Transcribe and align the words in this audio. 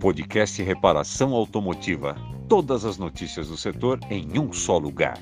Podcast 0.00 0.60
Reparação 0.62 1.32
Automotiva. 1.32 2.16
Todas 2.48 2.84
as 2.84 2.98
notícias 2.98 3.48
do 3.48 3.56
setor 3.56 4.00
em 4.10 4.38
um 4.38 4.52
só 4.52 4.76
lugar. 4.76 5.16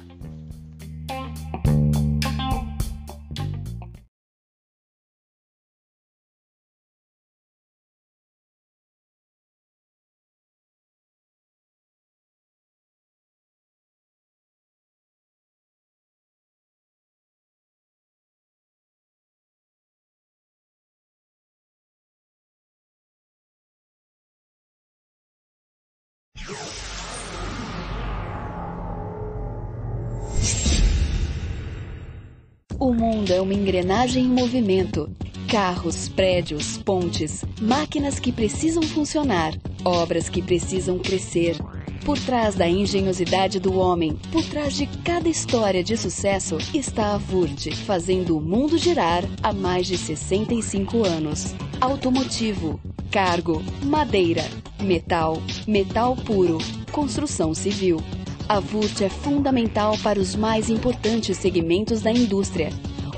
Uma 33.41 33.55
engrenagem 33.55 34.25
em 34.25 34.29
movimento. 34.29 35.11
Carros, 35.49 36.09
prédios, 36.09 36.79
pontes, 36.79 37.45
máquinas 37.61 38.19
que 38.19 38.31
precisam 38.31 38.83
funcionar, 38.83 39.53
obras 39.85 40.29
que 40.29 40.41
precisam 40.41 40.99
crescer. 40.99 41.57
Por 42.05 42.19
trás 42.19 42.55
da 42.55 42.69
engenhosidade 42.69 43.61
do 43.61 43.79
homem, 43.79 44.17
por 44.33 44.45
trás 44.45 44.75
de 44.75 44.87
cada 45.05 45.29
história 45.29 45.83
de 45.83 45.97
sucesso, 45.97 46.57
está 46.73 47.15
a 47.15 47.19
Vurt, 47.19 47.73
fazendo 47.85 48.37
o 48.37 48.41
mundo 48.41 48.79
girar 48.79 49.25
há 49.43 49.53
mais 49.53 49.87
de 49.87 49.99
65 49.99 51.05
anos. 51.05 51.55
Automotivo, 51.81 52.81
cargo, 53.11 53.63
madeira, 53.83 54.45
metal, 54.81 55.43
metal 55.67 56.17
puro, 56.17 56.59
construção 56.91 57.55
civil. 57.55 58.03
A 58.49 58.59
VURT 58.59 59.05
é 59.05 59.09
fundamental 59.09 59.97
para 59.99 60.19
os 60.19 60.35
mais 60.35 60.69
importantes 60.69 61.37
segmentos 61.37 62.03
da 62.03 62.11
indústria. 62.11 62.71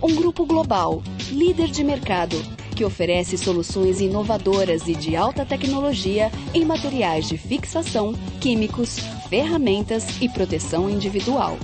Um 0.03 0.17
grupo 0.17 0.45
global, 0.45 1.01
líder 1.31 1.69
de 1.69 1.85
mercado, 1.85 2.37
que 2.75 2.85
oferece 2.85 3.39
soluções 3.39 4.01
inovadoras 4.01 4.89
e 4.89 4.97
de 4.97 5.15
alta 5.15 5.47
tecnologia 5.47 6.29
em 6.53 6.65
materiais 6.65 7.29
de 7.29 7.39
fixação, 7.39 8.13
químicos, 8.41 8.99
ferramentas 9.31 10.21
e 10.21 10.29
proteção 10.29 10.91
individual. 10.91 11.57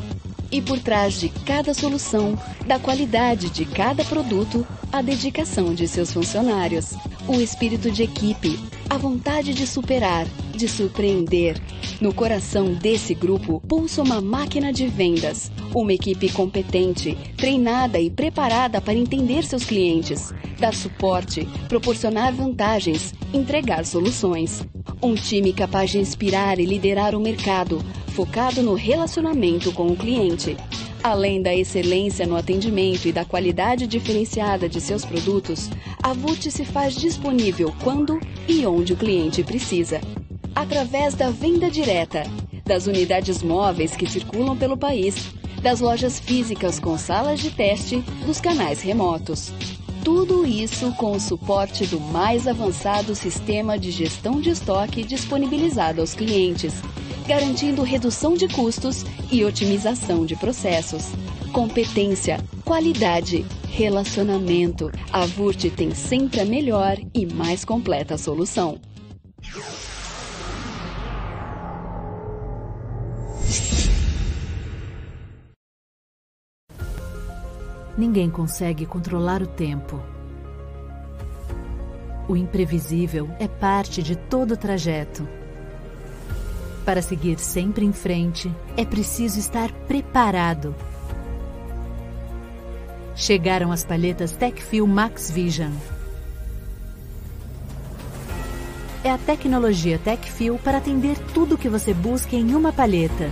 E 0.53 0.63
por 0.63 0.79
trás 0.79 1.19
de 1.19 1.29
cada 1.29 1.75
solução, 1.75 2.39
da 2.65 2.79
qualidade 2.79 3.51
de 3.51 3.65
cada 3.65 4.05
produto, 4.05 4.65
a 4.93 5.03
dedicação 5.03 5.75
de 5.75 5.89
seus 5.89 6.13
funcionários, 6.13 6.95
o 7.27 7.41
espírito 7.41 7.91
de 7.91 8.05
equipe, 8.05 8.57
a 8.91 8.97
vontade 8.97 9.53
de 9.53 9.67
superar, 9.67 10.27
de 10.53 10.67
surpreender. 10.67 11.61
No 12.01 12.15
coração 12.15 12.73
desse 12.73 13.15
grupo 13.15 13.61
pulsa 13.69 14.03
uma 14.03 14.21
máquina 14.21 14.73
de 14.73 14.87
vendas, 14.87 15.51
uma 15.75 15.93
equipe 15.93 16.31
competente, 16.31 17.17
treinada 17.37 18.01
e 18.01 18.09
preparada 18.09 18.81
para 18.81 18.95
entender 18.95 19.45
seus 19.45 19.65
clientes, 19.65 20.33
dar 20.59 20.75
suporte, 20.75 21.47
proporcionar 21.69 22.33
vantagens, 22.33 23.13
entregar 23.33 23.85
soluções. 23.85 24.67
Um 25.03 25.15
time 25.15 25.53
capaz 25.53 25.91
de 25.91 25.99
inspirar 25.99 26.59
e 26.59 26.65
liderar 26.65 27.15
o 27.15 27.21
mercado, 27.21 27.85
focado 28.15 28.63
no 28.63 28.75
relacionamento 28.75 29.71
com 29.73 29.89
o 29.89 29.97
cliente. 29.97 30.57
Além 31.03 31.41
da 31.41 31.55
excelência 31.55 32.27
no 32.27 32.37
atendimento 32.37 33.07
e 33.07 33.13
da 33.13 33.25
qualidade 33.25 33.87
diferenciada 33.87 34.69
de 34.69 34.81
seus 34.81 35.05
produtos, 35.05 35.71
a 36.03 36.13
VUT 36.13 36.51
se 36.51 36.65
faz 36.65 36.97
disponível 36.97 37.73
quando 37.83 38.19
e 38.49 38.67
onde 38.67 38.78
o 38.81 38.97
cliente 38.97 39.43
precisa. 39.43 40.01
Através 40.55 41.15
da 41.15 41.31
venda 41.31 41.71
direta, 41.71 42.23
das 42.65 42.87
unidades 42.87 43.43
móveis 43.43 43.97
que 43.97 44.07
circulam 44.07 44.57
pelo 44.57 44.77
país, 44.77 45.15
das 45.63 45.81
lojas 45.81 46.21
físicas 46.21 46.79
com 46.79 46.97
salas 46.97 47.41
de 47.41 47.51
teste, 47.51 47.99
dos 48.25 48.41
canais 48.41 48.81
remotos. 48.81 49.53
Tudo 50.05 50.47
isso 50.47 50.93
com 50.93 51.13
o 51.13 51.21
suporte 51.21 51.87
do 51.87 52.01
mais 52.01 52.47
avançado 52.47 53.15
sistema 53.15 53.79
de 53.79 53.91
gestão 53.91 54.41
de 54.41 54.51
estoque 54.51 55.03
disponibilizado 55.03 56.01
aos 56.01 56.15
clientes, 56.15 56.73
garantindo 57.27 57.83
redução 57.83 58.35
de 58.35 58.49
custos 58.49 59.05
e 59.31 59.45
otimização 59.45 60.25
de 60.25 60.37
processos. 60.37 61.05
Competência, 61.53 62.39
qualidade, 62.65 63.45
relacionamento. 63.69 64.91
A 65.11 65.25
VURT 65.25 65.71
tem 65.71 65.95
sempre 65.95 66.41
a 66.41 66.45
melhor 66.45 66.97
e 67.15 67.27
mais 67.27 67.65
completa 67.65 68.19
solução. 68.19 68.79
Ninguém 77.97 78.31
consegue 78.31 78.87
controlar 78.87 79.43
o 79.43 79.47
tempo. 79.47 80.01
O 82.29 82.37
imprevisível 82.37 83.29
é 83.41 83.49
parte 83.49 84.03
de 84.03 84.15
todo 84.15 84.53
o 84.53 84.57
trajeto. 84.57 85.27
Para 86.85 87.03
seguir 87.03 87.39
sempre 87.39 87.85
em 87.85 87.93
frente, 87.93 88.53
é 88.77 88.85
preciso 88.85 89.39
estar 89.39 89.73
preparado. 89.87 90.75
Chegaram 93.19 93.73
as 93.73 93.85
palhetas 93.85 94.31
TechFuel 94.31 94.87
Max 94.87 95.29
Vision. 95.29 95.73
É 99.03 99.11
a 99.11 99.19
tecnologia 99.19 99.99
TechFuel 99.99 100.57
para 100.63 100.79
atender 100.79 101.19
tudo 101.35 101.57
o 101.57 101.59
que 101.59 101.69
você 101.69 101.93
busca 101.93 102.37
em 102.37 102.55
uma 102.55 102.73
palheta. 102.73 103.29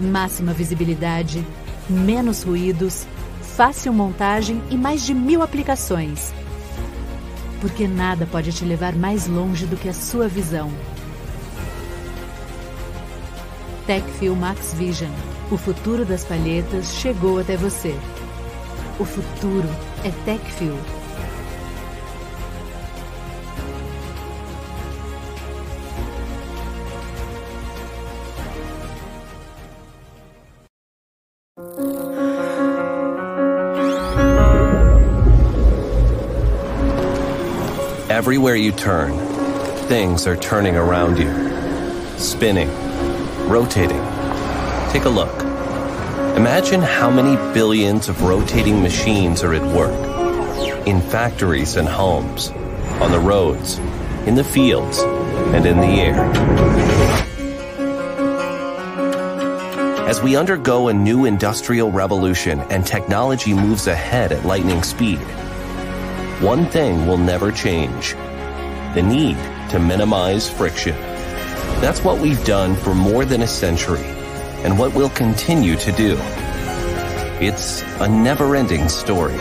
Máxima 0.00 0.52
visibilidade, 0.52 1.44
menos 1.90 2.44
ruídos, 2.44 3.04
fácil 3.42 3.92
montagem 3.92 4.62
e 4.70 4.76
mais 4.76 5.04
de 5.04 5.12
mil 5.12 5.42
aplicações. 5.42 6.32
Porque 7.60 7.88
nada 7.88 8.24
pode 8.24 8.52
te 8.52 8.64
levar 8.64 8.94
mais 8.94 9.26
longe 9.26 9.66
do 9.66 9.76
que 9.76 9.88
a 9.88 9.94
sua 9.94 10.28
visão. 10.28 10.70
TechFuel 13.84 14.36
Max 14.36 14.72
Vision. 14.74 15.35
O 15.48 15.56
futuro 15.56 16.04
das 16.04 16.24
palhetas 16.24 16.92
chegou 16.94 17.38
até 17.38 17.56
você. 17.56 17.94
O 18.98 19.04
futuro 19.04 19.68
é 20.02 20.10
TechFuel. 20.24 20.76
Everywhere 38.10 38.56
you 38.56 38.72
turn, 38.72 39.12
things 39.86 40.26
are 40.26 40.36
turning 40.36 40.76
around 40.76 41.18
you. 41.18 41.30
Spinning, 42.18 42.68
rotating. 43.46 44.15
Take 44.96 45.04
a 45.04 45.10
look. 45.10 45.42
Imagine 46.38 46.80
how 46.80 47.10
many 47.10 47.36
billions 47.52 48.08
of 48.08 48.22
rotating 48.22 48.80
machines 48.80 49.42
are 49.42 49.52
at 49.52 49.62
work. 49.62 50.86
In 50.86 51.02
factories 51.02 51.76
and 51.76 51.86
homes, 51.86 52.48
on 53.02 53.12
the 53.12 53.18
roads, 53.18 53.76
in 54.24 54.36
the 54.36 54.42
fields, 54.42 55.00
and 55.00 55.66
in 55.66 55.80
the 55.82 56.00
air. 56.00 56.24
As 60.08 60.22
we 60.22 60.34
undergo 60.34 60.88
a 60.88 60.94
new 60.94 61.26
industrial 61.26 61.92
revolution 61.92 62.60
and 62.70 62.86
technology 62.86 63.52
moves 63.52 63.88
ahead 63.88 64.32
at 64.32 64.46
lightning 64.46 64.82
speed, 64.82 65.18
one 66.40 66.64
thing 66.64 67.06
will 67.06 67.18
never 67.18 67.52
change 67.52 68.14
the 68.94 69.02
need 69.02 69.36
to 69.72 69.78
minimize 69.78 70.48
friction. 70.48 70.96
That's 71.82 72.02
what 72.02 72.18
we've 72.18 72.42
done 72.46 72.76
for 72.76 72.94
more 72.94 73.26
than 73.26 73.42
a 73.42 73.46
century 73.46 74.15
and 74.66 74.76
what 74.76 74.92
we'll 74.94 75.10
continue 75.10 75.76
to 75.76 75.92
do. 75.92 76.18
It's 77.40 77.82
a 78.00 78.08
never 78.08 78.56
ending 78.56 78.88
story. 78.88 79.36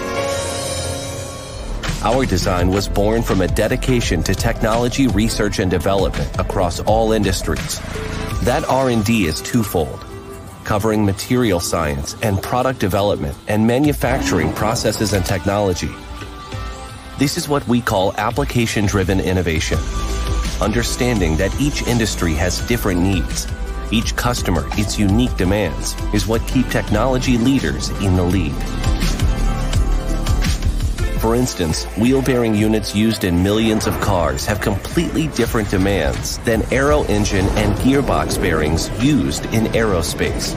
Our 2.04 2.28
design 2.28 2.70
was 2.70 2.88
born 2.88 3.24
from 3.24 3.42
a 3.42 3.48
dedication 3.48 4.22
to 4.22 4.36
technology 4.36 5.08
research 5.08 5.58
and 5.58 5.72
development 5.72 6.40
across 6.40 6.80
all 6.82 7.12
industries. 7.12 7.80
That 8.44 8.66
R&D 8.70 9.26
is 9.26 9.42
twofold, 9.42 10.06
covering 10.64 11.04
material 11.04 11.60
science 11.60 12.16
and 12.22 12.40
product 12.44 12.80
development 12.80 13.36
and 13.48 13.66
manufacturing 13.66 14.54
processes 14.54 15.14
and 15.14 15.26
technology. 15.26 15.90
This 17.18 17.36
is 17.36 17.50
what 17.50 17.68
we 17.68 17.82
call 17.82 18.14
application 18.20 18.86
driven 18.86 19.20
innovation. 19.20 19.80
Understanding 20.62 21.36
that 21.38 21.60
each 21.60 21.82
industry 21.88 22.36
has 22.36 22.60
different 22.68 23.02
needs, 23.02 23.48
each 23.92 24.16
customer 24.16 24.64
its 24.74 24.98
unique 24.98 25.36
demands, 25.38 25.96
is 26.14 26.28
what 26.28 26.46
keep 26.48 26.68
technology 26.70 27.38
leaders 27.38 27.90
in 28.02 28.16
the 28.16 28.24
lead. 28.24 28.54
For 31.20 31.34
instance, 31.34 31.86
wheel 31.98 32.22
bearing 32.22 32.54
units 32.54 32.96
used 32.96 33.24
in 33.24 33.42
millions 33.42 33.88
of 33.88 34.00
cars 34.00 34.46
have 34.46 34.62
completely 34.62 35.28
different 35.30 35.72
demands 35.72 36.38
than 36.40 36.62
aero 36.72 37.04
engine 37.06 37.48
and 37.58 37.74
gearbox 37.80 38.40
bearings 38.40 38.92
used 39.04 39.46
in 39.46 39.64
aerospace. 39.74 40.54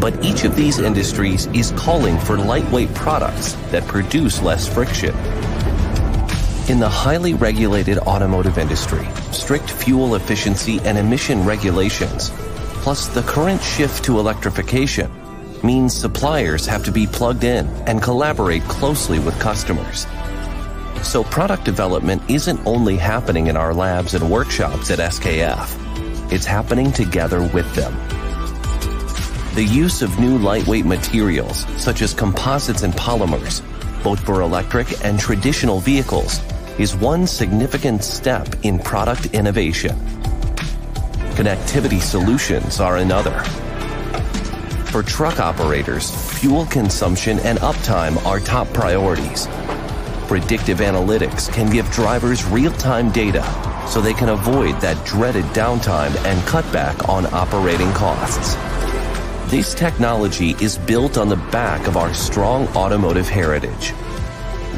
But 0.00 0.24
each 0.24 0.44
of 0.44 0.54
these 0.54 0.78
industries 0.78 1.46
is 1.46 1.72
calling 1.72 2.16
for 2.20 2.38
lightweight 2.38 2.94
products 2.94 3.54
that 3.72 3.84
produce 3.88 4.40
less 4.40 4.68
friction. 4.72 5.16
In 6.68 6.78
the 6.78 6.88
highly 6.88 7.34
regulated 7.34 7.98
automotive 7.98 8.58
industry, 8.58 9.04
strict 9.32 9.68
fuel 9.68 10.14
efficiency 10.14 10.78
and 10.84 10.96
emission 10.96 11.44
regulations, 11.44 12.30
plus 12.78 13.08
the 13.08 13.22
current 13.22 13.62
shift 13.62 14.04
to 14.04 14.18
electrification, 14.18 15.10
means 15.62 15.94
suppliers 15.94 16.66
have 16.66 16.84
to 16.84 16.92
be 16.92 17.06
plugged 17.06 17.44
in 17.44 17.66
and 17.86 18.02
collaborate 18.02 18.62
closely 18.62 19.18
with 19.18 19.38
customers. 19.38 20.06
So 21.02 21.24
product 21.24 21.64
development 21.64 22.22
isn't 22.28 22.60
only 22.66 22.96
happening 22.96 23.46
in 23.46 23.56
our 23.56 23.74
labs 23.74 24.14
and 24.14 24.30
workshops 24.30 24.90
at 24.90 24.98
SKF. 24.98 26.32
It's 26.32 26.46
happening 26.46 26.92
together 26.92 27.40
with 27.42 27.72
them. 27.74 27.94
The 29.54 29.64
use 29.64 30.02
of 30.02 30.18
new 30.18 30.38
lightweight 30.38 30.84
materials, 30.84 31.66
such 31.82 32.02
as 32.02 32.14
composites 32.14 32.82
and 32.82 32.94
polymers, 32.94 33.62
both 34.04 34.20
for 34.20 34.42
electric 34.42 35.04
and 35.04 35.18
traditional 35.18 35.80
vehicles, 35.80 36.40
is 36.78 36.94
one 36.94 37.26
significant 37.26 38.04
step 38.04 38.48
in 38.62 38.78
product 38.78 39.26
innovation. 39.34 39.96
Connectivity 41.38 42.00
solutions 42.00 42.80
are 42.80 42.96
another. 42.96 43.44
For 44.90 45.04
truck 45.04 45.38
operators, 45.38 46.10
fuel 46.36 46.66
consumption 46.66 47.38
and 47.38 47.60
uptime 47.60 48.20
are 48.26 48.40
top 48.40 48.66
priorities. 48.72 49.46
Predictive 50.26 50.78
analytics 50.78 51.48
can 51.52 51.70
give 51.70 51.88
drivers 51.92 52.44
real-time 52.46 53.12
data 53.12 53.44
so 53.88 54.00
they 54.00 54.14
can 54.14 54.30
avoid 54.30 54.80
that 54.80 55.06
dreaded 55.06 55.44
downtime 55.54 56.12
and 56.24 56.44
cut 56.48 56.64
back 56.72 57.08
on 57.08 57.32
operating 57.32 57.92
costs. 57.92 58.56
This 59.48 59.74
technology 59.74 60.56
is 60.60 60.76
built 60.76 61.16
on 61.16 61.28
the 61.28 61.36
back 61.36 61.86
of 61.86 61.96
our 61.96 62.12
strong 62.14 62.66
automotive 62.74 63.28
heritage. 63.28 63.92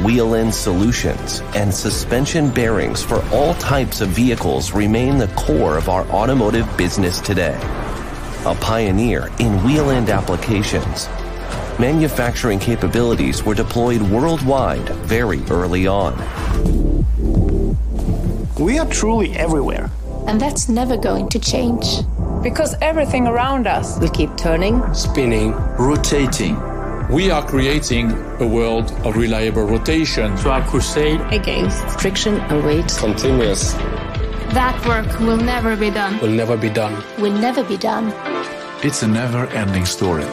Wheel 0.03 0.33
end 0.33 0.51
solutions 0.51 1.41
and 1.53 1.71
suspension 1.71 2.49
bearings 2.49 3.03
for 3.03 3.23
all 3.31 3.53
types 3.55 4.01
of 4.01 4.09
vehicles 4.09 4.71
remain 4.71 5.19
the 5.19 5.27
core 5.35 5.77
of 5.77 5.89
our 5.89 6.07
automotive 6.07 6.65
business 6.75 7.21
today. 7.21 7.55
A 8.45 8.55
pioneer 8.55 9.29
in 9.37 9.63
wheel 9.63 9.91
end 9.91 10.09
applications, 10.09 11.07
manufacturing 11.77 12.57
capabilities 12.57 13.43
were 13.43 13.53
deployed 13.53 14.01
worldwide 14.01 14.89
very 15.05 15.43
early 15.51 15.85
on. 15.85 16.17
We 18.59 18.79
are 18.79 18.87
truly 18.87 19.33
everywhere. 19.33 19.91
And 20.25 20.41
that's 20.41 20.67
never 20.67 20.97
going 20.97 21.29
to 21.29 21.37
change. 21.37 22.01
Because 22.41 22.75
everything 22.81 23.27
around 23.27 23.67
us 23.67 23.99
will 23.99 24.09
keep 24.09 24.35
turning, 24.35 24.81
spinning, 24.95 25.51
rotating. 25.77 26.70
We 27.11 27.29
are 27.29 27.45
creating 27.45 28.09
a 28.39 28.47
world 28.47 28.89
of 29.03 29.17
reliable 29.17 29.63
rotation. 29.63 30.37
So 30.37 30.49
our 30.49 30.63
crusade 30.63 31.19
against 31.33 31.99
friction 31.99 32.39
and 32.39 32.63
weight. 32.63 32.87
Continuous. 32.87 33.73
That 34.53 34.79
work 34.87 35.19
will 35.19 35.35
never 35.35 35.75
be 35.75 35.89
done. 35.89 36.21
Will 36.21 36.31
never 36.31 36.55
be 36.55 36.69
done. 36.69 37.03
Will 37.19 37.33
never 37.33 37.65
be 37.65 37.75
done. 37.75 38.13
It's 38.81 39.03
a 39.03 39.09
never 39.09 39.45
ending 39.47 39.85
story. 39.85 40.23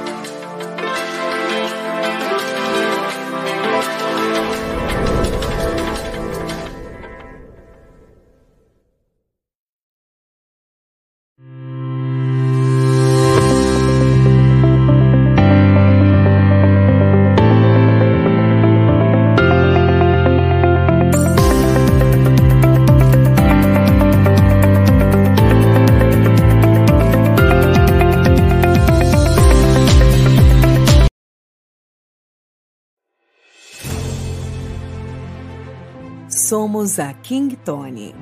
Somos 36.48 36.98
a 36.98 37.12
King 37.12 37.54
Tony. 37.56 38.14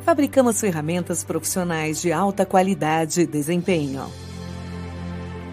Fabricamos 0.00 0.58
ferramentas 0.58 1.22
profissionais 1.22 2.00
de 2.00 2.10
alta 2.10 2.46
qualidade 2.46 3.20
e 3.20 3.26
desempenho. 3.26 4.10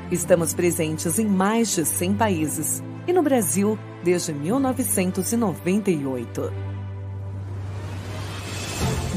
Estamos 0.09 0.53
presentes 0.53 1.19
em 1.19 1.27
mais 1.27 1.75
de 1.75 1.83
100 1.83 2.15
países 2.15 2.81
e 3.05 3.11
no 3.11 3.21
Brasil 3.21 3.77
desde 4.01 4.31
1998. 4.31 6.53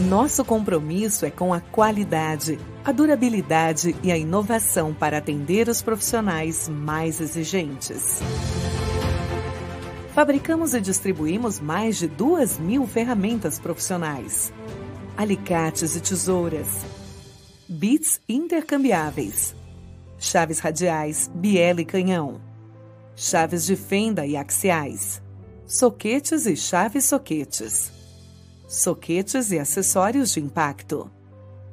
Nosso 0.08 0.44
compromisso 0.44 1.24
é 1.24 1.30
com 1.30 1.54
a 1.54 1.60
qualidade, 1.60 2.58
a 2.84 2.90
durabilidade 2.90 3.94
e 4.02 4.10
a 4.10 4.18
inovação 4.18 4.92
para 4.92 5.18
atender 5.18 5.68
os 5.68 5.80
profissionais 5.80 6.68
mais 6.68 7.20
exigentes. 7.20 8.20
Fabricamos 10.18 10.74
e 10.74 10.80
distribuímos 10.80 11.60
mais 11.60 11.96
de 11.96 12.08
duas 12.08 12.58
mil 12.58 12.88
ferramentas 12.88 13.56
profissionais, 13.60 14.52
alicates 15.16 15.94
e 15.94 16.00
tesouras, 16.00 16.66
bits 17.68 18.20
intercambiáveis, 18.28 19.54
chaves 20.18 20.58
radiais, 20.58 21.30
biela 21.32 21.82
e 21.82 21.84
canhão, 21.84 22.40
chaves 23.14 23.64
de 23.64 23.76
fenda 23.76 24.26
e 24.26 24.36
axiais, 24.36 25.22
soquetes 25.64 26.46
e 26.46 26.56
chaves 26.56 27.04
soquetes, 27.04 27.92
soquetes 28.66 29.52
e 29.52 29.58
acessórios 29.60 30.32
de 30.32 30.40
impacto, 30.40 31.08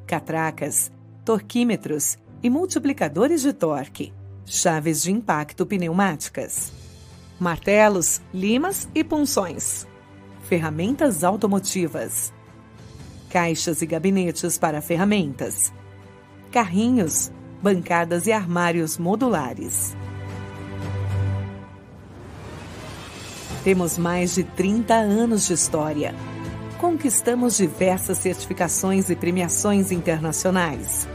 catracas, 0.05 0.91
torquímetros 1.25 2.15
e 2.43 2.49
multiplicadores 2.51 3.41
de 3.41 3.53
torque, 3.53 4.13
chaves 4.45 5.01
de 5.01 5.11
impacto 5.11 5.65
pneumáticas 5.65 6.84
martelos, 7.39 8.21
limas 8.33 8.87
e 8.95 9.03
punções, 9.03 9.87
ferramentas 10.43 11.23
automotivas, 11.23 12.33
caixas 13.29 13.81
e 13.81 13.85
gabinetes 13.85 14.57
para 14.57 14.81
ferramentas, 14.81 15.73
carrinhos, 16.51 17.31
bancadas 17.61 18.27
e 18.27 18.31
armários 18.31 18.97
modulares. 18.97 19.95
Temos 23.63 23.97
mais 23.97 24.35
de 24.35 24.43
30 24.43 24.93
anos 24.93 25.47
de 25.47 25.53
história. 25.53 26.13
Conquistamos 26.79 27.57
diversas 27.57 28.19
certificações 28.19 29.09
e 29.09 29.15
premiações 29.15 29.91
internacionais. 29.91 31.07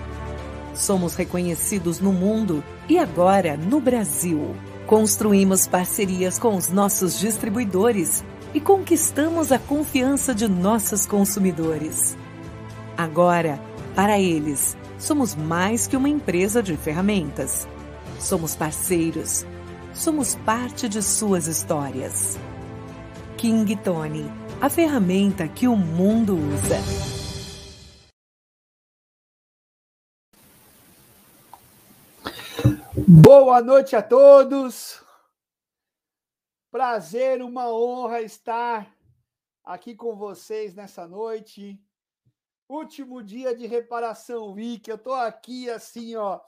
Somos 0.74 1.14
reconhecidos 1.14 2.00
no 2.00 2.12
mundo 2.12 2.64
e 2.88 2.98
agora 2.98 3.56
no 3.56 3.80
Brasil. 3.80 4.56
Construímos 4.90 5.68
parcerias 5.68 6.36
com 6.36 6.56
os 6.56 6.68
nossos 6.68 7.16
distribuidores 7.16 8.24
e 8.52 8.60
conquistamos 8.60 9.52
a 9.52 9.58
confiança 9.60 10.34
de 10.34 10.48
nossos 10.48 11.06
consumidores. 11.06 12.16
Agora, 12.98 13.62
para 13.94 14.18
eles, 14.18 14.76
somos 14.98 15.36
mais 15.36 15.86
que 15.86 15.96
uma 15.96 16.08
empresa 16.08 16.60
de 16.60 16.76
ferramentas. 16.76 17.68
Somos 18.18 18.56
parceiros. 18.56 19.46
Somos 19.94 20.34
parte 20.44 20.88
de 20.88 21.00
suas 21.04 21.46
histórias. 21.46 22.36
King 23.36 23.76
Tony, 23.76 24.28
a 24.60 24.68
ferramenta 24.68 25.46
que 25.46 25.68
o 25.68 25.76
mundo 25.76 26.36
usa. 26.36 27.19
Boa 33.12 33.60
noite 33.60 33.96
a 33.96 34.02
todos. 34.02 35.02
Prazer, 36.70 37.42
uma 37.42 37.68
honra 37.68 38.22
estar 38.22 38.96
aqui 39.64 39.96
com 39.96 40.14
vocês 40.14 40.76
nessa 40.76 41.08
noite. 41.08 41.76
Último 42.68 43.20
dia 43.20 43.52
de 43.52 43.66
reparação 43.66 44.52
week. 44.52 44.88
Eu 44.88 44.96
tô 44.96 45.12
aqui 45.12 45.68
assim, 45.68 46.14
ó. 46.14 46.38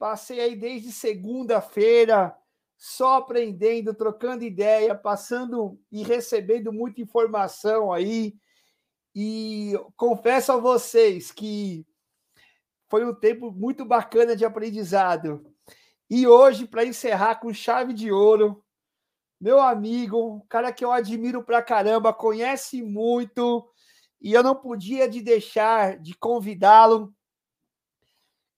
Passei 0.00 0.40
aí 0.40 0.56
desde 0.56 0.90
segunda-feira 0.90 2.36
só 2.76 3.18
aprendendo, 3.18 3.94
trocando 3.94 4.42
ideia, 4.42 4.96
passando 4.96 5.80
e 5.92 6.02
recebendo 6.02 6.72
muita 6.72 7.00
informação 7.00 7.92
aí. 7.92 8.34
E 9.14 9.74
confesso 9.96 10.50
a 10.50 10.56
vocês 10.56 11.30
que 11.30 11.86
foi 12.88 13.04
um 13.04 13.14
tempo 13.14 13.52
muito 13.52 13.84
bacana 13.84 14.34
de 14.34 14.44
aprendizado. 14.44 15.49
E 16.10 16.26
hoje, 16.26 16.66
para 16.66 16.84
encerrar 16.84 17.36
com 17.36 17.54
chave 17.54 17.94
de 17.94 18.10
ouro, 18.10 18.64
meu 19.40 19.60
amigo, 19.60 20.44
cara 20.48 20.72
que 20.72 20.84
eu 20.84 20.90
admiro 20.90 21.40
pra 21.40 21.62
caramba, 21.62 22.12
conhece 22.12 22.82
muito, 22.82 23.64
e 24.20 24.32
eu 24.32 24.42
não 24.42 24.56
podia 24.56 25.08
de 25.08 25.22
deixar 25.22 25.98
de 25.98 26.12
convidá-lo. 26.14 27.14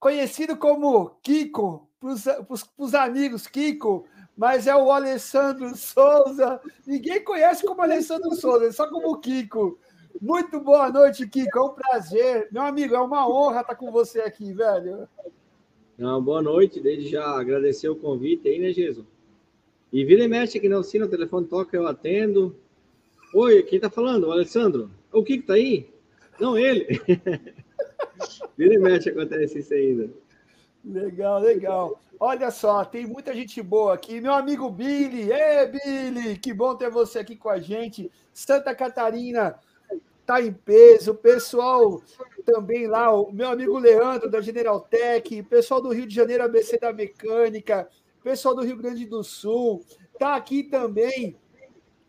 Conhecido 0.01 0.57
como 0.57 1.11
Kiko, 1.23 1.89
para 2.01 2.11
os 2.79 2.95
amigos 2.95 3.47
Kiko, 3.47 4.07
mas 4.37 4.67
é 4.67 4.75
o 4.75 4.91
Alessandro 4.91 5.77
Souza. 5.77 6.59
Ninguém 6.87 7.23
conhece 7.23 7.67
como 7.67 7.83
Alessandro 7.83 8.35
Souza, 8.35 8.73
só 8.73 8.89
como 8.89 9.21
Kiko. 9.21 9.79
Muito 10.21 10.59
boa 10.59 10.91
noite, 10.91 11.29
Kiko. 11.29 11.59
É 11.59 11.63
um 11.63 11.75
prazer. 11.75 12.49
Meu 12.51 12.63
amigo, 12.63 12.95
é 12.95 13.01
uma 13.01 13.29
honra 13.29 13.61
estar 13.61 13.77
com 13.77 13.93
você 13.93 14.23
aqui, 14.23 14.53
velho. 14.53 15.07
Não, 16.03 16.21
boa 16.21 16.43
noite. 16.43 16.81
Desde 16.81 17.09
já 17.09 17.25
agradecer 17.39 17.89
o 17.89 17.95
convite 17.95 18.49
aí, 18.49 18.59
né, 18.59 18.73
Jesus? 18.73 19.07
E 19.93 20.05
vira 20.05 20.25
e 20.25 20.27
mexe 20.27 20.59
aqui 20.59 20.69
na 20.69 20.81
oficina, 20.81 21.07
o 21.07 21.09
telefone 21.09 21.47
toca, 21.47 21.77
eu 21.77 21.87
atendo. 21.87 22.57
Oi, 23.33 23.63
quem 23.63 23.79
tá 23.79 23.89
falando? 23.89 24.25
O 24.25 24.33
Alessandro. 24.33 24.91
O 25.13 25.23
Kiko 25.23 25.47
tá 25.47 25.53
aí? 25.53 25.89
Não, 26.41 26.59
ele. 26.59 27.01
vira 28.59 28.75
e 28.75 28.79
mexe 28.79 29.11
acontece 29.11 29.61
isso 29.61 29.73
ainda. 29.73 30.11
Legal, 30.85 31.39
legal. 31.41 32.01
Olha 32.19 32.51
só, 32.51 32.85
tem 32.85 33.07
muita 33.07 33.33
gente 33.33 33.63
boa 33.63 33.95
aqui. 33.95 34.21
Meu 34.21 34.35
amigo 34.35 34.69
Billy, 34.71 35.31
ê 35.31 35.67
Billy, 35.69 36.37
que 36.37 36.53
bom 36.53 36.75
ter 36.75 36.91
você 36.91 37.21
aqui 37.21 37.37
com 37.37 37.49
a 37.49 37.61
gente. 37.61 38.11
Santa 38.33 38.75
Catarina 38.75 39.55
tá 40.33 40.41
em 40.41 40.53
peso. 40.53 41.15
Pessoal 41.15 42.01
também 42.45 42.87
lá, 42.87 43.15
o 43.15 43.31
meu 43.31 43.49
amigo 43.49 43.79
Leandro 43.79 44.31
da 44.31 44.41
General 44.41 44.81
Tech, 44.81 45.43
pessoal 45.45 45.81
do 45.81 45.91
Rio 45.91 46.07
de 46.07 46.15
Janeiro, 46.15 46.45
ABC 46.45 46.79
da 46.79 46.93
Mecânica, 46.93 47.89
pessoal 48.23 48.55
do 48.55 48.63
Rio 48.63 48.77
Grande 48.77 49.05
do 49.05 49.23
Sul. 49.23 49.85
Tá 50.19 50.35
aqui 50.35 50.63
também 50.63 51.37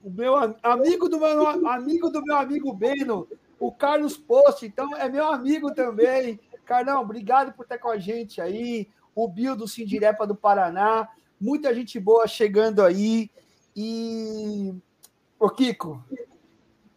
o 0.02 0.10
meu 0.10 0.36
amigo 0.62 1.10
do 1.10 1.20
meu 1.20 1.48
amigo 1.68 2.10
do 2.10 2.24
meu 2.24 2.38
amigo 2.38 2.74
Beno, 2.74 3.28
o 3.60 3.72
Carlos 3.72 4.18
Post, 4.18 4.66
então 4.66 4.96
é 4.96 5.10
meu 5.10 5.28
amigo 5.28 5.74
também. 5.74 6.40
Carlão, 6.66 7.02
obrigado 7.02 7.54
por 7.54 7.64
estar 7.64 7.78
com 7.78 7.90
a 7.90 7.98
gente 7.98 8.40
aí. 8.40 8.88
O 9.14 9.28
Bill 9.28 9.56
do 9.56 9.68
Sindirepa 9.68 10.26
do 10.26 10.36
Paraná. 10.36 11.10
Muita 11.40 11.76
gente 11.76 12.00
boa 12.00 12.26
chegando 12.26 12.82
aí. 12.82 13.30
E. 13.76 14.74
Ô, 15.40 15.50
Kiko, 15.50 16.02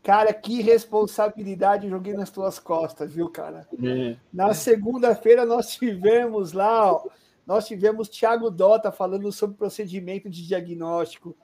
cara, 0.06 0.32
que 0.32 0.62
responsabilidade 0.62 1.88
joguei 1.88 2.14
nas 2.14 2.30
tuas 2.30 2.60
costas, 2.60 3.12
viu, 3.12 3.28
cara? 3.28 3.66
É. 3.82 4.16
Na 4.32 4.54
segunda-feira 4.54 5.44
nós 5.44 5.70
tivemos 5.70 6.52
lá, 6.52 6.92
ó, 6.92 7.08
nós 7.44 7.66
tivemos 7.66 8.08
Thiago 8.08 8.48
Dota 8.48 8.92
falando 8.92 9.32
sobre 9.32 9.56
procedimento 9.56 10.30
de 10.30 10.46
diagnóstico. 10.46 11.36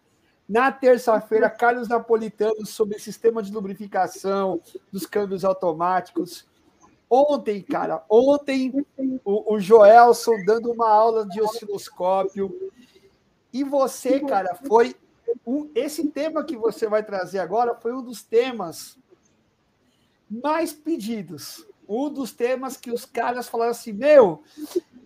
Na 0.49 0.71
terça-feira, 0.71 1.50
Carlos 1.50 1.88
Napolitano 1.88 2.64
sobre 2.64 3.00
sistema 3.00 3.42
de 3.42 3.52
lubrificação 3.52 4.61
dos 4.92 5.07
câmbios 5.07 5.45
automáticos. 5.45 6.47
Ontem, 7.11 7.62
cara, 7.62 8.04
ontem 8.09 8.87
o, 9.25 9.54
o 9.54 9.59
Joelson 9.59 10.37
dando 10.47 10.71
uma 10.71 10.88
aula 10.88 11.26
de 11.26 11.42
osciloscópio. 11.42 12.71
E 13.52 13.64
você, 13.64 14.21
cara, 14.21 14.54
foi 14.54 14.95
esse 15.74 16.08
tema 16.08 16.44
que 16.44 16.56
você 16.56 16.88
vai 16.88 17.04
trazer 17.04 17.38
agora 17.38 17.74
foi 17.74 17.92
um 17.92 18.02
dos 18.02 18.22
temas 18.22 18.98
mais 20.28 20.72
pedidos. 20.72 21.66
Um 21.88 22.08
dos 22.08 22.32
temas 22.32 22.76
que 22.76 22.90
os 22.90 23.04
caras 23.04 23.48
falaram 23.48 23.72
assim: 23.72 23.92
meu, 23.92 24.42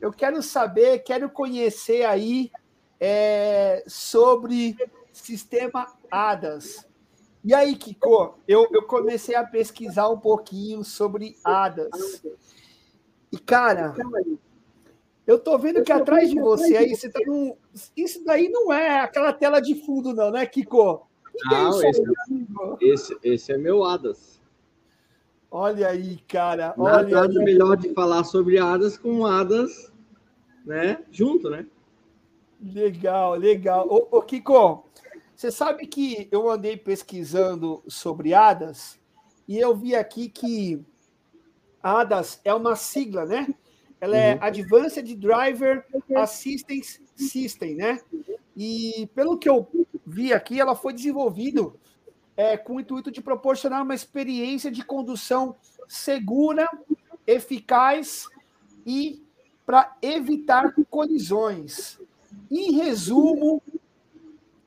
eu 0.01 0.13
quero 0.13 0.43
saber, 0.43 1.01
quero 1.01 1.31
conhecer 1.31 2.05
aí 2.05 2.51
é, 3.01 3.83
sobre 3.87 4.77
sistema 5.13 5.95
ADAS. 6.11 6.87
E 7.47 7.55
aí, 7.55 7.77
Kiko, 7.77 8.39
eu, 8.49 8.67
eu 8.73 8.83
comecei 8.83 9.37
a 9.37 9.45
pesquisar 9.45 10.09
um 10.09 10.19
pouquinho 10.19 10.83
sobre 10.83 11.37
hadas. 11.45 12.21
E, 13.31 13.39
cara, 13.39 13.95
eu 15.27 15.39
tô 15.39 15.59
vendo 15.59 15.83
que 15.83 15.93
atrás 15.93 16.31
de 16.31 16.39
você 16.39 16.77
aí, 16.77 16.95
você 16.95 17.09
tá 17.09 17.21
num. 17.27 17.57
Isso 17.97 18.25
daí 18.25 18.49
não 18.49 18.73
é 18.73 19.01
aquela 19.01 19.33
tela 19.33 19.61
de 19.61 19.75
fundo, 19.75 20.15
não, 20.15 20.31
né, 20.31 20.47
Kiko? 20.47 21.07
Não, 21.45 21.83
esse, 21.83 22.01
é, 22.01 22.05
esse, 22.81 23.19
esse, 23.23 23.53
é 23.53 23.59
meu 23.59 23.85
Hadas. 23.85 24.41
Olha 25.51 25.89
aí, 25.89 26.19
cara. 26.29 26.75
Olha 26.79 27.03
Nada 27.03 27.39
aí. 27.39 27.45
melhor 27.45 27.77
de 27.77 27.93
falar 27.93 28.25
sobre 28.25 28.59
Hadas 28.59 28.97
com 28.97 29.27
Hadas, 29.27 29.93
né? 30.65 31.03
Junto, 31.11 31.51
né? 31.51 31.67
Legal, 32.61 33.35
legal. 33.35 33.87
Ô, 33.89 34.17
ô 34.17 34.23
Kiko, 34.23 34.85
você 35.35 35.51
sabe 35.51 35.87
que 35.87 36.29
eu 36.33 36.49
andei 36.49 36.77
pesquisando 36.77 37.83
sobre 37.87 38.33
ADAS 38.33 38.99
e 39.47 39.59
eu 39.59 39.77
vi 39.77 39.95
aqui 39.95 40.29
que 40.29 40.83
ADAS 41.83 42.41
é 42.43 42.55
uma 42.55 42.75
sigla, 42.75 43.27
né? 43.27 43.47
Ela 44.01 44.17
é 44.17 44.35
uhum. 44.35 44.39
Advanced 44.43 45.17
Driver 45.17 45.85
Assistance 46.17 47.01
System, 47.15 47.75
né? 47.75 48.01
E 48.57 49.09
pelo 49.15 49.39
que 49.39 49.49
eu 49.49 49.69
vi 50.07 50.33
aqui, 50.33 50.61
ela 50.61 50.75
foi 50.75 50.93
desenvolvida 50.93 51.71
é, 52.37 52.57
com 52.57 52.77
o 52.77 52.81
intuito 52.81 53.11
de 53.11 53.21
proporcionar 53.21 53.83
uma 53.83 53.95
experiência 53.95 54.71
de 54.71 54.85
condução 54.85 55.57
segura, 55.89 56.69
eficaz 57.27 58.29
e 58.85 59.23
para 59.65 59.97
evitar 60.01 60.75
colisões. 60.91 61.99
Em 62.51 62.73
resumo, 62.73 63.63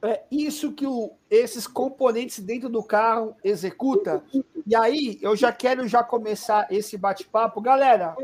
é 0.01 0.23
isso 0.31 0.73
que 0.73 0.87
o, 0.87 1.11
esses 1.29 1.67
componentes 1.67 2.39
dentro 2.39 2.69
do 2.69 2.83
carro 2.83 3.35
executa. 3.43 4.23
E 4.65 4.75
aí, 4.75 5.17
eu 5.21 5.35
já 5.35 5.51
quero 5.51 5.87
já 5.87 6.03
começar 6.03 6.67
esse 6.71 6.97
bate-papo. 6.97 7.61
Galera, 7.61 8.15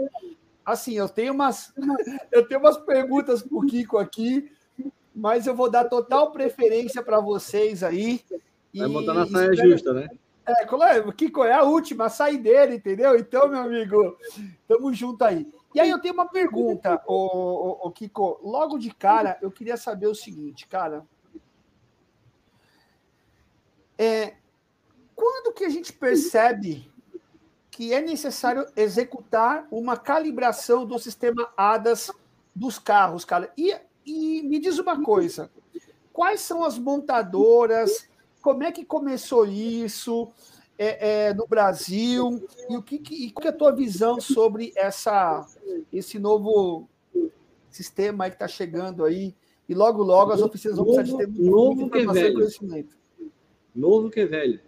assim, 0.65 0.93
eu 0.93 1.07
tenho 1.07 1.33
umas 1.33 1.73
eu 2.31 2.47
tenho 2.47 2.59
umas 2.59 2.77
perguntas 2.77 3.43
para 3.43 3.57
o 3.57 3.65
Kiko 3.65 3.97
aqui, 3.97 4.51
mas 5.13 5.47
eu 5.47 5.55
vou 5.55 5.69
dar 5.69 5.85
total 5.85 6.31
preferência 6.31 7.03
para 7.03 7.19
vocês 7.19 7.83
aí. 7.83 8.21
Vai 8.73 8.89
botar 8.89 9.13
na 9.13 9.27
saia 9.27 9.51
espero... 9.51 9.71
justa, 9.71 9.93
né? 9.93 10.09
É, 10.47 10.99
o 10.99 11.11
Kiko 11.11 11.43
é 11.43 11.53
a 11.53 11.63
última, 11.63 12.05
a 12.05 12.09
saideira, 12.09 12.73
entendeu? 12.73 13.17
Então, 13.17 13.47
meu 13.47 13.61
amigo, 13.61 14.15
tamo 14.67 14.93
junto 14.93 15.23
aí. 15.23 15.51
E 15.73 15.79
aí 15.79 15.89
eu 15.89 15.99
tenho 15.99 16.13
uma 16.13 16.27
pergunta, 16.27 17.01
o, 17.07 17.15
o, 17.15 17.87
o 17.87 17.91
Kiko. 17.91 18.39
Logo 18.43 18.77
de 18.77 18.93
cara, 18.93 19.39
eu 19.41 19.49
queria 19.49 19.75
saber 19.75 20.07
o 20.07 20.13
seguinte, 20.13 20.67
cara. 20.67 21.03
É, 23.97 24.35
quando 25.15 25.53
que 25.53 25.63
a 25.63 25.69
gente 25.69 25.91
percebe 25.91 26.91
que 27.75 27.91
é 27.91 27.99
necessário 27.99 28.65
executar 28.73 29.67
uma 29.69 29.97
calibração 29.97 30.85
do 30.85 30.97
sistema 30.97 31.49
ADAS 31.57 32.09
dos 32.55 32.79
carros, 32.79 33.25
cara? 33.25 33.51
E, 33.57 33.75
e 34.05 34.41
me 34.43 34.59
diz 34.59 34.79
uma 34.79 35.03
coisa: 35.03 35.51
quais 36.13 36.39
são 36.39 36.63
as 36.63 36.79
montadoras? 36.79 38.07
Como 38.41 38.63
é 38.63 38.71
que 38.71 38.85
começou 38.85 39.45
isso 39.45 40.29
é, 40.79 41.27
é, 41.27 41.33
no 41.33 41.45
Brasil? 41.45 42.47
E 42.69 42.77
o 42.77 42.81
que, 42.81 42.97
que 42.97 43.25
e 43.25 43.31
qual 43.31 43.47
é 43.47 43.49
a 43.49 43.57
tua 43.57 43.73
visão 43.73 44.21
sobre 44.21 44.71
essa, 44.73 45.45
esse 45.91 46.17
novo 46.17 46.87
sistema 47.69 48.29
que 48.29 48.37
está 48.37 48.47
chegando 48.47 49.03
aí? 49.03 49.35
E 49.67 49.75
logo, 49.75 50.01
logo 50.01 50.31
as 50.31 50.41
oficinas 50.41 50.77
vão 50.77 50.85
precisar 50.85 51.03
de 51.03 51.17
ter 51.17 51.27
novo 51.27 51.81
muita 51.81 51.97
informação 51.97 52.29
e 52.29 52.33
conhecimento. 52.33 52.97
Novo 53.75 54.09
que 54.09 54.21
é 54.21 54.25
velho. 54.25 54.61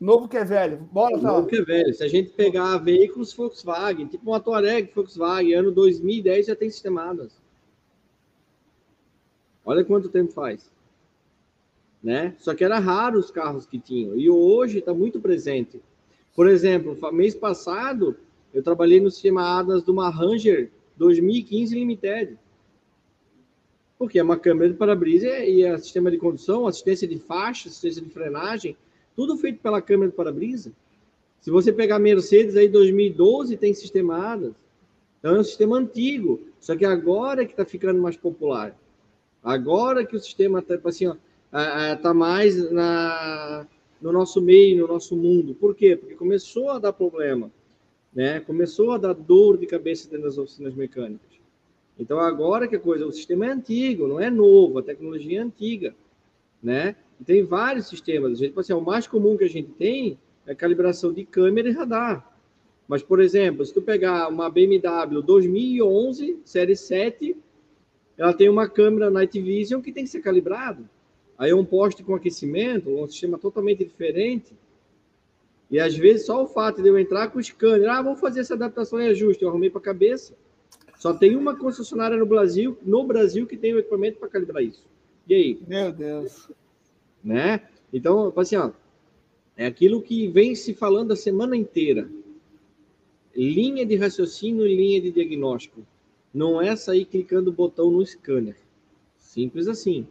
Novo 0.00 0.28
que 0.28 0.36
é 0.36 0.44
velho. 0.44 0.78
Bora, 0.92 1.16
Novo 1.16 1.48
que 1.48 1.56
é 1.56 1.62
velho. 1.62 1.92
Se 1.92 2.04
a 2.04 2.08
gente 2.08 2.30
pegar 2.30 2.78
veículos 2.78 3.32
Volkswagen, 3.32 4.06
tipo 4.06 4.30
uma 4.30 4.38
Touareg 4.38 4.92
Volkswagen, 4.94 5.54
ano 5.54 5.72
2010 5.72 6.46
já 6.46 6.54
tem 6.54 6.70
sistemadas. 6.70 7.32
Olha 9.64 9.84
quanto 9.84 10.08
tempo 10.08 10.32
faz. 10.32 10.70
Né? 12.02 12.34
Só 12.38 12.54
que 12.54 12.64
era 12.64 12.78
raro 12.78 13.18
os 13.18 13.30
carros 13.30 13.66
que 13.66 13.78
tinham. 13.78 14.16
E 14.16 14.30
hoje 14.30 14.78
está 14.78 14.94
muito 14.94 15.20
presente. 15.20 15.80
Por 16.34 16.48
exemplo, 16.48 16.96
mês 17.12 17.34
passado, 17.34 18.16
eu 18.54 18.62
trabalhei 18.62 19.00
no 19.00 19.10
sistema 19.10 19.58
ADAS 19.58 19.82
de 19.82 19.90
uma 19.90 20.08
Ranger 20.08 20.70
2015 20.96 21.74
Limited. 21.74 22.38
Porque 23.98 24.20
é 24.20 24.22
uma 24.22 24.38
câmera 24.38 24.70
de 24.70 24.76
para-brisa 24.76 25.40
e 25.40 25.64
é 25.64 25.76
sistema 25.76 26.08
de 26.08 26.18
condução, 26.18 26.68
assistência 26.68 27.08
de 27.08 27.18
faixa, 27.18 27.68
assistência 27.68 28.00
de 28.00 28.10
frenagem, 28.10 28.76
tudo 29.18 29.36
feito 29.36 29.58
pela 29.58 29.82
câmera 29.82 30.12
de 30.12 30.16
para-brisa. 30.16 30.72
Se 31.40 31.50
você 31.50 31.72
pegar 31.72 31.98
Mercedes 31.98 32.54
aí 32.54 32.68
2012 32.68 33.56
tem 33.56 33.74
sistema 33.74 34.16
ADAS. 34.16 34.54
Então 35.18 35.34
é 35.34 35.40
um 35.40 35.42
sistema 35.42 35.76
antigo, 35.76 36.40
só 36.60 36.76
que 36.76 36.84
agora 36.84 37.42
é 37.42 37.44
que 37.44 37.50
está 37.50 37.64
ficando 37.64 38.00
mais 38.00 38.16
popular. 38.16 38.78
Agora 39.42 40.06
que 40.06 40.14
o 40.14 40.20
sistema 40.20 40.60
está 40.60 40.78
assim, 40.84 41.08
ó, 41.08 41.16
tá 42.00 42.14
mais 42.14 42.70
na, 42.70 43.66
no 44.00 44.12
nosso 44.12 44.40
meio, 44.40 44.82
no 44.82 44.86
nosso 44.86 45.16
mundo. 45.16 45.52
Por 45.52 45.74
quê? 45.74 45.96
Porque 45.96 46.14
começou 46.14 46.70
a 46.70 46.78
dar 46.78 46.92
problema, 46.92 47.50
né? 48.14 48.38
Começou 48.38 48.92
a 48.92 48.98
dar 48.98 49.14
dor 49.14 49.58
de 49.58 49.66
cabeça 49.66 50.08
dentro 50.08 50.26
das 50.26 50.38
oficinas 50.38 50.74
mecânicas. 50.76 51.40
Então, 51.98 52.20
agora 52.20 52.68
que 52.68 52.76
a 52.76 52.80
coisa, 52.80 53.04
o 53.04 53.10
sistema 53.10 53.46
é 53.46 53.50
antigo, 53.50 54.06
não 54.06 54.20
é 54.20 54.30
novo, 54.30 54.78
a 54.78 54.82
tecnologia 54.84 55.40
é 55.40 55.42
antiga. 55.42 55.92
né? 56.62 56.94
Tem 57.24 57.42
vários 57.42 57.88
sistemas. 57.88 58.32
A 58.32 58.34
gente, 58.34 58.48
tipo 58.48 58.60
assim, 58.60 58.72
o 58.72 58.80
mais 58.80 59.06
comum 59.06 59.36
que 59.36 59.44
a 59.44 59.48
gente 59.48 59.70
tem 59.70 60.18
é 60.46 60.54
calibração 60.54 61.12
de 61.12 61.24
câmera 61.24 61.68
e 61.68 61.72
radar. 61.72 62.38
Mas, 62.86 63.02
por 63.02 63.20
exemplo, 63.20 63.64
se 63.64 63.74
tu 63.74 63.82
pegar 63.82 64.28
uma 64.28 64.48
BMW 64.48 65.20
2011, 65.22 66.38
série 66.44 66.74
7, 66.74 67.36
ela 68.16 68.32
tem 68.32 68.48
uma 68.48 68.68
câmera 68.68 69.10
Night 69.10 69.40
Vision 69.40 69.82
que 69.82 69.92
tem 69.92 70.04
que 70.04 70.10
ser 70.10 70.20
calibrado. 70.20 70.88
Aí 71.36 71.50
é 71.50 71.54
um 71.54 71.64
poste 71.64 72.02
com 72.02 72.14
aquecimento, 72.14 72.90
um 72.90 73.06
sistema 73.06 73.38
totalmente 73.38 73.84
diferente. 73.84 74.52
E 75.70 75.78
às 75.78 75.94
vezes 75.94 76.26
só 76.26 76.42
o 76.42 76.46
fato 76.46 76.82
de 76.82 76.88
eu 76.88 76.98
entrar 76.98 77.28
com 77.30 77.38
o 77.38 77.42
scanner, 77.42 77.90
ah, 77.90 78.02
vamos 78.02 78.18
fazer 78.18 78.40
essa 78.40 78.54
adaptação 78.54 79.00
e 79.00 79.08
ajuste, 79.08 79.42
eu 79.42 79.50
arrumei 79.50 79.68
para 79.68 79.80
a 79.80 79.84
cabeça. 79.84 80.34
Só 80.96 81.12
tem 81.12 81.36
uma 81.36 81.56
concessionária 81.56 82.16
no 82.16 82.26
Brasil, 82.26 82.76
no 82.82 83.04
Brasil 83.04 83.46
que 83.46 83.56
tem 83.56 83.72
o 83.74 83.78
equipamento 83.78 84.18
para 84.18 84.28
calibrar 84.28 84.64
isso. 84.64 84.84
E 85.28 85.34
aí? 85.34 85.60
Meu 85.68 85.92
Deus. 85.92 86.50
Né? 87.28 87.60
Então, 87.92 88.32
assim, 88.36 88.56
ó, 88.56 88.70
é 89.54 89.66
aquilo 89.66 90.00
que 90.00 90.28
vem 90.28 90.54
se 90.54 90.72
falando 90.72 91.12
a 91.12 91.16
semana 91.16 91.54
inteira. 91.54 92.08
Linha 93.36 93.84
de 93.84 93.96
raciocínio 93.96 94.66
e 94.66 94.74
linha 94.74 94.98
de 94.98 95.10
diagnóstico. 95.10 95.86
Não 96.32 96.60
é 96.60 96.74
sair 96.74 97.04
clicando 97.04 97.50
o 97.50 97.52
botão 97.52 97.90
no 97.90 98.04
scanner. 98.04 98.56
Simples 99.18 99.68
assim. 99.68 100.06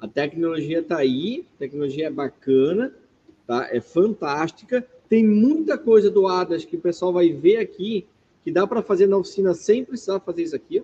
A 0.00 0.08
tecnologia 0.08 0.80
está 0.80 0.98
aí, 0.98 1.46
tecnologia 1.60 2.08
é 2.08 2.10
bacana, 2.10 2.92
tá? 3.46 3.68
É 3.70 3.80
fantástica. 3.80 4.84
Tem 5.08 5.24
muita 5.24 5.78
coisa 5.78 6.10
do 6.10 6.26
ADAS 6.26 6.64
que 6.64 6.74
o 6.74 6.80
pessoal 6.80 7.12
vai 7.12 7.30
ver 7.30 7.58
aqui 7.58 8.04
que 8.42 8.50
dá 8.50 8.66
para 8.66 8.82
fazer 8.82 9.06
na 9.06 9.16
oficina 9.16 9.54
sem 9.54 9.84
precisar 9.84 10.18
fazer 10.18 10.42
isso 10.42 10.56
aqui, 10.56 10.82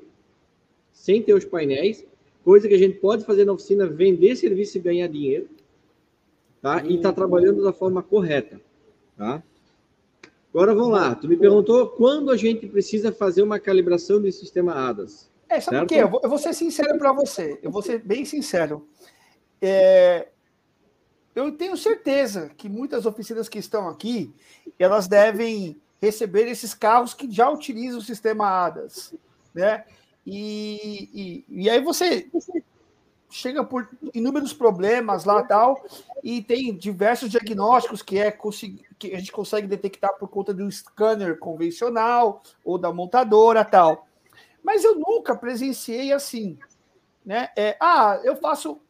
sem 0.93 1.21
ter 1.21 1.35
os 1.35 1.45
painéis. 1.45 2.07
Coisa 2.45 2.69
que 2.69 2.75
a 2.75 2.79
gente 2.79 2.99
pode 2.99 3.25
fazer 3.25 3.45
na 3.45 3.55
oficina, 3.55 3.89
vender 3.89 4.37
serviço 4.37 4.79
e 4.79 4.81
ganhar 4.81 5.09
dinheiro, 5.09 5.49
tá? 6.65 6.83
E 6.83 6.97
está 6.97 7.13
trabalhando 7.13 7.63
da 7.63 7.75
forma 7.75 8.03
correta, 8.03 8.59
tá? 9.19 9.43
Agora 10.49 10.75
vamos 10.75 10.93
lá. 10.93 11.15
Tu 11.15 11.29
me 11.29 11.37
perguntou 11.37 11.89
quando 11.89 12.31
a 12.31 12.39
gente 12.39 12.67
precisa 12.67 13.13
fazer 13.13 13.43
uma 13.43 13.61
calibração 13.61 14.19
do 14.19 14.33
sistema 14.33 14.73
ADAS. 14.73 15.31
É, 15.47 15.61
sabe 15.61 15.81
por 15.81 15.89
quê? 15.89 15.97
Eu 15.97 16.09
vou, 16.09 16.21
eu 16.23 16.31
vou 16.31 16.39
ser 16.39 16.55
sincero 16.55 16.97
para 16.97 17.13
você. 17.13 17.59
Eu 17.63 17.71
vou 17.71 17.83
ser 17.83 17.99
bem 17.99 18.25
sincero. 18.25 18.89
É, 19.61 20.29
eu 21.35 21.53
tenho 21.53 21.77
certeza 21.77 22.51
que 22.57 22.67
muitas 22.67 23.05
oficinas 23.05 23.47
que 23.47 23.59
estão 23.59 23.87
aqui, 23.87 24.33
elas 24.79 25.07
devem 25.07 25.79
receber 26.01 26.49
esses 26.49 26.73
carros 26.73 27.13
que 27.13 27.31
já 27.31 27.51
utilizam 27.51 27.99
o 27.99 28.03
sistema 28.03 28.49
ADAS, 28.49 29.15
né? 29.53 29.85
E, 30.27 31.45
e, 31.51 31.63
e 31.63 31.69
aí 31.69 31.83
você, 31.83 32.27
chega 33.35 33.65
por 33.65 33.89
inúmeros 34.15 34.53
problemas 34.53 35.25
lá 35.25 35.43
tal, 35.43 35.85
e 36.23 36.41
tem 36.41 36.73
diversos 36.77 37.29
diagnósticos 37.29 38.01
que 38.01 38.19
é 38.19 38.31
que 38.99 39.13
a 39.13 39.19
gente 39.19 39.33
consegue 39.33 39.67
detectar 39.67 40.17
por 40.19 40.29
conta 40.29 40.55
do 40.55 40.71
scanner 40.71 41.37
convencional 41.39 42.43
ou 42.65 42.79
da 42.79 42.93
montadora 42.93 43.65
tal. 43.65 44.07
Mas 44.63 44.85
eu 44.85 44.95
nunca 44.95 45.35
presenciei 45.35 46.13
assim, 46.13 46.57
né? 47.27 47.49
É, 47.57 47.77
ah, 47.81 48.21
eu 48.23 48.37
faço 48.37 48.81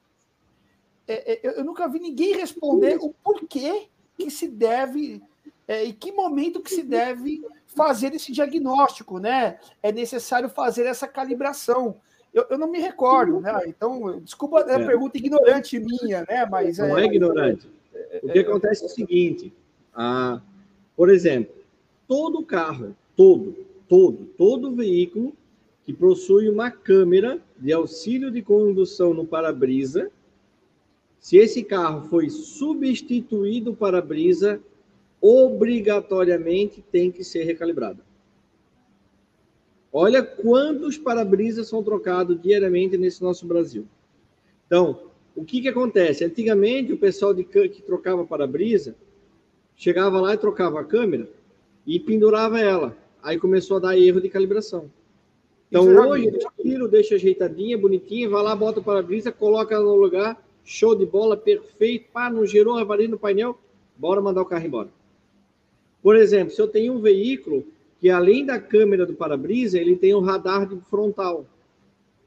é, 1.09 1.33
é, 1.33 1.59
eu 1.59 1.65
nunca 1.65 1.89
vi 1.89 1.99
ninguém 1.99 2.35
responder 2.35 2.99
o 3.01 3.15
porquê 3.23 3.89
que 4.19 4.31
se 4.31 4.47
deve, 4.47 5.23
é, 5.67 5.85
em 5.87 5.93
que 5.93 6.13
momento 6.13 6.61
que 6.61 6.71
se 6.71 6.83
deve 6.83 7.43
fazer 7.67 8.15
esse 8.15 8.31
diagnóstico, 8.31 9.19
né? 9.19 9.59
É 9.83 9.91
necessário 9.91 10.49
fazer 10.49 10.87
essa 10.87 11.09
calibração. 11.09 11.97
Eu, 12.35 12.45
eu 12.51 12.59
não 12.59 12.71
me 12.71 12.81
recordo, 12.81 13.41
né? 13.41 13.63
Então, 13.67 14.21
desculpa 14.21 14.65
a 14.65 14.73
é. 14.73 14.85
pergunta 14.85 15.17
ignorante 15.17 15.79
minha, 15.79 16.25
né? 16.29 16.45
Mas 16.51 16.79
não 16.79 16.99
é, 16.99 17.05
é 17.05 17.07
ignorante. 17.07 17.69
O 18.23 18.29
que 18.29 18.41
acontece 18.41 18.83
é 18.83 18.87
o 18.87 18.91
seguinte: 18.91 19.53
ah, 19.95 20.41
por 20.97 21.09
exemplo, 21.09 21.55
todo 22.09 22.45
carro, 22.45 22.95
todo, 23.17 23.55
todo, 23.89 24.25
todo 24.37 24.75
veículo 24.75 25.33
que 25.85 25.93
possui 25.93 26.49
uma 26.49 26.71
câmera 26.71 27.41
de 27.57 27.73
auxílio 27.73 28.31
de 28.31 28.43
condução 28.43 29.15
no 29.15 29.25
para-brisa 29.25 30.11
se 31.25 31.39
esse 31.39 31.65
carro 31.65 32.07
foi 32.11 32.29
substituído 32.29 33.75
para 33.75 34.03
brisa, 34.03 34.61
obrigatoriamente 35.23 36.85
tem 36.93 37.11
que 37.11 37.25
ser 37.25 37.45
recalibrado. 37.45 38.04
Olha 39.97 40.25
quantos 40.25 40.99
para-brisas 40.99 41.69
são 41.69 41.81
trocados 41.81 42.43
diariamente 42.43 42.99
nesse 42.99 43.23
nosso 43.23 43.47
Brasil. 43.47 43.87
Então, 44.67 45.03
o 45.37 45.45
que, 45.45 45.63
que 45.63 45.69
acontece? 45.69 46.25
Antigamente, 46.25 46.93
o 46.93 46.99
pessoal 46.99 47.33
de, 47.33 47.45
que 47.45 47.81
trocava 47.81 48.25
para-brisa 48.25 48.97
chegava 49.77 50.21
lá 50.21 50.35
e 50.35 50.37
trocava 50.37 50.81
a 50.81 50.85
câmera 50.85 51.29
e 51.87 52.01
pendurava 52.01 52.59
ela. 52.59 52.97
Aí 53.23 53.39
começou 53.39 53.77
a 53.77 53.81
dar 53.81 53.97
erro 53.97 54.21
de 54.21 54.29
calibração. 54.29 54.91
Então, 55.69 55.87
hoje, 55.87 56.29
tira, 56.61 56.89
deixa 56.89 57.15
ajeitadinha, 57.15 57.79
bonitinha, 57.79 58.29
vai 58.29 58.43
lá, 58.43 58.57
bota 58.57 58.81
o 58.81 58.83
para-brisa, 58.85 59.31
coloca 59.31 59.79
no 59.79 59.95
lugar 59.95 60.45
show 60.65 60.97
de 60.97 61.07
bola, 61.07 61.37
perfeito, 61.37 62.11
pá, 62.13 62.29
não 62.29 62.45
gerou 62.45 62.77
avaria 62.77 63.07
no 63.07 63.19
painel, 63.19 63.57
bora 63.97 64.21
mandar 64.21 64.43
o 64.43 64.47
carro 64.47 64.67
embora. 64.67 64.89
Por 66.03 66.17
exemplo, 66.17 66.53
se 66.53 66.61
eu 66.61 66.67
tenho 66.67 66.95
um 66.95 67.01
veículo 67.01 67.65
que 68.05 68.11
além 68.11 68.45
da 68.45 68.61
câmera 68.61 69.07
do 69.07 69.15
para-brisa, 69.15 69.81
ele 69.81 69.97
tem 69.97 70.15
um 70.15 70.21
radar 70.21 70.69
frontal, 70.91 71.47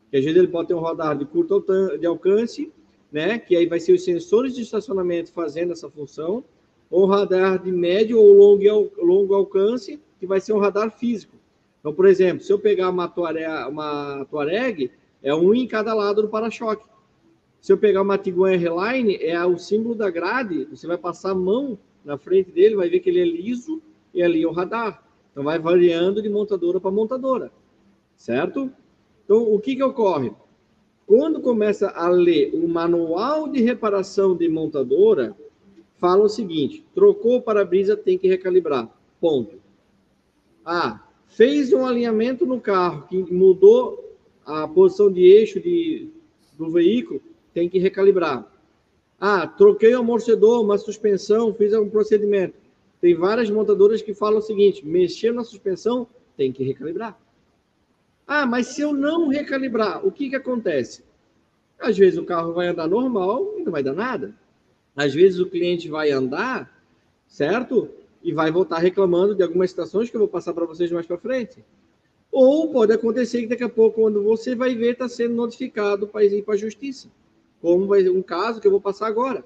que 0.09 0.17
às 0.17 0.23
vezes 0.23 0.35
ele 0.35 0.47
pode 0.47 0.69
ter 0.69 0.73
um 0.73 0.79
radar 0.79 1.15
de 1.15 1.23
curto 1.23 1.63
de 1.99 2.07
alcance, 2.07 2.73
né, 3.11 3.37
que 3.37 3.55
aí 3.55 3.67
vai 3.67 3.79
ser 3.79 3.93
os 3.93 4.03
sensores 4.03 4.55
de 4.55 4.63
estacionamento 4.63 5.31
fazendo 5.31 5.73
essa 5.73 5.87
função, 5.87 6.43
ou 6.89 7.03
um 7.03 7.05
radar 7.05 7.61
de 7.61 7.71
médio 7.71 8.19
ou 8.19 8.33
longo, 8.33 8.91
longo 8.97 9.35
alcance, 9.35 10.01
que 10.19 10.25
vai 10.25 10.41
ser 10.41 10.51
um 10.53 10.57
radar 10.57 10.89
físico. 10.97 11.35
Então, 11.79 11.93
por 11.93 12.07
exemplo, 12.07 12.43
se 12.43 12.51
eu 12.51 12.57
pegar 12.57 12.89
uma 12.89 13.07
Tuareg, 13.07 13.69
uma 13.69 14.27
é 15.21 15.35
um 15.35 15.53
em 15.53 15.67
cada 15.67 15.93
lado 15.93 16.23
do 16.23 16.27
para-choque. 16.27 16.87
Se 17.61 17.71
eu 17.71 17.77
pegar 17.77 18.01
uma 18.01 18.17
Tiguan 18.17 18.53
R-Line, 18.53 19.17
é 19.17 19.45
o 19.45 19.59
símbolo 19.59 19.93
da 19.93 20.09
grade, 20.09 20.65
você 20.71 20.87
vai 20.87 20.97
passar 20.97 21.33
a 21.33 21.35
mão 21.35 21.77
na 22.03 22.17
frente 22.17 22.49
dele, 22.49 22.75
vai 22.75 22.89
ver 22.89 22.99
que 22.99 23.11
ele 23.11 23.19
é 23.19 23.25
liso 23.25 23.79
e 24.11 24.23
ali 24.23 24.41
é 24.41 24.47
o 24.47 24.51
radar. 24.51 25.05
Então 25.37 25.45
vai 25.45 25.59
variando 25.59 26.19
de 26.19 26.29
montadora 26.29 26.79
para 26.79 26.89
montadora, 26.89 27.51
certo? 28.15 28.71
Então 29.23 29.53
o 29.53 29.59
que 29.59 29.75
que 29.75 29.83
ocorre? 29.83 30.31
Quando 31.05 31.39
começa 31.39 31.89
a 31.89 32.09
ler 32.09 32.55
o 32.55 32.67
manual 32.67 33.47
de 33.47 33.61
reparação 33.61 34.35
de 34.35 34.49
montadora, 34.49 35.37
fala 35.99 36.23
o 36.23 36.27
seguinte: 36.27 36.83
trocou 36.95 37.35
o 37.35 37.41
para-brisa, 37.43 37.95
tem 37.95 38.17
que 38.17 38.27
recalibrar. 38.27 38.89
Ponto. 39.21 39.59
Ah, 40.65 41.07
fez 41.27 41.71
um 41.71 41.85
alinhamento 41.85 42.43
no 42.43 42.59
carro 42.59 43.07
que 43.07 43.21
mudou 43.31 44.17
a 44.43 44.67
posição 44.67 45.11
de 45.11 45.21
eixo 45.21 45.59
de, 45.59 46.09
do 46.57 46.71
veículo, 46.71 47.21
tem 47.53 47.69
que 47.69 47.77
recalibrar. 47.77 48.51
Ah, 49.19 49.45
troquei 49.45 49.93
o 49.93 49.99
amortecedor, 49.99 50.63
uma 50.63 50.79
suspensão, 50.79 51.53
fiz 51.53 51.75
algum 51.75 51.91
procedimento. 51.91 52.66
Tem 52.99 53.15
várias 53.15 53.49
montadoras 53.49 54.01
que 54.01 54.13
falam 54.13 54.39
o 54.39 54.41
seguinte: 54.41 54.85
mexer 54.85 55.33
na 55.33 55.43
suspensão, 55.43 56.07
tem 56.35 56.51
que 56.51 56.63
recalibrar. 56.63 57.19
Ah, 58.25 58.45
mas 58.45 58.67
se 58.67 58.81
eu 58.81 58.93
não 58.93 59.29
recalibrar, 59.29 60.05
o 60.05 60.11
que, 60.11 60.29
que 60.29 60.35
acontece? 60.35 61.03
Às 61.79 61.97
vezes 61.97 62.19
o 62.19 62.25
carro 62.25 62.53
vai 62.53 62.67
andar 62.67 62.87
normal 62.87 63.53
e 63.57 63.63
não 63.63 63.71
vai 63.71 63.83
dar 63.83 63.93
nada. 63.93 64.35
Às 64.95 65.13
vezes 65.13 65.39
o 65.39 65.45
cliente 65.45 65.87
vai 65.89 66.11
andar, 66.11 66.83
certo? 67.27 67.89
E 68.23 68.33
vai 68.33 68.51
voltar 68.51 68.79
reclamando 68.79 69.35
de 69.35 69.43
algumas 69.43 69.69
situações 69.69 70.09
que 70.09 70.15
eu 70.15 70.19
vou 70.19 70.27
passar 70.27 70.53
para 70.53 70.65
vocês 70.65 70.91
mais 70.91 71.05
para 71.05 71.17
frente. 71.17 71.63
Ou 72.31 72.71
pode 72.71 72.91
acontecer 72.91 73.41
que 73.41 73.47
daqui 73.47 73.63
a 73.63 73.69
pouco, 73.69 74.01
quando 74.01 74.23
você 74.23 74.55
vai 74.55 74.75
ver, 74.75 74.93
está 74.93 75.07
sendo 75.07 75.35
notificado 75.35 76.07
para 76.07 76.25
ir 76.25 76.43
para 76.43 76.55
a 76.55 76.57
justiça 76.57 77.09
como 77.61 77.93
um 77.95 78.21
caso 78.21 78.61
que 78.61 78.67
eu 78.67 78.71
vou 78.71 78.81
passar 78.81 79.07
agora. 79.07 79.43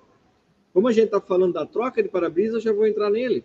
Como 0.74 0.88
a 0.88 0.92
gente 0.92 1.06
está 1.06 1.20
falando 1.20 1.54
da 1.54 1.66
troca 1.66 2.02
de 2.02 2.10
para-brisa, 2.10 2.60
já 2.60 2.72
vou 2.72 2.88
entrar 2.88 3.10
nele. 3.10 3.44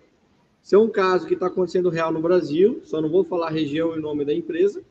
Isso 0.62 0.75
é 0.75 0.79
um 0.79 0.89
caso 0.89 1.27
que 1.27 1.35
está 1.35 1.47
acontecendo 1.47 1.89
real 1.89 2.12
no 2.12 2.21
Brasil, 2.21 2.81
só 2.85 3.01
não 3.01 3.09
vou 3.09 3.25
falar 3.25 3.51
região 3.51 3.97
e 3.97 4.01
nome 4.01 4.25
da 4.25 4.35
empresa, 4.35 4.83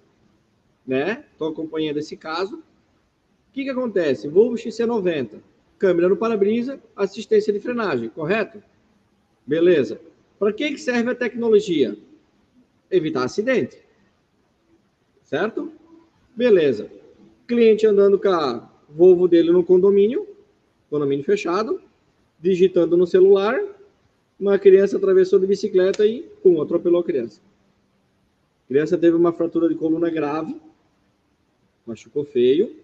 né? 0.86 1.26
Estou 1.32 1.50
acompanhando 1.50 1.98
esse 1.98 2.16
caso. 2.16 2.58
O 2.58 3.54
que, 3.54 3.64
que 3.64 3.70
acontece? 3.70 4.28
Volvo 4.28 4.56
XC90, 4.56 5.40
câmera 5.78 6.10
no 6.10 6.18
para-brisa, 6.18 6.80
assistência 6.96 7.52
de 7.52 7.60
frenagem, 7.60 8.10
correto? 8.10 8.62
Beleza. 9.46 10.00
Para 10.40 10.52
que, 10.52 10.72
que 10.72 10.78
serve 10.78 11.12
a 11.12 11.16
tecnologia? 11.16 11.98
Evitar 12.90 13.24
acidente. 13.24 13.78
Certo? 15.24 15.72
Beleza. 16.36 16.90
Cliente 17.48 17.86
andando 17.86 18.20
com 18.20 18.30
a 18.30 18.70
Volvo 18.90 19.28
dele 19.28 19.52
no 19.52 19.64
condomínio, 19.64 20.28
condomínio 20.90 21.26
fechado, 21.26 21.82
digitando 22.46 22.96
no 22.96 23.08
celular, 23.08 23.60
uma 24.40 24.60
criança 24.60 24.98
atravessou 24.98 25.40
de 25.40 25.48
bicicleta 25.48 26.06
e, 26.06 26.22
pum, 26.44 26.62
atropelou 26.62 27.02
a 27.02 27.04
criança. 27.04 27.42
A 28.66 28.68
criança 28.68 28.98
teve 28.98 29.16
uma 29.16 29.34
fratura 29.34 29.68
de 29.68 29.74
coluna 29.74 30.12
grave, 30.12 30.56
machucou 31.88 32.24
feio. 32.24 32.76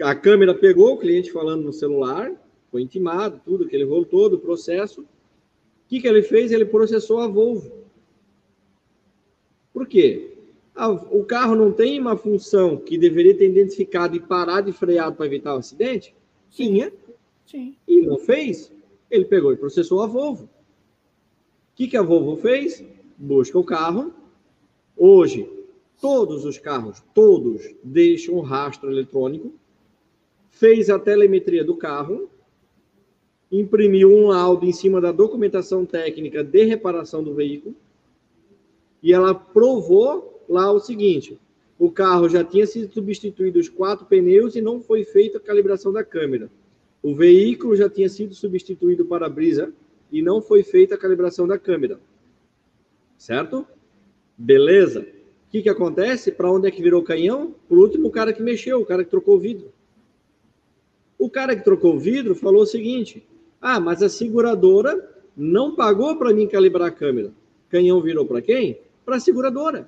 A 0.00 0.14
câmera 0.14 0.54
pegou 0.54 0.94
o 0.94 0.98
cliente 0.98 1.30
falando 1.30 1.64
no 1.64 1.72
celular, 1.72 2.32
foi 2.70 2.80
intimado, 2.80 3.40
tudo, 3.44 3.64
aquele 3.64 3.84
rolo 3.84 4.06
todo, 4.06 4.36
o 4.36 4.38
processo. 4.38 5.02
O 5.02 5.06
que, 5.86 6.00
que 6.00 6.08
ele 6.08 6.22
fez? 6.22 6.50
Ele 6.50 6.64
processou 6.64 7.20
a 7.20 7.28
Volvo. 7.28 7.84
Por 9.72 9.86
quê? 9.86 10.30
o 11.12 11.22
carro 11.22 11.54
não 11.54 11.70
tem 11.70 12.00
uma 12.00 12.16
função 12.16 12.76
que 12.76 12.98
deveria 12.98 13.36
ter 13.36 13.48
identificado 13.48 14.16
e 14.16 14.20
parar 14.20 14.60
de 14.60 14.72
frear 14.72 15.12
para 15.12 15.26
evitar 15.26 15.54
o 15.54 15.58
acidente? 15.58 16.12
Tinha. 16.50 16.92
Sim. 17.46 17.76
E 17.86 18.02
não 18.02 18.18
fez. 18.18 18.72
Ele 19.10 19.24
pegou 19.24 19.52
e 19.52 19.56
processou 19.56 20.02
a 20.02 20.06
Volvo. 20.06 20.44
O 20.44 20.48
que, 21.76 21.88
que 21.88 21.96
a 21.96 22.02
Volvo 22.02 22.36
fez? 22.36 22.84
Busca 23.16 23.58
o 23.58 23.64
carro. 23.64 24.12
Hoje, 24.96 25.48
todos 26.00 26.44
os 26.44 26.58
carros, 26.58 27.02
todos, 27.14 27.62
deixam 27.82 28.40
rastro 28.40 28.90
eletrônico. 28.90 29.52
Fez 30.50 30.88
a 30.88 30.98
telemetria 30.98 31.64
do 31.64 31.76
carro. 31.76 32.28
Imprimiu 33.50 34.08
um 34.08 34.28
laudo 34.28 34.66
em 34.66 34.72
cima 34.72 35.00
da 35.00 35.12
documentação 35.12 35.84
técnica 35.84 36.42
de 36.42 36.64
reparação 36.64 37.22
do 37.22 37.34
veículo. 37.34 37.74
E 39.02 39.12
ela 39.12 39.34
provou 39.34 40.44
lá 40.48 40.72
o 40.72 40.80
seguinte: 40.80 41.38
o 41.78 41.90
carro 41.90 42.28
já 42.28 42.42
tinha 42.42 42.66
sido 42.66 42.92
substituído 42.92 43.58
os 43.58 43.68
quatro 43.68 44.06
pneus 44.06 44.56
e 44.56 44.60
não 44.60 44.80
foi 44.80 45.04
feita 45.04 45.38
a 45.38 45.40
calibração 45.40 45.92
da 45.92 46.02
câmera. 46.02 46.50
O 47.04 47.14
veículo 47.14 47.76
já 47.76 47.86
tinha 47.86 48.08
sido 48.08 48.34
substituído 48.34 49.04
para 49.04 49.26
a 49.26 49.28
brisa 49.28 49.70
e 50.10 50.22
não 50.22 50.40
foi 50.40 50.62
feita 50.62 50.94
a 50.94 50.98
calibração 50.98 51.46
da 51.46 51.58
câmera. 51.58 52.00
Certo? 53.18 53.66
Beleza. 54.38 55.00
O 55.00 55.50
que, 55.50 55.60
que 55.60 55.68
acontece? 55.68 56.32
Para 56.32 56.50
onde 56.50 56.66
é 56.66 56.70
que 56.70 56.82
virou 56.82 57.02
o 57.02 57.04
canhão? 57.04 57.54
O 57.68 57.76
último 57.76 58.10
cara 58.10 58.32
que 58.32 58.42
mexeu, 58.42 58.80
o 58.80 58.86
cara 58.86 59.04
que 59.04 59.10
trocou 59.10 59.36
o 59.36 59.38
vidro. 59.38 59.70
O 61.18 61.28
cara 61.28 61.54
que 61.54 61.62
trocou 61.62 61.94
o 61.94 61.98
vidro 61.98 62.34
falou 62.34 62.62
o 62.62 62.66
seguinte: 62.66 63.22
ah, 63.60 63.78
mas 63.78 64.02
a 64.02 64.08
seguradora 64.08 65.06
não 65.36 65.76
pagou 65.76 66.16
para 66.16 66.32
mim 66.32 66.48
calibrar 66.48 66.88
a 66.88 66.90
câmera. 66.90 67.34
Canhão 67.68 68.00
virou 68.00 68.24
para 68.24 68.40
quem? 68.40 68.78
Para 69.04 69.16
a 69.16 69.20
seguradora. 69.20 69.86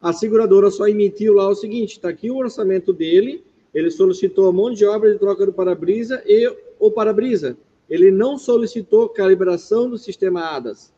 A 0.00 0.14
seguradora 0.14 0.70
só 0.70 0.88
emitiu 0.88 1.34
lá 1.34 1.46
o 1.46 1.54
seguinte: 1.54 1.92
está 1.92 2.08
aqui 2.08 2.30
o 2.30 2.38
orçamento 2.38 2.90
dele, 2.90 3.44
ele 3.74 3.90
solicitou 3.90 4.48
um 4.48 4.52
monte 4.52 4.78
de 4.78 4.86
obra 4.86 5.12
de 5.12 5.18
troca 5.18 5.44
do 5.44 5.52
para-brisa 5.52 6.22
e 6.24 6.48
o 6.78 6.90
para-brisa. 6.90 7.56
Ele 7.90 8.10
não 8.10 8.38
solicitou 8.38 9.08
calibração 9.08 9.90
do 9.90 9.98
sistema 9.98 10.56
ADAS. 10.56 10.94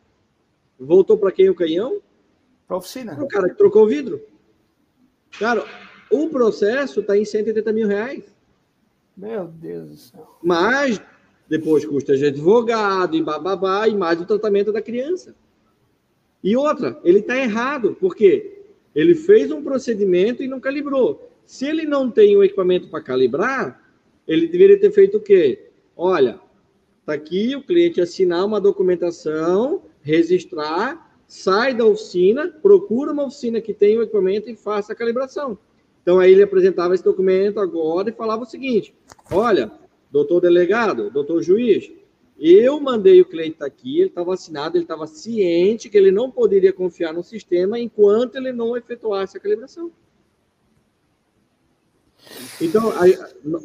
Voltou 0.79 1.17
para 1.17 1.31
quem 1.31 1.49
o 1.49 1.55
canhão? 1.55 1.99
Para 2.67 2.77
a 2.77 2.79
oficina. 2.79 3.15
Para 3.15 3.23
o 3.23 3.27
cara 3.27 3.49
que 3.49 3.57
trocou 3.57 3.83
o 3.83 3.87
vidro. 3.87 4.21
Cara, 5.39 5.65
o 6.11 6.29
processo 6.29 6.99
está 6.99 7.17
em 7.17 7.25
180 7.25 7.73
mil 7.73 7.87
reais. 7.87 8.23
Meu 9.15 9.47
Deus 9.47 9.89
do 9.89 9.97
céu. 9.97 10.37
Mas 10.43 11.01
depois 11.49 11.83
custa 11.83 12.15
de 12.15 12.25
advogado 12.25 13.15
e 13.15 13.23
bababá 13.23 13.87
e 13.87 13.95
mais 13.95 14.21
o 14.21 14.25
tratamento 14.25 14.71
da 14.71 14.81
criança. 14.81 15.35
E 16.43 16.55
outra, 16.55 16.99
ele 17.03 17.19
está 17.19 17.35
errado, 17.35 17.97
porque 17.99 18.61
ele 18.93 19.15
fez 19.15 19.51
um 19.51 19.63
procedimento 19.63 20.43
e 20.43 20.47
não 20.47 20.59
calibrou. 20.59 21.27
Se 21.47 21.65
ele 21.65 21.85
não 21.85 22.11
tem 22.11 22.35
o 22.35 22.43
equipamento 22.43 22.89
para 22.89 23.01
calibrar, 23.01 23.81
ele 24.27 24.49
deveria 24.49 24.77
ter 24.77 24.91
feito 24.91 25.15
o 25.15 25.21
quê? 25.21 25.69
Olha, 25.95 26.41
tá 27.05 27.13
aqui 27.13 27.55
o 27.55 27.63
cliente 27.63 28.01
assinar 28.01 28.45
uma 28.45 28.59
documentação, 28.59 29.83
registrar, 30.01 31.17
sai 31.25 31.73
da 31.73 31.85
oficina, 31.85 32.49
procura 32.61 33.13
uma 33.13 33.23
oficina 33.23 33.61
que 33.61 33.73
tenha 33.73 33.97
o 33.97 34.03
equipamento 34.03 34.49
e 34.49 34.57
faça 34.57 34.91
a 34.91 34.95
calibração. 34.95 35.57
Então 36.01 36.19
aí 36.19 36.33
ele 36.33 36.43
apresentava 36.43 36.93
esse 36.93 37.03
documento 37.03 37.61
agora 37.61 38.09
e 38.09 38.13
falava 38.13 38.43
o 38.43 38.45
seguinte: 38.45 38.93
olha, 39.31 39.71
doutor 40.11 40.41
delegado, 40.41 41.09
doutor 41.09 41.41
juiz, 41.41 41.89
eu 42.37 42.77
mandei 42.81 43.21
o 43.21 43.25
cliente 43.25 43.51
estar 43.51 43.69
tá 43.69 43.71
aqui, 43.71 43.99
ele 44.01 44.09
estava 44.09 44.33
assinado, 44.33 44.75
ele 44.75 44.83
estava 44.83 45.07
ciente 45.07 45.89
que 45.89 45.97
ele 45.97 46.11
não 46.11 46.29
poderia 46.29 46.73
confiar 46.73 47.13
no 47.13 47.23
sistema 47.23 47.79
enquanto 47.79 48.35
ele 48.35 48.51
não 48.51 48.75
efetuasse 48.75 49.37
a 49.37 49.39
calibração. 49.39 49.93
Então, 52.61 52.91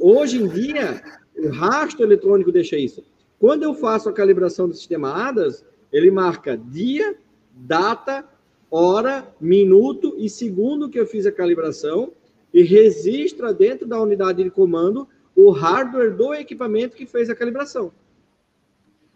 hoje 0.00 0.42
em 0.42 0.48
dia, 0.48 1.02
o 1.36 1.48
rastro 1.50 2.04
eletrônico 2.04 2.52
deixa 2.52 2.76
isso. 2.76 3.04
Quando 3.38 3.62
eu 3.64 3.74
faço 3.74 4.08
a 4.08 4.12
calibração 4.12 4.68
do 4.68 4.74
sistema 4.74 5.28
ADAS, 5.28 5.64
ele 5.92 6.10
marca 6.10 6.56
dia, 6.56 7.16
data, 7.52 8.24
hora, 8.70 9.26
minuto 9.40 10.14
e 10.16 10.28
segundo 10.28 10.88
que 10.88 10.98
eu 10.98 11.06
fiz 11.06 11.26
a 11.26 11.32
calibração 11.32 12.12
e 12.52 12.62
registra 12.62 13.52
dentro 13.52 13.86
da 13.86 14.00
unidade 14.00 14.42
de 14.42 14.50
comando 14.50 15.08
o 15.34 15.50
hardware 15.50 16.14
do 16.14 16.32
equipamento 16.34 16.96
que 16.96 17.06
fez 17.06 17.28
a 17.28 17.34
calibração. 17.34 17.92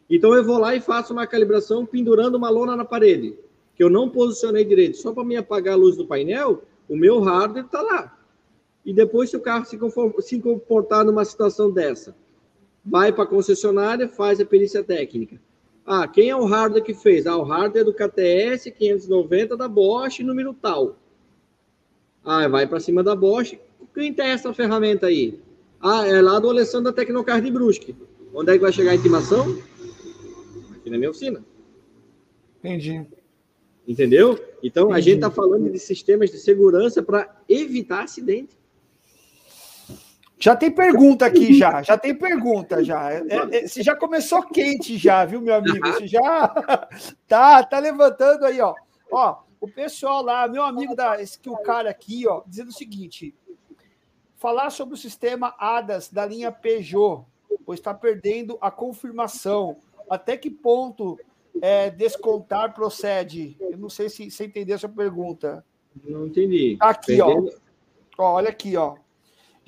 Então 0.08 0.34
eu 0.34 0.44
vou 0.44 0.58
lá 0.58 0.74
e 0.74 0.80
faço 0.80 1.12
uma 1.12 1.26
calibração 1.26 1.84
pendurando 1.84 2.36
uma 2.36 2.48
lona 2.48 2.76
na 2.76 2.84
parede, 2.84 3.36
que 3.74 3.82
eu 3.82 3.90
não 3.90 4.08
posicionei 4.08 4.64
direito, 4.64 4.96
só 4.96 5.12
para 5.12 5.24
me 5.24 5.36
apagar 5.36 5.74
a 5.74 5.76
luz 5.76 5.96
do 5.96 6.06
painel, 6.06 6.62
o 6.88 6.96
meu 6.96 7.20
hardware 7.20 7.64
está 7.64 7.82
lá. 7.82 8.15
E 8.86 8.92
depois, 8.92 9.30
se 9.30 9.36
o 9.36 9.40
carro 9.40 9.64
se, 9.64 9.76
se 10.22 10.40
comportar 10.40 11.04
numa 11.04 11.24
situação 11.24 11.72
dessa, 11.72 12.14
vai 12.84 13.12
para 13.12 13.24
a 13.24 13.26
concessionária, 13.26 14.08
faz 14.08 14.40
a 14.40 14.44
perícia 14.44 14.84
técnica. 14.84 15.40
Ah, 15.84 16.06
quem 16.06 16.30
é 16.30 16.36
o 16.36 16.44
hardware 16.44 16.84
que 16.84 16.94
fez? 16.94 17.26
Ah, 17.26 17.36
o 17.36 17.42
hardware 17.42 17.82
é 17.82 17.84
do 17.84 17.92
KTS 17.92 18.70
590 18.70 19.56
da 19.56 19.66
Bosch, 19.66 20.20
número 20.20 20.54
tal. 20.54 20.96
Ah, 22.24 22.46
vai 22.46 22.64
para 22.68 22.78
cima 22.78 23.02
da 23.02 23.16
Bosch. 23.16 23.58
Quem 23.92 24.14
tem 24.14 24.28
essa 24.28 24.54
ferramenta 24.54 25.08
aí? 25.08 25.40
Ah, 25.80 26.06
é 26.06 26.22
lá 26.22 26.38
do 26.38 26.48
Alessandro 26.48 26.92
da 26.92 26.92
Tecnocard 26.92 27.44
de 27.44 27.52
Brusque. 27.52 27.96
Onde 28.32 28.52
é 28.52 28.54
que 28.54 28.62
vai 28.62 28.72
chegar 28.72 28.92
a 28.92 28.96
intimação? 28.96 29.58
Aqui 30.76 30.90
na 30.90 30.96
minha 30.96 31.10
oficina. 31.10 31.44
Entendi. 32.60 33.04
Entendeu? 33.86 34.38
Então, 34.62 34.86
Entendi. 34.86 34.98
a 34.98 35.00
gente 35.00 35.14
está 35.16 35.30
falando 35.30 35.70
de 35.70 35.78
sistemas 35.78 36.30
de 36.30 36.38
segurança 36.38 37.02
para 37.02 37.42
evitar 37.48 38.04
acidente. 38.04 38.55
Já 40.38 40.54
tem 40.54 40.70
pergunta 40.70 41.24
aqui, 41.24 41.54
já. 41.54 41.82
Já 41.82 41.96
tem 41.96 42.14
pergunta, 42.14 42.84
já. 42.84 43.10
É, 43.10 43.22
é, 43.28 43.66
você 43.66 43.82
já 43.82 43.96
começou 43.96 44.42
quente, 44.42 44.98
já, 44.98 45.24
viu, 45.24 45.40
meu 45.40 45.54
amigo? 45.54 45.86
Você 45.86 46.06
já 46.06 46.48
tá, 47.26 47.62
tá 47.62 47.78
levantando 47.78 48.44
aí, 48.44 48.60
ó. 48.60 48.74
Ó, 49.10 49.38
o 49.60 49.68
pessoal 49.68 50.22
lá, 50.22 50.46
meu 50.46 50.62
amigo 50.62 50.94
da 50.94 51.20
esse 51.20 51.38
que 51.38 51.48
o 51.48 51.56
cara 51.56 51.88
aqui, 51.88 52.26
ó, 52.28 52.42
dizendo 52.46 52.68
o 52.68 52.74
seguinte: 52.74 53.34
falar 54.36 54.70
sobre 54.70 54.94
o 54.94 54.98
sistema 54.98 55.54
ADAS 55.58 56.10
da 56.10 56.26
linha 56.26 56.52
Peugeot, 56.52 57.24
pois 57.64 57.78
está 57.78 57.94
perdendo 57.94 58.58
a 58.60 58.70
confirmação. 58.70 59.76
Até 60.08 60.36
que 60.36 60.50
ponto 60.50 61.18
é, 61.60 61.90
descontar 61.90 62.74
procede? 62.74 63.56
Eu 63.58 63.78
não 63.78 63.88
sei 63.88 64.08
se 64.08 64.30
você 64.30 64.44
entendeu 64.44 64.76
essa 64.76 64.88
pergunta. 64.88 65.64
Não 66.04 66.26
entendi. 66.26 66.76
Aqui, 66.78 67.16
perdendo... 67.16 67.52
ó. 68.18 68.24
ó. 68.24 68.32
Olha 68.34 68.50
aqui, 68.50 68.76
ó. 68.76 68.96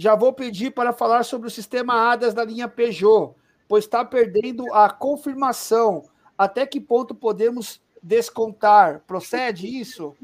Já 0.01 0.15
vou 0.15 0.33
pedir 0.33 0.71
para 0.71 0.93
falar 0.93 1.25
sobre 1.25 1.49
o 1.49 1.51
sistema 1.51 2.13
ADAS 2.13 2.33
da 2.33 2.45
linha 2.45 2.69
Peugeot, 2.69 3.35
pois 3.67 3.83
está 3.83 4.05
perdendo 4.05 4.73
a 4.73 4.89
confirmação. 4.89 6.05
Até 6.39 6.65
que 6.65 6.81
ponto 6.81 7.17
podemos 7.17 7.81
descontar? 8.01 9.03
Procede 9.09 9.67
isso? 9.67 10.15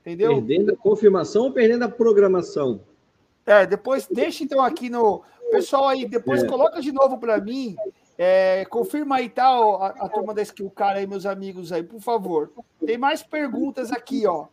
Entendeu? 0.00 0.34
Perdendo 0.34 0.72
a 0.72 0.76
confirmação 0.76 1.46
ou 1.46 1.52
perdendo 1.52 1.84
a 1.84 1.88
programação? 1.88 2.80
É, 3.44 3.66
depois 3.66 4.06
deixa 4.06 4.44
então 4.44 4.62
aqui 4.62 4.88
no. 4.88 5.22
Pessoal 5.50 5.88
aí, 5.88 6.06
depois 6.06 6.44
é. 6.44 6.46
coloca 6.46 6.80
de 6.80 6.92
novo 6.92 7.18
para 7.18 7.40
mim. 7.40 7.76
É, 8.16 8.64
confirma 8.66 9.16
aí, 9.16 9.28
tá, 9.28 9.46
a, 9.46 9.86
a 10.06 10.08
turma 10.08 10.32
da 10.32 10.42
Skill 10.42 10.70
Cara 10.70 11.00
aí, 11.00 11.06
meus 11.06 11.26
amigos 11.26 11.72
aí, 11.72 11.82
por 11.82 12.00
favor. 12.00 12.52
Tem 12.84 12.96
mais 12.96 13.24
perguntas 13.24 13.90
aqui, 13.90 14.24
ó. 14.24 14.46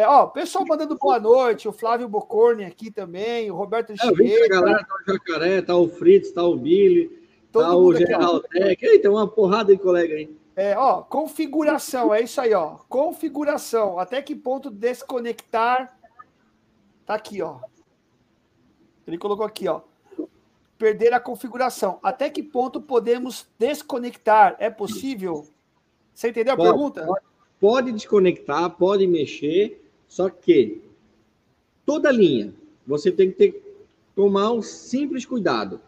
É, 0.00 0.08
ó, 0.08 0.26
pessoal 0.26 0.64
mandando 0.66 0.96
boa 0.96 1.20
noite, 1.20 1.68
o 1.68 1.72
Flávio 1.74 2.08
Bocorni 2.08 2.64
aqui 2.64 2.90
também, 2.90 3.50
o 3.50 3.54
Roberto. 3.54 3.92
É, 3.92 4.48
galera, 4.48 4.82
tá 4.82 4.94
o 4.94 5.12
Jacaré, 5.12 5.60
tá 5.60 5.76
o 5.76 5.88
Fritz, 5.90 6.32
tá 6.32 6.42
o 6.42 6.56
Billy, 6.56 7.10
Todo 7.52 7.64
tá 7.66 7.76
o 7.76 7.94
General 7.94 8.40
Tech. 8.40 8.82
Eita, 8.82 9.02
tem 9.02 9.10
uma 9.10 9.28
porrada 9.28 9.76
de 9.76 9.82
colega 9.82 10.14
aí. 10.14 10.34
É, 10.56 10.74
ó, 10.74 11.02
configuração, 11.02 12.14
é 12.14 12.22
isso 12.22 12.40
aí, 12.40 12.54
ó. 12.54 12.76
Configuração. 12.88 13.98
Até 13.98 14.22
que 14.22 14.34
ponto 14.34 14.70
desconectar? 14.70 15.94
Tá 17.04 17.12
aqui, 17.12 17.42
ó. 17.42 17.58
Ele 19.06 19.18
colocou 19.18 19.44
aqui, 19.44 19.68
ó. 19.68 19.82
Perder 20.78 21.12
a 21.12 21.20
configuração. 21.20 21.98
Até 22.02 22.30
que 22.30 22.42
ponto 22.42 22.80
podemos 22.80 23.46
desconectar? 23.58 24.56
É 24.60 24.70
possível? 24.70 25.46
Você 26.14 26.30
entendeu 26.30 26.54
a 26.54 26.56
pode, 26.56 26.70
pergunta? 26.70 27.04
Pode, 27.04 27.24
pode 27.60 27.92
desconectar, 27.92 28.70
pode 28.70 29.06
mexer, 29.06 29.79
só 30.10 30.28
que 30.28 30.82
toda 31.86 32.10
linha 32.10 32.52
você 32.84 33.12
tem 33.12 33.30
que 33.30 33.36
ter, 33.36 33.86
tomar 34.16 34.50
um 34.50 34.60
simples 34.60 35.24
cuidado, 35.24 35.80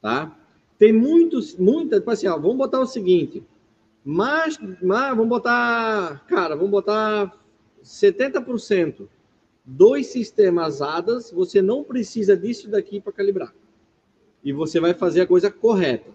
tá? 0.00 0.34
Tem 0.78 0.90
muitos, 0.90 1.54
muitas, 1.56 1.98
tipo 1.98 2.10
assim, 2.10 2.26
ó, 2.26 2.38
vamos 2.38 2.56
botar 2.56 2.80
o 2.80 2.86
seguinte, 2.86 3.44
mas, 4.02 4.58
mas 4.82 5.10
vamos 5.10 5.28
botar, 5.28 6.24
cara, 6.26 6.56
vamos 6.56 6.70
botar 6.70 7.38
70% 7.84 9.06
dois 9.64 10.06
sistemas 10.06 10.80
ADAS, 10.80 11.30
você 11.30 11.60
não 11.60 11.84
precisa 11.84 12.34
disso 12.34 12.70
daqui 12.70 13.02
para 13.02 13.12
calibrar. 13.12 13.54
E 14.42 14.50
você 14.50 14.80
vai 14.80 14.94
fazer 14.94 15.20
a 15.20 15.26
coisa 15.26 15.50
correta. 15.50 16.10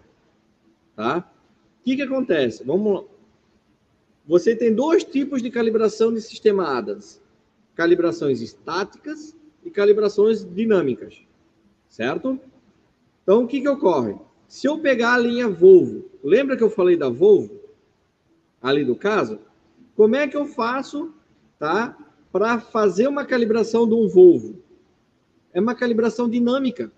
Tá? 0.96 1.20
O 1.20 1.84
que, 1.84 1.96
que 1.96 2.02
acontece? 2.02 2.64
Vamos 2.64 2.94
lá. 2.94 3.04
Você 4.28 4.56
tem 4.56 4.74
dois 4.74 5.04
tipos 5.04 5.42
de 5.42 5.52
calibração 5.52 6.12
de 6.14 6.20
sistema 6.20 6.78
ADAS: 6.78 7.22
calibrações 7.78 8.42
estáticas 8.42 9.38
e 9.64 9.70
calibrações 9.70 10.44
dinâmicas. 10.44 11.22
Certo? 11.88 12.40
Então, 13.22 13.44
o 13.44 13.48
que, 13.48 13.62
que 13.62 13.70
ocorre? 13.70 14.16
Se 14.48 14.68
eu 14.68 14.80
pegar 14.80 15.14
a 15.14 15.20
linha 15.20 15.48
Volvo, 15.48 16.10
lembra 16.24 16.58
que 16.58 16.64
eu 16.64 16.72
falei 16.72 16.98
da 16.98 17.08
Volvo? 17.08 17.60
Ali 18.60 18.84
do 18.84 18.96
caso? 18.96 19.40
Como 19.96 20.16
é 20.16 20.28
que 20.28 20.36
eu 20.36 20.48
faço, 20.48 21.14
tá? 21.60 21.96
Para 22.32 22.60
fazer 22.60 23.08
uma 23.08 23.24
calibração 23.24 23.88
de 23.88 23.94
um 23.94 24.08
Volvo? 24.08 24.56
É 25.54 25.62
uma 25.62 25.76
calibração 25.76 26.28
dinâmica. 26.28 26.92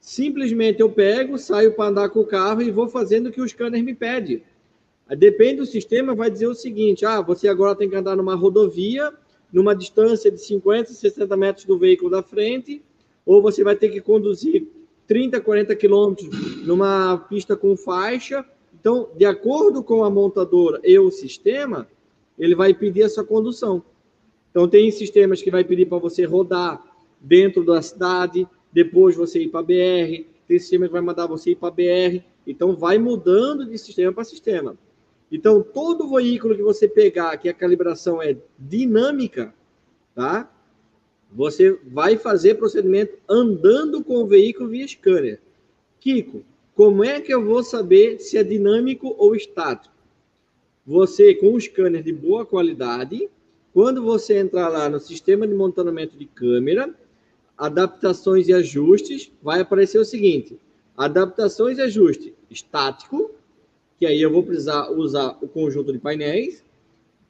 Simplesmente 0.00 0.80
eu 0.80 0.90
pego, 0.90 1.38
saio 1.38 1.74
para 1.74 1.90
andar 1.90 2.08
com 2.10 2.20
o 2.20 2.26
carro 2.26 2.62
e 2.62 2.70
vou 2.70 2.88
fazendo 2.88 3.26
o 3.26 3.32
que 3.32 3.40
o 3.40 3.48
scanner 3.48 3.82
me 3.82 3.94
pede. 3.94 4.44
Depende 5.18 5.56
do 5.56 5.66
sistema, 5.66 6.14
vai 6.14 6.30
dizer 6.30 6.46
o 6.46 6.54
seguinte: 6.54 7.04
ah, 7.04 7.20
você 7.20 7.48
agora 7.48 7.74
tem 7.74 7.90
que 7.90 7.96
andar 7.96 8.16
numa 8.16 8.36
rodovia, 8.36 9.12
numa 9.52 9.74
distância 9.74 10.30
de 10.30 10.40
50, 10.40 10.92
60 10.92 11.36
metros 11.36 11.64
do 11.64 11.78
veículo 11.78 12.10
da 12.10 12.22
frente, 12.22 12.82
ou 13.24 13.42
você 13.42 13.62
vai 13.62 13.76
ter 13.76 13.88
que 13.88 14.00
conduzir 14.00 14.66
30, 15.06 15.40
40 15.40 15.74
quilômetros 15.74 16.28
numa 16.64 17.18
pista 17.28 17.56
com 17.56 17.76
faixa. 17.76 18.44
Então, 18.72 19.10
de 19.16 19.24
acordo 19.24 19.82
com 19.82 20.04
a 20.04 20.10
montadora 20.10 20.80
e 20.84 20.98
o 20.98 21.10
sistema, 21.10 21.88
ele 22.38 22.54
vai 22.54 22.72
pedir 22.72 23.02
essa 23.02 23.24
condução. 23.24 23.82
Então, 24.50 24.68
tem 24.68 24.90
sistemas 24.90 25.42
que 25.42 25.50
vai 25.50 25.64
pedir 25.64 25.86
para 25.86 25.98
você 25.98 26.24
rodar 26.24 26.82
dentro 27.20 27.64
da 27.64 27.82
cidade, 27.82 28.48
depois 28.72 29.16
você 29.16 29.40
ir 29.42 29.48
para 29.48 29.62
BR, 29.62 30.24
tem 30.46 30.58
sistema 30.58 30.86
que 30.86 30.92
vai 30.92 31.02
mandar 31.02 31.26
você 31.26 31.50
ir 31.50 31.56
para 31.56 31.70
BR. 31.70 32.24
Então, 32.46 32.74
vai 32.74 32.98
mudando 32.98 33.66
de 33.66 33.76
sistema 33.78 34.12
para 34.12 34.24
sistema. 34.24 34.76
Então, 35.30 35.62
todo 35.62 36.08
veículo 36.08 36.56
que 36.56 36.62
você 36.62 36.88
pegar, 36.88 37.36
que 37.36 37.48
a 37.48 37.54
calibração 37.54 38.20
é 38.20 38.36
dinâmica, 38.58 39.54
tá? 40.14 40.50
Você 41.32 41.78
vai 41.86 42.16
fazer 42.16 42.56
procedimento 42.56 43.16
andando 43.28 44.02
com 44.02 44.16
o 44.16 44.26
veículo 44.26 44.70
via 44.70 44.86
scanner. 44.86 45.40
Kiko, 46.00 46.42
como 46.74 47.04
é 47.04 47.20
que 47.20 47.32
eu 47.32 47.44
vou 47.44 47.62
saber 47.62 48.18
se 48.18 48.36
é 48.36 48.42
dinâmico 48.42 49.14
ou 49.18 49.36
estático? 49.36 49.94
Você, 50.84 51.34
com 51.34 51.54
um 51.54 51.60
scanner 51.60 52.02
de 52.02 52.12
boa 52.12 52.44
qualidade, 52.44 53.28
quando 53.72 54.02
você 54.02 54.38
entrar 54.38 54.68
lá 54.68 54.88
no 54.88 54.98
sistema 54.98 55.46
de 55.46 55.54
monitoramento 55.54 56.16
de 56.16 56.26
câmera, 56.26 56.92
adaptações 57.56 58.48
e 58.48 58.52
ajustes, 58.52 59.30
vai 59.40 59.60
aparecer 59.60 59.98
o 59.98 60.04
seguinte: 60.04 60.58
adaptações 60.96 61.78
e 61.78 61.82
ajuste 61.82 62.34
estático, 62.50 63.30
que 64.00 64.06
aí 64.06 64.22
eu 64.22 64.32
vou 64.32 64.42
precisar 64.42 64.90
usar 64.90 65.36
o 65.42 65.46
conjunto 65.46 65.92
de 65.92 65.98
painéis, 65.98 66.64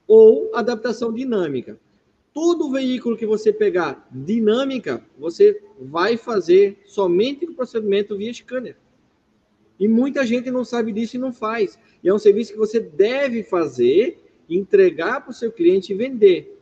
ou 0.07 0.55
adaptação 0.55 1.13
dinâmica. 1.13 1.77
Todo 2.33 2.71
veículo 2.71 3.17
que 3.17 3.27
você 3.27 3.53
pegar 3.53 4.09
dinâmica, 4.09 5.05
você 5.19 5.61
vai 5.81 6.17
fazer 6.17 6.79
somente 6.87 7.45
o 7.45 7.55
procedimento 7.55 8.17
via 8.17 8.33
scanner. 8.33 8.77
E 9.81 9.89
muita 9.89 10.25
gente 10.25 10.49
não 10.49 10.65
sabe 10.65 10.93
disso 10.93 11.17
e 11.17 11.19
não 11.19 11.33
faz. 11.33 11.77
E 12.05 12.09
é 12.09 12.15
um 12.15 12.19
serviço 12.21 12.53
que 12.53 12.59
você 12.59 12.79
deve 12.79 13.43
fazer, 13.43 14.23
entregar 14.49 15.23
para 15.23 15.33
o 15.33 15.35
seu 15.35 15.51
cliente 15.51 15.93
e 15.93 15.97
vender. 15.97 16.57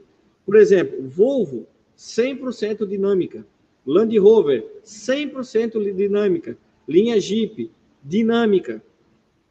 Por 0.47 0.57
exemplo, 0.57 1.07
Volvo, 1.07 1.66
100% 1.99 2.87
dinâmica. 2.87 3.47
Land 3.87 4.18
Rover, 4.18 4.66
100% 4.83 5.94
dinâmica. 5.94 6.57
Linha 6.88 7.21
Jeep, 7.21 7.71
dinâmica. 8.03 8.83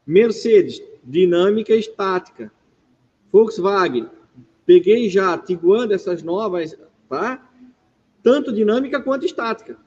Mercedes, 0.08 0.82
dinâmica 1.04 1.76
e 1.76 1.80
estática. 1.80 2.50
Volkswagen, 3.30 4.08
peguei 4.66 5.10
já 5.10 5.38
Tiguan 5.38 5.86
dessas 5.86 6.24
novas, 6.24 6.78
tá? 7.10 7.46
Tanto 8.24 8.54
dinâmica 8.54 9.02
quanto 9.02 9.26
estática. 9.26 9.78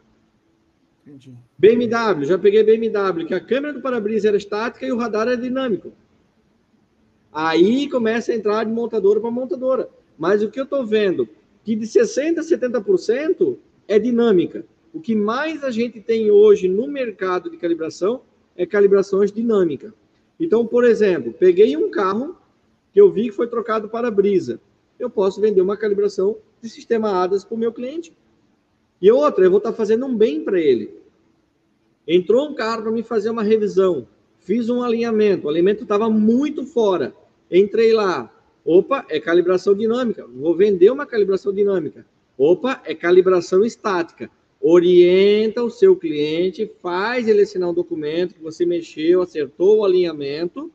Entendi. 1.07 1.35
BMW, 1.59 2.27
já 2.27 2.39
peguei 2.39 2.63
BMW, 2.63 3.27
que 3.27 3.35
a 3.35 3.41
câmera 3.41 3.73
do 3.73 3.81
para-brisa 3.81 4.29
era 4.29 4.37
estática 4.37 4.85
e 4.85 4.93
o 4.93 4.99
radar 4.99 5.27
era 5.27 5.37
dinâmico. 5.37 5.93
Aí 7.33 7.89
começa 7.89 8.33
a 8.33 8.35
entrar 8.35 8.65
de 8.65 8.73
montadora 8.73 9.21
para 9.21 9.31
montadora. 9.31 9.89
Mas 10.19 10.43
o 10.43 10.51
que 10.51 10.61
eu 10.61 10.65
estou 10.65 10.85
vendo, 10.85 11.27
que 11.65 11.75
de 11.75 11.87
60% 11.87 12.39
a 12.39 12.43
70% 12.43 13.57
é 13.89 13.99
dinâmica. 13.99 14.67
O 14.93 15.01
que 15.01 15.15
mais 15.15 15.65
a 15.65 15.71
gente 15.71 16.01
tem 16.01 16.31
hoje 16.31 16.69
no 16.69 16.87
mercado 16.87 17.51
de 17.51 17.57
calibração 17.57 18.23
é 18.55 18.67
calibrações 18.67 19.33
dinâmicas. 19.33 19.93
Então, 20.41 20.67
por 20.67 20.85
exemplo, 20.85 21.35
peguei 21.35 21.77
um 21.77 21.91
carro 21.91 22.35
que 22.93 23.01
eu 23.01 23.13
vi 23.13 23.25
que 23.25 23.33
foi 23.33 23.47
trocado 23.47 23.91
para 23.91 24.11
brisa. 24.11 24.59
Eu 24.99 25.11
posso 25.11 25.39
vender 25.41 25.61
uma 25.61 25.77
calibração 25.77 26.39
de 26.63 26.69
sistema 26.71 27.23
ADAS 27.23 27.45
para 27.45 27.55
o 27.55 27.59
meu 27.59 27.73
cliente. 27.73 28.17
E 29.01 29.13
outra, 29.13 29.45
eu 29.45 29.51
vou 29.51 29.59
estar 29.59 29.75
fazendo 29.75 30.07
um 30.07 30.17
bem 30.17 30.43
para 30.43 30.59
ele. 30.59 30.95
Entrou 32.09 32.49
um 32.49 32.55
carro 32.55 32.83
para 32.83 32.91
me 32.91 33.03
fazer 33.03 33.29
uma 33.29 33.43
revisão. 33.43 34.09
Fiz 34.39 34.71
um 34.71 34.83
alinhamento. 34.83 35.47
O 35.47 35.51
alinhamento 35.51 35.83
estava 35.83 36.09
muito 36.09 36.65
fora. 36.65 37.15
Entrei 37.51 37.93
lá. 37.93 38.35
Opa, 38.65 39.05
é 39.09 39.21
calibração 39.21 39.75
dinâmica. 39.75 40.27
Vou 40.27 40.57
vender 40.57 40.91
uma 40.91 41.07
calibração 41.07 41.53
dinâmica. 41.53 42.05
Opa, 42.37 42.81
é 42.85 42.95
calibração 42.95 43.65
estática 43.65 44.31
orienta 44.61 45.65
o 45.65 45.71
seu 45.71 45.97
cliente, 45.97 46.71
faz 46.83 47.27
ele 47.27 47.43
assinar 47.43 47.71
um 47.71 47.75
documento 47.75 48.35
que 48.35 48.43
você 48.43 48.67
mexeu, 48.67 49.23
acertou 49.23 49.79
o 49.79 49.85
alinhamento, 49.85 50.71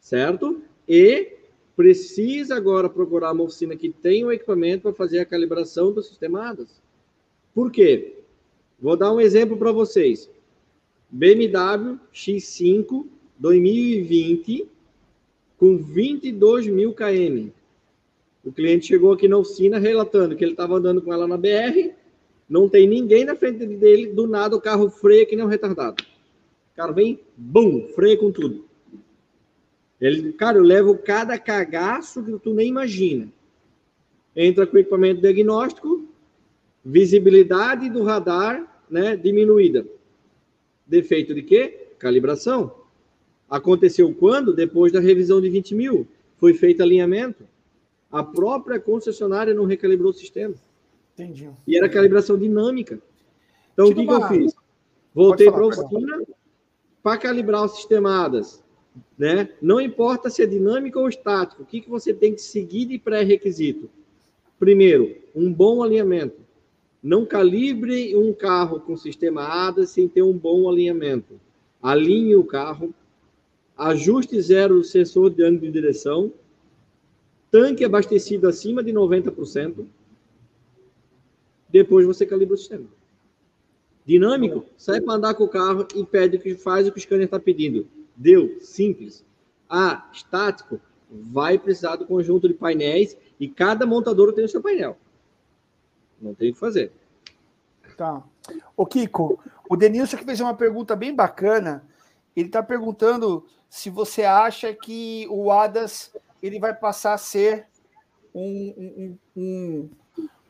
certo? 0.00 0.60
E 0.88 1.34
precisa 1.76 2.56
agora 2.56 2.88
procurar 2.88 3.32
uma 3.32 3.44
oficina 3.44 3.76
que 3.76 3.88
tenha 3.88 4.26
o 4.26 4.32
equipamento 4.32 4.82
para 4.82 4.92
fazer 4.92 5.20
a 5.20 5.24
calibração 5.24 5.92
dos 5.92 6.08
sistemadas. 6.08 6.82
Por 7.54 7.70
quê? 7.70 8.16
Vou 8.80 8.96
dar 8.96 9.12
um 9.12 9.20
exemplo 9.20 9.56
para 9.56 9.70
vocês. 9.70 10.28
BMW 11.10 11.98
X5 12.12 13.06
2020 13.38 14.68
com 15.56 15.76
22 15.76 16.66
mil 16.66 16.92
km. 16.92 17.50
O 18.44 18.52
cliente 18.52 18.86
chegou 18.86 19.12
aqui 19.12 19.28
na 19.28 19.38
oficina 19.38 19.78
relatando 19.78 20.36
que 20.36 20.44
ele 20.44 20.52
estava 20.52 20.76
andando 20.76 21.02
com 21.02 21.12
ela 21.12 21.26
na 21.26 21.36
BR, 21.36 21.92
não 22.48 22.68
tem 22.68 22.88
ninguém 22.88 23.24
na 23.24 23.36
frente 23.36 23.66
dele, 23.66 24.06
do 24.06 24.26
nada 24.26 24.56
o 24.56 24.60
carro 24.60 24.88
freia 24.88 25.26
que 25.26 25.36
nem 25.36 25.44
um 25.44 25.48
retardado. 25.48 26.02
O 26.72 26.76
cara 26.76 26.92
vem, 26.92 27.20
bum, 27.36 27.88
freia 27.88 28.16
com 28.16 28.30
tudo. 28.32 28.64
Ele, 30.00 30.32
cara, 30.32 30.58
eu 30.58 30.62
levo 30.62 30.96
cada 30.96 31.38
cagaço 31.38 32.24
que 32.24 32.38
tu 32.38 32.54
nem 32.54 32.68
imagina. 32.68 33.28
Entra 34.34 34.66
com 34.66 34.78
equipamento 34.78 35.20
diagnóstico, 35.20 36.06
visibilidade 36.84 37.90
do 37.90 38.04
radar, 38.04 38.82
né, 38.88 39.16
diminuída. 39.16 39.84
Defeito 40.86 41.34
de 41.34 41.42
quê? 41.42 41.88
Calibração. 41.98 42.72
Aconteceu 43.50 44.14
quando? 44.14 44.54
Depois 44.54 44.92
da 44.92 45.00
revisão 45.00 45.40
de 45.40 45.50
20 45.50 45.74
mil. 45.74 46.06
Foi 46.38 46.54
feito 46.54 46.82
alinhamento. 46.82 47.44
A 48.10 48.22
própria 48.22 48.78
concessionária 48.78 49.52
não 49.52 49.64
recalibrou 49.64 50.10
o 50.10 50.14
sistema. 50.14 50.54
Entendi. 51.18 51.50
E 51.66 51.76
era 51.76 51.88
calibração 51.88 52.38
dinâmica. 52.38 53.00
Então, 53.72 53.88
Tira 53.88 54.00
o 54.00 54.04
que, 54.06 54.12
uma... 54.12 54.28
que 54.28 54.34
eu 54.34 54.38
fiz? 54.40 54.54
Voltei 55.14 55.50
para 55.50 55.62
a 55.62 55.66
oficina 55.66 56.22
para 57.02 57.18
calibrar 57.18 57.64
os 57.64 57.72
sistemadas. 57.72 58.62
Né? 59.16 59.50
Não 59.60 59.80
importa 59.80 60.30
se 60.30 60.42
é 60.42 60.46
dinâmico 60.46 61.00
ou 61.00 61.08
estático, 61.08 61.62
o 61.62 61.66
que, 61.66 61.80
que 61.80 61.90
você 61.90 62.14
tem 62.14 62.34
que 62.34 62.40
seguir 62.42 62.84
de 62.86 62.98
pré-requisito? 62.98 63.90
Primeiro, 64.58 65.16
um 65.34 65.52
bom 65.52 65.82
alinhamento. 65.82 66.40
Não 67.02 67.24
calibre 67.24 68.16
um 68.16 68.32
carro 68.32 68.80
com 68.80 68.96
sistema 68.96 69.42
ADA 69.42 69.86
sem 69.86 70.08
ter 70.08 70.22
um 70.22 70.36
bom 70.36 70.68
alinhamento. 70.68 71.40
Alinhe 71.80 72.34
o 72.34 72.44
carro, 72.44 72.92
ajuste 73.76 74.40
zero 74.40 74.80
o 74.80 74.84
sensor 74.84 75.30
de 75.30 75.44
ângulo 75.44 75.60
de 75.60 75.70
direção, 75.70 76.32
tanque 77.50 77.84
abastecido 77.84 78.48
acima 78.48 78.82
de 78.82 78.92
90%, 78.92 79.86
depois 81.68 82.06
você 82.06 82.24
calibra 82.24 82.54
o 82.54 82.58
sistema. 82.58 82.86
Dinâmico, 84.04 84.64
sai 84.76 85.00
para 85.00 85.14
andar 85.14 85.34
com 85.34 85.44
o 85.44 85.48
carro 85.48 85.86
e 85.94 86.04
pede 86.04 86.38
que 86.38 86.54
faz 86.54 86.88
o 86.88 86.92
que 86.92 86.98
o 86.98 87.02
scanner 87.02 87.26
está 87.26 87.38
pedindo. 87.38 87.86
Deu, 88.16 88.58
simples. 88.60 89.24
Ah, 89.68 90.08
estático, 90.12 90.80
vai 91.10 91.58
precisar 91.58 91.96
do 91.96 92.06
conjunto 92.06 92.48
de 92.48 92.54
painéis 92.54 93.16
e 93.38 93.48
cada 93.48 93.84
montador 93.86 94.32
tem 94.32 94.44
o 94.44 94.48
seu 94.48 94.62
painel. 94.62 94.96
Não 96.20 96.34
tem 96.34 96.50
o 96.50 96.54
que 96.54 96.58
fazer. 96.58 96.90
Tá. 97.96 98.22
O 98.76 98.86
Kiko, 98.86 99.38
o 99.68 99.76
Denilson 99.76 100.16
que 100.16 100.24
fez 100.24 100.40
uma 100.40 100.54
pergunta 100.54 100.96
bem 100.96 101.14
bacana. 101.14 101.84
Ele 102.34 102.46
está 102.46 102.62
perguntando 102.62 103.44
se 103.68 103.90
você 103.90 104.22
acha 104.22 104.72
que 104.72 105.26
o 105.28 105.50
ADAS 105.50 106.14
ele 106.42 106.58
vai 106.58 106.74
passar 106.74 107.14
a 107.14 107.18
ser 107.18 107.66
um, 108.34 108.72
um, 108.78 109.18
um 109.36 109.90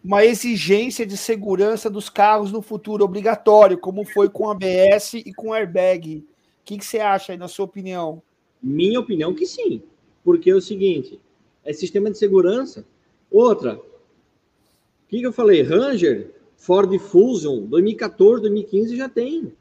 uma 0.04 0.24
exigência 0.24 1.04
de 1.04 1.16
segurança 1.16 1.90
dos 1.90 2.08
carros 2.08 2.52
no 2.52 2.62
futuro 2.62 3.04
obrigatório, 3.04 3.78
como 3.78 4.04
foi 4.04 4.28
com 4.28 4.50
ABS 4.50 5.14
e 5.14 5.32
com 5.34 5.52
airbag. 5.52 6.18
O 6.18 6.24
que, 6.64 6.78
que 6.78 6.84
você 6.84 7.00
acha 7.00 7.32
aí, 7.32 7.38
na 7.38 7.48
sua 7.48 7.64
opinião? 7.64 8.22
Minha 8.62 9.00
opinião 9.00 9.34
que 9.34 9.46
sim. 9.46 9.82
Porque 10.24 10.50
é 10.50 10.54
o 10.54 10.60
seguinte, 10.60 11.18
é 11.64 11.72
sistema 11.72 12.10
de 12.10 12.18
segurança. 12.18 12.84
Outra, 13.30 13.76
o 13.76 15.08
que, 15.08 15.20
que 15.20 15.26
eu 15.26 15.32
falei? 15.32 15.62
Ranger, 15.62 16.34
Ford 16.56 16.98
Fusion, 16.98 17.66
2014, 17.66 18.42
2015 18.42 18.96
já 18.96 19.08
tem. 19.08 19.52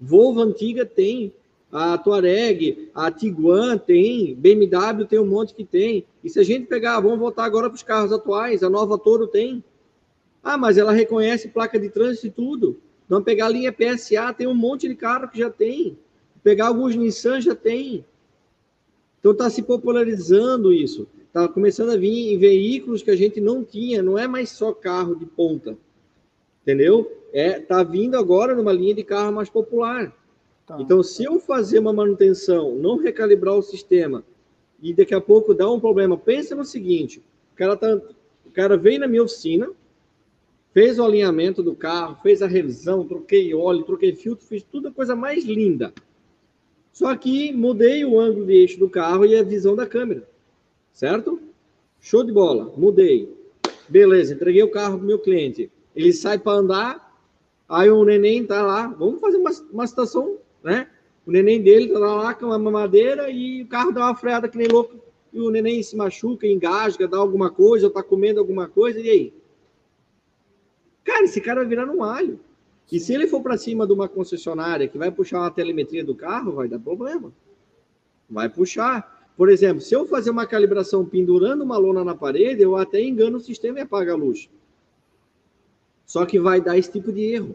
Volvo 0.00 0.40
antiga 0.40 0.86
tem. 0.86 1.32
A 1.70 1.98
Touareg, 1.98 2.90
a 2.94 3.10
Tiguan 3.10 3.76
tem, 3.76 4.34
BMW 4.34 5.04
tem 5.06 5.18
um 5.18 5.26
monte 5.26 5.54
que 5.54 5.64
tem. 5.64 6.06
E 6.24 6.30
se 6.30 6.40
a 6.40 6.42
gente 6.42 6.66
pegar, 6.66 6.98
vamos 7.00 7.18
voltar 7.18 7.44
agora 7.44 7.68
para 7.68 7.76
os 7.76 7.82
carros 7.82 8.10
atuais, 8.10 8.62
a 8.62 8.70
nova 8.70 8.98
Toro 8.98 9.26
tem. 9.26 9.62
Ah, 10.42 10.56
mas 10.56 10.78
ela 10.78 10.92
reconhece 10.92 11.48
placa 11.48 11.78
de 11.78 11.90
trânsito 11.90 12.26
e 12.26 12.30
tudo. 12.30 12.80
Vamos 13.08 13.24
pegar 13.24 13.46
a 13.46 13.50
linha 13.50 13.72
PSA, 13.72 14.32
tem 14.32 14.46
um 14.46 14.54
monte 14.54 14.88
de 14.88 14.94
carro 14.94 15.28
que 15.28 15.38
já 15.38 15.50
tem. 15.50 15.98
Pegar 16.42 16.68
alguns 16.68 16.96
Nissan 16.96 17.40
já 17.40 17.54
tem. 17.54 18.04
Então 19.20 19.32
está 19.32 19.50
se 19.50 19.62
popularizando 19.62 20.72
isso. 20.72 21.06
Está 21.26 21.48
começando 21.48 21.90
a 21.90 21.96
vir 21.96 22.32
em 22.32 22.38
veículos 22.38 23.02
que 23.02 23.10
a 23.10 23.16
gente 23.16 23.40
não 23.40 23.62
tinha. 23.62 24.02
Não 24.02 24.18
é 24.18 24.26
mais 24.26 24.50
só 24.50 24.72
carro 24.72 25.14
de 25.14 25.26
ponta. 25.26 25.76
Entendeu? 26.62 27.10
É, 27.32 27.60
tá 27.60 27.82
vindo 27.82 28.16
agora 28.16 28.54
numa 28.54 28.72
linha 28.72 28.94
de 28.94 29.04
carro 29.04 29.32
mais 29.32 29.50
popular. 29.50 30.14
Tá. 30.68 30.76
Então, 30.78 31.02
se 31.02 31.24
eu 31.24 31.40
fazer 31.40 31.78
uma 31.78 31.94
manutenção, 31.94 32.74
não 32.74 32.98
recalibrar 32.98 33.54
o 33.54 33.62
sistema 33.62 34.22
e 34.82 34.92
daqui 34.92 35.14
a 35.14 35.20
pouco 35.20 35.54
dá 35.54 35.68
um 35.68 35.80
problema, 35.80 36.18
pensa 36.18 36.54
no 36.54 36.64
seguinte: 36.64 37.22
o 37.54 37.56
cara, 37.56 37.74
tá, 37.74 37.98
o 38.44 38.50
cara 38.50 38.76
veio 38.76 39.00
na 39.00 39.08
minha 39.08 39.22
oficina, 39.22 39.70
fez 40.74 40.98
o 40.98 41.04
alinhamento 41.04 41.62
do 41.62 41.74
carro, 41.74 42.18
fez 42.22 42.42
a 42.42 42.46
revisão, 42.46 43.08
troquei 43.08 43.54
óleo, 43.54 43.82
troquei 43.82 44.14
filtro, 44.14 44.44
fiz 44.44 44.62
tudo 44.62 44.88
a 44.88 44.92
coisa 44.92 45.16
mais 45.16 45.42
linda. 45.46 45.90
Só 46.92 47.16
que 47.16 47.50
mudei 47.50 48.04
o 48.04 48.20
ângulo 48.20 48.44
de 48.44 48.52
eixo 48.52 48.78
do 48.78 48.90
carro 48.90 49.24
e 49.24 49.34
a 49.34 49.42
visão 49.42 49.74
da 49.74 49.86
câmera, 49.86 50.28
certo? 50.92 51.40
Show 51.98 52.22
de 52.24 52.32
bola, 52.32 52.74
mudei. 52.76 53.34
Beleza, 53.88 54.34
entreguei 54.34 54.62
o 54.62 54.70
carro 54.70 54.98
para 54.98 55.06
meu 55.06 55.18
cliente. 55.18 55.70
Ele 55.96 56.12
sai 56.12 56.38
para 56.38 56.58
andar, 56.58 57.18
aí 57.66 57.88
o 57.88 58.04
neném 58.04 58.44
tá 58.44 58.60
lá, 58.60 58.86
vamos 58.88 59.18
fazer 59.18 59.38
uma, 59.38 59.50
uma 59.72 59.86
situação 59.86 60.36
né? 60.62 60.88
O 61.26 61.30
neném 61.30 61.60
dele 61.60 61.92
tá 61.92 61.98
lá 61.98 62.34
com 62.34 62.46
uma 62.46 62.58
mamadeira 62.58 63.30
e 63.30 63.62
o 63.62 63.66
carro 63.66 63.92
dá 63.92 64.06
uma 64.06 64.14
freada 64.14 64.48
que 64.48 64.56
nem 64.56 64.68
louco 64.68 64.96
e 65.32 65.40
o 65.40 65.50
neném 65.50 65.82
se 65.82 65.94
machuca, 65.96 66.46
engasga, 66.46 67.06
dá 67.06 67.18
alguma 67.18 67.50
coisa, 67.50 67.86
ou 67.86 67.92
tá 67.92 68.02
comendo 68.02 68.40
alguma 68.40 68.66
coisa, 68.66 68.98
e 68.98 69.10
aí? 69.10 69.34
Cara, 71.04 71.24
esse 71.24 71.40
cara 71.40 71.60
vai 71.60 71.68
virar 71.68 71.86
um 71.86 72.02
alho. 72.02 72.40
E 72.90 72.98
se 72.98 73.12
ele 73.12 73.26
for 73.26 73.42
para 73.42 73.58
cima 73.58 73.86
de 73.86 73.92
uma 73.92 74.08
concessionária 74.08 74.88
que 74.88 74.96
vai 74.96 75.10
puxar 75.10 75.40
uma 75.40 75.50
telemetria 75.50 76.02
do 76.02 76.14
carro, 76.14 76.52
vai 76.52 76.68
dar 76.68 76.78
problema. 76.78 77.32
Vai 78.28 78.48
puxar. 78.48 79.28
Por 79.36 79.50
exemplo, 79.50 79.80
se 79.80 79.94
eu 79.94 80.06
fazer 80.06 80.30
uma 80.30 80.46
calibração 80.46 81.04
pendurando 81.04 81.62
uma 81.62 81.76
lona 81.76 82.02
na 82.02 82.14
parede, 82.14 82.62
eu 82.62 82.76
até 82.76 83.00
engano 83.02 83.36
o 83.36 83.40
sistema 83.40 83.78
e 83.78 83.82
apaga 83.82 84.12
a 84.12 84.16
luz. 84.16 84.48
Só 86.06 86.24
que 86.24 86.40
vai 86.40 86.60
dar 86.60 86.78
esse 86.78 86.90
tipo 86.90 87.12
de 87.12 87.22
erro. 87.22 87.54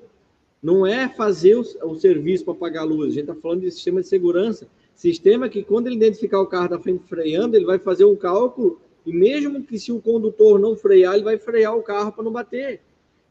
Não 0.64 0.88
é 0.88 1.10
fazer 1.10 1.56
o, 1.56 1.62
o 1.62 1.96
serviço 1.96 2.46
para 2.46 2.54
apagar 2.54 2.84
a 2.84 2.86
luz, 2.86 3.12
a 3.12 3.16
gente 3.16 3.30
está 3.30 3.36
falando 3.36 3.62
de 3.62 3.72
sistema 3.72 4.02
de 4.02 4.08
segurança. 4.08 4.66
Sistema 4.96 5.50
que, 5.50 5.62
quando 5.62 5.88
ele 5.88 5.98
identificar 5.98 6.40
o 6.40 6.48
carro 6.48 6.70
da 6.70 6.80
frente 6.80 7.04
freando, 7.04 7.58
ele 7.58 7.66
vai 7.66 7.78
fazer 7.78 8.06
um 8.06 8.16
cálculo, 8.16 8.80
e 9.06 9.12
mesmo 9.12 9.62
que 9.62 9.78
se 9.78 9.92
o 9.92 10.00
condutor 10.00 10.58
não 10.58 10.78
frear, 10.78 11.16
ele 11.16 11.24
vai 11.26 11.38
frear 11.38 11.76
o 11.76 11.84
carro 11.84 12.14
para 12.14 12.24
não 12.24 12.32
bater. 12.32 12.80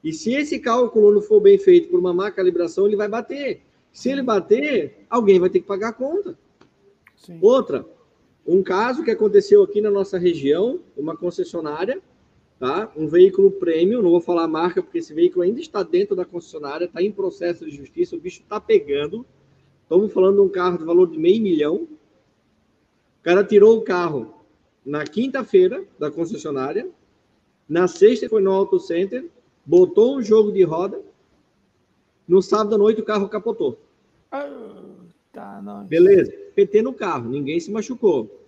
E 0.05 0.13
se 0.13 0.35
esse 0.35 0.59
cálculo 0.59 1.11
não 1.11 1.23
for 1.23 1.41
bem 1.41 1.57
feito 1.57 1.89
por 1.89 1.99
uma 1.99 2.13
má 2.13 2.31
calibração, 2.31 2.87
ele 2.87 2.97
vai 2.97 3.09
bater. 3.09 3.63
Se 3.91 4.11
ele 4.11 4.23
bater, 4.23 5.07
alguém 5.09 5.41
vai 5.41 5.49
ter 5.49 5.61
que 5.61 5.67
pagar 5.67 5.89
a 5.89 5.93
conta. 5.93 6.37
Sim. 7.17 7.39
Outra, 7.41 7.87
um 8.47 8.63
caso 8.63 9.05
que 9.05 9.11
aconteceu 9.11 9.63
aqui 9.63 9.81
na 9.81 9.91
nossa 9.91 10.19
região, 10.19 10.81
uma 10.97 11.17
concessionária, 11.17 12.03
tá? 12.63 12.93
Um 12.97 13.09
veículo 13.09 13.51
premium, 13.51 14.01
não 14.01 14.11
vou 14.13 14.21
falar 14.21 14.45
a 14.45 14.49
marca 14.49 14.81
porque 14.81 14.99
esse 14.99 15.13
veículo 15.13 15.43
ainda 15.43 15.59
está 15.59 15.83
dentro 15.83 16.15
da 16.15 16.25
concessionária, 16.25 16.85
está 16.85 17.03
em 17.03 17.11
processo 17.11 17.65
de 17.65 17.77
justiça, 17.77 18.15
o 18.15 18.21
bicho 18.21 18.43
está 18.43 18.61
pegando. 18.61 19.27
Estamos 19.83 20.13
falando 20.13 20.37
de 20.37 20.43
um 20.43 20.49
carro 20.49 20.79
de 20.79 20.85
valor 20.85 21.11
de 21.11 21.19
meio 21.19 21.43
milhão. 21.43 21.75
O 21.75 23.23
cara 23.25 23.43
tirou 23.43 23.79
o 23.79 23.83
carro 23.83 24.33
na 24.87 25.03
quinta-feira 25.03 25.83
da 25.99 26.09
concessionária, 26.09 26.89
na 27.69 27.89
sexta 27.89 28.29
foi 28.29 28.41
no 28.41 28.53
Auto 28.53 28.79
Center, 28.79 29.29
botou 29.67 30.19
um 30.19 30.23
jogo 30.23 30.53
de 30.53 30.63
roda, 30.63 31.03
no 32.29 32.41
sábado 32.41 32.77
à 32.77 32.79
noite 32.79 33.01
o 33.01 33.05
carro 33.05 33.29
capotou. 33.29 33.77
Ah, 34.31 34.49
tá, 35.33 35.61
Beleza, 35.89 36.33
PT 36.55 36.81
no 36.83 36.95
carro, 36.95 37.29
ninguém 37.29 37.59
se 37.59 37.73
machucou. 37.73 38.42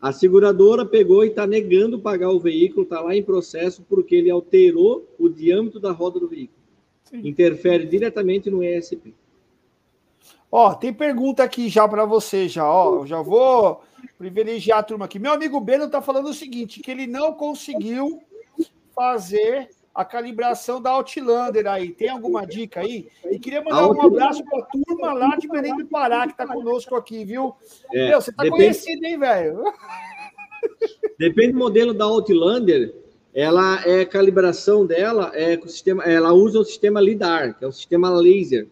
A 0.00 0.12
seguradora 0.12 0.84
pegou 0.84 1.24
e 1.24 1.28
está 1.28 1.46
negando 1.46 1.98
pagar 1.98 2.30
o 2.30 2.38
veículo, 2.38 2.82
está 2.82 3.00
lá 3.00 3.16
em 3.16 3.22
processo 3.22 3.82
porque 3.88 4.14
ele 4.14 4.30
alterou 4.30 5.08
o 5.18 5.28
diâmetro 5.28 5.80
da 5.80 5.90
roda 5.90 6.20
do 6.20 6.28
veículo. 6.28 6.58
Sim. 7.04 7.26
Interfere 7.26 7.86
diretamente 7.86 8.50
no 8.50 8.62
ESP. 8.62 9.14
Ó, 10.50 10.74
tem 10.74 10.92
pergunta 10.92 11.42
aqui 11.42 11.68
já 11.68 11.88
para 11.88 12.04
você 12.04 12.48
já, 12.48 12.70
ó. 12.70 12.96
Eu 12.96 13.06
já 13.06 13.22
vou 13.22 13.82
privilegiar 14.18 14.78
a 14.78 14.82
turma 14.82 15.04
aqui. 15.06 15.18
Meu 15.18 15.32
amigo 15.32 15.60
Beno 15.60 15.84
está 15.84 16.00
falando 16.00 16.28
o 16.28 16.34
seguinte, 16.34 16.80
que 16.80 16.90
ele 16.90 17.06
não 17.06 17.34
conseguiu 17.34 18.22
fazer 18.94 19.70
a 19.96 20.04
calibração 20.04 20.80
da 20.80 20.90
Outlander 20.90 21.66
aí. 21.66 21.90
Tem 21.90 22.10
alguma 22.10 22.46
dica 22.46 22.80
aí? 22.80 23.08
E 23.30 23.38
queria 23.38 23.62
mandar 23.62 23.88
um 23.88 24.02
abraço 24.02 24.44
para 24.44 24.58
a 24.58 24.66
turma 24.66 25.14
lá 25.14 25.36
de 25.36 25.48
Belém 25.48 25.74
do 25.74 25.86
Pará 25.86 26.26
que 26.26 26.32
está 26.32 26.46
conosco 26.46 26.94
aqui, 26.94 27.24
viu? 27.24 27.54
É, 27.90 28.10
Meu, 28.10 28.20
você 28.20 28.28
está 28.28 28.42
depende... 28.42 28.62
conhecido, 28.62 29.04
hein, 29.06 29.18
velho? 29.18 29.64
Depende 31.18 31.52
do 31.52 31.58
modelo 31.58 31.94
da 31.94 32.04
Outlander, 32.04 32.94
ela 33.32 33.80
é 33.86 34.04
calibração 34.04 34.84
dela 34.84 35.30
é 35.32 35.56
com 35.56 35.66
o 35.66 35.68
sistema, 35.68 36.02
ela 36.04 36.32
usa 36.32 36.58
o 36.58 36.64
sistema 36.64 37.00
lidar, 37.00 37.54
que 37.54 37.64
é 37.64 37.68
o 37.68 37.72
sistema 37.72 38.10
laser, 38.10 38.68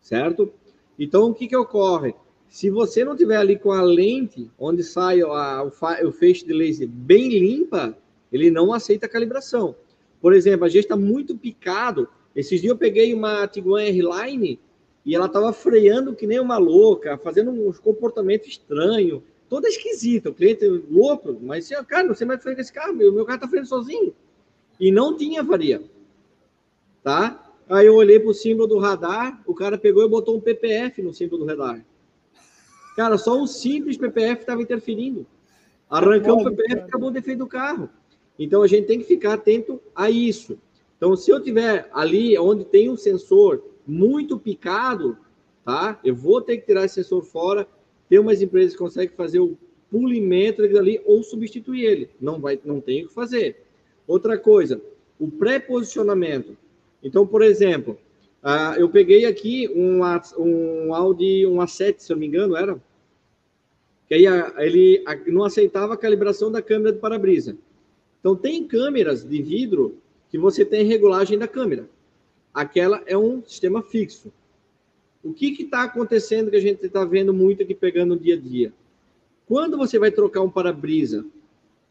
certo? 0.00 0.52
Então 0.98 1.30
o 1.30 1.34
que 1.34 1.48
que 1.48 1.56
ocorre? 1.56 2.14
Se 2.48 2.70
você 2.70 3.04
não 3.04 3.16
tiver 3.16 3.36
ali 3.36 3.58
com 3.58 3.72
a 3.72 3.82
lente 3.82 4.50
onde 4.58 4.82
sai 4.82 5.20
a, 5.20 5.62
o, 5.64 6.08
o 6.08 6.12
feixe 6.12 6.46
de 6.46 6.52
laser 6.52 6.88
bem 6.88 7.28
limpa, 7.28 7.96
ele 8.30 8.50
não 8.50 8.72
aceita 8.72 9.04
a 9.04 9.08
calibração. 9.08 9.74
Por 10.22 10.32
exemplo, 10.32 10.64
a 10.64 10.68
gente 10.68 10.84
está 10.84 10.96
muito 10.96 11.36
picado. 11.36 12.08
Esses 12.34 12.60
dias 12.60 12.70
eu 12.70 12.78
peguei 12.78 13.12
uma 13.12 13.46
Tiguan 13.48 13.82
R-Line 13.82 14.60
e 15.04 15.16
ela 15.16 15.26
estava 15.26 15.52
freando 15.52 16.14
que 16.14 16.28
nem 16.28 16.38
uma 16.38 16.58
louca, 16.58 17.18
fazendo 17.18 17.50
uns 17.50 17.80
comportamentos 17.80 18.46
estranhos, 18.46 19.20
toda 19.48 19.68
esquisita. 19.68 20.30
O 20.30 20.34
cliente 20.34 20.64
louco, 20.88 21.36
mas 21.42 21.68
cara, 21.88 22.04
não 22.04 22.14
sei 22.14 22.24
mais 22.24 22.40
frear 22.40 22.58
esse 22.60 22.72
carro, 22.72 22.94
meu, 22.94 23.12
meu 23.12 23.24
carro 23.24 23.38
está 23.38 23.48
freando 23.48 23.68
sozinho. 23.68 24.14
E 24.78 24.92
não 24.92 25.16
tinha 25.16 25.40
avaria. 25.40 25.82
Tá? 27.02 27.52
Aí 27.68 27.86
eu 27.86 27.96
olhei 27.96 28.20
para 28.20 28.30
o 28.30 28.34
símbolo 28.34 28.68
do 28.68 28.78
radar, 28.78 29.42
o 29.44 29.52
cara 29.52 29.76
pegou 29.76 30.04
e 30.04 30.08
botou 30.08 30.36
um 30.36 30.40
PPF 30.40 31.02
no 31.02 31.12
símbolo 31.12 31.44
do 31.44 31.48
radar. 31.48 31.84
Cara, 32.94 33.18
só 33.18 33.36
um 33.36 33.46
simples 33.46 33.96
PPF 33.96 34.42
estava 34.42 34.62
interferindo. 34.62 35.26
Arrancamos 35.90 36.46
o 36.46 36.50
PPF 36.50 36.74
e 36.74 36.78
acabou 36.80 37.08
o 37.08 37.12
defeito 37.12 37.38
do 37.38 37.46
carro. 37.46 37.90
Então 38.38 38.62
a 38.62 38.66
gente 38.66 38.86
tem 38.86 38.98
que 38.98 39.04
ficar 39.04 39.34
atento 39.34 39.80
a 39.94 40.10
isso. 40.10 40.58
Então, 40.96 41.16
se 41.16 41.30
eu 41.30 41.42
tiver 41.42 41.90
ali 41.92 42.38
onde 42.38 42.64
tem 42.64 42.88
um 42.88 42.96
sensor 42.96 43.62
muito 43.84 44.38
picado, 44.38 45.16
tá? 45.64 45.98
Eu 46.04 46.14
vou 46.14 46.40
ter 46.40 46.58
que 46.58 46.66
tirar 46.66 46.84
esse 46.84 46.94
sensor 46.94 47.22
fora. 47.22 47.66
Tem 48.08 48.18
umas 48.18 48.40
empresas 48.40 48.72
que 48.72 48.78
conseguem 48.78 49.16
fazer 49.16 49.40
o 49.40 49.58
polimento 49.90 50.62
ali 50.62 51.00
ou 51.04 51.22
substituir 51.22 51.84
ele. 51.84 52.10
Não 52.20 52.40
vai, 52.40 52.58
não 52.64 52.80
tem 52.80 53.04
o 53.04 53.08
que 53.08 53.14
fazer. 53.14 53.64
Outra 54.06 54.38
coisa, 54.38 54.80
o 55.18 55.30
pré-posicionamento. 55.30 56.56
Então, 57.02 57.26
por 57.26 57.42
exemplo, 57.42 57.98
uh, 58.42 58.78
eu 58.78 58.88
peguei 58.88 59.24
aqui 59.26 59.68
um, 59.74 60.00
um 60.38 60.94
Audi, 60.94 61.46
um 61.46 61.56
A7, 61.56 61.96
se 61.98 62.12
eu 62.12 62.16
não 62.16 62.20
me 62.20 62.26
engano, 62.26 62.56
era? 62.56 62.80
Que 64.08 64.14
aí 64.14 64.24
ele 64.58 65.02
não 65.26 65.44
aceitava 65.44 65.94
a 65.94 65.96
calibração 65.96 66.50
da 66.50 66.62
câmera 66.62 66.92
do 66.92 67.00
para-brisa. 67.00 67.56
Então, 68.22 68.36
tem 68.36 68.64
câmeras 68.64 69.24
de 69.24 69.42
vidro 69.42 69.98
que 70.30 70.38
você 70.38 70.64
tem 70.64 70.86
regulagem 70.86 71.36
da 71.36 71.48
câmera. 71.48 71.90
Aquela 72.54 73.02
é 73.04 73.18
um 73.18 73.42
sistema 73.44 73.82
fixo. 73.82 74.32
O 75.24 75.32
que 75.32 75.60
está 75.60 75.82
acontecendo 75.82 76.50
que 76.50 76.56
a 76.56 76.60
gente 76.60 76.86
está 76.86 77.04
vendo 77.04 77.34
muito 77.34 77.64
aqui 77.64 77.74
pegando 77.74 78.14
no 78.14 78.20
dia 78.20 78.36
a 78.36 78.38
dia? 78.38 78.72
Quando 79.46 79.76
você 79.76 79.98
vai 79.98 80.12
trocar 80.12 80.42
um 80.42 80.48
para-brisa 80.48 81.26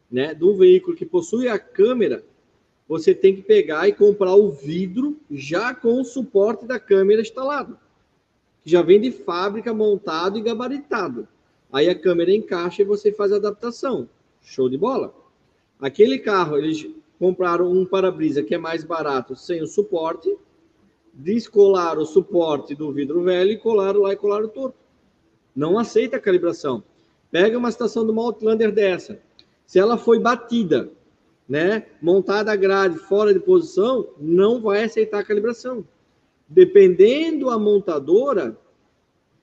né, 0.10 0.34
de 0.34 0.44
um 0.46 0.56
veículo 0.56 0.96
que 0.96 1.06
possui 1.06 1.50
a 1.50 1.60
câmera, 1.60 2.24
você 2.88 3.14
tem 3.14 3.36
que 3.36 3.42
pegar 3.42 3.88
e 3.90 3.94
comprar 3.94 4.34
o 4.36 4.52
vidro 4.52 5.18
já 5.30 5.76
com 5.76 6.00
o 6.00 6.06
suporte 6.06 6.66
da 6.66 6.80
câmera 6.80 7.22
instalado, 7.22 7.78
que 8.64 8.72
já 8.72 8.82
vem 8.82 9.00
de 9.00 9.12
fábrica 9.12 9.74
montado 9.74 10.38
e 10.38 10.42
gabaritado. 10.42 11.28
Aí 11.72 11.90
a 11.90 11.98
câmera 11.98 12.34
encaixa 12.34 12.82
e 12.82 12.86
você 12.86 13.12
faz 13.12 13.32
a 13.32 13.38
adaptação. 13.38 14.10
Show 14.42 14.68
de 14.68 14.78
bola. 14.78 15.21
Aquele 15.82 16.20
carro, 16.20 16.58
ele, 16.58 16.96
compraram 17.18 17.72
um 17.72 17.86
para-brisa 17.86 18.44
que 18.44 18.54
é 18.54 18.58
mais 18.58 18.84
barato 18.84 19.36
sem 19.36 19.64
o 19.64 19.68
suporte, 19.68 20.38
descolaram 21.12 22.04
o 22.04 22.06
suporte 22.06 22.76
do 22.76 22.92
vidro 22.92 23.24
velho 23.24 23.52
e 23.52 23.58
colaram 23.58 24.02
lá 24.02 24.14
e 24.14 24.16
colaram 24.16 24.48
torto. 24.48 24.78
Não 25.56 25.80
aceita 25.80 26.18
a 26.18 26.20
calibração. 26.20 26.84
Pega 27.32 27.58
uma 27.58 27.70
estação 27.70 28.04
uma 28.04 28.22
Outlander 28.22 28.72
dessa. 28.72 29.20
Se 29.66 29.80
ela 29.80 29.98
foi 29.98 30.20
batida, 30.20 30.92
né, 31.50 31.86
montada 32.02 32.52
a 32.52 32.56
grade 32.56 32.98
fora 32.98 33.34
de 33.34 33.40
posição, 33.40 34.08
não 34.20 34.62
vai 34.62 34.84
aceitar 34.84 35.20
a 35.20 35.24
calibração. 35.24 35.84
Dependendo 36.48 37.50
a 37.50 37.58
montadora, 37.58 38.58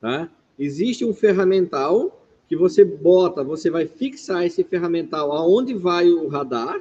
tá? 0.01 0.30
Existe 0.59 1.05
um 1.05 1.14
ferramental 1.14 2.26
que 2.49 2.57
você 2.57 2.84
bota, 2.84 3.44
você 3.44 3.70
vai 3.70 3.86
fixar 3.86 4.44
esse 4.44 4.64
ferramental 4.64 5.32
aonde 5.32 5.74
vai 5.74 6.09
o 6.11 6.28
radar, 6.28 6.80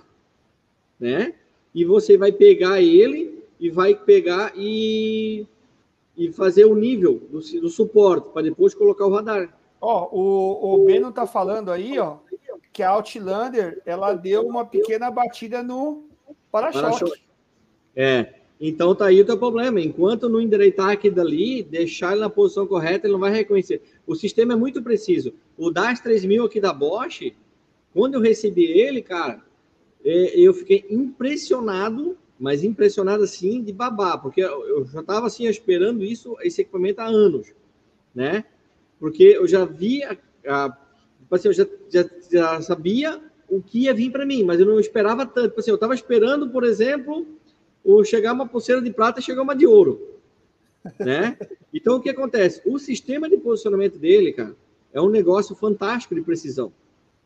né? 0.98 1.34
E 1.76 1.84
você 1.84 2.18
vai 2.18 2.32
pegar 2.32 2.82
ele 2.82 3.44
e 3.60 3.70
vai 3.70 3.94
pegar 3.94 4.54
e, 4.56 5.46
e 6.16 6.32
fazer 6.32 6.66
o 6.66 6.74
nível 6.74 7.22
do, 7.30 7.40
do 7.40 7.70
suporte 7.70 8.30
para 8.30 8.44
depois 8.44 8.74
colocar 8.74 9.06
o 9.06 9.14
radar. 9.14 9.54
Ó, 9.82 10.10
o, 10.12 10.76
o 10.76 10.86
Beno 10.86 11.12
tá 11.12 11.28
falando 11.28 11.70
aí, 11.70 12.00
ó, 12.00 12.18
que 12.72 12.82
a 12.82 12.92
Outlander 12.92 13.82
ela 13.86 14.14
deu 14.14 14.48
uma 14.48 14.66
pequena 14.66 15.12
batida 15.12 15.62
no 15.62 16.06
para-choque. 16.50 17.22
É, 17.96 18.36
então 18.60 18.96
tá 18.96 19.08
aí 19.08 19.20
o 19.20 19.26
teu 19.26 19.38
problema. 19.38 19.82
Enquanto 19.82 20.30
não 20.30 20.40
endireitar 20.40 20.92
aqui 20.92 21.10
dali, 21.10 21.62
deixar 21.62 22.14
ele 22.14 22.22
na 22.22 22.30
posição 22.30 22.66
correta, 22.66 23.06
ele 23.06 23.14
não 23.14 23.20
vai 23.20 23.32
reconhecer. 23.32 23.82
O 24.06 24.16
sistema 24.16 24.54
é 24.54 24.56
muito 24.56 24.82
preciso. 24.82 25.34
O 25.58 25.72
DAS 25.72 26.00
3000 26.00 26.46
aqui 26.46 26.62
da 26.62 26.72
Bosch, 26.72 27.34
quando 27.94 28.16
eu 28.16 28.22
recebi 28.22 28.66
ele, 28.66 29.02
cara, 29.02 29.42
é, 30.06 30.40
eu 30.40 30.54
fiquei 30.54 30.86
impressionado, 30.90 32.18
mas 32.40 32.64
impressionado 32.64 33.24
assim 33.24 33.64
de 33.64 33.74
babá, 33.74 34.18
porque 34.18 34.42
eu 34.42 34.86
já 34.86 35.02
estava 35.02 35.26
assim 35.26 35.48
esperando 35.48 36.04
isso, 36.04 36.36
esse 36.42 36.62
equipamento 36.62 37.02
há 37.02 37.06
anos, 37.06 37.52
né? 38.14 38.46
Porque 39.00 39.24
eu 39.24 39.48
já 39.48 39.66
via, 39.66 40.16
tipo 40.16 41.36
assim, 41.36 41.48
eu 41.48 41.54
já, 41.54 41.66
já, 41.90 42.10
já 42.32 42.62
sabia 42.62 43.22
o 43.50 43.62
que 43.62 43.84
ia 43.84 43.94
vir 43.94 44.12
para 44.12 44.26
mim, 44.26 44.44
mas 44.44 44.60
eu 44.60 44.66
não 44.66 44.80
esperava 44.80 45.26
tanto. 45.26 45.50
Tipo 45.50 45.60
assim, 45.60 45.72
eu 45.72 45.76
estava 45.76 45.96
esperando, 45.96 46.50
por 46.50 46.64
exemplo, 46.64 47.26
o 47.84 48.04
chegar 48.04 48.34
uma 48.34 48.48
pulseira 48.48 48.82
de 48.82 48.92
prata 48.92 49.20
e 49.20 49.24
chegar 49.24 49.42
uma 49.42 49.56
de 49.56 49.66
ouro, 49.66 50.20
né? 51.00 51.38
Então 51.74 51.98
o 51.98 52.02
que 52.02 52.10
acontece? 52.10 52.62
O 52.66 52.78
sistema 52.78 53.30
de 53.30 53.38
posicionamento 53.38 53.98
dele, 53.98 54.34
cara, 54.34 54.56
é 54.94 55.02
um 55.02 55.10
negócio 55.10 55.56
fantástico 55.56 56.16
de 56.16 56.22
precisão. 56.22 56.72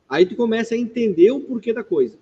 Aí 0.10 0.26
tu 0.26 0.36
começa 0.36 0.76
a 0.76 0.78
entender 0.78 1.32
o 1.32 1.40
porquê 1.40 1.72
da 1.72 1.84
coisa. 1.84 2.18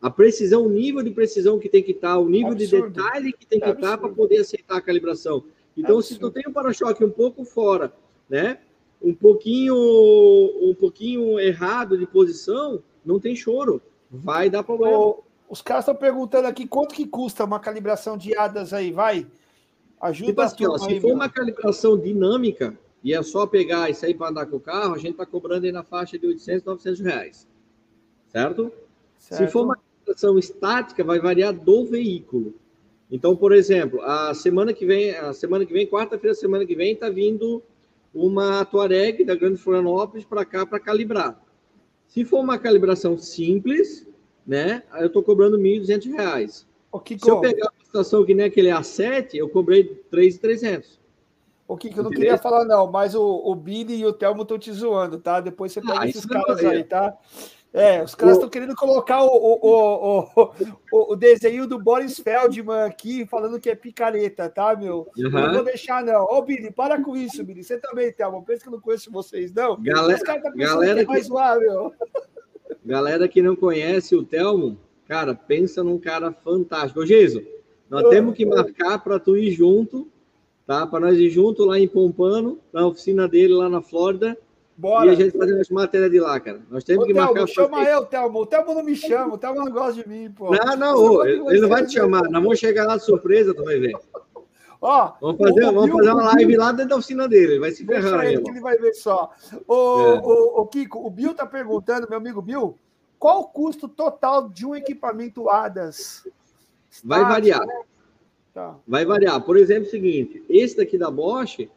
A 0.00 0.10
precisão, 0.10 0.66
o 0.66 0.70
nível 0.70 1.02
de 1.02 1.10
precisão 1.10 1.58
que 1.58 1.68
tem 1.68 1.82
que 1.82 1.92
estar, 1.92 2.18
o 2.18 2.28
nível 2.28 2.52
absurdo. 2.52 2.90
de 2.90 3.02
detalhe 3.02 3.32
que 3.32 3.46
tem 3.46 3.58
que 3.58 3.70
estar 3.70 3.98
para 3.98 4.08
poder 4.10 4.38
aceitar 4.38 4.76
a 4.76 4.80
calibração. 4.80 5.42
Então, 5.76 6.00
se 6.00 6.18
tu 6.18 6.30
tem 6.30 6.44
um 6.46 6.52
para-choque 6.52 7.04
um 7.04 7.10
pouco 7.10 7.44
fora, 7.44 7.92
né? 8.28 8.58
Um 9.00 9.14
pouquinho, 9.14 9.74
um 9.74 10.74
pouquinho 10.74 11.38
errado 11.38 11.96
de 11.96 12.06
posição, 12.06 12.82
não 13.04 13.18
tem 13.18 13.34
choro. 13.34 13.80
Vai 14.10 14.50
dar 14.50 14.62
problema. 14.62 15.14
Os 15.48 15.62
caras 15.62 15.84
estão 15.84 15.94
perguntando 15.94 16.46
aqui 16.46 16.66
quanto 16.66 16.94
que 16.94 17.06
custa 17.06 17.44
uma 17.44 17.58
calibração 17.58 18.18
de 18.18 18.36
hadas 18.36 18.72
aí, 18.72 18.92
vai? 18.92 19.26
Ajuda 20.00 20.30
tipo 20.30 20.40
assim, 20.42 20.66
ó, 20.66 20.78
Se 20.78 21.00
for 21.00 21.12
uma 21.12 21.28
calibração 21.28 21.98
dinâmica 21.98 22.78
e 23.02 23.14
é 23.14 23.22
só 23.22 23.46
pegar 23.46 23.88
e 23.88 23.94
sair 23.94 24.14
para 24.14 24.30
andar 24.30 24.46
com 24.46 24.56
o 24.56 24.60
carro, 24.60 24.94
a 24.94 24.98
gente 24.98 25.12
está 25.12 25.24
cobrando 25.24 25.66
aí 25.66 25.72
na 25.72 25.82
faixa 25.82 26.18
de 26.18 26.26
800, 26.26 26.64
900 26.64 27.00
reais. 27.00 27.48
Certo? 28.28 28.72
certo? 29.18 29.44
Se 29.44 29.50
for 29.50 29.64
uma 29.64 29.76
calibração 29.76 30.38
estática, 30.38 31.04
vai 31.04 31.18
variar 31.20 31.52
do 31.52 31.84
veículo. 31.84 32.54
Então, 33.10 33.34
por 33.34 33.52
exemplo, 33.52 34.02
a 34.02 34.34
semana 34.34 34.72
que 34.72 34.84
vem, 34.84 35.14
a 35.16 35.32
semana 35.32 35.64
que 35.64 35.72
vem, 35.72 35.86
quarta-feira, 35.86 36.34
semana 36.34 36.66
que 36.66 36.74
vem, 36.74 36.92
está 36.92 37.08
vindo 37.08 37.62
uma 38.12 38.64
Tuareg 38.64 39.24
da 39.24 39.34
Grande 39.34 39.58
Florianópolis 39.58 40.24
para 40.24 40.44
cá 40.44 40.66
para 40.66 40.80
calibrar. 40.80 41.40
Se 42.06 42.24
for 42.24 42.40
uma 42.40 42.58
calibração 42.58 43.16
simples, 43.16 44.06
né? 44.46 44.82
Eu 44.94 45.06
estou 45.06 45.22
cobrando 45.22 45.56
R$ 45.56 45.80
1.200. 45.80 46.64
O 46.90 46.98
Kiko, 46.98 47.24
Se 47.24 47.30
eu 47.30 47.40
pegar 47.40 47.70
uma 47.70 47.82
estação 47.82 48.24
que 48.24 48.34
nem 48.34 48.46
aquele 48.46 48.68
A7, 48.70 49.34
eu 49.34 49.48
cobrei 49.48 49.82
R$ 49.82 50.02
3.300. 50.10 50.98
O 51.68 51.76
que 51.76 51.96
eu 51.96 52.02
não 52.02 52.10
queria 52.10 52.38
falar, 52.38 52.64
não, 52.64 52.90
mas 52.90 53.14
o, 53.14 53.22
o 53.22 53.54
Billy 53.54 53.96
e 53.96 54.06
o 54.06 54.12
Telmo 54.12 54.40
estão 54.40 54.58
te 54.58 54.72
zoando, 54.72 55.18
tá? 55.18 55.38
Depois 55.38 55.70
você 55.70 55.82
pega 55.82 56.00
ah, 56.00 56.08
esses 56.08 56.24
caras 56.24 56.64
aí, 56.64 56.82
tá? 56.82 57.14
É, 57.74 58.02
os 58.02 58.14
caras 58.14 58.36
estão 58.36 58.48
querendo 58.48 58.74
colocar 58.74 59.22
o, 59.22 59.28
o, 59.28 60.20
o, 60.90 61.12
o, 61.12 61.14
desenho 61.14 61.66
do 61.66 61.78
Boris 61.78 62.18
Feldman 62.18 62.86
aqui, 62.86 63.26
falando 63.26 63.60
que 63.60 63.68
é 63.68 63.74
picareta, 63.74 64.48
tá, 64.48 64.74
meu? 64.74 65.06
Uhum. 65.18 65.30
Não 65.30 65.52
vou 65.52 65.64
deixar, 65.64 66.02
não. 66.02 66.24
Ô, 66.24 66.40
Billy, 66.40 66.70
para 66.70 67.02
com 67.02 67.14
isso, 67.14 67.44
Billy. 67.44 67.62
Você 67.62 67.78
também, 67.78 68.10
Thelma. 68.10 68.42
Pensa 68.42 68.62
que 68.62 68.68
eu 68.68 68.72
não 68.72 68.80
conheço 68.80 69.12
vocês, 69.12 69.52
não. 69.52 69.78
Galera, 69.82 70.16
Os 70.16 70.22
caras 70.22 70.42
estão 70.42 70.56
pensando 70.56 70.80
galera 70.80 71.04
que 71.04 71.10
é 71.10 71.12
mais 71.12 71.26
zoar, 71.26 71.58
meu. 71.58 71.92
Galera 72.82 73.28
que 73.28 73.42
não 73.42 73.54
conhece 73.54 74.16
o 74.16 74.24
Telmo, 74.24 74.78
cara, 75.06 75.34
pensa 75.34 75.84
num 75.84 75.98
cara 75.98 76.32
fantástico. 76.32 77.00
Ô, 77.00 77.06
Geiso, 77.06 77.44
nós 77.90 78.08
temos 78.08 78.34
que 78.34 78.46
marcar 78.46 78.98
para 79.04 79.20
tu 79.20 79.36
ir 79.36 79.50
junto, 79.50 80.10
tá? 80.68 80.86
Para 80.86 81.00
nós 81.00 81.18
ir 81.18 81.30
junto 81.30 81.64
lá 81.64 81.80
em 81.80 81.88
Pompano, 81.88 82.58
na 82.70 82.86
oficina 82.86 83.26
dele 83.26 83.54
lá 83.54 83.70
na 83.70 83.80
Flórida. 83.80 84.36
Bora. 84.76 85.06
E 85.06 85.10
a 85.10 85.14
gente 85.14 85.36
fazer 85.36 85.58
as 85.58 85.70
matérias 85.70 86.10
de 86.10 86.20
lá, 86.20 86.38
cara. 86.38 86.60
Nós 86.70 86.84
temos 86.84 87.04
Ô, 87.04 87.06
que 87.06 87.14
Telmo, 87.14 87.34
marcar. 87.34 87.48
Chama 87.48 87.84
eu, 87.84 88.04
Telmo. 88.04 88.40
O 88.40 88.46
Telmo 88.46 88.74
não 88.74 88.84
me 88.84 88.94
chama. 88.94 89.34
O 89.34 89.38
Telmo 89.38 89.64
não 89.64 89.72
gosta 89.72 89.94
de 89.94 90.08
mim, 90.08 90.30
pô. 90.30 90.54
Não, 90.54 90.76
não, 90.76 90.94
ô, 90.94 91.24
ele 91.24 91.60
não 91.60 91.70
vai 91.70 91.84
te 91.86 91.94
chamar. 91.94 92.22
Nós 92.24 92.42
vamos 92.42 92.58
chegar 92.58 92.86
lá 92.86 92.98
de 92.98 93.04
surpresa, 93.04 93.54
tu 93.54 93.64
vai 93.64 93.80
ver. 93.80 93.92
Ó, 94.80 95.12
vamos 95.20 95.38
fazer, 95.38 95.64
vamos 95.72 95.90
fazer 95.90 96.10
uma 96.12 96.24
live 96.34 96.56
lá 96.56 96.70
dentro 96.70 96.90
da 96.90 96.96
oficina 96.96 97.26
dele, 97.26 97.58
vai 97.58 97.72
se 97.72 97.84
ferrar. 97.84 98.20
Aí, 98.20 98.34
ele 98.34 98.60
vai 98.60 98.78
ver 98.78 98.94
só. 98.94 99.32
O, 99.66 100.62
é. 100.62 100.66
Kiko, 100.70 101.04
o 101.04 101.10
Bill 101.10 101.34
tá 101.34 101.44
perguntando, 101.44 102.06
meu 102.08 102.16
amigo 102.16 102.40
Bill, 102.40 102.78
qual 103.18 103.40
o 103.40 103.48
custo 103.48 103.88
total 103.88 104.48
de 104.48 104.64
um 104.64 104.76
equipamento 104.76 105.50
ADAS? 105.50 106.28
Vai 107.02 107.24
variar. 107.24 107.66
Né? 107.66 107.74
Tá. 108.58 108.76
Vai 108.88 109.04
variar. 109.04 109.40
Por 109.40 109.56
exemplo, 109.56 109.84
é 109.84 109.86
o 109.86 109.90
seguinte, 109.90 110.42
esse 110.48 110.76
daqui 110.76 110.98
da 110.98 111.08
Bosch, 111.08 111.68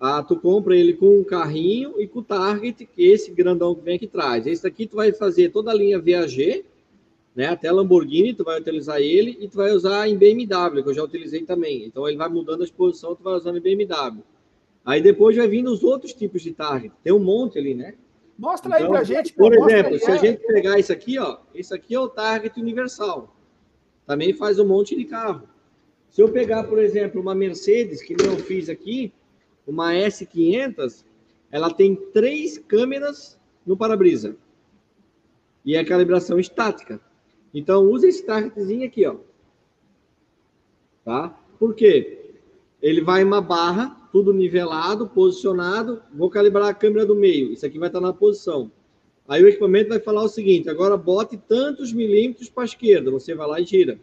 ah, 0.00 0.22
tu 0.22 0.36
compra 0.36 0.74
ele 0.74 0.94
com 0.94 1.20
um 1.20 1.22
carrinho 1.22 2.00
e 2.00 2.06
com 2.08 2.20
o 2.20 2.24
target, 2.24 2.86
que 2.86 3.02
esse 3.02 3.30
grandão 3.30 3.74
que 3.74 3.82
vem 3.82 3.96
aqui 3.96 4.06
atrás. 4.06 4.46
Esse 4.46 4.62
daqui 4.62 4.86
tu 4.86 4.96
vai 4.96 5.12
fazer 5.12 5.50
toda 5.50 5.70
a 5.70 5.74
linha 5.74 5.98
VAG, 5.98 6.64
né? 7.36 7.48
Até 7.48 7.70
Lamborghini, 7.70 8.32
tu 8.32 8.42
vai 8.42 8.58
utilizar 8.58 8.98
ele 9.02 9.36
e 9.38 9.48
tu 9.48 9.58
vai 9.58 9.70
usar 9.72 10.08
em 10.08 10.16
BMW, 10.16 10.82
que 10.82 10.88
eu 10.88 10.94
já 10.94 11.04
utilizei 11.04 11.42
também. 11.42 11.84
Então 11.84 12.08
ele 12.08 12.16
vai 12.16 12.30
mudando 12.30 12.62
a 12.62 12.64
exposição, 12.64 13.14
tu 13.14 13.22
vai 13.22 13.34
usando 13.34 13.58
em 13.58 13.60
BMW. 13.60 14.22
Aí 14.82 15.02
depois 15.02 15.36
vai 15.36 15.46
vindo 15.46 15.70
os 15.70 15.84
outros 15.84 16.14
tipos 16.14 16.40
de 16.40 16.52
target. 16.52 16.94
Tem 17.04 17.12
um 17.12 17.18
monte 17.18 17.58
ali, 17.58 17.74
né? 17.74 17.96
Mostra 18.38 18.70
então, 18.70 18.86
aí 18.86 18.88
pra 18.88 19.04
gente. 19.04 19.34
Por 19.34 19.52
exemplo, 19.52 19.98
se 19.98 20.10
a 20.10 20.16
gente 20.16 20.40
pegar 20.46 20.78
isso 20.78 20.90
aqui, 20.90 21.18
ó, 21.18 21.36
isso 21.54 21.74
aqui 21.74 21.94
é 21.94 22.00
o 22.00 22.08
target 22.08 22.58
universal. 22.58 23.36
Também 24.06 24.32
faz 24.32 24.58
um 24.58 24.66
monte 24.66 24.96
de 24.96 25.04
carro. 25.04 25.49
Se 26.10 26.20
eu 26.20 26.28
pegar, 26.30 26.64
por 26.64 26.78
exemplo, 26.78 27.20
uma 27.20 27.34
Mercedes, 27.34 28.02
que 28.02 28.14
eu 28.14 28.36
fiz 28.38 28.68
aqui, 28.68 29.12
uma 29.66 29.92
S500, 29.92 31.04
ela 31.50 31.72
tem 31.72 31.94
três 31.94 32.58
câmeras 32.58 33.38
no 33.64 33.76
para-brisa. 33.76 34.36
E 35.64 35.76
é 35.76 35.84
calibração 35.84 36.38
estática. 36.38 37.00
Então, 37.54 37.84
usa 37.84 38.08
esse 38.08 38.24
targetzinho 38.24 38.86
aqui, 38.86 39.06
ó. 39.06 39.16
Tá? 41.04 41.28
Por 41.58 41.74
quê? 41.74 42.34
Ele 42.82 43.00
vai 43.00 43.22
uma 43.22 43.40
barra, 43.40 44.08
tudo 44.10 44.32
nivelado, 44.32 45.08
posicionado. 45.08 46.02
Vou 46.12 46.30
calibrar 46.30 46.68
a 46.68 46.74
câmera 46.74 47.06
do 47.06 47.14
meio. 47.14 47.52
Isso 47.52 47.66
aqui 47.66 47.78
vai 47.78 47.88
estar 47.88 48.00
na 48.00 48.12
posição. 48.12 48.70
Aí 49.28 49.44
o 49.44 49.48
equipamento 49.48 49.90
vai 49.90 50.00
falar 50.00 50.22
o 50.22 50.28
seguinte: 50.28 50.68
agora 50.68 50.96
bote 50.96 51.36
tantos 51.36 51.92
milímetros 51.92 52.48
para 52.48 52.64
a 52.64 52.66
esquerda. 52.66 53.10
Você 53.10 53.34
vai 53.34 53.46
lá 53.46 53.60
e 53.60 53.64
gira. 53.64 54.00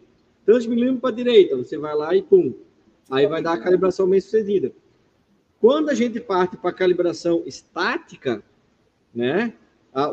Tantos 0.48 0.66
milímetros 0.66 1.00
para 1.02 1.10
a 1.10 1.12
direita. 1.12 1.56
Você 1.58 1.76
vai 1.76 1.94
lá 1.94 2.16
e 2.16 2.22
pum. 2.22 2.54
Aí 3.10 3.26
vai 3.26 3.42
dar 3.42 3.52
a 3.52 3.58
calibração 3.58 4.08
bem 4.08 4.18
sucedida. 4.18 4.72
Quando 5.60 5.90
a 5.90 5.94
gente 5.94 6.18
parte 6.20 6.56
para 6.56 6.70
a 6.70 6.72
calibração 6.72 7.42
estática, 7.44 8.42
né? 9.14 9.52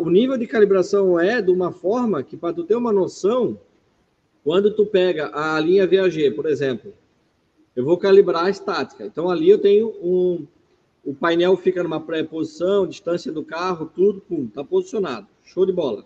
o 0.01 0.09
nível 0.09 0.37
de 0.37 0.45
calibração 0.45 1.17
é 1.17 1.41
de 1.41 1.49
uma 1.49 1.71
forma 1.71 2.21
que, 2.21 2.35
para 2.35 2.53
tu 2.53 2.65
ter 2.65 2.75
uma 2.75 2.91
noção, 2.91 3.57
quando 4.43 4.75
tu 4.75 4.85
pega 4.85 5.31
a 5.33 5.57
linha 5.57 5.87
VAG, 5.87 6.29
por 6.31 6.47
exemplo, 6.47 6.93
eu 7.73 7.85
vou 7.85 7.97
calibrar 7.97 8.43
a 8.43 8.49
estática. 8.49 9.05
Então, 9.05 9.29
ali 9.29 9.49
eu 9.49 9.57
tenho 9.57 9.87
um... 10.03 10.45
O 11.05 11.15
painel 11.15 11.55
fica 11.55 11.81
numa 11.81 12.01
pré-posição, 12.01 12.85
distância 12.85 13.31
do 13.31 13.41
carro, 13.41 13.89
tudo, 13.95 14.19
pum, 14.19 14.47
tá 14.47 14.65
posicionado. 14.65 15.27
Show 15.45 15.65
de 15.65 15.71
bola. 15.71 16.03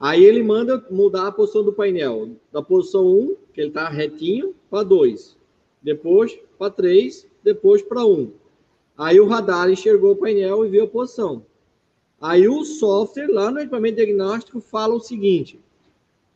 Aí 0.00 0.24
ele 0.24 0.42
manda 0.42 0.82
mudar 0.90 1.26
a 1.26 1.32
posição 1.32 1.62
do 1.62 1.74
painel. 1.74 2.30
Da 2.50 2.62
posição 2.62 3.06
1, 3.06 3.36
que 3.52 3.60
ele 3.60 3.70
tá 3.70 3.86
retinho, 3.90 4.54
para 4.70 4.82
2. 4.82 5.36
Depois 5.82 6.38
para 6.58 6.70
3, 6.70 7.26
depois 7.44 7.82
para 7.82 8.06
1. 8.06 8.32
Aí 8.96 9.20
o 9.20 9.26
radar 9.26 9.70
enxergou 9.70 10.12
o 10.12 10.16
painel 10.16 10.64
e 10.64 10.70
viu 10.70 10.84
a 10.84 10.88
posição. 10.88 11.44
Aí 12.18 12.48
o 12.48 12.64
software 12.64 13.30
lá 13.30 13.50
no 13.50 13.60
equipamento 13.60 13.96
diagnóstico 13.96 14.60
fala 14.60 14.94
o 14.94 15.00
seguinte: 15.00 15.60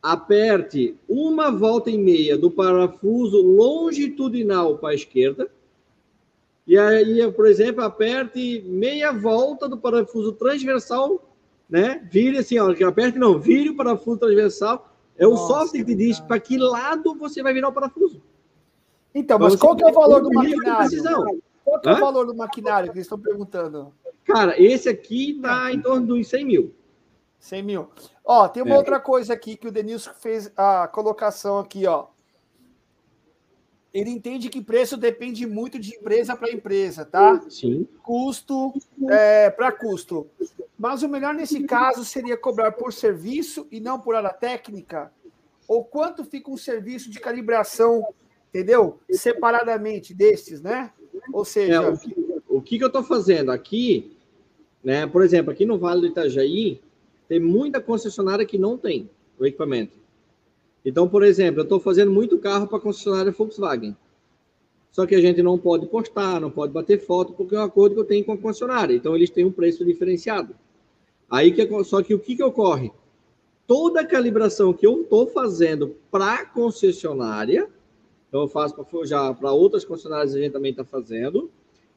aperte 0.01 0.95
uma 1.09 1.51
volta 1.51 1.89
e 1.89 1.97
meia 1.97 2.37
do 2.37 2.51
parafuso 2.51 3.41
longitudinal 3.41 4.77
para 4.77 4.89
a 4.89 4.95
esquerda. 4.95 5.49
E 6.67 6.77
aí, 6.77 7.31
por 7.31 7.47
exemplo, 7.47 7.83
aperte 7.83 8.63
meia 8.65 9.11
volta 9.11 9.67
do 9.69 9.77
parafuso 9.77 10.33
transversal, 10.33 11.34
né? 11.69 12.07
Vire 12.11 12.37
assim, 12.37 12.57
ó, 12.59 12.71
aperte 12.87 13.17
não, 13.17 13.39
vire 13.39 13.69
o 13.69 13.75
parafuso 13.75 14.19
transversal. 14.19 14.89
É 15.17 15.25
o 15.25 15.31
Nossa, 15.31 15.47
software 15.47 15.83
que 15.83 15.95
diz 15.95 16.19
para 16.19 16.39
que 16.39 16.57
lado 16.57 17.15
você 17.15 17.41
vai 17.41 17.53
virar 17.53 17.69
o 17.69 17.73
parafuso. 17.73 18.21
Então, 19.13 19.39
mas 19.39 19.55
qual 19.55 19.75
que 19.75 19.83
é 19.83 19.87
o 19.87 19.93
valor 19.93 20.21
do 20.21 20.29
maquinário? 20.29 21.03
Qual 21.63 21.79
que 21.79 21.89
é 21.89 21.93
o 21.93 21.99
valor 21.99 22.25
do 22.25 22.35
maquinário 22.35 22.91
que 22.91 22.97
eles 22.97 23.05
estão 23.05 23.19
perguntando? 23.19 23.93
Cara, 24.25 24.61
esse 24.61 24.89
aqui 24.89 25.37
está 25.37 25.71
em 25.71 25.79
torno 25.79 26.05
dos 26.05 26.27
100 26.27 26.45
mil. 26.45 26.75
100 27.39 27.63
mil. 27.63 27.89
Ó, 28.23 28.47
tem 28.47 28.63
uma 28.63 28.75
é. 28.75 28.77
outra 28.77 28.99
coisa 28.99 29.33
aqui 29.33 29.55
que 29.55 29.67
o 29.67 29.71
Denilson 29.71 30.11
fez 30.19 30.51
a 30.57 30.87
colocação 30.87 31.59
aqui, 31.59 31.85
ó. 31.85 32.07
Ele 33.95 34.09
entende 34.09 34.49
que 34.49 34.61
preço 34.61 34.97
depende 34.97 35.47
muito 35.47 35.79
de 35.79 35.95
empresa 35.95 36.35
para 36.35 36.51
empresa, 36.51 37.05
tá? 37.05 37.41
Sim. 37.49 37.87
Custo 38.03 38.73
é, 39.09 39.49
para 39.49 39.71
custo. 39.71 40.27
Mas 40.77 41.01
o 41.01 41.07
melhor 41.07 41.33
nesse 41.33 41.63
caso 41.63 42.03
seria 42.03 42.35
cobrar 42.35 42.73
por 42.73 42.91
serviço 42.91 43.65
e 43.71 43.79
não 43.79 43.97
por 43.97 44.13
área 44.13 44.33
técnica? 44.33 45.13
Ou 45.65 45.85
quanto 45.85 46.25
fica 46.25 46.51
um 46.51 46.57
serviço 46.57 47.09
de 47.09 47.21
calibração, 47.21 48.05
entendeu? 48.49 48.99
Separadamente 49.09 50.13
destes, 50.13 50.61
né? 50.61 50.91
Ou 51.31 51.45
seja. 51.45 51.75
É, 51.75 51.79
o, 51.79 51.97
que, 51.97 52.41
o 52.49 52.61
que, 52.61 52.83
eu 52.83 52.87
estou 52.87 53.01
fazendo 53.01 53.49
aqui, 53.49 54.17
né? 54.83 55.07
Por 55.07 55.23
exemplo, 55.23 55.53
aqui 55.53 55.65
no 55.65 55.77
Vale 55.77 56.01
do 56.01 56.07
Itajaí, 56.07 56.81
tem 57.29 57.39
muita 57.39 57.79
concessionária 57.79 58.45
que 58.45 58.57
não 58.57 58.77
tem 58.77 59.09
o 59.39 59.45
equipamento. 59.45 59.97
Então, 60.85 61.09
por 61.09 61.23
exemplo, 61.23 61.61
eu 61.61 61.63
estou 61.63 61.79
fazendo 61.79 62.11
muito 62.11 62.37
carro 62.37 62.67
para 62.67 62.79
concessionária 62.79 63.31
Volkswagen. 63.31 63.97
Só 64.91 65.05
que 65.05 65.15
a 65.15 65.19
gente 65.19 65.41
não 65.41 65.57
pode 65.57 65.87
postar, 65.87 66.39
não 66.39 66.51
pode 66.51 66.71
bater 66.71 66.99
foto, 66.99 67.33
porque 67.33 67.55
é 67.55 67.59
um 67.59 67.63
acordo 67.63 67.95
que 67.95 68.01
eu 68.01 68.05
tenho 68.05 68.23
com 68.23 68.33
a 68.33 68.37
concessionária. 68.37 68.95
Então, 68.95 69.15
eles 69.15 69.31
têm 69.31 69.43
um 69.43 69.51
preço 69.51 69.83
diferenciado. 69.83 70.55
Aí 71.29 71.51
que 71.51 71.83
só 71.83 72.03
que 72.03 72.13
o 72.13 72.19
que, 72.19 72.35
que 72.35 72.43
ocorre? 72.43 72.91
Toda 73.65 74.01
a 74.01 74.05
calibração 74.05 74.71
que 74.71 74.85
eu 74.85 75.01
estou 75.01 75.25
fazendo 75.25 75.95
para 76.11 76.45
concessionária, 76.45 77.67
então 78.29 78.41
eu 78.41 78.47
faço 78.47 78.75
já 79.05 79.33
para 79.33 79.51
outras 79.51 79.83
concessionárias 79.83 80.35
a 80.35 80.39
gente 80.39 80.53
também 80.53 80.69
está 80.69 80.83
fazendo, 80.83 81.49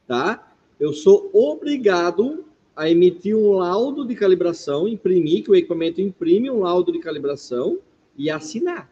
tá? 0.07 0.51
Eu 0.81 0.95
sou 0.95 1.29
obrigado 1.35 2.45
a 2.75 2.89
emitir 2.89 3.37
um 3.37 3.53
laudo 3.53 4.07
de 4.07 4.15
calibração, 4.15 4.89
imprimir, 4.89 5.45
que 5.45 5.51
o 5.51 5.55
equipamento 5.55 6.01
imprime 6.01 6.51
um 6.51 6.61
laudo 6.61 6.91
de 6.91 7.01
calibração 7.01 7.79
e 8.19 8.29
assinar. 8.29 8.91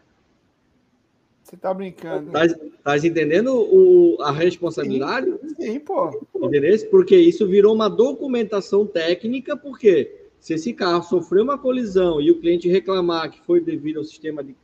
Você 1.43 1.55
está 1.55 1.75
brincando. 1.75 2.31
Tá, 2.31 2.41
tá 2.83 2.97
entendendo 2.97 3.55
o, 3.55 4.17
a 4.23 4.33
responsabilidade? 4.33 5.31
Sim, 5.59 5.73
sim, 5.73 5.81
pô. 5.81 6.27
Entendeu? 6.35 6.91
Porque 6.91 7.17
isso 7.17 7.47
virou 7.47 7.75
uma 7.75 7.89
documentação 7.89 8.87
técnica, 8.87 9.57
porque 9.57 10.29
se 10.41 10.55
esse 10.55 10.73
carro 10.73 11.03
sofreu 11.03 11.45
uma 11.45 11.59
colisão 11.59 12.21
e 12.21 12.31
o 12.31 12.41
cliente 12.41 12.69
reclamar 12.69 13.31
que 13.31 13.41
foi 13.43 13.61
devido 13.61 13.99
ao 13.99 14.05
sistema 14.05 14.43
de 14.43 14.57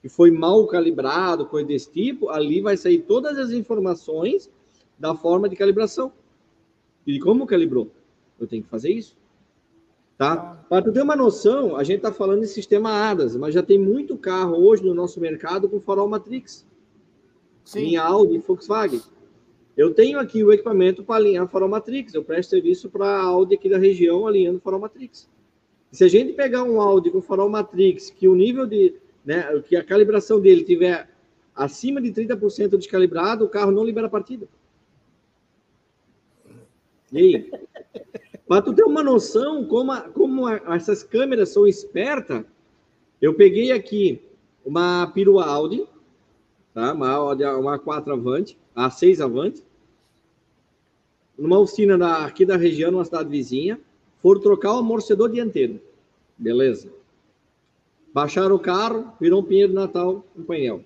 que 0.00 0.08
foi 0.08 0.30
mal 0.30 0.66
calibrado, 0.66 1.46
coisa 1.46 1.66
desse 1.66 1.90
tipo, 1.90 2.28
ali 2.28 2.60
vai 2.60 2.76
sair 2.76 2.98
todas 2.98 3.38
as 3.38 3.52
informações 3.52 4.50
da 4.98 5.14
forma 5.14 5.48
de 5.48 5.56
calibração. 5.56 6.12
E 7.06 7.12
de 7.14 7.18
como 7.18 7.46
calibrou 7.46 7.90
eu 8.38 8.46
tenho 8.46 8.62
que 8.62 8.68
fazer 8.68 8.90
isso. 8.90 9.16
Tá? 10.16 10.64
Para 10.68 10.82
tu 10.82 10.92
ter 10.92 11.02
uma 11.02 11.16
noção, 11.16 11.76
a 11.76 11.82
gente 11.82 11.96
está 11.96 12.12
falando 12.12 12.40
de 12.40 12.46
sistema 12.46 13.10
ADAS, 13.10 13.36
mas 13.36 13.52
já 13.52 13.62
tem 13.62 13.78
muito 13.78 14.16
carro 14.16 14.56
hoje 14.64 14.84
no 14.84 14.94
nosso 14.94 15.20
mercado 15.20 15.68
com 15.68 15.80
farol 15.80 16.08
Matrix. 16.08 16.64
Sim. 17.64 17.80
Em 17.80 17.96
Audi 17.96 18.34
e 18.34 18.38
Volkswagen. 18.38 19.00
Eu 19.76 19.92
tenho 19.92 20.20
aqui 20.20 20.44
o 20.44 20.52
equipamento 20.52 21.02
para 21.02 21.16
alinhar 21.16 21.48
farol 21.48 21.68
Matrix. 21.68 22.14
Eu 22.14 22.22
presto 22.22 22.50
serviço 22.50 22.88
para 22.88 23.06
a 23.06 23.22
Audi 23.22 23.54
aqui 23.54 23.68
da 23.68 23.78
região 23.78 24.26
alinhando 24.26 24.60
farol 24.60 24.80
Matrix. 24.80 25.28
Se 25.90 26.04
a 26.04 26.08
gente 26.08 26.32
pegar 26.32 26.62
um 26.62 26.80
Audi 26.80 27.10
com 27.10 27.20
farol 27.20 27.48
Matrix, 27.48 28.10
que 28.10 28.28
o 28.28 28.34
nível 28.34 28.66
de. 28.66 28.94
Né, 29.24 29.42
que 29.66 29.74
a 29.74 29.82
calibração 29.82 30.38
dele 30.38 30.62
tiver 30.62 31.08
acima 31.54 32.00
de 32.00 32.12
30% 32.12 32.76
descalibrado, 32.76 33.44
o 33.44 33.48
carro 33.48 33.72
não 33.72 33.82
libera 33.82 34.08
partida. 34.08 34.46
E 37.10 37.18
aí? 37.18 37.50
Para 38.46 38.62
tu 38.62 38.74
ter 38.74 38.84
uma 38.84 39.02
noção 39.02 39.64
como, 39.64 39.92
a, 39.92 40.02
como 40.02 40.46
a, 40.46 40.60
essas 40.74 41.02
câmeras 41.02 41.48
são 41.50 41.66
espertas, 41.66 42.44
eu 43.20 43.34
peguei 43.34 43.72
aqui 43.72 44.20
uma 44.64 45.06
perua 45.08 45.46
Audi, 45.46 45.86
tá? 46.74 46.92
uma 46.92 47.08
Audi, 47.10 47.44
uma 47.44 47.78
4 47.78 48.12
Avante, 48.12 48.58
a 48.74 48.90
6 48.90 49.20
Avante, 49.20 49.64
numa 51.38 51.58
oficina 51.58 51.96
da, 51.96 52.24
aqui 52.24 52.44
da 52.44 52.56
região, 52.56 52.90
numa 52.90 53.04
cidade 53.04 53.28
vizinha, 53.28 53.80
foram 54.20 54.40
trocar 54.40 54.74
o 54.74 54.78
amortecedor 54.78 55.30
dianteiro. 55.30 55.80
Beleza. 56.36 56.90
Baixaram 58.12 58.54
o 58.54 58.60
carro, 58.60 59.12
virou 59.20 59.40
um 59.40 59.44
pinheiro 59.44 59.72
Natal, 59.72 60.24
um 60.36 60.44
painel. 60.44 60.84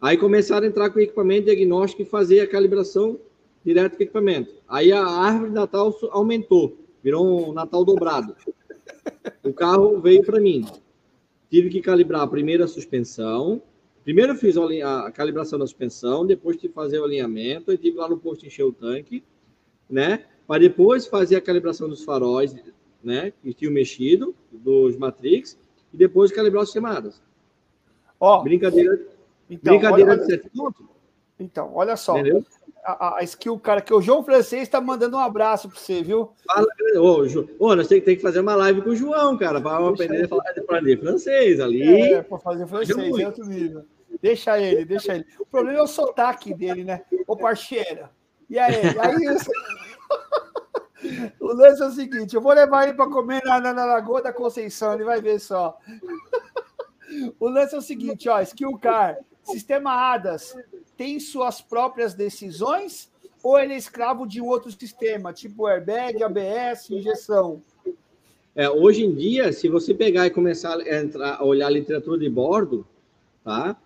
Aí 0.00 0.16
começaram 0.16 0.66
a 0.66 0.68
entrar 0.68 0.90
com 0.90 1.00
equipamento 1.00 1.46
diagnóstico 1.46 2.02
e 2.02 2.04
fazer 2.04 2.40
a 2.40 2.46
calibração 2.46 3.18
direto 3.64 3.96
com 3.96 4.00
o 4.00 4.02
equipamento. 4.02 4.54
Aí 4.68 4.92
a 4.92 5.04
árvore 5.04 5.48
de 5.48 5.54
Natal 5.54 5.94
aumentou, 6.10 6.76
virou 7.02 7.48
um 7.48 7.52
Natal 7.52 7.84
dobrado. 7.84 8.36
O 9.42 9.52
carro 9.52 10.00
veio 10.00 10.24
para 10.24 10.40
mim. 10.40 10.66
Tive 11.50 11.70
que 11.70 11.80
calibrar 11.80 12.22
a 12.22 12.26
primeira 12.26 12.66
suspensão. 12.66 13.62
Primeiro 14.02 14.34
fiz 14.34 14.56
a 14.56 15.10
calibração 15.10 15.58
da 15.58 15.66
suspensão, 15.66 16.26
depois 16.26 16.56
tive 16.56 16.68
que 16.68 16.74
fazer 16.74 16.98
o 16.98 17.04
alinhamento, 17.04 17.72
e 17.72 17.78
tive 17.78 17.96
lá 17.96 18.08
no 18.08 18.18
posto 18.18 18.44
encher 18.44 18.64
o 18.64 18.72
tanque, 18.72 19.24
né? 19.88 20.26
Para 20.46 20.60
depois 20.60 21.06
fazer 21.06 21.36
a 21.36 21.40
calibração 21.40 21.88
dos 21.88 22.04
faróis, 22.04 22.54
né? 23.02 23.32
Que 23.42 23.54
tinham 23.54 23.72
mexido, 23.72 24.34
dos 24.52 24.98
Matrix, 24.98 25.58
e 25.90 25.96
depois 25.96 26.30
calibrar 26.30 26.64
os 26.64 26.70
chamadas. 26.70 27.22
Ó, 28.20 28.42
brincadeira, 28.42 29.06
então, 29.48 29.74
brincadeira 29.74 30.12
olha, 30.12 30.38
de 30.38 30.50
pontos. 30.50 30.86
Então, 31.38 31.72
olha 31.74 31.96
só. 31.96 32.18
Entendeu? 32.18 32.44
A, 32.84 33.18
a 33.18 33.22
skill, 33.22 33.58
cara, 33.58 33.80
que 33.80 33.94
o 33.94 34.02
João 34.02 34.22
Francês 34.22 34.62
está 34.62 34.80
mandando 34.80 35.16
um 35.16 35.20
abraço 35.20 35.68
para 35.68 35.78
você, 35.78 36.02
viu? 36.02 36.32
Fala, 36.46 36.66
ô, 36.98 37.26
Ju, 37.26 37.48
ô, 37.58 37.74
nós 37.74 37.88
temos 37.88 38.04
que 38.04 38.16
fazer 38.18 38.40
uma 38.40 38.54
live 38.54 38.82
com 38.82 38.90
o 38.90 38.96
João, 38.96 39.38
cara, 39.38 39.60
para 39.60 39.88
aprender 39.88 40.24
a 40.24 40.28
falar 40.28 40.52
de 40.52 40.96
francês 40.98 41.60
ali. 41.60 42.12
É, 42.12 42.22
para 42.22 42.38
fazer 42.38 42.66
francês, 42.66 43.18
é 43.18 43.26
outro 43.26 43.46
nível. 43.46 43.84
Deixa 44.20 44.60
ele, 44.60 44.84
deixa 44.84 45.14
ele. 45.14 45.26
O 45.38 45.46
problema 45.46 45.78
é 45.78 45.82
o 45.82 45.86
sotaque 45.86 46.54
dele, 46.54 46.84
né? 46.84 47.02
Ô, 47.26 47.36
parceira. 47.36 48.10
E 48.48 48.58
aí? 48.58 48.76
aí 48.76 49.16
o 51.40 51.52
lance 51.52 51.82
é 51.82 51.86
o 51.86 51.90
seguinte: 51.90 52.34
eu 52.34 52.40
vou 52.40 52.52
levar 52.52 52.84
ele 52.84 52.94
para 52.94 53.10
comer 53.10 53.42
na, 53.44 53.60
na, 53.60 53.72
na, 53.72 53.84
Lagoa 53.84 54.22
da 54.22 54.32
Conceição, 54.32 54.94
ele 54.94 55.04
vai 55.04 55.20
ver 55.20 55.40
só. 55.40 55.78
o 57.40 57.48
lance 57.48 57.74
é 57.74 57.78
o 57.78 57.82
seguinte: 57.82 58.28
ó, 58.28 58.40
Skill 58.42 58.78
Car, 58.78 59.18
sistema 59.42 60.12
ADAS, 60.12 60.54
tem 60.96 61.18
suas 61.18 61.60
próprias 61.60 62.14
decisões 62.14 63.10
ou 63.42 63.58
ele 63.58 63.74
é 63.74 63.76
escravo 63.76 64.26
de 64.26 64.40
um 64.40 64.46
outro 64.46 64.72
sistema, 64.72 65.32
tipo 65.32 65.66
airbag, 65.66 66.22
ABS, 66.22 66.88
injeção? 66.90 67.62
É, 68.56 68.70
hoje 68.70 69.04
em 69.04 69.14
dia, 69.14 69.52
se 69.52 69.68
você 69.68 69.92
pegar 69.92 70.26
e 70.26 70.30
começar 70.30 70.78
a, 70.78 71.00
entrar, 71.00 71.36
a 71.36 71.44
olhar 71.44 71.66
a 71.66 71.70
literatura 71.70 72.18
de 72.18 72.30
bordo, 72.30 72.86
tá? 73.42 73.76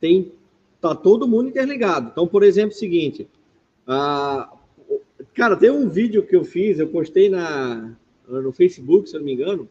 Tem 0.00 0.32
tá 0.80 0.94
todo 0.94 1.26
mundo 1.26 1.48
interligado. 1.48 2.10
Então, 2.12 2.26
por 2.26 2.42
exemplo, 2.42 2.74
seguinte, 2.74 3.28
cara, 5.34 5.56
tem 5.56 5.70
um 5.70 5.88
vídeo 5.88 6.26
que 6.26 6.36
eu 6.36 6.44
fiz, 6.44 6.78
eu 6.78 6.88
postei 6.88 7.28
na 7.28 7.96
no 8.26 8.52
Facebook, 8.52 9.08
se 9.08 9.16
eu 9.16 9.20
não 9.20 9.26
me 9.26 9.34
engano. 9.34 9.68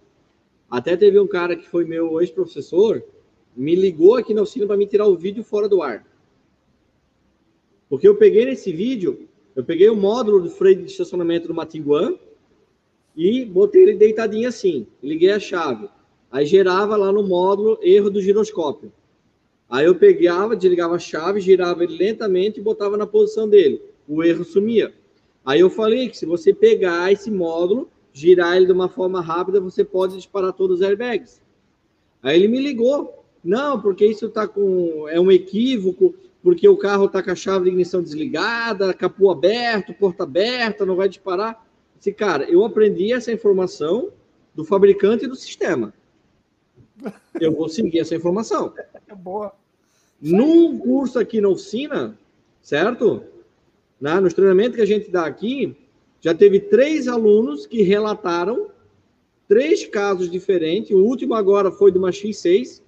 Até 0.69 0.95
teve 0.95 1.19
um 1.19 1.27
cara 1.27 1.55
que 1.55 1.67
foi 1.67 1.85
meu 1.85 2.19
ex-professor, 2.21 3.03
me 3.55 3.75
ligou 3.75 4.15
aqui 4.15 4.33
na 4.33 4.41
oficina 4.41 4.67
para 4.67 4.77
me 4.77 4.87
tirar 4.87 5.07
o 5.07 5.15
vídeo 5.15 5.43
fora 5.43 5.69
do 5.69 5.81
ar. 5.81 6.05
Porque 7.93 8.07
eu 8.07 8.15
peguei 8.15 8.43
nesse 8.43 8.71
vídeo, 8.71 9.29
eu 9.55 9.63
peguei 9.63 9.87
o 9.87 9.95
módulo 9.95 10.41
do 10.41 10.49
freio 10.49 10.77
de 10.77 10.89
estacionamento 10.89 11.47
do 11.47 11.53
Matiguan 11.53 12.15
e 13.15 13.45
botei 13.45 13.83
ele 13.83 13.93
deitadinho 13.93 14.49
assim. 14.49 14.87
Liguei 14.99 15.29
a 15.29 15.39
chave. 15.39 15.87
Aí 16.31 16.43
gerava 16.43 16.97
lá 16.97 17.11
no 17.11 17.21
módulo 17.21 17.77
erro 17.83 18.09
do 18.09 18.19
giroscópio. 18.19 18.91
Aí 19.69 19.85
eu 19.85 19.93
pegava, 19.93 20.55
desligava 20.55 20.95
a 20.95 20.97
chave, 20.97 21.39
girava 21.39 21.83
ele 21.83 21.95
lentamente 21.95 22.59
e 22.59 22.63
botava 22.63 22.97
na 22.97 23.05
posição 23.05 23.47
dele. 23.47 23.79
O 24.07 24.23
erro 24.23 24.43
sumia. 24.43 24.91
Aí 25.45 25.59
eu 25.59 25.69
falei 25.69 26.09
que 26.09 26.17
se 26.17 26.25
você 26.25 26.51
pegar 26.51 27.11
esse 27.11 27.29
módulo, 27.29 27.91
girar 28.11 28.57
ele 28.57 28.65
de 28.65 28.71
uma 28.71 28.89
forma 28.89 29.21
rápida, 29.21 29.61
você 29.61 29.85
pode 29.85 30.15
disparar 30.15 30.51
todos 30.53 30.77
os 30.77 30.81
airbags. 30.81 31.43
Aí 32.23 32.39
ele 32.39 32.47
me 32.47 32.59
ligou. 32.59 33.23
Não, 33.43 33.79
porque 33.79 34.03
isso 34.03 34.29
tá 34.29 34.47
com 34.47 35.07
é 35.09 35.19
um 35.19 35.31
equívoco 35.31 36.15
porque 36.43 36.67
o 36.67 36.75
carro 36.75 37.05
está 37.05 37.23
com 37.23 37.31
a 37.31 37.35
chave 37.35 37.63
de 37.63 37.69
ignição 37.69 38.03
desligada, 38.03 38.93
capô 38.93 39.31
aberto, 39.31 39.93
porta 39.93 40.23
aberta, 40.23 40.85
não 40.85 40.97
vai 40.97 41.07
disparar. 41.07 41.65
Esse 41.97 42.11
cara, 42.11 42.43
eu 42.43 42.65
aprendi 42.65 43.13
essa 43.13 43.31
informação 43.31 44.11
do 44.53 44.65
fabricante 44.65 45.23
e 45.23 45.27
do 45.27 45.37
sistema. 45.37 45.93
Eu 47.39 47.53
vou 47.53 47.69
seguir 47.69 47.99
essa 47.99 48.13
informação. 48.13 48.73
É 49.07 49.15
boa. 49.15 49.53
Num 50.21 50.77
curso 50.77 51.17
aqui 51.17 51.39
na 51.39 51.47
oficina, 51.47 52.17
certo? 52.61 53.23
Na, 53.99 54.19
nos 54.19 54.33
treinamentos 54.33 54.75
que 54.75 54.81
a 54.81 54.85
gente 54.85 55.09
dá 55.09 55.25
aqui, 55.25 55.75
já 56.19 56.33
teve 56.33 56.59
três 56.59 57.07
alunos 57.07 57.65
que 57.65 57.81
relataram 57.83 58.67
três 59.47 59.85
casos 59.85 60.29
diferentes. 60.29 60.91
O 60.91 61.03
último 61.03 61.35
agora 61.35 61.71
foi 61.71 61.89
de 61.91 61.97
uma 61.97 62.11
X6, 62.11 62.81
que 62.81 62.82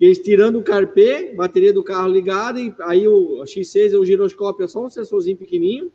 eles 0.00 0.18
tirando 0.18 0.58
o 0.58 0.62
carpê, 0.62 1.32
bateria 1.34 1.72
do 1.72 1.84
carro 1.84 2.08
ligada, 2.08 2.60
e 2.60 2.74
aí 2.80 3.06
o 3.06 3.42
X6 3.44 3.94
é 3.94 3.98
o 3.98 4.04
giroscópio, 4.04 4.64
é 4.64 4.68
só 4.68 4.84
um 4.84 4.90
sensorzinho 4.90 5.36
pequenininho, 5.36 5.92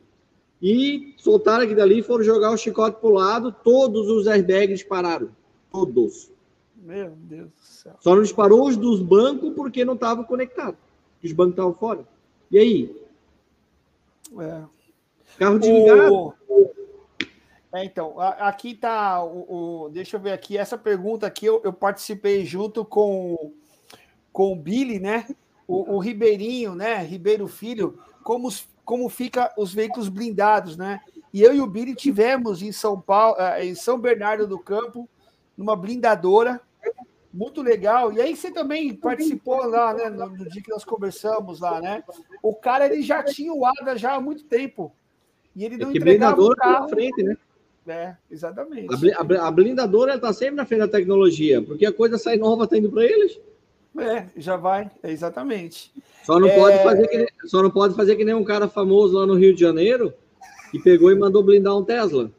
e 0.62 1.14
soltaram 1.16 1.64
aqui 1.64 1.74
dali, 1.74 2.02
foram 2.02 2.24
jogar 2.24 2.50
o 2.50 2.56
chicote 2.56 3.00
para 3.00 3.08
o 3.08 3.12
lado, 3.12 3.54
todos 3.64 4.08
os 4.08 4.26
airbags 4.26 4.82
pararam. 4.82 5.30
Todos. 5.70 6.30
Meu 6.76 7.10
Deus 7.10 7.50
do 7.50 7.60
céu. 7.60 7.94
Só 8.00 8.14
não 8.14 8.22
disparou 8.22 8.66
os 8.66 8.76
dos 8.76 9.00
bancos 9.00 9.54
porque 9.54 9.84
não 9.84 9.94
estavam 9.94 10.24
conectados. 10.24 10.80
Os 11.22 11.32
bancos 11.32 11.52
estavam 11.52 11.74
fora. 11.74 12.06
E 12.50 12.58
aí? 12.58 12.96
É. 14.38 14.62
Carro 15.38 15.58
desligado. 15.58 16.14
O... 16.14 16.70
É, 17.72 17.84
então, 17.84 18.18
aqui 18.18 18.74
tá 18.74 19.22
o, 19.22 19.84
o, 19.84 19.88
Deixa 19.90 20.16
eu 20.16 20.20
ver 20.20 20.32
aqui. 20.32 20.58
Essa 20.58 20.76
pergunta 20.76 21.26
aqui 21.26 21.46
eu, 21.46 21.60
eu 21.64 21.72
participei 21.72 22.44
junto 22.44 22.84
com, 22.84 23.52
com 24.40 24.54
o 24.54 24.56
Billy, 24.56 24.98
né? 24.98 25.26
O, 25.68 25.96
o, 25.96 25.98
Ribeirinho, 25.98 26.74
né? 26.74 27.02
Ribeiro 27.02 27.46
Filho, 27.46 27.98
como, 28.22 28.48
como 28.86 29.06
fica 29.10 29.52
os 29.54 29.74
veículos 29.74 30.08
blindados, 30.08 30.78
né? 30.78 30.98
E 31.30 31.42
eu 31.42 31.54
e 31.54 31.60
o 31.60 31.66
Billy 31.66 31.94
tivemos 31.94 32.62
em 32.62 32.72
São 32.72 32.98
Paulo, 32.98 33.36
eh, 33.38 33.66
em 33.66 33.74
São 33.74 33.98
Bernardo 33.98 34.46
do 34.46 34.58
Campo, 34.58 35.06
numa 35.58 35.76
blindadora, 35.76 36.58
muito 37.30 37.60
legal. 37.60 38.14
E 38.14 38.20
aí 38.22 38.34
você 38.34 38.50
também 38.50 38.94
participou 38.94 39.66
lá, 39.66 39.92
né? 39.92 40.08
No, 40.08 40.26
no 40.30 40.48
dia 40.48 40.62
que 40.62 40.70
nós 40.70 40.86
conversamos 40.86 41.60
lá, 41.60 41.78
né? 41.78 42.02
O 42.42 42.54
cara 42.54 42.86
ele 42.86 43.02
já 43.02 43.22
tinha 43.22 43.52
o 43.52 43.66
ADA 43.66 43.98
já 43.98 44.14
há 44.14 44.20
muito 44.22 44.44
tempo. 44.44 44.90
E 45.54 45.66
ele 45.66 45.74
é 45.74 45.78
não 45.78 45.90
é 45.90 45.96
entregava 45.96 46.40
o 46.40 46.56
carro. 46.56 46.88
Frente, 46.88 47.22
né? 47.22 47.36
É, 47.86 48.16
exatamente. 48.30 48.88
A, 49.14 49.46
a 49.46 49.50
blindadora 49.50 50.14
está 50.14 50.32
sempre 50.32 50.54
na 50.54 50.64
frente 50.64 50.80
da 50.80 50.88
tecnologia, 50.88 51.60
porque 51.60 51.84
a 51.84 51.92
coisa 51.92 52.16
sai 52.16 52.38
nova, 52.38 52.64
está 52.64 52.78
indo 52.78 52.90
para 52.90 53.04
eles. 53.04 53.38
É, 53.98 54.26
já 54.36 54.56
vai, 54.56 54.90
é, 55.02 55.10
exatamente. 55.10 55.92
Só 56.24 56.38
não, 56.38 56.48
é... 56.48 56.56
pode 56.56 56.82
fazer 56.82 57.08
que 57.08 57.18
nem, 57.18 57.28
só 57.46 57.62
não 57.62 57.70
pode 57.70 57.94
fazer 57.94 58.16
que 58.16 58.24
nem 58.24 58.34
um 58.34 58.44
cara 58.44 58.68
famoso 58.68 59.18
lá 59.18 59.26
no 59.26 59.34
Rio 59.34 59.54
de 59.54 59.60
Janeiro 59.60 60.12
que 60.70 60.78
pegou 60.78 61.10
e 61.10 61.16
mandou 61.16 61.42
blindar 61.42 61.76
um 61.76 61.84
Tesla. 61.84 62.30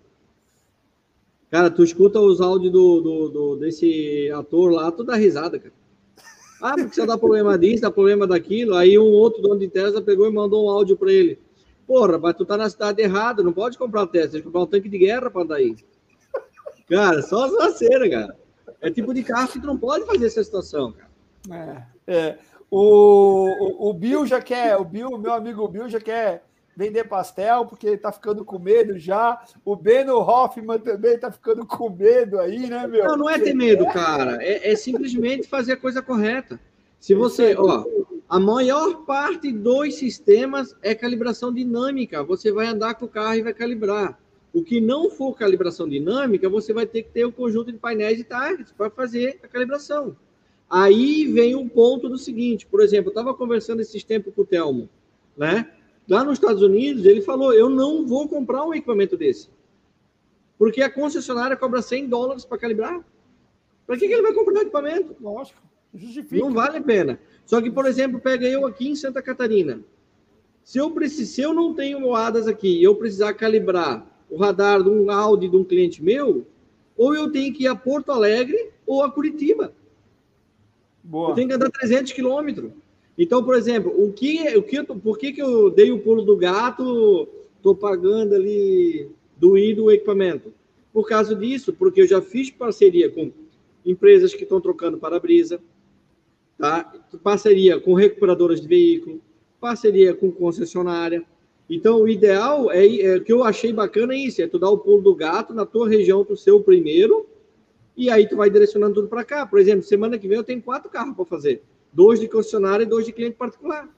Cara, 1.49 1.69
tu 1.69 1.83
escuta 1.83 2.19
os 2.19 2.39
áudios 2.39 2.71
do, 2.71 3.01
do, 3.01 3.29
do, 3.29 3.55
desse 3.57 4.31
ator 4.33 4.71
lá, 4.71 4.89
tu 4.89 5.03
dá 5.03 5.15
risada, 5.15 5.59
cara. 5.59 5.73
Ah, 6.61 6.75
porque 6.75 6.95
você 6.95 7.05
dá 7.05 7.17
problema 7.17 7.57
disso, 7.57 7.81
dá 7.81 7.91
problema 7.91 8.25
daquilo. 8.25 8.75
Aí 8.75 8.97
um 8.97 9.11
outro 9.11 9.41
dono 9.41 9.59
de 9.59 9.67
Tesla 9.67 10.01
pegou 10.01 10.27
e 10.27 10.31
mandou 10.31 10.65
um 10.65 10.69
áudio 10.69 10.95
para 10.95 11.11
ele. 11.11 11.39
Porra, 11.85 12.17
mas 12.17 12.35
tu 12.35 12.45
tá 12.45 12.55
na 12.55 12.69
cidade 12.69 13.01
errada, 13.01 13.43
não 13.43 13.51
pode 13.51 13.77
comprar 13.77 14.07
Tesla, 14.07 14.31
tem 14.31 14.39
que 14.39 14.45
comprar 14.45 14.61
um 14.61 14.67
tanque 14.67 14.87
de 14.87 14.97
guerra 14.97 15.29
para 15.29 15.43
daí. 15.43 15.75
Cara, 16.87 17.21
só 17.21 17.45
as 17.45 17.51
vaceiras, 17.51 18.09
cara. 18.09 18.37
É 18.79 18.89
tipo 18.89 19.13
de 19.13 19.23
carro 19.23 19.49
que 19.49 19.59
tu 19.59 19.67
não 19.67 19.77
pode 19.77 20.05
fazer 20.05 20.27
essa 20.27 20.43
situação, 20.43 20.93
cara. 20.93 21.10
É, 21.49 21.83
é. 22.07 22.37
O, 22.69 23.47
o, 23.59 23.89
o 23.89 23.93
Bill 23.93 24.25
já 24.25 24.41
quer, 24.41 24.77
o 24.77 24.85
Bill, 24.85 25.17
meu 25.17 25.33
amigo 25.33 25.67
Bill 25.67 25.89
já 25.89 25.99
quer 25.99 26.43
vender 26.75 27.03
pastel, 27.03 27.65
porque 27.65 27.85
ele 27.85 27.97
tá 27.97 28.11
ficando 28.11 28.45
com 28.45 28.57
medo 28.57 28.97
já. 28.97 29.41
O 29.63 29.75
Beno 29.75 30.17
Hoffman 30.17 30.79
também 30.79 31.17
tá 31.17 31.31
ficando 31.31 31.65
com 31.65 31.89
medo 31.89 32.39
aí, 32.39 32.69
né, 32.69 32.87
meu? 32.87 33.05
Não, 33.05 33.17
não 33.17 33.29
é 33.29 33.37
ter 33.37 33.53
medo, 33.53 33.85
cara. 33.87 34.37
É, 34.41 34.71
é 34.71 34.75
simplesmente 34.75 35.47
fazer 35.47 35.73
a 35.73 35.77
coisa 35.77 36.01
correta. 36.01 36.59
Se 36.99 37.13
você, 37.13 37.55
ó, 37.57 37.83
a 38.29 38.39
maior 38.39 39.05
parte 39.05 39.51
dos 39.51 39.95
sistemas 39.95 40.75
é 40.81 40.95
calibração 40.95 41.53
dinâmica. 41.53 42.23
Você 42.23 42.51
vai 42.51 42.67
andar 42.67 42.95
com 42.95 43.05
o 43.05 43.09
carro 43.09 43.35
e 43.35 43.41
vai 43.41 43.53
calibrar. 43.53 44.17
O 44.53 44.63
que 44.63 44.81
não 44.81 45.09
for 45.09 45.35
calibração 45.35 45.87
dinâmica, 45.87 46.49
você 46.49 46.73
vai 46.73 46.85
ter 46.85 47.03
que 47.03 47.09
ter 47.09 47.25
o 47.25 47.29
um 47.29 47.31
conjunto 47.31 47.71
de 47.71 47.77
painéis 47.77 48.19
e 48.19 48.23
targets 48.23 48.71
para 48.71 48.89
fazer 48.89 49.39
a 49.43 49.47
calibração. 49.47 50.15
Aí 50.71 51.27
vem 51.27 51.53
um 51.53 51.67
ponto 51.67 52.07
do 52.07 52.17
seguinte, 52.17 52.65
por 52.65 52.81
exemplo, 52.81 53.09
eu 53.09 53.11
estava 53.11 53.33
conversando 53.33 53.81
esses 53.81 54.05
tempos 54.05 54.33
com 54.33 54.43
o 54.43 54.45
Telmo, 54.45 54.89
né? 55.35 55.69
Lá 56.07 56.23
nos 56.23 56.35
Estados 56.35 56.61
Unidos, 56.61 57.03
ele 57.03 57.21
falou: 57.21 57.53
eu 57.53 57.69
não 57.69 58.07
vou 58.07 58.25
comprar 58.29 58.65
um 58.65 58.73
equipamento 58.73 59.17
desse. 59.17 59.49
Porque 60.57 60.81
a 60.81 60.89
concessionária 60.89 61.57
cobra 61.57 61.81
100 61.81 62.07
dólares 62.07 62.45
para 62.45 62.57
calibrar. 62.57 63.05
Para 63.85 63.97
que, 63.97 64.07
que 64.07 64.13
ele 64.13 64.21
vai 64.21 64.33
comprar 64.33 64.59
um 64.59 64.61
equipamento? 64.61 65.13
Lógico, 65.19 65.61
justifica. 65.93 66.41
Não 66.41 66.53
vale 66.53 66.77
a 66.77 66.81
pena. 66.81 67.19
Só 67.45 67.61
que, 67.61 67.69
por 67.69 67.85
exemplo, 67.85 68.21
pega 68.21 68.47
eu 68.47 68.65
aqui 68.65 68.87
em 68.87 68.95
Santa 68.95 69.21
Catarina. 69.21 69.81
Se 70.63 70.77
eu, 70.77 70.89
precis, 70.91 71.29
se 71.29 71.41
eu 71.41 71.53
não 71.53 71.73
tenho 71.73 71.99
moadas 71.99 72.47
aqui 72.47 72.79
e 72.79 72.83
eu 72.83 72.95
precisar 72.95 73.33
calibrar 73.33 74.07
o 74.29 74.37
radar 74.37 74.81
de 74.81 74.89
um 74.89 75.11
Audi 75.11 75.49
de 75.49 75.57
um 75.57 75.65
cliente 75.65 76.01
meu, 76.01 76.47
ou 76.95 77.13
eu 77.13 77.29
tenho 77.29 77.53
que 77.53 77.63
ir 77.63 77.67
a 77.67 77.75
Porto 77.75 78.11
Alegre 78.11 78.71
ou 78.85 79.03
a 79.03 79.11
Curitiba. 79.11 79.73
Boa. 81.03 81.31
Eu 81.31 81.35
tenho 81.35 81.47
que 81.47 81.53
andar 81.53 81.69
300 81.69 82.11
quilômetros. 82.11 82.71
Então, 83.17 83.43
por 83.43 83.55
exemplo, 83.55 83.93
o 83.95 84.11
que, 84.11 84.57
o 84.57 84.63
que, 84.63 84.83
por 84.83 85.17
que, 85.17 85.33
que 85.33 85.41
eu 85.41 85.69
dei 85.69 85.91
o 85.91 85.99
pulo 85.99 86.23
do 86.23 86.37
gato, 86.37 87.27
estou 87.57 87.75
pagando 87.75 88.35
ali 88.35 89.09
doído 89.37 89.85
o 89.85 89.91
equipamento? 89.91 90.53
Por 90.93 91.07
causa 91.07 91.35
disso, 91.35 91.73
porque 91.73 92.01
eu 92.01 92.07
já 92.07 92.21
fiz 92.21 92.49
parceria 92.49 93.09
com 93.09 93.31
empresas 93.85 94.33
que 94.33 94.43
estão 94.43 94.61
trocando 94.61 94.97
para-brisa, 94.97 95.59
tá? 96.57 96.93
parceria 97.23 97.79
com 97.79 97.93
recuperadoras 97.93 98.61
de 98.61 98.67
veículo, 98.67 99.21
parceria 99.59 100.13
com 100.13 100.31
concessionária. 100.31 101.23
Então, 101.69 102.01
o 102.01 102.09
ideal 102.09 102.71
é, 102.71 102.85
é 102.85 103.19
que 103.19 103.31
eu 103.31 103.43
achei 103.43 103.71
bacana 103.71 104.13
é 104.13 104.17
isso, 104.17 104.41
é 104.41 104.47
tu 104.47 104.59
dar 104.59 104.69
o 104.69 104.77
pulo 104.77 105.01
do 105.01 105.15
gato 105.15 105.53
na 105.53 105.65
tua 105.65 105.87
região, 105.87 106.25
tu 106.25 106.35
ser 106.35 106.51
o 106.51 106.61
primeiro, 106.61 107.25
e 107.95 108.09
aí 108.09 108.27
tu 108.27 108.35
vai 108.35 108.49
direcionando 108.49 108.95
tudo 108.95 109.07
para 109.07 109.23
cá. 109.23 109.45
Por 109.45 109.59
exemplo, 109.59 109.83
semana 109.83 110.17
que 110.17 110.27
vem 110.27 110.37
eu 110.37 110.43
tenho 110.43 110.61
quatro 110.61 110.89
carros 110.89 111.15
para 111.15 111.25
fazer 111.25 111.63
dois 111.91 112.19
de 112.19 112.27
concessionária 112.27 112.83
e 112.83 112.87
dois 112.87 113.05
de 113.05 113.11
cliente 113.11 113.35
particular. 113.35 113.89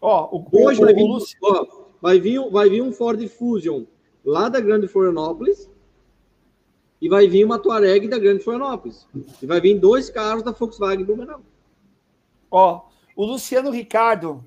Ó, 0.00 0.36
o, 0.36 0.64
Hoje 0.64 0.80
o, 0.80 0.84
vai, 0.84 0.94
vir, 0.94 1.08
ó, 1.42 1.66
vai, 2.00 2.20
vir, 2.20 2.50
vai 2.50 2.68
vir 2.68 2.82
um 2.82 2.92
Ford 2.92 3.26
Fusion 3.28 3.84
lá 4.24 4.48
da 4.48 4.60
Grande 4.60 4.88
Florianópolis 4.88 5.70
e 7.00 7.08
vai 7.08 7.26
vir 7.26 7.44
uma 7.44 7.58
Touareg 7.58 8.08
da 8.08 8.18
Grande 8.18 8.42
Florianópolis. 8.42 9.06
E 9.42 9.46
vai 9.46 9.60
vir 9.60 9.78
dois 9.78 10.08
carros 10.08 10.42
da 10.42 10.52
Volkswagen 10.52 11.04
Blumenau. 11.04 11.42
Ó, 12.50 12.82
o 13.16 13.24
Luciano 13.24 13.70
Ricardo, 13.70 14.44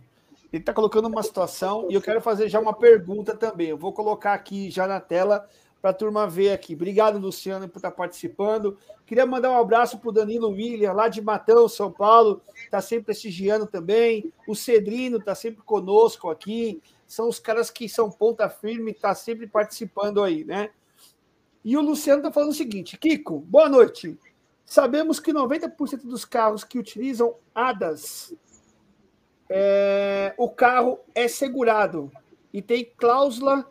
ele 0.53 0.61
está 0.61 0.73
colocando 0.73 1.07
uma 1.07 1.23
situação 1.23 1.87
e 1.89 1.95
eu 1.95 2.01
quero 2.01 2.21
fazer 2.21 2.47
já 2.47 2.59
uma 2.59 2.73
pergunta 2.73 3.35
também. 3.35 3.69
Eu 3.69 3.77
vou 3.77 3.91
colocar 3.91 4.33
aqui 4.33 4.69
já 4.69 4.87
na 4.87 5.01
tela 5.01 5.47
para 5.86 5.91
a 5.91 5.93
turma 5.93 6.27
ver 6.27 6.49
aqui. 6.49 6.73
Obrigado, 6.73 7.19
Luciano, 7.19 7.69
por 7.69 7.77
estar 7.77 7.91
tá 7.91 7.95
participando. 7.95 8.75
Queria 9.05 9.23
mandar 9.23 9.51
um 9.51 9.57
abraço 9.59 9.99
para 9.99 10.09
o 10.09 10.11
Danilo 10.11 10.49
William, 10.49 10.91
lá 10.93 11.07
de 11.07 11.21
Matão, 11.21 11.69
São 11.69 11.91
Paulo, 11.91 12.41
está 12.55 12.81
sempre 12.81 13.05
prestigiando 13.05 13.67
também. 13.67 14.33
O 14.47 14.55
Cedrino 14.55 15.17
está 15.17 15.36
sempre 15.36 15.61
conosco 15.61 16.27
aqui. 16.31 16.81
São 17.05 17.29
os 17.29 17.38
caras 17.38 17.69
que 17.69 17.88
são 17.88 18.09
ponta 18.09 18.49
firme, 18.49 18.93
está 18.93 19.13
sempre 19.13 19.45
participando 19.45 20.23
aí, 20.23 20.43
né? 20.43 20.71
E 21.63 21.77
o 21.77 21.81
Luciano 21.81 22.17
está 22.17 22.31
falando 22.31 22.49
o 22.49 22.55
seguinte: 22.55 22.97
Kiko, 22.97 23.41
boa 23.41 23.69
noite. 23.69 24.17
Sabemos 24.65 25.19
que 25.19 25.31
90% 25.31 26.01
dos 26.01 26.25
carros 26.25 26.63
que 26.63 26.79
utilizam 26.79 27.36
ADAS, 27.53 28.33
é, 29.47 30.33
o 30.36 30.49
carro 30.49 30.99
é 31.13 31.27
segurado 31.27 32.11
e 32.51 32.59
tem 32.59 32.91
cláusula 32.97 33.69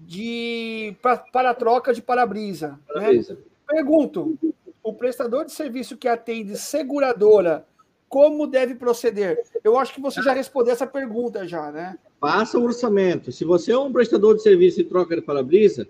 de 0.00 0.96
para 1.02 1.54
troca 1.54 1.92
de 1.92 2.00
para-brisa. 2.00 2.80
Né? 2.94 3.22
Pergunto: 3.66 4.38
o 4.82 4.94
prestador 4.94 5.44
de 5.44 5.52
serviço 5.52 5.96
que 5.96 6.08
atende 6.08 6.56
seguradora, 6.56 7.66
como 8.08 8.46
deve 8.46 8.74
proceder? 8.74 9.38
Eu 9.62 9.78
acho 9.78 9.94
que 9.94 10.00
você 10.00 10.22
já 10.22 10.32
respondeu 10.32 10.72
essa 10.72 10.86
pergunta 10.86 11.46
já, 11.46 11.70
né? 11.70 11.98
Passa 12.18 12.58
o 12.58 12.64
orçamento. 12.64 13.30
Se 13.30 13.44
você 13.44 13.72
é 13.72 13.78
um 13.78 13.92
prestador 13.92 14.36
de 14.36 14.42
serviço 14.42 14.80
e 14.80 14.84
troca 14.84 15.14
de 15.14 15.22
para-brisa, 15.22 15.86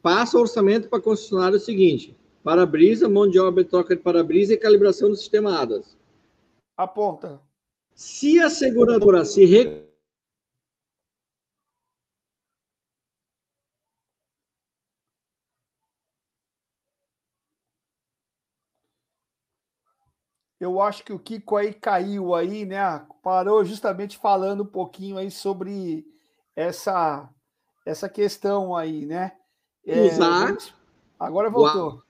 passa 0.00 0.36
o 0.36 0.40
orçamento 0.40 0.88
para 0.88 0.98
a 0.98 1.02
concessionária 1.02 1.56
o 1.56 1.60
seguinte: 1.60 2.16
para-brisa, 2.44 3.08
mão 3.08 3.28
de 3.28 3.38
obra, 3.38 3.64
troca 3.64 3.96
de 3.96 4.02
para-brisa 4.02 4.54
e 4.54 4.58
calibração 4.58 5.08
do 5.08 5.16
sistema 5.16 5.60
ADAS. 5.60 5.96
Aponta. 6.76 7.40
Se 7.94 8.40
a 8.40 8.48
seguradora 8.48 9.24
se 9.24 9.44
eu 20.62 20.80
acho 20.80 21.04
que 21.04 21.12
o 21.12 21.18
Kiko 21.18 21.56
aí 21.56 21.74
caiu 21.74 22.34
aí, 22.36 22.64
né? 22.64 23.04
Parou 23.20 23.64
justamente 23.64 24.16
falando 24.16 24.62
um 24.62 24.66
pouquinho 24.66 25.18
aí 25.18 25.28
sobre 25.28 26.06
essa 26.54 27.28
essa 27.84 28.08
questão 28.08 28.76
aí, 28.76 29.04
né? 29.04 29.32
É, 29.84 30.02
Usar. 30.02 30.56
Agora 31.18 31.50
voltou. 31.50 32.00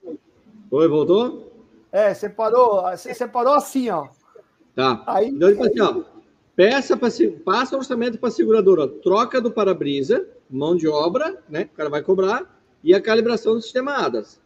Oi, 0.70 0.88
voltou? 0.88 1.50
É, 1.90 2.12
separou, 2.12 2.84
separou 2.96 3.54
assim, 3.54 3.88
ó. 3.88 4.08
Tá. 4.74 5.02
Aí, 5.06 5.28
então, 5.28 5.50
tipo 5.50 5.64
assim, 5.64 5.80
ó, 5.80 6.02
peça 6.54 6.94
pra, 6.94 7.08
passa 7.42 7.74
o 7.74 7.78
orçamento 7.78 8.18
para 8.18 8.28
a 8.28 8.32
seguradora, 8.32 8.86
troca 8.86 9.40
do 9.40 9.50
para-brisa, 9.50 10.28
mão 10.50 10.76
de 10.76 10.86
obra, 10.86 11.42
né? 11.48 11.70
O 11.72 11.76
cara 11.76 11.88
vai 11.88 12.02
cobrar, 12.02 12.54
e 12.84 12.94
a 12.94 13.00
calibração 13.00 13.54
do 13.54 13.62
sistema 13.62 13.94
ADAS. 13.94 14.38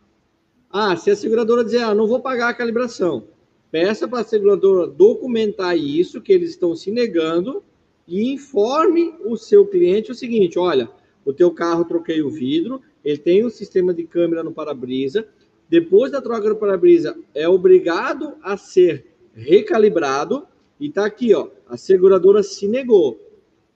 Ah, 0.70 0.96
se 0.96 1.10
a 1.10 1.16
seguradora 1.16 1.64
dizer, 1.64 1.82
ah, 1.82 1.94
não 1.94 2.06
vou 2.06 2.20
pagar 2.20 2.48
a 2.48 2.54
calibração, 2.54 3.24
peça 3.70 4.06
para 4.08 4.20
a 4.20 4.24
seguradora 4.24 4.86
documentar 4.86 5.76
isso, 5.76 6.20
que 6.20 6.32
eles 6.32 6.50
estão 6.50 6.74
se 6.74 6.90
negando, 6.90 7.62
e 8.06 8.32
informe 8.32 9.14
o 9.24 9.36
seu 9.36 9.66
cliente 9.66 10.12
o 10.12 10.14
seguinte: 10.14 10.58
olha, 10.58 10.88
o 11.24 11.32
teu 11.32 11.50
carro 11.50 11.84
troquei 11.84 12.22
o 12.22 12.30
vidro, 12.30 12.80
ele 13.04 13.18
tem 13.18 13.44
um 13.44 13.50
sistema 13.50 13.92
de 13.92 14.04
câmera 14.04 14.42
no 14.42 14.52
para-brisa. 14.52 15.26
Depois 15.68 16.12
da 16.12 16.22
troca 16.22 16.48
do 16.48 16.56
para-brisa, 16.56 17.18
é 17.34 17.48
obrigado 17.48 18.34
a 18.42 18.56
ser 18.56 19.06
recalibrado. 19.34 20.46
E 20.78 20.90
tá 20.90 21.04
aqui, 21.04 21.34
ó, 21.34 21.48
a 21.68 21.76
seguradora 21.76 22.42
se 22.42 22.68
negou, 22.68 23.18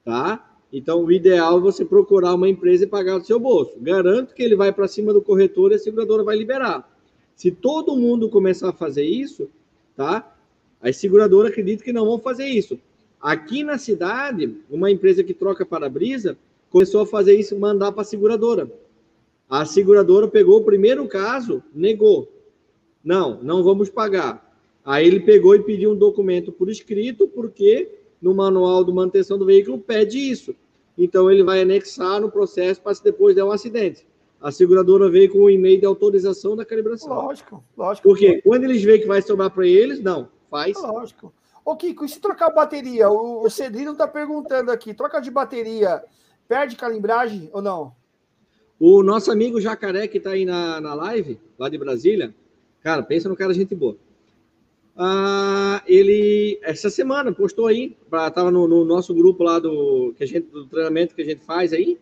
tá? 0.05 0.47
Então, 0.73 1.05
o 1.05 1.11
ideal 1.11 1.59
é 1.59 1.61
você 1.61 1.85
procurar 1.85 2.35
uma 2.35 2.49
empresa 2.49 2.85
e 2.85 2.87
pagar 2.87 3.19
do 3.19 3.27
seu 3.27 3.41
bolso. 3.41 3.73
Garanto 3.81 4.35
que 4.35 4.43
ele 4.43 4.55
vai 4.55 4.73
para 4.73 4.87
cima 4.87 5.13
do 5.13 5.21
corretor 5.21 5.73
e 5.73 5.75
a 5.75 5.79
seguradora 5.79 6.23
vai 6.23 6.37
liberar. 6.37 6.89
Se 7.35 7.51
todo 7.51 7.97
mundo 7.97 8.29
começar 8.29 8.69
a 8.69 8.73
fazer 8.73 9.05
isso, 9.05 9.51
tá? 10.01 10.35
As 10.81 10.97
seguradoras 10.97 11.53
acreditam 11.53 11.85
que 11.85 11.93
não 11.93 12.07
vão 12.07 12.19
fazer 12.19 12.47
isso. 12.47 12.81
Aqui 13.21 13.63
na 13.63 13.77
cidade, 13.77 14.57
uma 14.71 14.91
empresa 14.91 15.23
que 15.23 15.35
troca 15.35 15.67
para-brisa 15.67 16.39
começou 16.71 17.03
a 17.03 17.07
fazer 17.07 17.35
isso, 17.35 17.59
mandar 17.59 17.93
para 17.93 18.01
a 18.01 18.05
seguradora. 18.05 18.73
A 19.47 19.67
seguradora 19.67 20.27
pegou 20.27 20.59
o 20.59 20.65
primeiro 20.65 21.07
caso, 21.07 21.63
negou. 21.75 22.33
Não, 23.05 23.43
não 23.43 23.63
vamos 23.63 23.91
pagar. 23.91 24.51
Aí 24.83 25.07
ele 25.07 25.21
pegou 25.21 25.55
e 25.55 25.63
pediu 25.63 25.93
um 25.93 25.97
documento 25.97 26.51
por 26.51 26.71
escrito, 26.71 27.29
porque 27.29 27.91
no 28.23 28.35
manual 28.35 28.83
de 28.83 28.93
manutenção 28.93 29.37
do 29.37 29.45
veículo 29.45 29.79
pede 29.79 30.19
isso. 30.19 30.55
Então 30.97 31.31
ele 31.31 31.43
vai 31.43 31.61
anexar 31.61 32.23
no 32.23 32.31
processo 32.31 32.81
para 32.81 32.95
se 32.95 33.05
depois 33.05 33.35
der 33.35 33.45
um 33.45 33.53
acidente. 33.53 34.07
A 34.41 34.51
seguradora 34.51 35.11
veio 35.11 35.31
com 35.31 35.39
o 35.39 35.45
um 35.45 35.51
e-mail 35.51 35.79
de 35.79 35.87
autorização 35.87 36.57
da 36.57 36.65
calibração. 36.65 37.13
Lógico, 37.13 37.63
lógico. 37.77 38.09
Porque 38.09 38.41
quando 38.41 38.65
eles 38.65 38.83
veem 38.83 39.01
que 39.01 39.07
vai 39.07 39.21
sobrar 39.21 39.51
para 39.51 39.67
eles, 39.67 40.01
não, 40.01 40.29
faz. 40.51 40.81
Lógico. 40.81 41.33
Ô, 41.65 41.77
Kiko, 41.77 42.05
e 42.05 42.09
se 42.09 42.19
trocar 42.19 42.51
bateria? 42.51 43.11
O, 43.11 43.45
o 43.45 43.51
Cedrino 43.51 43.93
está 43.93 44.09
perguntando 44.09 44.71
aqui: 44.71 44.95
troca 44.95 45.21
de 45.21 45.31
bateria, 45.31 46.03
perde 46.49 46.75
calibragem 46.75 47.51
ou 47.53 47.61
não? 47.61 47.93
O 48.79 49.03
nosso 49.03 49.31
amigo 49.31 49.61
Jacaré, 49.61 50.09
que 50.09 50.17
está 50.17 50.31
aí 50.31 50.47
na, 50.47 50.81
na 50.81 50.95
live, 50.95 51.39
lá 51.59 51.69
de 51.69 51.77
Brasília, 51.77 52.35
cara, 52.83 53.03
pensa 53.03 53.29
no 53.29 53.37
cara 53.37 53.53
gente 53.53 53.75
boa. 53.75 53.95
Ah, 54.97 55.83
ele, 55.87 56.59
essa 56.63 56.89
semana, 56.89 57.31
postou 57.31 57.67
aí, 57.67 57.97
estava 58.05 58.51
no, 58.51 58.67
no, 58.67 58.85
nosso 58.85 59.15
grupo 59.15 59.43
lá 59.43 59.59
do, 59.59 60.15
que 60.17 60.25
a 60.25 60.27
gente, 60.27 60.47
do 60.47 60.67
treinamento 60.67 61.15
que 61.15 61.23
a 61.23 61.25
gente 61.25 61.45
faz 61.45 61.73
aí, 61.73 61.99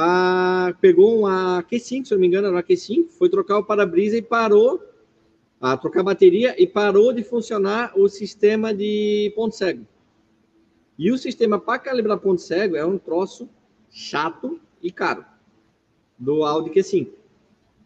ah, 0.00 0.72
pegou 0.80 1.18
uma 1.18 1.60
Q5, 1.64 2.04
se 2.04 2.12
não 2.12 2.20
me 2.20 2.28
engano, 2.28 2.46
era 2.46 2.54
uma 2.54 2.62
Q5, 2.62 3.08
foi 3.10 3.28
trocar 3.28 3.58
o 3.58 3.64
para-brisa 3.64 4.16
e 4.16 4.22
parou 4.22 4.80
a 5.60 5.76
trocar 5.76 6.04
bateria 6.04 6.54
e 6.56 6.68
parou 6.68 7.12
de 7.12 7.24
funcionar 7.24 7.92
o 7.98 8.08
sistema 8.08 8.72
de 8.72 9.32
ponto 9.34 9.56
cego. 9.56 9.84
E 10.96 11.10
o 11.10 11.18
sistema 11.18 11.58
para 11.58 11.80
calibrar 11.80 12.16
ponto 12.18 12.40
cego 12.40 12.76
é 12.76 12.84
um 12.84 12.96
troço 12.96 13.48
chato 13.90 14.60
e 14.80 14.92
caro 14.92 15.24
do 16.16 16.44
Audi 16.44 16.70
Q5, 16.70 17.08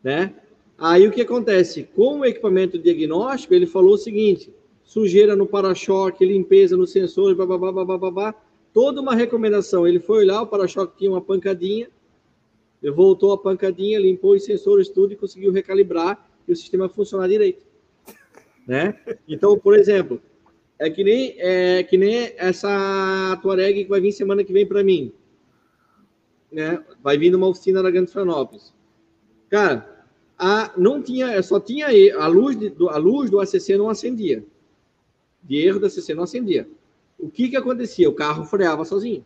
né? 0.04 0.34
Aí 0.76 1.08
o 1.08 1.12
que 1.12 1.22
acontece? 1.22 1.84
Com 1.94 2.20
o 2.20 2.24
equipamento 2.26 2.78
diagnóstico, 2.78 3.54
ele 3.54 3.66
falou 3.66 3.94
o 3.94 3.98
seguinte: 3.98 4.52
sujeira 4.84 5.34
no 5.34 5.46
para-choque, 5.46 6.26
limpeza 6.26 6.76
no 6.76 6.86
sensor, 6.86 7.34
babá, 7.34 7.56
babá, 7.56 7.96
babá, 7.96 8.34
toda 8.70 9.00
uma 9.00 9.14
recomendação. 9.14 9.86
Ele 9.86 9.98
foi 9.98 10.18
olhar, 10.18 10.42
o 10.42 10.46
para-choque 10.46 10.98
tinha 10.98 11.10
uma 11.10 11.22
pancadinha, 11.22 11.88
voltou 12.90 13.32
a 13.32 13.38
pancadinha, 13.38 14.00
limpou 14.00 14.34
os 14.34 14.44
sensores 14.44 14.88
tudo 14.88 15.12
e 15.12 15.16
conseguiu 15.16 15.52
recalibrar 15.52 16.28
e 16.46 16.52
o 16.52 16.56
sistema 16.56 16.88
funcionar 16.88 17.28
direito. 17.28 17.64
Né? 18.66 18.98
Então, 19.28 19.58
por 19.58 19.76
exemplo, 19.76 20.20
é 20.78 20.90
que 20.90 21.04
nem, 21.04 21.34
é, 21.38 21.82
que 21.84 21.96
nem 21.96 22.32
essa 22.36 23.38
Tuareg 23.40 23.84
que 23.84 23.90
vai 23.90 24.00
vir 24.00 24.12
semana 24.12 24.42
que 24.42 24.52
vem 24.52 24.66
para 24.66 24.82
mim. 24.82 25.12
Né? 26.50 26.82
Vai 27.02 27.16
vir 27.16 27.30
numa 27.30 27.46
oficina 27.48 27.82
da 27.82 27.90
Grande 27.90 28.10
Florianópolis. 28.10 28.74
Cara, 29.48 30.04
a, 30.38 30.72
não 30.76 31.00
tinha, 31.00 31.40
só 31.42 31.60
tinha 31.60 31.86
a 32.18 32.26
luz, 32.26 32.58
de, 32.58 32.74
a 32.88 32.96
luz 32.96 33.30
do 33.30 33.40
ACC 33.40 33.76
não 33.76 33.88
acendia. 33.88 34.44
De 35.42 35.56
erro 35.56 35.78
do 35.78 35.86
ACC 35.86 36.14
não 36.14 36.24
acendia. 36.24 36.68
O 37.18 37.30
que 37.30 37.48
que 37.48 37.56
acontecia? 37.56 38.08
O 38.08 38.14
carro 38.14 38.44
freava 38.44 38.84
sozinho. 38.84 39.24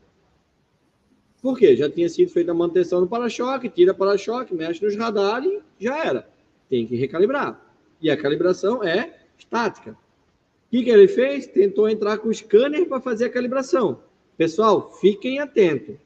Por 1.43 1.59
quê? 1.59 1.77
Já 1.77 1.89
tinha 1.91 2.09
sido 2.09 2.31
feita 2.31 2.51
a 2.51 2.55
manutenção 2.55 3.01
do 3.01 3.07
para-choque, 3.07 3.69
tira 3.69 3.95
para-choque, 3.95 4.55
mexe 4.55 4.85
nos 4.85 4.97
radares 4.97 5.61
já 5.79 6.05
era 6.05 6.37
tem 6.69 6.87
que 6.87 6.97
recalibrar. 6.97 7.61
E 8.01 8.11
a 8.11 8.17
calibração 8.17 8.83
é 8.83 9.19
estática. 9.39 9.93
O 9.93 9.97
que, 10.71 10.85
que 10.85 10.91
ele 10.91 11.09
fez? 11.09 11.47
Tentou 11.47 11.89
entrar 11.89 12.19
com 12.19 12.29
o 12.29 12.35
scanner 12.35 12.87
para 12.87 13.01
fazer 13.01 13.27
a 13.27 13.31
calibração. 13.31 14.01
Pessoal, 14.37 14.93
fiquem 15.01 15.39
atentos. 15.39 15.97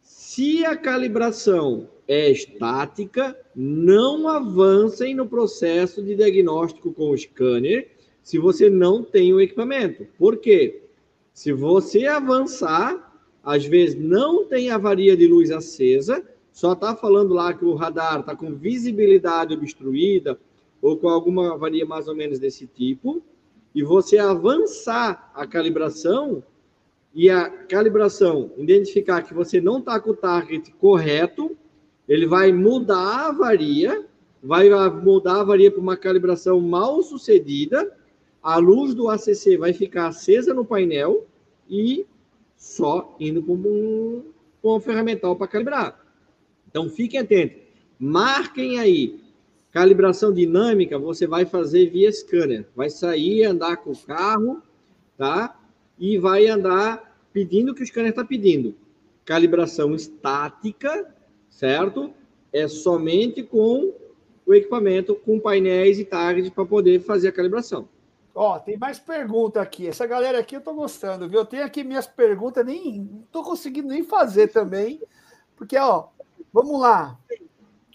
Se 0.00 0.64
a 0.64 0.76
calibração 0.76 1.88
é 2.06 2.30
estática, 2.30 3.36
não 3.54 4.28
avancem 4.28 5.14
no 5.14 5.26
processo 5.26 6.02
de 6.02 6.14
diagnóstico 6.14 6.92
com 6.92 7.10
o 7.10 7.18
scanner 7.18 7.90
se 8.22 8.38
você 8.38 8.70
não 8.70 9.02
tem 9.02 9.32
o 9.32 9.40
equipamento. 9.40 10.06
Por 10.18 10.36
quê? 10.36 10.82
Se 11.32 11.52
você 11.52 12.06
avançar, 12.06 13.11
às 13.42 13.64
vezes 13.64 13.96
não 13.98 14.44
tem 14.44 14.70
avaria 14.70 15.16
de 15.16 15.26
luz 15.26 15.50
acesa, 15.50 16.24
só 16.52 16.72
está 16.74 16.94
falando 16.94 17.34
lá 17.34 17.52
que 17.52 17.64
o 17.64 17.74
radar 17.74 18.20
está 18.20 18.36
com 18.36 18.54
visibilidade 18.54 19.54
obstruída 19.54 20.38
ou 20.80 20.96
com 20.96 21.08
alguma 21.08 21.54
avaria 21.54 21.86
mais 21.86 22.08
ou 22.08 22.14
menos 22.14 22.38
desse 22.38 22.66
tipo, 22.66 23.22
e 23.74 23.82
você 23.82 24.18
avançar 24.18 25.32
a 25.34 25.46
calibração 25.46 26.42
e 27.14 27.30
a 27.30 27.48
calibração 27.48 28.50
identificar 28.56 29.22
que 29.22 29.34
você 29.34 29.60
não 29.60 29.78
está 29.78 29.98
com 30.00 30.10
o 30.10 30.16
target 30.16 30.72
correto, 30.72 31.56
ele 32.08 32.26
vai 32.26 32.52
mudar 32.52 32.96
a 32.96 33.28
avaria, 33.28 34.06
vai 34.42 34.68
mudar 34.90 35.36
a 35.36 35.40
avaria 35.40 35.70
para 35.70 35.80
uma 35.80 35.96
calibração 35.96 36.60
mal 36.60 37.02
sucedida, 37.02 37.96
a 38.42 38.56
luz 38.56 38.94
do 38.94 39.08
ACC 39.08 39.56
vai 39.56 39.72
ficar 39.72 40.08
acesa 40.08 40.52
no 40.52 40.64
painel 40.64 41.26
e 41.68 42.04
só 42.62 43.16
indo 43.18 43.42
para 43.42 43.54
um, 43.54 44.22
um 44.62 44.80
ferramental 44.80 45.34
para 45.34 45.48
calibrar. 45.48 46.00
Então, 46.70 46.88
fiquem 46.88 47.18
atentos. 47.18 47.60
Marquem 47.98 48.78
aí. 48.78 49.20
Calibração 49.72 50.32
dinâmica, 50.32 50.96
você 50.96 51.26
vai 51.26 51.44
fazer 51.44 51.90
via 51.90 52.10
scanner. 52.12 52.68
Vai 52.76 52.88
sair, 52.88 53.44
andar 53.44 53.78
com 53.78 53.90
o 53.90 53.98
carro, 53.98 54.62
tá? 55.18 55.60
E 55.98 56.16
vai 56.18 56.46
andar 56.46 57.18
pedindo 57.32 57.72
o 57.72 57.74
que 57.74 57.82
o 57.82 57.86
scanner 57.86 58.10
está 58.10 58.24
pedindo. 58.24 58.76
Calibração 59.24 59.92
estática, 59.96 61.12
certo? 61.50 62.14
É 62.52 62.68
somente 62.68 63.42
com 63.42 63.92
o 64.46 64.54
equipamento, 64.54 65.16
com 65.16 65.40
painéis 65.40 65.98
e 65.98 66.04
targets 66.04 66.50
para 66.50 66.64
poder 66.64 67.00
fazer 67.00 67.28
a 67.28 67.32
calibração. 67.32 67.88
Ó, 68.34 68.58
tem 68.58 68.78
mais 68.78 68.98
pergunta 68.98 69.60
aqui. 69.60 69.88
Essa 69.88 70.06
galera 70.06 70.38
aqui 70.38 70.56
eu 70.56 70.60
tô 70.60 70.72
gostando, 70.74 71.28
viu? 71.28 71.40
Eu 71.40 71.46
tenho 71.46 71.64
aqui 71.64 71.84
minhas 71.84 72.06
perguntas, 72.06 72.64
nem 72.64 73.26
tô 73.30 73.42
conseguindo 73.42 73.88
nem 73.88 74.02
fazer 74.02 74.48
também, 74.48 75.02
porque 75.56 75.76
ó, 75.76 76.08
Vamos 76.52 76.78
lá. 76.78 77.18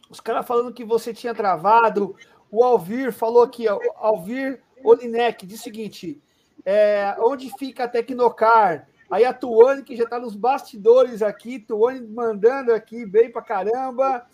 Os 0.09 0.19
caras 0.19 0.47
falando 0.47 0.73
que 0.73 0.83
você 0.83 1.13
tinha 1.13 1.35
travado. 1.35 2.15
O 2.49 2.63
Alvir 2.63 3.13
falou 3.13 3.43
aqui, 3.43 3.67
ó, 3.67 3.79
Alvir 3.97 4.63
Olinek, 4.83 5.45
diz 5.45 5.59
o 5.59 5.63
seguinte: 5.63 6.19
é, 6.65 7.15
onde 7.19 7.51
fica 7.57 7.83
a 7.83 7.87
Tecnocar? 7.87 8.87
Aí 9.09 9.23
a 9.23 9.33
Tuane, 9.33 9.83
que 9.83 9.95
já 9.95 10.03
está 10.03 10.19
nos 10.19 10.35
bastidores 10.35 11.21
aqui, 11.21 11.59
Tuane 11.59 12.05
mandando 12.07 12.73
aqui 12.73 13.05
bem 13.05 13.31
pra 13.31 13.41
caramba, 13.41 14.25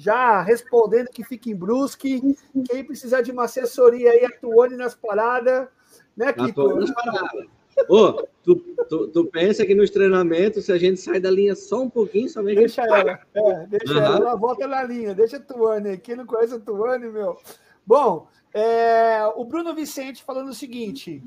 já 0.00 0.40
respondendo 0.40 1.08
que 1.08 1.22
fica 1.22 1.50
em 1.50 1.54
Brusque. 1.54 2.34
Quem 2.70 2.82
precisar 2.82 3.20
de 3.20 3.30
uma 3.30 3.44
assessoria 3.44 4.12
aí, 4.12 4.24
a 4.24 4.30
Tuane 4.30 4.74
nas 4.74 4.94
paradas, 4.94 5.68
né, 6.16 6.32
Kiko? 6.32 6.74
Nas 6.76 6.90
paradas. 6.90 7.46
Ô, 7.86 8.26
tu, 8.42 8.56
tu, 8.88 9.08
tu, 9.08 9.26
pensa 9.26 9.64
que 9.66 9.74
nos 9.74 9.90
treinamentos, 9.90 10.64
se 10.64 10.72
a 10.72 10.78
gente 10.78 11.00
sai 11.00 11.20
da 11.20 11.30
linha 11.30 11.54
só 11.54 11.82
um 11.82 11.90
pouquinho, 11.90 12.30
somente. 12.30 12.60
Deixa 12.60 12.82
ela, 12.82 13.20
é, 13.34 13.66
deixa 13.66 13.92
uhum. 13.92 14.00
ela, 14.00 14.16
ela 14.16 14.34
volta 14.36 14.66
na 14.66 14.82
linha, 14.82 15.14
deixa 15.14 15.36
a 15.36 15.40
Tuane. 15.40 15.98
Quem 15.98 16.16
não 16.16 16.26
conhece 16.26 16.54
a 16.54 16.58
Tuane, 16.58 17.06
meu. 17.08 17.38
Bom, 17.86 18.26
é, 18.54 19.26
o 19.36 19.44
Bruno 19.44 19.74
Vicente 19.74 20.24
falando 20.24 20.48
o 20.48 20.54
seguinte: 20.54 21.22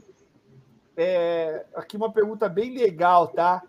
é, 0.97 1.63
aqui 1.75 1.95
uma 1.95 2.11
pergunta 2.11 2.49
bem 2.49 2.75
legal, 2.75 3.27
tá? 3.27 3.61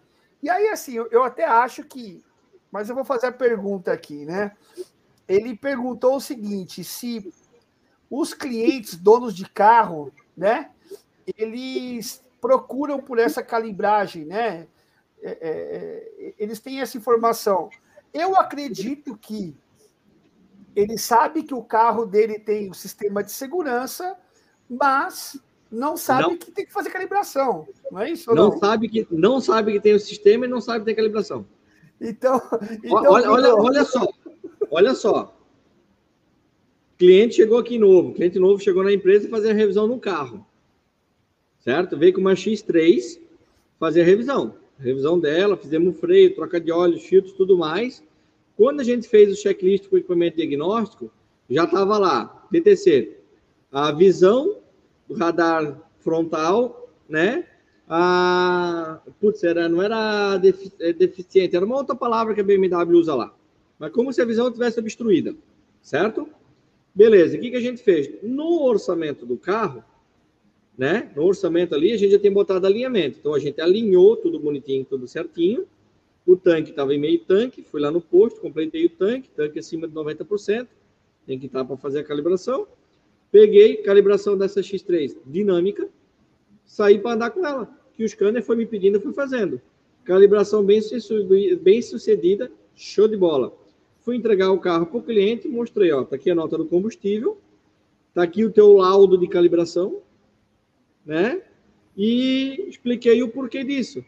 E 0.42 0.48
aí, 0.48 0.68
assim, 0.68 0.94
eu, 0.94 1.08
eu 1.10 1.22
até 1.22 1.44
acho 1.44 1.84
que. 1.84 2.24
Mas 2.72 2.88
eu 2.88 2.94
vou 2.94 3.04
fazer 3.04 3.26
a 3.26 3.32
pergunta 3.32 3.92
aqui, 3.92 4.24
né? 4.24 4.52
Ele 5.28 5.56
perguntou 5.56 6.16
o 6.16 6.20
seguinte: 6.20 6.84
se 6.84 7.32
os 8.10 8.34
clientes, 8.34 8.96
donos 8.96 9.34
de 9.34 9.48
carro, 9.48 10.12
né? 10.36 10.70
Eles 11.38 12.22
procuram 12.40 13.00
por 13.00 13.18
essa 13.18 13.42
calibragem, 13.42 14.26
né? 14.26 14.66
É, 15.22 15.30
é, 15.30 15.38
é, 15.40 16.34
eles 16.38 16.60
têm 16.60 16.80
essa 16.80 16.98
informação. 16.98 17.70
Eu 18.12 18.36
acredito 18.36 19.16
que 19.16 19.56
ele 20.76 20.98
sabe 20.98 21.42
que 21.42 21.54
o 21.54 21.62
carro 21.62 22.04
dele 22.04 22.38
tem 22.38 22.70
o 22.70 22.74
sistema 22.74 23.24
de 23.24 23.32
segurança, 23.32 24.16
mas 24.68 25.40
não 25.70 25.96
sabe 25.96 26.22
não. 26.22 26.36
que 26.36 26.50
tem 26.50 26.66
que 26.66 26.72
fazer 26.72 26.90
calibração. 26.90 27.66
Não 27.90 28.00
é 28.00 28.10
isso? 28.10 28.34
Não, 28.34 28.50
não, 28.50 28.58
sabe 28.58 28.88
que 28.88 29.06
não 29.10 29.40
sabe 29.40 29.72
que 29.72 29.80
tem 29.80 29.94
o 29.94 30.00
sistema 30.00 30.44
e 30.44 30.48
não 30.48 30.60
sabe 30.60 30.80
que 30.80 30.86
tem 30.86 30.94
calibração. 30.94 31.46
Então, 32.00 32.40
então 32.82 33.12
olha, 33.12 33.30
olha, 33.30 33.54
olha 33.54 33.84
só, 33.84 34.06
olha 34.70 34.94
só. 34.94 35.36
Cliente 36.96 37.36
chegou 37.36 37.58
aqui 37.58 37.78
novo, 37.78 38.14
cliente 38.14 38.38
novo 38.38 38.62
chegou 38.62 38.84
na 38.84 38.92
empresa 38.92 39.28
fazer 39.28 39.50
a 39.50 39.54
revisão 39.54 39.86
no 39.86 39.98
carro, 39.98 40.46
certo? 41.58 41.96
Veio 41.98 42.12
com 42.12 42.20
uma 42.20 42.34
X3 42.34 43.18
fazer 43.80 44.02
a 44.02 44.04
revisão, 44.04 44.54
revisão 44.78 45.18
dela, 45.18 45.56
fizemos 45.56 45.98
freio, 45.98 46.34
troca 46.34 46.60
de 46.60 46.70
óleo, 46.70 46.98
filtros, 46.98 47.34
tudo 47.34 47.58
mais. 47.58 48.02
Quando 48.56 48.80
a 48.80 48.84
gente 48.84 49.08
fez 49.08 49.32
o 49.32 49.36
checklist 49.36 49.88
com 49.88 49.96
o 49.96 49.98
equipamento 49.98 50.36
diagnóstico, 50.36 51.10
já 51.50 51.64
estava 51.64 51.98
lá, 51.98 52.46
DTC, 52.50 53.16
a 53.72 53.90
visão 53.90 54.58
do 55.08 55.14
radar 55.14 55.80
frontal, 55.98 56.88
né? 57.08 57.44
A, 57.88 59.00
putz, 59.20 59.42
era, 59.42 59.68
não 59.68 59.82
era 59.82 60.40
é, 60.80 60.92
deficiente, 60.92 61.54
era 61.54 61.64
uma 61.64 61.76
outra 61.76 61.94
palavra 61.94 62.34
que 62.34 62.40
a 62.40 62.44
BMW 62.44 62.96
usa 62.96 63.14
lá. 63.14 63.34
Mas 63.78 63.92
como 63.92 64.12
se 64.12 64.20
a 64.20 64.24
visão 64.24 64.50
tivesse 64.50 64.78
obstruída, 64.78 65.34
certo? 65.82 66.28
Beleza, 66.94 67.36
o 67.36 67.40
que, 67.40 67.50
que 67.50 67.56
a 67.56 67.60
gente 67.60 67.82
fez? 67.82 68.10
No 68.22 68.62
orçamento 68.62 69.26
do 69.26 69.36
carro, 69.36 69.82
né? 70.76 71.10
No 71.14 71.24
orçamento 71.24 71.74
ali, 71.74 71.92
a 71.92 71.96
gente 71.96 72.12
já 72.12 72.18
tem 72.18 72.32
botado 72.32 72.66
alinhamento. 72.66 73.18
Então, 73.18 73.34
a 73.34 73.38
gente 73.38 73.60
alinhou 73.60 74.16
tudo 74.16 74.38
bonitinho, 74.38 74.84
tudo 74.84 75.06
certinho. 75.06 75.66
O 76.26 76.36
tanque 76.36 76.70
estava 76.70 76.94
em 76.94 76.98
meio 76.98 77.18
tanque, 77.20 77.62
fui 77.62 77.80
lá 77.80 77.90
no 77.90 78.00
posto, 78.00 78.40
completei 78.40 78.86
o 78.86 78.90
tanque, 78.90 79.28
tanque 79.30 79.58
acima 79.58 79.86
de 79.86 79.94
90%. 79.94 80.66
Tem 81.26 81.38
que 81.38 81.46
estar 81.46 81.64
para 81.64 81.76
fazer 81.76 82.00
a 82.00 82.04
calibração. 82.04 82.66
Peguei 83.30 83.78
calibração 83.78 84.36
dessa 84.36 84.60
X3 84.60 85.16
dinâmica, 85.26 85.88
saí 86.64 86.98
para 86.98 87.14
andar 87.14 87.30
com 87.30 87.44
ela. 87.44 87.68
Que 87.92 88.04
o 88.04 88.08
scanner 88.08 88.42
foi 88.42 88.56
me 88.56 88.66
pedindo, 88.66 88.96
eu 88.96 89.00
fui 89.00 89.12
fazendo. 89.12 89.60
Calibração 90.04 90.64
bem 90.64 90.80
sucedida, 91.82 92.50
show 92.74 93.08
de 93.08 93.16
bola. 93.16 93.56
Fui 94.04 94.16
entregar 94.16 94.52
o 94.52 94.60
carro 94.60 94.84
para 94.84 94.98
o 94.98 95.02
cliente, 95.02 95.48
mostrei, 95.48 95.90
ó, 95.90 96.04
tá 96.04 96.16
aqui 96.16 96.30
a 96.30 96.34
nota 96.34 96.58
do 96.58 96.66
combustível, 96.66 97.38
tá 98.12 98.22
aqui 98.22 98.44
o 98.44 98.52
teu 98.52 98.74
laudo 98.74 99.16
de 99.16 99.26
calibração, 99.26 100.02
né? 101.06 101.40
E 101.96 102.66
expliquei 102.68 103.22
o 103.22 103.30
porquê 103.30 103.64
disso. 103.64 104.04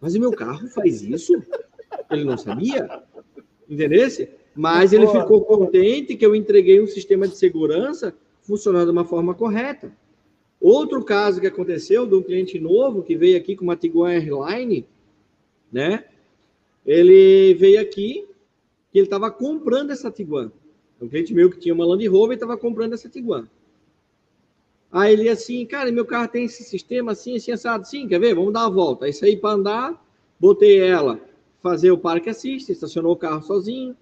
Mas 0.00 0.14
o 0.14 0.20
meu 0.20 0.30
carro 0.30 0.68
faz 0.68 1.02
isso? 1.02 1.42
Ele 2.08 2.22
não 2.22 2.38
sabia? 2.38 3.02
Entendesse? 3.68 4.28
Mas 4.54 4.92
ele 4.92 5.08
ficou 5.08 5.44
contente 5.44 6.16
que 6.16 6.24
eu 6.24 6.36
entreguei 6.36 6.80
um 6.80 6.86
sistema 6.86 7.26
de 7.26 7.36
segurança 7.36 8.14
funcionando 8.42 8.86
de 8.86 8.92
uma 8.92 9.04
forma 9.04 9.34
correta. 9.34 9.92
Outro 10.60 11.04
caso 11.04 11.40
que 11.40 11.48
aconteceu 11.48 12.06
de 12.06 12.14
um 12.14 12.22
cliente 12.22 12.60
novo 12.60 13.02
que 13.02 13.16
veio 13.16 13.36
aqui 13.36 13.56
com 13.56 13.64
uma 13.64 13.76
Tiguan 13.76 14.10
Airline, 14.10 14.86
né? 15.72 16.04
Ele 16.86 17.54
veio 17.54 17.80
aqui 17.80 18.27
ele 18.98 19.06
estava 19.06 19.30
comprando 19.30 19.90
essa 19.90 20.10
Tiguan. 20.10 20.50
Um 21.00 21.08
cliente 21.08 21.32
meu 21.32 21.50
que 21.50 21.58
tinha 21.58 21.74
uma 21.74 21.86
Land 21.86 22.06
Rover 22.08 22.34
estava 22.34 22.56
comprando 22.56 22.94
essa 22.94 23.08
Tiguan. 23.08 23.48
Aí 24.90 25.12
ele 25.12 25.28
assim, 25.28 25.64
cara, 25.66 25.92
meu 25.92 26.04
carro 26.04 26.28
tem 26.28 26.44
esse 26.44 26.64
sistema 26.64 27.12
assim, 27.12 27.36
assim, 27.36 27.52
assado. 27.52 27.86
Sim, 27.86 28.08
quer 28.08 28.18
ver? 28.18 28.34
Vamos 28.34 28.52
dar 28.52 28.60
uma 28.60 28.70
volta. 28.70 29.04
Aí 29.04 29.12
saí 29.12 29.36
para 29.36 29.54
andar, 29.54 30.04
botei 30.40 30.78
ela 30.78 31.20
fazer 31.62 31.90
o 31.90 31.98
parque 31.98 32.30
assist, 32.30 32.70
estacionou 32.70 33.12
o 33.12 33.16
carro 33.16 33.42
sozinho. 33.42 33.96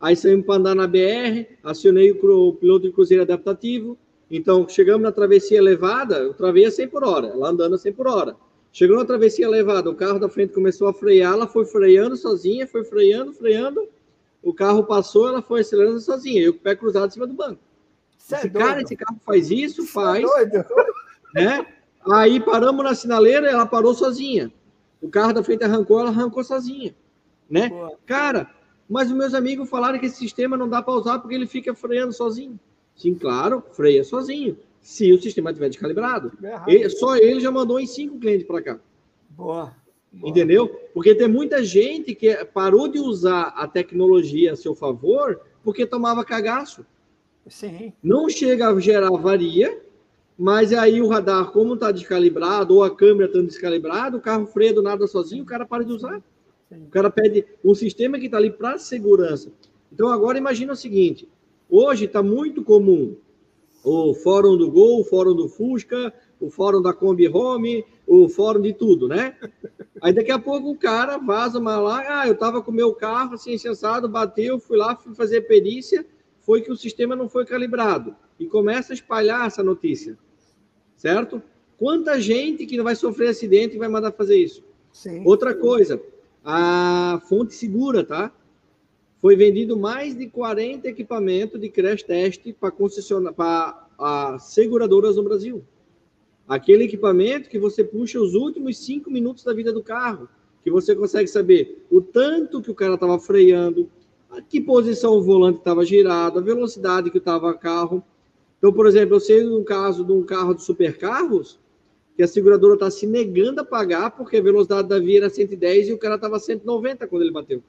Aí 0.00 0.16
saímos 0.16 0.44
para 0.44 0.56
andar 0.56 0.74
na 0.74 0.86
BR, 0.86 1.46
acionei 1.62 2.10
o, 2.10 2.52
piloto 2.52 2.86
de 2.86 2.92
cruzeiro 2.92 3.22
adaptativo. 3.22 3.96
Então, 4.30 4.68
chegamos 4.68 5.02
na 5.02 5.12
travessia 5.12 5.58
elevada, 5.58 6.16
eu 6.16 6.34
travei 6.34 6.64
a 6.64 6.70
100 6.70 6.88
por 6.88 7.04
hora, 7.04 7.28
ela 7.28 7.50
andando 7.50 7.74
a 7.74 7.78
100 7.78 7.92
por 7.92 8.08
hora. 8.08 8.36
Chegou 8.72 8.96
na 8.96 9.04
travessia 9.04 9.44
elevada, 9.44 9.88
o 9.88 9.94
carro 9.94 10.18
da 10.18 10.28
frente 10.28 10.52
começou 10.52 10.88
a 10.88 10.92
frear, 10.92 11.34
ela 11.34 11.46
foi 11.46 11.64
freando 11.64 12.16
sozinha, 12.16 12.66
foi 12.66 12.84
freando, 12.84 13.32
freando. 13.32 13.86
O 14.44 14.52
carro 14.52 14.84
passou, 14.84 15.26
ela 15.26 15.40
foi 15.40 15.62
acelerando 15.62 15.98
sozinha, 15.98 16.42
eu 16.42 16.52
com 16.52 16.60
o 16.60 16.62
pé 16.62 16.76
cruzado 16.76 17.06
em 17.06 17.10
cima 17.10 17.26
do 17.26 17.32
banco. 17.32 17.60
É 18.30 18.36
esse 18.36 18.50
cara, 18.50 18.82
esse 18.82 18.94
carro 18.94 19.18
faz 19.24 19.50
isso, 19.50 19.86
faz. 19.86 20.22
É 20.22 20.46
doido. 20.46 20.64
Né? 21.34 21.66
Aí 22.12 22.38
paramos 22.38 22.84
na 22.84 22.94
sinaleira, 22.94 23.50
ela 23.50 23.66
parou 23.66 23.92
sozinha. 23.92 24.52
O 25.02 25.08
carro 25.08 25.32
da 25.32 25.42
frente 25.42 25.64
arrancou, 25.64 25.98
ela 25.98 26.10
arrancou 26.10 26.44
sozinha. 26.44 26.94
Né? 27.50 27.68
Cara, 28.06 28.48
mas 28.88 29.10
os 29.10 29.16
meus 29.16 29.34
amigos 29.34 29.68
falaram 29.68 29.98
que 29.98 30.06
esse 30.06 30.16
sistema 30.16 30.56
não 30.56 30.68
dá 30.68 30.80
para 30.80 30.94
usar 30.94 31.18
porque 31.18 31.34
ele 31.34 31.48
fica 31.48 31.74
freando 31.74 32.12
sozinho. 32.12 32.56
Sim, 32.94 33.16
claro, 33.16 33.64
freia 33.72 34.04
sozinho. 34.04 34.56
Se 34.80 35.12
o 35.12 35.20
sistema 35.20 35.50
estiver 35.50 35.70
descalibrado. 35.70 36.30
Ele, 36.68 36.88
só 36.88 37.16
ele 37.16 37.40
já 37.40 37.50
mandou 37.50 37.80
em 37.80 37.86
cinco 37.86 38.16
clientes 38.20 38.46
para 38.46 38.62
cá. 38.62 38.78
Boa. 39.30 39.74
Entendeu? 40.22 40.68
Porque 40.92 41.14
tem 41.14 41.28
muita 41.28 41.64
gente 41.64 42.14
que 42.14 42.32
parou 42.46 42.88
de 42.88 42.98
usar 42.98 43.52
a 43.56 43.66
tecnologia 43.66 44.52
a 44.52 44.56
seu 44.56 44.74
favor 44.74 45.40
porque 45.62 45.86
tomava 45.86 46.24
cagaço. 46.24 46.84
Sim. 47.48 47.92
Não 48.02 48.28
chega 48.28 48.68
a 48.68 48.80
gerar 48.80 49.08
avaria, 49.08 49.80
mas 50.38 50.72
aí 50.72 51.00
o 51.00 51.08
radar, 51.08 51.50
como 51.50 51.74
está 51.74 51.90
descalibrado, 51.90 52.74
ou 52.74 52.84
a 52.84 52.94
câmera 52.94 53.26
está 53.26 53.40
descalibrada, 53.40 54.16
o 54.16 54.20
carro 54.20 54.46
freia 54.46 54.72
do 54.72 54.82
nada 54.82 55.06
sozinho, 55.06 55.42
o 55.42 55.46
cara 55.46 55.66
para 55.66 55.84
de 55.84 55.92
usar. 55.92 56.22
O 56.70 56.90
cara 56.90 57.10
pede 57.10 57.44
um 57.64 57.74
sistema 57.74 58.18
que 58.18 58.26
está 58.26 58.36
ali 58.38 58.50
para 58.50 58.78
segurança. 58.78 59.52
Então, 59.92 60.08
agora 60.08 60.38
imagina 60.38 60.72
o 60.72 60.76
seguinte: 60.76 61.28
hoje 61.68 62.06
está 62.06 62.22
muito 62.22 62.64
comum 62.64 63.16
o 63.84 64.14
fórum 64.14 64.56
do 64.56 64.70
Gol, 64.70 65.00
o 65.00 65.04
fórum 65.04 65.34
do 65.34 65.48
Fusca, 65.48 66.12
o 66.40 66.50
fórum 66.50 66.80
da 66.80 66.92
Kombi 66.92 67.28
Home, 67.28 67.84
o 68.06 68.28
fórum 68.28 68.60
de 68.60 68.72
tudo, 68.72 69.08
né? 69.08 69.36
Aí 70.00 70.12
daqui 70.12 70.30
a 70.30 70.38
pouco 70.38 70.70
o 70.70 70.76
cara 70.76 71.16
vaza 71.16 71.58
uma 71.58 71.78
lá, 71.78 72.20
ah, 72.20 72.26
eu 72.26 72.34
estava 72.34 72.62
com 72.62 72.70
o 72.70 72.74
meu 72.74 72.94
carro 72.94 73.34
assim, 73.34 73.56
sensado, 73.56 74.08
bateu, 74.08 74.58
fui 74.58 74.76
lá, 74.76 74.94
fui 74.96 75.14
fazer 75.14 75.42
perícia, 75.42 76.04
foi 76.40 76.60
que 76.60 76.70
o 76.70 76.76
sistema 76.76 77.16
não 77.16 77.28
foi 77.28 77.46
calibrado. 77.46 78.14
E 78.38 78.46
começa 78.46 78.92
a 78.92 78.94
espalhar 78.94 79.46
essa 79.46 79.62
notícia, 79.62 80.18
certo? 80.96 81.42
Quanta 81.78 82.20
gente 82.20 82.66
que 82.66 82.76
não 82.76 82.84
vai 82.84 82.94
sofrer 82.94 83.28
acidente 83.28 83.76
e 83.76 83.78
vai 83.78 83.88
mandar 83.88 84.12
fazer 84.12 84.36
isso? 84.36 84.62
Sim. 84.92 85.22
Outra 85.24 85.54
coisa, 85.54 86.00
a 86.44 87.20
fonte 87.28 87.54
segura, 87.54 88.04
tá? 88.04 88.30
Foi 89.20 89.36
vendido 89.36 89.76
mais 89.78 90.14
de 90.14 90.26
40 90.28 90.86
equipamentos 90.88 91.58
de 91.58 91.70
crash 91.70 92.02
test 92.02 92.52
para 92.60 92.70
concessionar 92.70 93.32
para 93.32 94.38
seguradoras 94.38 95.16
no 95.16 95.22
Brasil. 95.22 95.64
Aquele 96.46 96.84
equipamento 96.84 97.48
que 97.48 97.58
você 97.58 97.82
puxa 97.82 98.20
os 98.20 98.34
últimos 98.34 98.78
cinco 98.78 99.10
minutos 99.10 99.44
da 99.44 99.54
vida 99.54 99.72
do 99.72 99.82
carro, 99.82 100.28
que 100.62 100.70
você 100.70 100.94
consegue 100.94 101.28
saber 101.28 101.84
o 101.90 102.00
tanto 102.00 102.60
que 102.60 102.70
o 102.70 102.74
cara 102.74 102.94
estava 102.94 103.18
freando, 103.18 103.90
a 104.30 104.42
que 104.42 104.60
posição 104.60 105.14
o 105.14 105.22
volante 105.22 105.58
estava 105.58 105.84
girado, 105.84 106.38
a 106.38 106.42
velocidade 106.42 107.10
que 107.10 107.18
estava 107.18 107.50
o 107.50 107.58
carro. 107.58 108.04
Então, 108.58 108.72
por 108.72 108.86
exemplo, 108.86 109.16
eu 109.16 109.20
sei 109.20 109.46
um 109.46 109.64
caso 109.64 110.04
de 110.04 110.12
um 110.12 110.22
carro 110.22 110.54
de 110.54 110.62
supercarros, 110.62 111.58
que 112.16 112.22
a 112.22 112.28
seguradora 112.28 112.74
está 112.74 112.90
se 112.90 113.06
negando 113.06 113.60
a 113.60 113.64
pagar 113.64 114.10
porque 114.10 114.36
a 114.36 114.42
velocidade 114.42 114.88
da 114.88 114.98
via 114.98 115.18
era 115.18 115.30
110 115.30 115.88
e 115.88 115.92
o 115.92 115.98
cara 115.98 116.14
estava 116.14 116.38
190 116.38 117.06
quando 117.08 117.22
ele 117.22 117.32
bateu. 117.32 117.62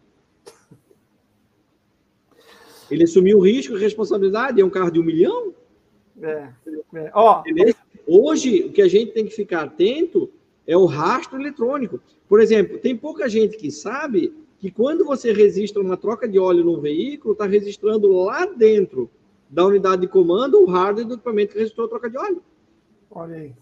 Ele 2.89 3.03
assumiu 3.03 3.39
o 3.39 3.41
risco 3.41 3.75
e 3.75 3.79
responsabilidade, 3.79 4.61
é 4.61 4.65
um 4.65 4.69
carro 4.69 4.91
de 4.91 4.99
um 4.99 5.03
milhão? 5.03 5.53
É. 6.21 6.49
é. 6.93 7.11
Ó, 7.13 7.43
Hoje, 8.07 8.63
o 8.63 8.71
que 8.71 8.81
a 8.81 8.87
gente 8.87 9.11
tem 9.11 9.25
que 9.25 9.35
ficar 9.35 9.63
atento 9.63 10.31
é 10.67 10.77
o 10.77 10.85
rastro 10.85 11.39
eletrônico. 11.39 11.99
Por 12.27 12.39
exemplo, 12.39 12.77
tem 12.77 12.95
pouca 12.95 13.29
gente 13.29 13.57
que 13.57 13.71
sabe 13.71 14.33
que 14.59 14.71
quando 14.71 15.05
você 15.05 15.31
registra 15.31 15.81
uma 15.81 15.97
troca 15.97 16.27
de 16.27 16.39
óleo 16.39 16.63
no 16.63 16.81
veículo, 16.81 17.33
está 17.33 17.45
registrando 17.45 18.11
lá 18.11 18.45
dentro 18.45 19.09
da 19.49 19.65
unidade 19.65 20.01
de 20.01 20.07
comando 20.07 20.61
o 20.61 20.65
hardware 20.65 21.05
do 21.05 21.13
equipamento 21.15 21.53
que 21.53 21.59
registrou 21.59 21.85
a 21.85 21.89
troca 21.89 22.09
de 22.09 22.17
óleo. 22.17 22.41
Olha 23.11 23.35
aí. 23.35 23.53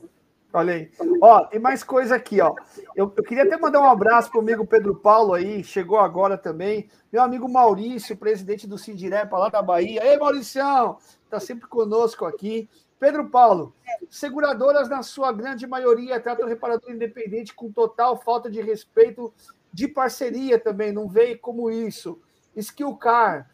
Olha 0.54 0.74
aí. 0.76 0.92
Ó, 1.20 1.46
tem 1.46 1.60
mais 1.60 1.84
coisa 1.84 2.16
aqui, 2.16 2.40
ó. 2.40 2.54
Eu, 2.96 3.12
eu 3.16 3.24
queria 3.24 3.44
até 3.44 3.58
mandar 3.58 3.82
um 3.82 3.90
abraço 3.90 4.30
para 4.30 4.38
o 4.38 4.42
amigo 4.42 4.66
Pedro 4.68 4.96
Paulo 4.96 5.34
aí, 5.34 5.64
chegou 5.64 5.98
agora 5.98 6.38
também. 6.38 6.88
Meu 7.12 7.24
amigo 7.24 7.50
Maurício, 7.50 8.16
presidente 8.16 8.68
do 8.68 8.78
Sindirepa 8.78 9.38
lá 9.38 9.50
da 9.50 9.64
Bahia. 9.64 10.06
Ei, 10.06 10.18
Mauricião, 10.18 10.98
tá 11.28 11.40
sempre 11.40 11.68
conosco 11.68 12.24
aqui. 12.24 12.70
Pedro 13.04 13.28
Paulo, 13.28 13.76
seguradoras, 14.10 14.88
na 14.88 15.04
sua 15.04 15.34
grande 15.34 15.68
maioria, 15.68 16.22
tratam 16.22 16.46
o 16.46 16.48
reparador 16.48 16.90
independente 16.90 17.54
com 17.54 17.70
total 17.70 18.16
falta 18.16 18.50
de 18.50 18.62
respeito 18.62 19.34
de 19.74 19.90
parceria 19.90 20.58
também, 20.58 20.94
não 20.94 21.10
veio 21.10 21.38
como 21.38 21.70
isso. 21.70 22.18
Skill 22.56 22.96
Car, 22.96 23.52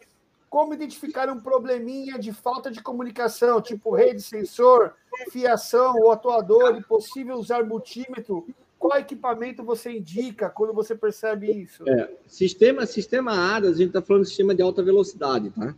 como 0.52 0.76
identificar 0.76 1.32
um 1.32 1.40
probleminha 1.40 2.20
de 2.20 2.32
falta 2.32 2.70
de 2.70 2.80
comunicação, 2.80 3.60
tipo 3.60 3.96
rede 3.96 4.22
sensor, 4.22 4.94
fiação, 5.32 5.96
o 5.96 6.12
atuador 6.12 6.78
e 6.78 6.84
possível 6.84 7.38
usar 7.38 7.66
multímetro. 7.66 8.46
Qual 8.78 9.00
equipamento 9.00 9.64
você 9.64 9.98
indica 9.98 10.48
quando 10.48 10.74
você 10.74 10.94
percebe 10.94 11.52
isso? 11.52 11.90
É, 11.90 12.08
sistema, 12.28 12.86
sistema 12.86 13.56
ADAS, 13.56 13.72
a 13.72 13.78
gente 13.78 13.88
está 13.88 14.02
falando 14.04 14.22
de 14.22 14.30
sistema 14.30 14.54
de 14.54 14.62
alta 14.62 14.84
velocidade, 14.84 15.50
tá? 15.50 15.74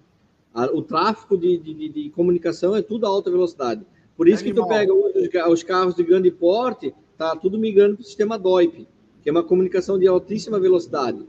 O 0.73 0.81
tráfego 0.81 1.37
de, 1.37 1.57
de, 1.57 1.89
de 1.89 2.09
comunicação 2.09 2.75
é 2.75 2.81
tudo 2.81 3.05
alta 3.05 3.31
velocidade. 3.31 3.85
Por 4.17 4.27
isso 4.27 4.43
Animal. 4.43 4.67
que 4.67 4.71
tu 4.71 5.29
pega 5.29 5.49
os 5.49 5.63
carros 5.63 5.95
de 5.95 6.03
grande 6.03 6.29
porte, 6.29 6.93
tá 7.17 7.35
tudo 7.35 7.57
migrando 7.57 7.95
para 7.95 8.03
o 8.03 8.05
sistema 8.05 8.37
DOIP, 8.37 8.87
que 9.23 9.29
é 9.29 9.31
uma 9.31 9.43
comunicação 9.43 9.97
de 9.97 10.07
altíssima 10.07 10.59
velocidade, 10.59 11.25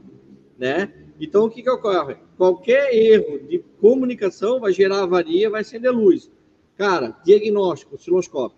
né? 0.57 0.91
Então, 1.19 1.45
o 1.45 1.49
que, 1.49 1.61
que 1.61 1.69
ocorre? 1.69 2.17
Qualquer 2.37 2.93
erro 2.93 3.39
de 3.47 3.59
comunicação 3.79 4.59
vai 4.59 4.73
gerar 4.73 5.03
avaria, 5.03 5.49
vai 5.49 5.61
acender 5.61 5.91
luz. 5.91 6.29
Cara, 6.75 7.17
diagnóstico, 7.23 7.95
osciloscópio. 7.95 8.57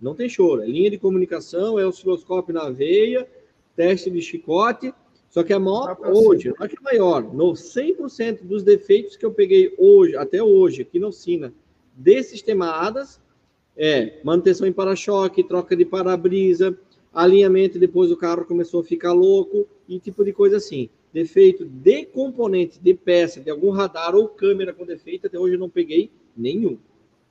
Não 0.00 0.14
tem 0.14 0.28
choro. 0.28 0.62
É 0.62 0.66
linha 0.66 0.90
de 0.90 0.98
comunicação, 0.98 1.78
é 1.78 1.86
osciloscópio 1.86 2.54
na 2.54 2.70
veia, 2.70 3.28
teste 3.76 4.10
de 4.10 4.20
chicote. 4.22 4.92
Só 5.28 5.42
que 5.42 5.52
a 5.52 5.58
maior, 5.58 5.98
hoje, 6.04 6.54
não 6.58 6.66
é 6.66 6.68
que 6.68 6.76
é 6.76 6.82
maior, 6.82 7.22
no 7.22 7.52
100% 7.52 8.42
dos 8.42 8.62
defeitos 8.62 9.16
que 9.16 9.26
eu 9.26 9.32
peguei 9.32 9.74
hoje, 9.78 10.16
até 10.16 10.42
hoje, 10.42 10.82
aqui 10.82 10.98
na 10.98 11.08
oficina, 11.08 11.52
de 11.94 12.22
sistema 12.22 12.70
ADAS, 12.70 13.20
é 13.76 14.20
manutenção 14.24 14.66
em 14.66 14.72
para-choque, 14.72 15.44
troca 15.44 15.76
de 15.76 15.84
para-brisa, 15.84 16.76
alinhamento, 17.12 17.78
depois 17.78 18.10
o 18.10 18.16
carro 18.16 18.44
começou 18.44 18.80
a 18.80 18.84
ficar 18.84 19.12
louco 19.12 19.66
e 19.88 19.98
tipo 19.98 20.24
de 20.24 20.32
coisa 20.32 20.56
assim 20.56 20.88
defeito 21.12 21.64
de 21.64 22.04
componente, 22.06 22.78
de 22.78 22.94
peça, 22.94 23.40
de 23.40 23.50
algum 23.50 23.70
radar 23.70 24.14
ou 24.14 24.28
câmera 24.28 24.72
com 24.72 24.84
defeito, 24.84 25.26
até 25.26 25.38
hoje 25.38 25.54
eu 25.54 25.58
não 25.58 25.70
peguei 25.70 26.10
nenhum. 26.36 26.78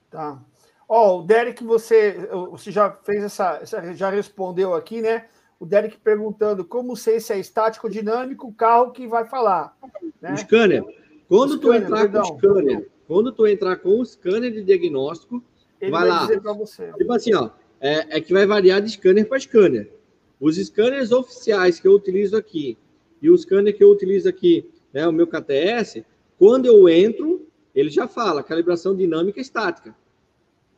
Tá. 0.09 0.41
Ó, 0.89 1.15
oh, 1.15 1.19
o 1.19 1.23
Derek, 1.23 1.63
você, 1.63 2.29
você 2.49 2.71
já 2.71 2.91
fez 2.91 3.23
essa, 3.23 3.61
já 3.93 4.09
respondeu 4.09 4.73
aqui, 4.73 5.01
né? 5.01 5.27
O 5.59 5.65
Derek 5.65 5.97
perguntando 5.97 6.63
como 6.63 6.95
sei 6.95 7.19
se 7.19 7.33
é 7.33 7.39
estático 7.39 7.87
ou 7.87 7.93
dinâmico 7.93 8.47
o 8.47 8.53
carro 8.53 8.91
que 8.91 9.07
vai 9.07 9.25
falar. 9.25 9.75
Né? 10.21 10.33
O 10.33 10.37
scanner. 10.37 10.83
Quando 11.27 11.51
o 11.51 11.59
tu 11.59 11.67
scanner, 11.67 11.83
entrar 11.83 12.01
perdão. 12.01 12.21
com 12.23 12.33
o 12.33 12.37
scanner, 12.37 12.89
quando 13.07 13.31
tu 13.31 13.47
entrar 13.47 13.75
com 13.77 13.99
o 13.99 14.05
scanner 14.05 14.51
de 14.51 14.63
diagnóstico, 14.63 15.43
Ele 15.81 15.91
vai, 15.91 16.07
lá. 16.07 16.27
Tipo 16.27 17.13
assim, 17.13 17.33
ó, 17.33 17.49
é, 17.79 18.17
é 18.17 18.21
que 18.21 18.33
vai 18.33 18.45
variar 18.45 18.81
de 18.81 18.91
scanner 18.91 19.27
para 19.27 19.39
scanner. 19.39 19.91
Os 20.39 20.57
scanners 20.57 21.11
oficiais 21.11 21.79
que 21.79 21.87
eu 21.87 21.93
utilizo 21.93 22.37
aqui, 22.37 22.77
e 23.21 23.29
o 23.29 23.37
scanner 23.37 23.75
que 23.75 23.83
eu 23.83 23.89
utilizo 23.89 24.29
aqui, 24.29 24.69
né, 24.93 25.07
o 25.07 25.11
meu 25.11 25.25
KTS, 25.25 26.05
quando 26.37 26.67
eu 26.67 26.87
entro, 26.87 27.47
ele 27.73 27.89
já 27.89 28.07
fala 28.07 28.43
calibração 28.43 28.95
dinâmica 28.95 29.39
estática, 29.39 29.95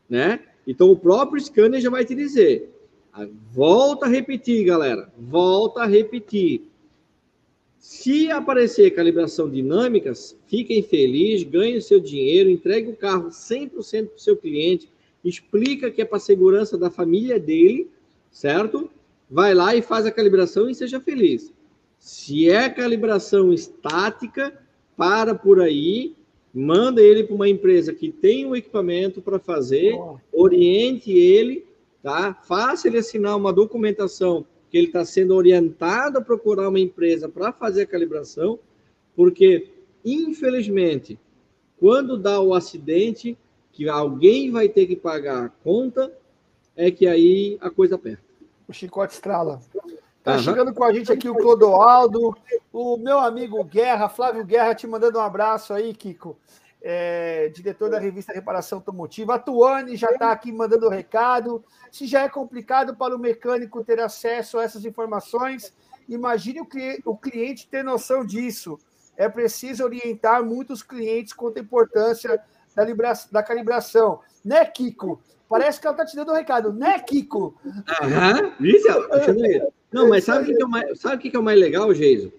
né? 0.09 0.39
Então 0.65 0.89
o 0.89 0.97
próprio 0.97 1.41
scanner 1.41 1.81
já 1.81 1.89
vai 1.89 2.05
te 2.05 2.15
dizer. 2.15 2.73
Volta 3.51 4.05
a 4.05 4.09
repetir, 4.09 4.65
galera. 4.65 5.11
Volta 5.17 5.81
a 5.81 5.85
repetir. 5.85 6.69
Se 7.77 8.29
aparecer 8.29 8.91
calibração 8.91 9.49
dinâmica, 9.49 10.11
fiquem 10.47 10.83
felizes, 10.83 11.47
ganhe 11.47 11.77
o 11.77 11.81
seu 11.81 11.99
dinheiro, 11.99 12.49
entregue 12.49 12.89
o 12.89 12.95
carro 12.95 13.29
100% 13.29 13.69
para 14.07 14.15
o 14.15 14.19
seu 14.19 14.35
cliente, 14.35 14.89
explica 15.23 15.89
que 15.89 16.01
é 16.01 16.05
para 16.05 16.19
segurança 16.19 16.77
da 16.77 16.89
família 16.89 17.39
dele, 17.39 17.89
certo? 18.29 18.89
Vai 19.29 19.53
lá 19.53 19.75
e 19.75 19.81
faz 19.81 20.05
a 20.05 20.11
calibração 20.11 20.69
e 20.69 20.75
seja 20.75 20.99
feliz. 20.99 21.53
Se 21.97 22.49
é 22.49 22.69
calibração 22.69 23.53
estática, 23.53 24.53
para 24.97 25.33
por 25.33 25.61
aí, 25.61 26.13
manda 26.53 27.01
ele 27.01 27.23
para 27.23 27.35
uma 27.35 27.47
empresa 27.47 27.93
que 27.93 28.11
tem 28.11 28.45
o 28.45 28.55
equipamento 28.55 29.21
para 29.21 29.39
fazer, 29.39 29.97
oriente 30.33 31.11
ele, 31.11 31.65
tá? 32.01 32.33
Faça 32.33 32.87
ele 32.87 32.97
assinar 32.97 33.37
uma 33.37 33.53
documentação 33.53 34.45
que 34.69 34.77
ele 34.77 34.87
está 34.87 35.03
sendo 35.03 35.35
orientado 35.35 36.19
a 36.19 36.21
procurar 36.21 36.69
uma 36.69 36.79
empresa 36.79 37.27
para 37.27 37.51
fazer 37.51 37.83
a 37.83 37.87
calibração, 37.87 38.59
porque, 39.15 39.71
infelizmente, 40.05 41.19
quando 41.79 42.17
dá 42.17 42.39
o 42.39 42.53
acidente, 42.53 43.37
que 43.71 43.87
alguém 43.87 44.51
vai 44.51 44.67
ter 44.67 44.85
que 44.85 44.95
pagar 44.95 45.45
a 45.45 45.49
conta, 45.49 46.13
é 46.75 46.91
que 46.91 47.07
aí 47.07 47.57
a 47.61 47.69
coisa 47.69 47.95
aperta. 47.95 48.23
O 48.67 48.73
chicote 48.73 49.13
estrala. 49.13 49.59
Tá 50.23 50.33
uhum. 50.33 50.39
chegando 50.39 50.73
com 50.73 50.83
a 50.83 50.93
gente 50.93 51.11
aqui 51.11 51.29
o 51.29 51.35
Clodoaldo, 51.35 52.35
o 52.71 52.97
meu 52.97 53.17
amigo 53.19 53.63
Guerra, 53.63 54.09
Flávio 54.09 54.45
Guerra, 54.45 54.75
te 54.75 54.85
mandando 54.85 55.17
um 55.17 55.21
abraço 55.21 55.73
aí, 55.73 55.93
Kiko. 55.93 56.37
É, 56.81 57.49
diretor 57.49 57.89
da 57.89 57.99
revista 57.99 58.31
Reparação 58.31 58.77
Automotiva. 58.77 59.35
A 59.35 59.39
Tuane 59.39 59.97
já 59.97 60.09
está 60.11 60.31
aqui 60.31 60.51
mandando 60.51 60.87
o 60.87 60.89
recado. 60.89 61.63
Se 61.91 62.07
já 62.07 62.21
é 62.21 62.29
complicado 62.29 62.95
para 62.95 63.15
o 63.15 63.19
mecânico 63.19 63.83
ter 63.83 63.99
acesso 63.99 64.57
a 64.57 64.63
essas 64.63 64.85
informações, 64.85 65.73
imagine 66.07 66.61
o, 66.61 66.65
cli 66.65 67.01
o 67.05 67.17
cliente 67.17 67.67
ter 67.67 67.83
noção 67.83 68.25
disso. 68.25 68.79
É 69.17 69.27
preciso 69.27 69.83
orientar 69.83 70.41
muitos 70.43 70.81
clientes 70.81 71.33
quanto 71.33 71.57
à 71.57 71.61
importância 71.61 72.41
da, 72.73 72.85
da 73.29 73.43
calibração. 73.43 74.21
Né, 74.43 74.63
Kiko? 74.63 75.21
Parece 75.49 75.81
que 75.81 75.87
ela 75.87 75.95
está 75.95 76.05
te 76.05 76.15
dando 76.15 76.31
um 76.31 76.35
recado, 76.35 76.71
né, 76.71 76.99
Kiko? 76.99 77.55
Aham, 78.01 78.53
isso, 78.59 78.87
Não, 79.91 80.07
mas 80.07 80.23
sabe 80.23 80.43
o 80.43 80.45
que, 80.45 80.53
que, 80.53 80.61
é 80.61 80.65
o 80.65 80.69
mais, 80.69 80.99
sabe 80.99 81.15
o 81.15 81.19
que, 81.19 81.29
que 81.31 81.35
é 81.35 81.39
o 81.39 81.43
mais 81.43 81.59
legal, 81.59 81.93
Geiso? 81.93 82.31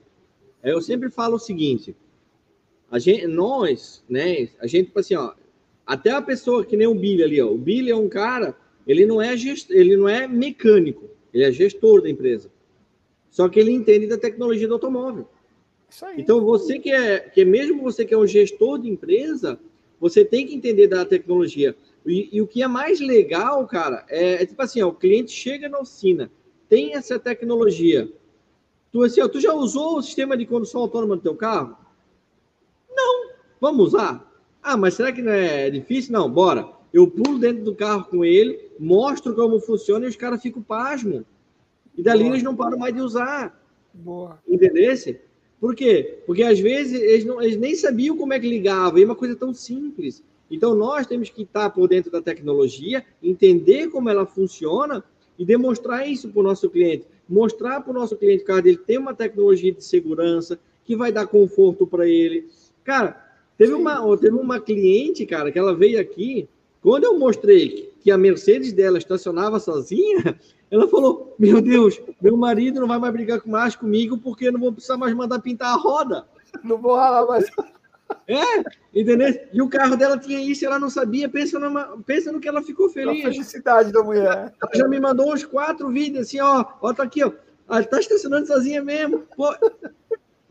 É, 0.62 0.72
eu 0.72 0.80
sempre 0.80 1.10
falo 1.10 1.34
o 1.34 1.38
seguinte: 1.38 1.96
a 2.90 2.98
gente, 2.98 3.26
nós, 3.26 4.04
né, 4.08 4.48
a 4.58 4.66
gente, 4.66 4.86
tipo 4.86 4.98
assim, 4.98 5.14
ó, 5.14 5.32
até 5.86 6.10
a 6.10 6.20
pessoa 6.20 6.64
que 6.64 6.76
nem 6.76 6.86
o 6.86 6.94
Billy 6.94 7.22
ali, 7.22 7.40
ó, 7.40 7.50
o 7.50 7.58
Billy 7.58 7.90
é 7.90 7.96
um 7.96 8.08
cara, 8.08 8.56
ele 8.86 9.06
não 9.06 9.22
é 9.22 9.34
ele 9.70 9.96
não 9.96 10.08
é 10.08 10.26
mecânico, 10.26 11.08
ele 11.32 11.44
é 11.44 11.52
gestor 11.52 12.02
da 12.02 12.10
empresa. 12.10 12.50
Só 13.30 13.48
que 13.48 13.60
ele 13.60 13.70
entende 13.70 14.06
da 14.06 14.18
tecnologia 14.18 14.66
do 14.66 14.74
automóvel. 14.74 15.28
Então, 16.16 16.40
você 16.40 16.78
que 16.78 16.90
é, 16.90 17.20
que 17.20 17.40
é, 17.42 17.44
mesmo 17.44 17.82
você 17.82 18.04
que 18.04 18.14
é 18.14 18.18
um 18.18 18.26
gestor 18.26 18.78
de 18.78 18.88
empresa, 18.88 19.58
você 20.00 20.24
tem 20.24 20.46
que 20.46 20.54
entender 20.54 20.86
da 20.86 21.04
tecnologia. 21.04 21.76
E, 22.06 22.28
e, 22.32 22.40
o 22.40 22.46
que 22.46 22.62
é 22.62 22.68
mais 22.68 23.00
legal, 23.00 23.66
cara, 23.66 24.04
é, 24.08 24.42
é, 24.42 24.46
tipo 24.46 24.60
assim, 24.62 24.80
ó, 24.82 24.88
o 24.88 24.94
cliente 24.94 25.32
chega 25.32 25.68
na 25.68 25.80
oficina, 25.80 26.30
tem 26.68 26.94
essa 26.94 27.18
tecnologia. 27.18 28.10
Tu, 28.90 29.02
assim, 29.02 29.20
ó, 29.20 29.28
tu 29.28 29.40
já 29.40 29.52
usou 29.52 29.98
o 29.98 30.02
sistema 30.02 30.36
de 30.36 30.46
condução 30.46 30.80
autônoma 30.80 31.16
do 31.16 31.22
teu 31.22 31.34
carro? 31.34 31.76
Vamos 33.60 33.88
usar? 33.88 34.26
Ah, 34.62 34.76
mas 34.76 34.94
será 34.94 35.12
que 35.12 35.22
não 35.22 35.32
é 35.32 35.70
difícil? 35.70 36.12
Não, 36.12 36.30
bora. 36.30 36.68
Eu 36.92 37.06
pulo 37.06 37.38
dentro 37.38 37.62
do 37.62 37.74
carro 37.74 38.04
com 38.04 38.24
ele, 38.24 38.70
mostro 38.78 39.34
como 39.34 39.60
funciona 39.60 40.06
e 40.06 40.08
os 40.08 40.16
caras 40.16 40.42
ficam 40.42 40.62
pasmo. 40.62 41.24
E 41.96 42.02
dali 42.02 42.24
Boa. 42.24 42.32
eles 42.32 42.42
não 42.42 42.56
param 42.56 42.78
mais 42.78 42.94
de 42.94 43.00
usar. 43.00 43.62
Boa. 43.92 44.38
Entendesse? 44.48 45.20
Por 45.60 45.74
quê? 45.74 46.22
Porque 46.26 46.42
às 46.42 46.58
vezes 46.58 47.00
eles, 47.00 47.24
não, 47.24 47.40
eles 47.40 47.56
nem 47.56 47.74
sabiam 47.74 48.16
como 48.16 48.32
é 48.32 48.40
que 48.40 48.48
ligava, 48.48 48.98
e 48.98 49.02
é 49.02 49.06
uma 49.06 49.14
coisa 49.14 49.36
tão 49.36 49.52
simples. 49.52 50.22
Então, 50.50 50.74
nós 50.74 51.06
temos 51.06 51.30
que 51.30 51.42
estar 51.42 51.70
por 51.70 51.86
dentro 51.86 52.10
da 52.10 52.20
tecnologia, 52.20 53.04
entender 53.22 53.88
como 53.88 54.08
ela 54.08 54.26
funciona 54.26 55.04
e 55.38 55.44
demonstrar 55.44 56.08
isso 56.08 56.28
para 56.28 56.40
o 56.40 56.42
nosso 56.42 56.68
cliente. 56.68 57.06
Mostrar 57.28 57.80
para 57.82 57.90
o 57.92 57.94
nosso 57.94 58.16
cliente 58.16 58.44
que 58.44 58.50
ele 58.50 58.76
tem 58.76 58.98
uma 58.98 59.14
tecnologia 59.14 59.72
de 59.72 59.84
segurança 59.84 60.58
que 60.84 60.96
vai 60.96 61.12
dar 61.12 61.26
conforto 61.28 61.86
para 61.86 62.08
ele. 62.08 62.48
Cara, 62.82 63.29
teve 63.60 63.74
uma, 63.74 64.16
teve 64.16 64.36
uma 64.36 64.58
cliente, 64.58 65.26
cara, 65.26 65.52
que 65.52 65.58
ela 65.58 65.74
veio 65.74 66.00
aqui, 66.00 66.48
quando 66.80 67.04
eu 67.04 67.18
mostrei 67.18 67.92
que 68.00 68.10
a 68.10 68.16
Mercedes 68.16 68.72
dela 68.72 68.96
estacionava 68.96 69.60
sozinha, 69.60 70.34
ela 70.70 70.88
falou: 70.88 71.34
Meu 71.38 71.60
Deus, 71.60 72.00
meu 72.22 72.38
marido 72.38 72.80
não 72.80 72.88
vai 72.88 72.98
mais 72.98 73.12
brigar 73.12 73.42
mais 73.44 73.76
comigo 73.76 74.16
porque 74.16 74.48
eu 74.48 74.52
não 74.52 74.60
vou 74.60 74.72
precisar 74.72 74.96
mais 74.96 75.14
mandar 75.14 75.40
pintar 75.40 75.74
a 75.74 75.76
roda. 75.76 76.26
Não 76.64 76.78
vou 76.78 76.96
ralar 76.96 77.26
mais. 77.26 77.48
É, 78.26 78.64
entendeu? 78.92 79.40
E 79.52 79.62
o 79.62 79.68
carro 79.68 79.96
dela 79.96 80.18
tinha 80.18 80.40
isso, 80.40 80.66
ela 80.66 80.80
não 80.80 80.90
sabia. 80.90 81.28
Pensa, 81.28 81.60
numa, 81.60 81.96
pensa 82.04 82.32
no 82.32 82.40
que 82.40 82.48
ela 82.48 82.60
ficou 82.60 82.88
feliz. 82.88 83.24
A 83.24 83.30
felicidade 83.30 83.92
da 83.92 84.02
mulher. 84.02 84.52
Ela 84.60 84.72
já 84.74 84.88
me 84.88 84.98
mandou 84.98 85.32
uns 85.32 85.44
quatro 85.44 85.88
vídeos 85.90 86.26
assim, 86.26 86.40
ó. 86.40 86.64
Ó, 86.82 86.92
tá 86.92 87.04
aqui, 87.04 87.22
ó. 87.22 87.30
Ela 87.68 87.84
tá 87.84 88.00
estacionando 88.00 88.48
sozinha 88.48 88.82
mesmo. 88.82 89.22
Pô. 89.36 89.54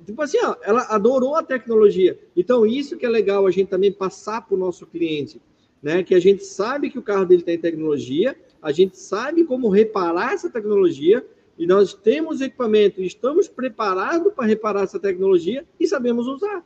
Tipo 0.09 0.23
assim, 0.23 0.39
ó, 0.43 0.55
ela 0.63 0.81
adorou 0.89 1.35
a 1.35 1.43
tecnologia. 1.43 2.19
Então, 2.35 2.65
isso 2.65 2.97
que 2.97 3.05
é 3.05 3.09
legal 3.09 3.45
a 3.45 3.51
gente 3.51 3.67
também 3.67 3.91
passar 3.91 4.41
para 4.41 4.55
o 4.55 4.57
nosso 4.57 4.87
cliente, 4.87 5.39
né? 5.83 6.01
Que 6.01 6.15
a 6.15 6.19
gente 6.19 6.43
sabe 6.43 6.89
que 6.89 6.97
o 6.97 7.03
carro 7.03 7.25
dele 7.25 7.43
tem 7.43 7.59
tecnologia, 7.59 8.35
a 8.59 8.71
gente 8.71 8.97
sabe 8.97 9.43
como 9.43 9.69
reparar 9.69 10.33
essa 10.33 10.49
tecnologia, 10.49 11.23
e 11.59 11.67
nós 11.67 11.93
temos 11.93 12.41
equipamento, 12.41 13.01
estamos 13.01 13.47
preparados 13.47 14.33
para 14.33 14.47
reparar 14.47 14.83
essa 14.83 14.99
tecnologia 14.99 15.63
e 15.79 15.85
sabemos 15.85 16.25
usar. 16.25 16.65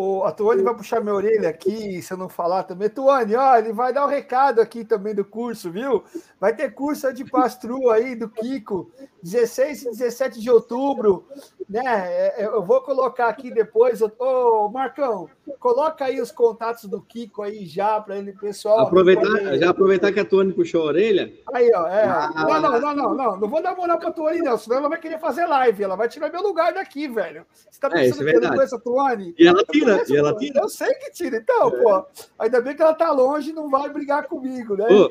O, 0.00 0.22
a 0.22 0.30
Tuane 0.30 0.62
vai 0.62 0.76
puxar 0.76 1.00
minha 1.00 1.12
orelha 1.12 1.48
aqui, 1.48 2.00
se 2.00 2.12
eu 2.12 2.16
não 2.16 2.28
falar 2.28 2.62
também. 2.62 2.88
Tuane, 2.88 3.34
ó, 3.34 3.56
ele 3.56 3.72
vai 3.72 3.92
dar 3.92 4.04
o 4.04 4.06
um 4.06 4.08
recado 4.08 4.60
aqui 4.60 4.84
também 4.84 5.12
do 5.12 5.24
curso, 5.24 5.72
viu? 5.72 6.04
Vai 6.38 6.54
ter 6.54 6.72
curso 6.72 7.12
de 7.12 7.24
pastru 7.24 7.90
aí 7.90 8.14
do 8.14 8.28
Kiko, 8.28 8.92
16 9.24 9.82
e 9.82 9.90
17 9.90 10.40
de 10.40 10.48
outubro, 10.48 11.26
né? 11.68 11.82
É, 11.84 12.44
é, 12.44 12.46
eu 12.46 12.62
vou 12.62 12.80
colocar 12.80 13.26
aqui 13.26 13.50
depois. 13.50 14.00
Ô, 14.00 14.68
Marcão, 14.68 15.28
coloca 15.58 16.04
aí 16.04 16.20
os 16.20 16.30
contatos 16.30 16.84
do 16.84 17.02
Kiko 17.02 17.42
aí 17.42 17.66
já 17.66 18.00
para 18.00 18.18
ele, 18.18 18.32
pessoal. 18.34 18.78
Aproveitar, 18.78 19.56
já 19.56 19.70
aproveitar 19.70 20.12
que 20.12 20.20
a 20.20 20.24
Tuane 20.24 20.52
puxou 20.52 20.82
a 20.82 20.86
orelha. 20.86 21.32
Aí, 21.52 21.72
ó. 21.74 21.88
É. 21.88 22.04
Ah, 22.04 22.30
não, 22.36 22.60
não, 22.60 22.80
não, 22.80 22.94
não, 22.94 23.14
não. 23.14 23.36
Não 23.36 23.48
vou 23.48 23.60
dar 23.60 23.74
moral 23.74 23.98
pra 23.98 24.12
Tuane, 24.12 24.42
não, 24.42 24.56
senão 24.56 24.76
ela 24.76 24.88
vai 24.88 25.00
querer 25.00 25.18
fazer 25.18 25.44
live. 25.44 25.82
Ela 25.82 25.96
vai 25.96 26.08
tirar 26.08 26.30
meu 26.30 26.42
lugar 26.42 26.72
daqui, 26.72 27.08
velho. 27.08 27.44
Você 27.68 27.80
tá 27.80 27.90
pensando 27.90 28.28
é, 28.28 28.30
é 28.30 28.32
que 28.32 28.36
eu 28.38 28.42
não 28.42 28.54
conheço 28.54 28.76
a 28.76 28.80
Tuane? 28.80 29.34
E 29.36 29.44
ela 29.44 29.64
tira 29.64 29.87
tira, 30.04 30.06
e 30.08 30.16
ela 30.16 30.36
tira. 30.36 30.60
Eu 30.60 30.68
sei 30.68 30.94
que 30.94 31.10
tira, 31.10 31.36
então, 31.38 31.68
é. 31.68 31.82
pô. 31.82 32.04
Ainda 32.38 32.60
bem 32.60 32.74
que 32.74 32.82
ela 32.82 32.94
tá 32.94 33.10
longe 33.10 33.50
e 33.50 33.52
não 33.52 33.68
vai 33.68 33.88
brigar 33.88 34.26
comigo, 34.26 34.76
né? 34.76 34.86
Pô, 34.86 35.10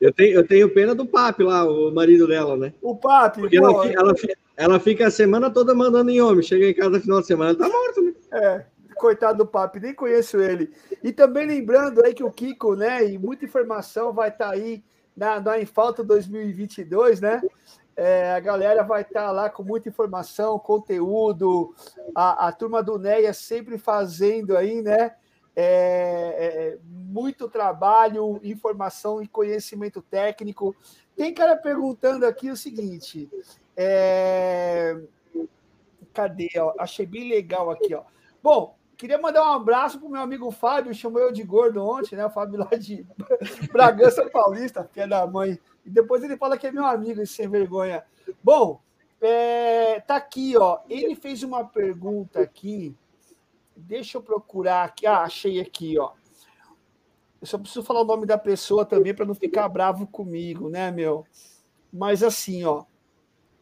eu, 0.00 0.12
tenho, 0.12 0.34
eu 0.34 0.46
tenho 0.46 0.72
pena 0.72 0.94
do 0.94 1.06
Papi 1.06 1.42
lá, 1.42 1.64
o 1.64 1.92
marido 1.92 2.26
dela, 2.26 2.56
né? 2.56 2.72
O 2.82 2.96
Papi, 2.96 3.40
Porque 3.40 3.58
pô, 3.58 3.68
ela, 3.68 3.92
ela, 3.92 4.14
ela, 4.56 4.80
fica 4.80 5.06
a 5.06 5.10
semana 5.10 5.50
toda 5.50 5.74
mandando 5.74 6.10
em 6.10 6.20
homem. 6.20 6.42
Chega 6.42 6.66
em 6.66 6.74
casa 6.74 6.90
no 6.90 7.00
final 7.00 7.20
de 7.20 7.26
semana, 7.26 7.54
tá 7.54 7.68
morto, 7.68 8.02
né? 8.02 8.12
É. 8.32 8.64
Coitado 8.96 9.38
do 9.38 9.46
Papi, 9.46 9.78
nem 9.78 9.94
conheço 9.94 10.40
ele. 10.40 10.70
E 11.02 11.12
também 11.12 11.46
lembrando 11.46 12.02
aí 12.04 12.14
que 12.14 12.24
o 12.24 12.30
Kiko, 12.30 12.74
né, 12.74 13.06
e 13.06 13.18
muita 13.18 13.44
informação 13.44 14.12
vai 14.12 14.30
estar 14.30 14.46
tá 14.46 14.52
aí 14.52 14.82
na, 15.16 15.40
na 15.40 15.60
Em 15.60 15.66
Falta 15.66 16.02
2022, 16.02 17.20
né? 17.20 17.42
É, 17.96 18.32
a 18.32 18.40
galera 18.40 18.82
vai 18.82 19.00
estar 19.00 19.26
tá 19.26 19.32
lá 19.32 19.48
com 19.48 19.62
muita 19.62 19.88
informação, 19.88 20.58
conteúdo, 20.58 21.74
a, 22.14 22.48
a 22.48 22.52
turma 22.52 22.82
do 22.82 22.98
NEA 22.98 23.32
sempre 23.32 23.78
fazendo 23.78 24.54
aí, 24.54 24.82
né? 24.82 25.14
É, 25.58 25.64
é, 26.38 26.78
muito 26.84 27.48
trabalho, 27.48 28.38
informação 28.42 29.22
e 29.22 29.26
conhecimento 29.26 30.02
técnico. 30.02 30.76
Tem 31.16 31.32
cara 31.32 31.56
perguntando 31.56 32.26
aqui 32.26 32.50
o 32.50 32.56
seguinte: 32.56 33.30
é... 33.74 35.00
cadê? 36.12 36.50
Ó? 36.58 36.74
Achei 36.78 37.06
bem 37.06 37.30
legal 37.30 37.70
aqui, 37.70 37.94
ó. 37.94 38.02
Bom, 38.42 38.76
queria 38.98 39.16
mandar 39.16 39.42
um 39.42 39.54
abraço 39.54 39.98
para 39.98 40.06
o 40.06 40.10
meu 40.10 40.20
amigo 40.20 40.50
Fábio, 40.50 40.94
chamou 40.94 41.22
eu 41.22 41.32
de 41.32 41.42
gordo 41.42 41.82
ontem, 41.82 42.16
né? 42.16 42.26
O 42.26 42.30
Fábio 42.30 42.58
lá 42.58 42.76
de 42.78 43.06
Bragança 43.72 44.28
Paulista, 44.28 44.90
é 44.94 45.06
da 45.06 45.26
mãe 45.26 45.58
e 45.86 45.90
depois 45.90 46.22
ele 46.24 46.36
fala 46.36 46.58
que 46.58 46.66
é 46.66 46.72
meu 46.72 46.84
amigo, 46.84 47.22
esse 47.22 47.34
sem 47.34 47.48
vergonha. 47.48 48.04
Bom, 48.42 48.80
é, 49.20 50.00
tá 50.00 50.16
aqui, 50.16 50.56
ó. 50.56 50.80
Ele 50.88 51.14
fez 51.14 51.44
uma 51.44 51.64
pergunta 51.64 52.40
aqui. 52.40 52.94
Deixa 53.76 54.18
eu 54.18 54.22
procurar 54.22 54.84
aqui. 54.84 55.06
Ah, 55.06 55.22
achei 55.22 55.60
aqui, 55.60 55.96
ó. 55.96 56.10
Eu 57.40 57.46
só 57.46 57.56
preciso 57.56 57.84
falar 57.84 58.00
o 58.00 58.06
nome 58.06 58.26
da 58.26 58.36
pessoa 58.36 58.84
também 58.84 59.14
para 59.14 59.24
não 59.24 59.34
ficar 59.34 59.68
bravo 59.68 60.08
comigo, 60.08 60.68
né, 60.68 60.90
meu? 60.90 61.24
Mas 61.92 62.24
assim, 62.24 62.64
ó. 62.64 62.84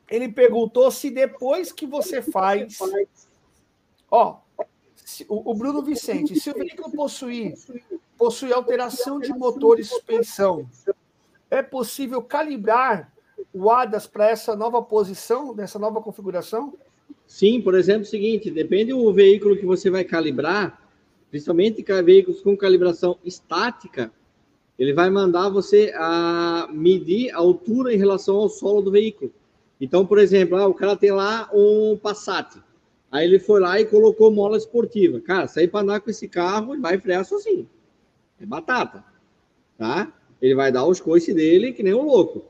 Ele 0.09 0.29
perguntou 0.29 0.91
se 0.91 1.11
depois 1.11 1.73
que 1.73 1.87
você 1.87 2.23
faz. 2.23 2.79
Ó, 4.11 4.39
o, 5.29 5.55
Bruno 5.55 5.83
Vicente, 5.83 6.41
se 6.41 6.51
o 6.51 6.55
veículo 6.55 6.91
possuir, 6.91 7.55
possui 8.17 8.53
alteração 8.53 9.19
de 9.19 9.33
motor 9.33 9.79
e 9.79 9.85
suspensão, 9.85 10.69
é 11.55 11.63
possível 11.63 12.23
calibrar 12.23 13.13
o 13.53 13.71
ADAS 13.71 14.07
para 14.07 14.29
essa 14.29 14.57
nova 14.57 14.83
posição, 14.83 15.55
dessa 15.55 15.79
nova 15.79 16.01
configuração? 16.01 16.75
Sim, 17.27 17.61
por 17.61 17.75
exemplo, 17.75 18.03
o 18.03 18.07
seguinte, 18.07 18.51
depende 18.51 18.93
do 18.93 19.13
veículo 19.13 19.57
que 19.57 19.65
você 19.65 19.91
vai 19.91 20.05
calibrar, 20.05 20.81
principalmente 21.31 21.85
veículos 22.03 22.41
com 22.43 22.57
calibração 22.57 23.19
estática, 23.25 24.13
ele 24.79 24.93
vai 24.93 25.09
mandar 25.09 25.49
você 25.49 25.93
a 25.97 26.69
medir 26.73 27.31
a 27.33 27.39
altura 27.39 27.95
em 27.95 27.97
relação 27.97 28.37
ao 28.37 28.49
solo 28.49 28.83
do 28.83 28.91
veículo. 28.91 29.33
Então, 29.81 30.05
por 30.05 30.19
exemplo, 30.19 30.57
ah, 30.57 30.67
o 30.67 30.75
cara 30.75 30.97
tem 30.97 31.13
lá 31.13 31.49
um 31.53 31.97
Passat, 31.97 32.61
aí 33.11 33.25
ele 33.25 33.39
foi 33.39 33.61
lá 33.61 33.81
e 33.81 33.85
colocou 33.85 34.31
mola 34.31 34.57
esportiva. 34.57 35.21
Cara, 35.21 35.47
sair 35.47 35.69
para 35.69 35.81
andar 35.81 36.01
com 36.01 36.11
esse 36.11 36.27
carro, 36.29 36.75
ele 36.75 36.83
vai 36.83 36.99
frear 36.99 37.25
sozinho. 37.25 37.69
É 38.41 38.47
batata, 38.47 39.05
tá? 39.79 40.13
Ele 40.45 40.55
vai 40.55 40.71
dar 40.71 40.87
os 40.87 41.01
coices 41.01 41.35
dele 41.35 41.73
que 41.73 41.83
nem 41.83 41.95
um 41.95 42.05
louco. 42.05 42.45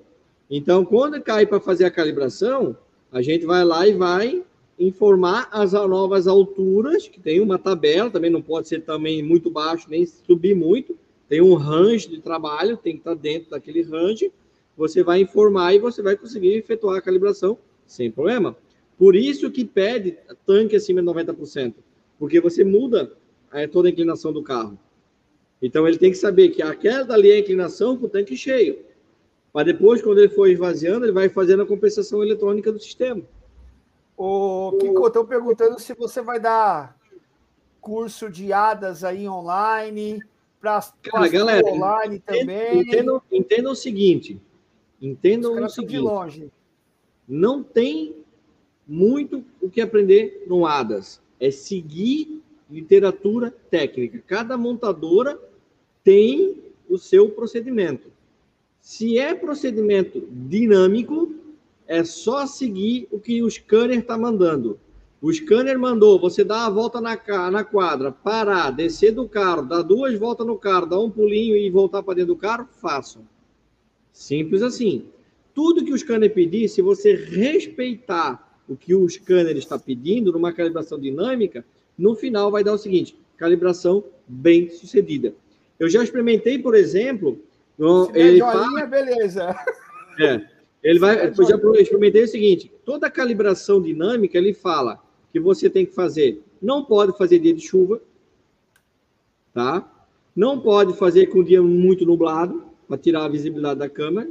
Então, 0.51 0.85
quando 0.85 1.23
cai 1.23 1.47
para 1.47 1.61
fazer 1.61 1.85
a 1.85 1.91
calibração, 1.93 2.77
a 3.13 3.23
gente 3.23 3.47
vai 3.47 3.65
lá 3.65 3.87
e 3.87 3.93
vai 3.93 4.43
informar 4.77 5.49
as 5.53 5.75
novas 5.75 6.27
alturas, 6.27 7.07
que 7.07 7.21
tem 7.21 7.41
uma 7.41 7.57
tabela, 7.57 8.11
também 8.11 8.31
não 8.31 8.43
pode 8.43 8.67
ser 8.67 8.81
também 8.81 9.23
muito 9.23 9.49
baixo, 9.49 9.87
nem 9.89 10.05
subir 10.05 10.57
muito. 10.57 10.99
Tem 11.29 11.41
um 11.41 11.55
range 11.55 12.09
de 12.09 12.21
trabalho, 12.21 12.77
tem 12.77 12.95
que 12.95 12.99
estar 12.99 13.15
dentro 13.15 13.51
daquele 13.51 13.83
range. 13.83 14.33
Você 14.77 15.05
vai 15.05 15.21
informar 15.21 15.73
e 15.75 15.79
você 15.79 16.03
vai 16.03 16.17
conseguir 16.17 16.53
efetuar 16.55 16.99
a 16.99 17.01
calibração 17.01 17.57
sem 17.87 18.11
problema. 18.11 18.57
Por 18.99 19.15
isso 19.15 19.53
que 19.53 19.65
pede 19.65 20.19
tanque 20.45 20.75
acima 20.75 21.01
de 21.01 21.07
90%, 21.07 21.75
porque 22.19 22.41
você 22.41 22.65
muda 22.65 23.13
é, 23.53 23.69
toda 23.69 23.87
a 23.87 23.91
inclinação 23.93 24.33
do 24.33 24.43
carro. 24.43 24.77
Então 25.61 25.87
ele 25.87 25.99
tem 25.99 26.11
que 26.11 26.19
saber 26.19 26.51
que 26.51 26.63
aquela 26.63 27.05
dali 27.05 27.31
é 27.31 27.37
a 27.37 27.39
inclinação 27.39 27.97
com 27.97 28.07
o 28.07 28.09
tanque 28.09 28.37
cheio. 28.37 28.85
Para 29.53 29.67
depois, 29.67 30.03
quando 30.03 30.19
ele 30.19 30.29
for 30.29 30.49
esvaziando, 30.49 31.05
ele 31.05 31.13
vai 31.13 31.29
fazendo 31.29 31.63
a 31.63 31.67
compensação 31.67 32.23
eletrônica 32.23 32.73
do 32.73 32.81
sistema. 32.81 33.23
O 34.17 34.77
Kiko, 34.81 35.07
estou 35.07 35.25
perguntando 35.25 35.79
se 35.79 35.95
você 35.95 36.21
vai 36.21 36.41
dar 36.41 36.97
curso 37.81 38.31
de 38.31 38.53
ADAS 38.53 39.05
aí 39.05 39.29
online, 39.29 40.19
para 40.61 41.29
galera, 41.29 41.67
online 41.67 42.19
também. 42.19 42.81
Entenda, 42.81 43.23
entenda 43.31 43.71
o 43.71 43.75
seguinte. 43.75 44.41
Entenda 45.01 45.51
o 45.51 45.69
seguinte. 45.69 45.91
De 45.91 45.99
longe. 45.99 46.51
Não 47.29 47.63
tem 47.63 48.17
muito 48.87 49.45
o 49.61 49.69
que 49.69 49.81
aprender 49.81 50.45
no 50.47 50.67
ADAS. 50.67 51.21
É 51.39 51.51
seguir 51.51 52.43
literatura 52.75 53.55
técnica. 53.71 54.23
Cada 54.27 54.57
montadora 54.57 55.39
tem 56.03 56.63
o 56.89 56.99
seu 56.99 57.31
procedimento. 57.31 58.09
Se 58.81 59.19
é 59.19 59.35
procedimento 59.35 60.27
dinâmico, 60.31 61.33
é 61.87 62.05
só 62.05 62.47
seguir 62.47 63.07
o 63.11 63.19
que 63.19 63.43
o 63.43 63.51
scanner 63.51 63.99
está 63.99 64.19
mandando. 64.19 64.79
O 65.23 65.33
scanner 65.33 65.79
mandou 65.79 66.19
você 66.19 66.45
dar 66.45 66.67
a 66.67 66.71
volta 66.71 67.01
na, 67.01 67.19
na 67.51 67.65
quadra, 67.65 68.13
parar, 68.13 68.71
descer 68.71 69.13
do 69.13 69.27
carro, 69.27 69.63
dar 69.63 69.83
duas 69.83 70.19
voltas 70.19 70.47
no 70.47 70.59
carro, 70.59 70.87
dar 70.87 71.01
um 71.01 71.11
pulinho 71.11 71.57
e 71.57 71.71
voltar 71.71 72.03
para 72.03 72.15
dentro 72.15 72.35
do 72.35 72.41
carro, 72.41 72.69
façam. 72.71 73.23
Simples 74.13 74.61
assim. 74.61 75.07
Tudo 75.55 75.85
que 75.85 75.93
o 75.93 75.99
scanner 75.99 76.35
pedir, 76.35 76.69
se 76.69 76.83
você 76.83 77.15
respeitar 77.15 78.61
o 78.69 78.77
que 78.77 78.95
o 78.95 79.09
scanner 79.09 79.57
está 79.57 79.79
pedindo 79.79 80.33
numa 80.33 80.53
calibração 80.53 80.99
dinâmica, 80.99 81.65
no 81.97 82.15
final 82.15 82.51
vai 82.51 82.65
dar 82.65 82.73
o 82.73 82.79
seguinte: 82.79 83.17
calibração 83.37 84.05
bem 84.27 84.71
sucedida. 84.71 85.35
Eu 85.79 85.89
já 85.89 86.03
experimentei, 86.03 86.59
por 86.59 86.75
exemplo. 86.75 87.41
No, 87.77 88.11
ele 88.15 88.39
fala, 88.39 88.87
beleza. 88.87 89.55
É, 90.21 90.41
ele 90.83 90.99
vai. 90.99 91.27
Eu 91.27 91.35
já 91.35 91.57
experimentei 91.81 92.23
o 92.23 92.29
seguinte: 92.29 92.71
toda 92.85 93.11
calibração 93.11 93.83
dinâmica 93.83 94.39
ele 94.39 94.55
fala 94.55 95.03
que 95.33 95.41
você 95.41 95.69
tem 95.69 95.85
que 95.85 95.93
fazer. 95.93 96.43
Não 96.63 96.85
pode 96.85 97.17
fazer 97.19 97.41
dia 97.41 97.53
de 97.53 97.61
chuva, 97.61 98.01
tá? 99.53 99.91
Não 100.35 100.61
pode 100.61 100.97
fazer 100.97 101.27
com 101.27 101.41
o 101.41 101.45
dia 101.45 101.63
muito 101.63 102.07
nublado 102.07 102.65
para 102.87 102.99
tirar 102.99 103.25
a 103.25 103.29
visibilidade 103.29 103.81
da 103.81 103.89
câmera, 103.89 104.31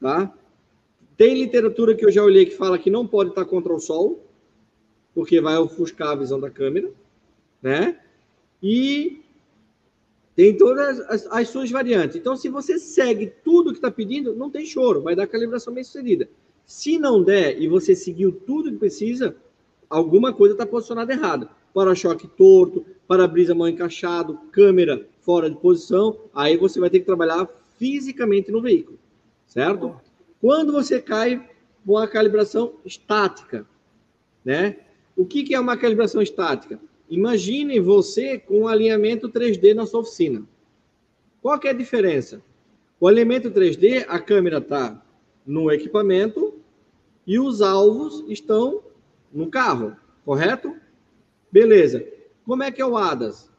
tá? 0.00 0.32
Tem 1.16 1.34
literatura 1.34 1.94
que 1.94 2.04
eu 2.04 2.10
já 2.10 2.22
olhei 2.22 2.46
que 2.46 2.56
fala 2.56 2.78
que 2.78 2.90
não 2.90 3.06
pode 3.06 3.30
estar 3.30 3.44
contra 3.44 3.72
o 3.74 3.80
sol, 3.80 4.24
porque 5.20 5.38
vai 5.38 5.58
ofuscar 5.58 6.12
a 6.12 6.14
visão 6.14 6.40
da 6.40 6.48
câmera, 6.48 6.90
né? 7.60 7.98
E 8.62 9.20
tem 10.34 10.56
todas 10.56 10.98
as, 11.00 11.26
as, 11.26 11.48
suas 11.50 11.70
variantes. 11.70 12.16
Então, 12.16 12.34
se 12.34 12.48
você 12.48 12.78
segue 12.78 13.30
tudo 13.44 13.70
que 13.70 13.76
está 13.76 13.90
pedindo, 13.90 14.34
não 14.34 14.48
tem 14.48 14.64
choro, 14.64 15.02
vai 15.02 15.14
dar 15.14 15.26
calibração 15.26 15.74
bem 15.74 15.84
sucedida. 15.84 16.26
Se 16.64 16.98
não 16.98 17.22
der 17.22 17.60
e 17.60 17.68
você 17.68 17.94
seguiu 17.94 18.32
tudo 18.32 18.72
que 18.72 18.78
precisa, 18.78 19.36
alguma 19.90 20.32
coisa 20.32 20.54
está 20.54 20.64
posicionada 20.64 21.12
errada. 21.12 21.50
Para-choque 21.74 22.26
torto, 22.26 22.86
para-brisa 23.06 23.54
mal 23.54 23.68
encaixado, 23.68 24.38
câmera 24.50 25.06
fora 25.20 25.50
de 25.50 25.56
posição, 25.56 26.16
aí 26.34 26.56
você 26.56 26.80
vai 26.80 26.88
ter 26.88 27.00
que 27.00 27.04
trabalhar 27.04 27.46
fisicamente 27.78 28.50
no 28.50 28.62
veículo, 28.62 28.98
certo? 29.46 30.00
Quando 30.40 30.72
você 30.72 30.98
cai 30.98 31.46
com 31.84 31.98
a 31.98 32.08
calibração 32.08 32.72
estática, 32.86 33.66
né? 34.42 34.78
O 35.20 35.26
que, 35.26 35.54
é 35.54 35.60
uma 35.60 35.76
calibração 35.76 36.22
estática? 36.22 36.80
Imagine 37.10 37.78
você 37.78 38.38
com 38.38 38.60
um 38.60 38.66
alinhamento 38.66 39.28
3D 39.28 39.74
na 39.74 39.84
sua 39.84 40.00
oficina. 40.00 40.42
Qual 41.42 41.60
é 41.62 41.68
a 41.68 41.74
diferença? 41.74 42.42
O 42.98 43.06
alinhamento 43.06 43.50
3D, 43.50 44.06
a 44.08 44.18
câmera 44.18 44.56
está 44.56 44.98
no 45.44 45.70
equipamento 45.70 46.54
e 47.26 47.38
os 47.38 47.60
alvos 47.60 48.24
estão 48.28 48.80
no 49.30 49.50
carro, 49.50 49.94
correto? 50.24 50.74
Beleza. 51.52 52.02
Como 52.46 52.62
é 52.62 52.70
que 52.70 52.80
é 52.80 52.86
o 52.86 52.96
ADAS? 52.96 53.50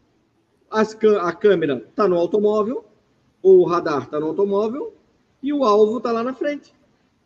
As, 0.68 0.98
a 1.20 1.32
câmera 1.32 1.86
está 1.88 2.08
no 2.08 2.18
automóvel, 2.18 2.84
ou 3.40 3.60
o 3.60 3.66
radar 3.66 4.06
está 4.06 4.20
no 4.20 4.30
automóvel, 4.30 4.96
e 5.44 5.54
o 5.54 5.64
alvo 5.64 5.98
está 5.98 6.12
lá 6.12 6.24
na 6.24 6.34
frente. 6.34 6.74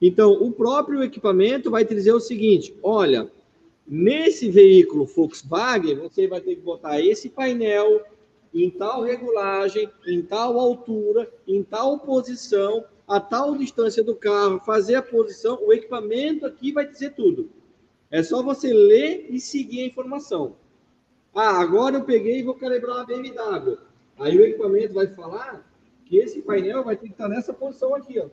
Então, 0.01 0.33
o 0.33 0.51
próprio 0.51 1.01
equipamento 1.05 1.71
vai 1.71 1.85
te 1.85 1.95
dizer 1.95 2.11
o 2.11 2.19
seguinte: 2.19 2.77
olha, 2.83 3.31
nesse 3.87 4.49
veículo 4.49 5.05
Volkswagen, 5.05 5.95
você 5.95 6.27
vai 6.27 6.41
ter 6.41 6.55
que 6.55 6.61
botar 6.61 6.99
esse 6.99 7.29
painel 7.29 8.03
em 8.53 8.69
tal 8.69 9.01
regulagem, 9.01 9.89
em 10.07 10.21
tal 10.21 10.59
altura, 10.59 11.31
em 11.47 11.61
tal 11.61 11.99
posição, 11.99 12.85
a 13.07 13.19
tal 13.19 13.55
distância 13.57 14.03
do 14.03 14.15
carro, 14.15 14.59
fazer 14.61 14.95
a 14.95 15.01
posição, 15.01 15.59
o 15.61 15.73
equipamento 15.73 16.45
aqui 16.45 16.71
vai 16.71 16.87
dizer 16.87 17.13
tudo. 17.13 17.49
É 18.09 18.23
só 18.23 18.41
você 18.41 18.73
ler 18.73 19.27
e 19.29 19.39
seguir 19.39 19.81
a 19.81 19.87
informação. 19.87 20.55
Ah, 21.33 21.59
agora 21.59 21.97
eu 21.97 22.05
peguei 22.05 22.39
e 22.39 22.43
vou 22.43 22.55
calibrar 22.55 22.99
a 22.99 23.05
BMW. 23.05 23.77
Aí 24.17 24.37
o 24.37 24.45
equipamento 24.45 24.93
vai 24.93 25.07
falar 25.07 25.69
que 26.05 26.17
esse 26.17 26.41
painel 26.41 26.83
vai 26.83 26.95
ter 26.95 27.07
que 27.07 27.11
estar 27.11 27.27
nessa 27.27 27.53
posição 27.53 27.93
aqui, 27.93 28.19
ó. 28.19 28.29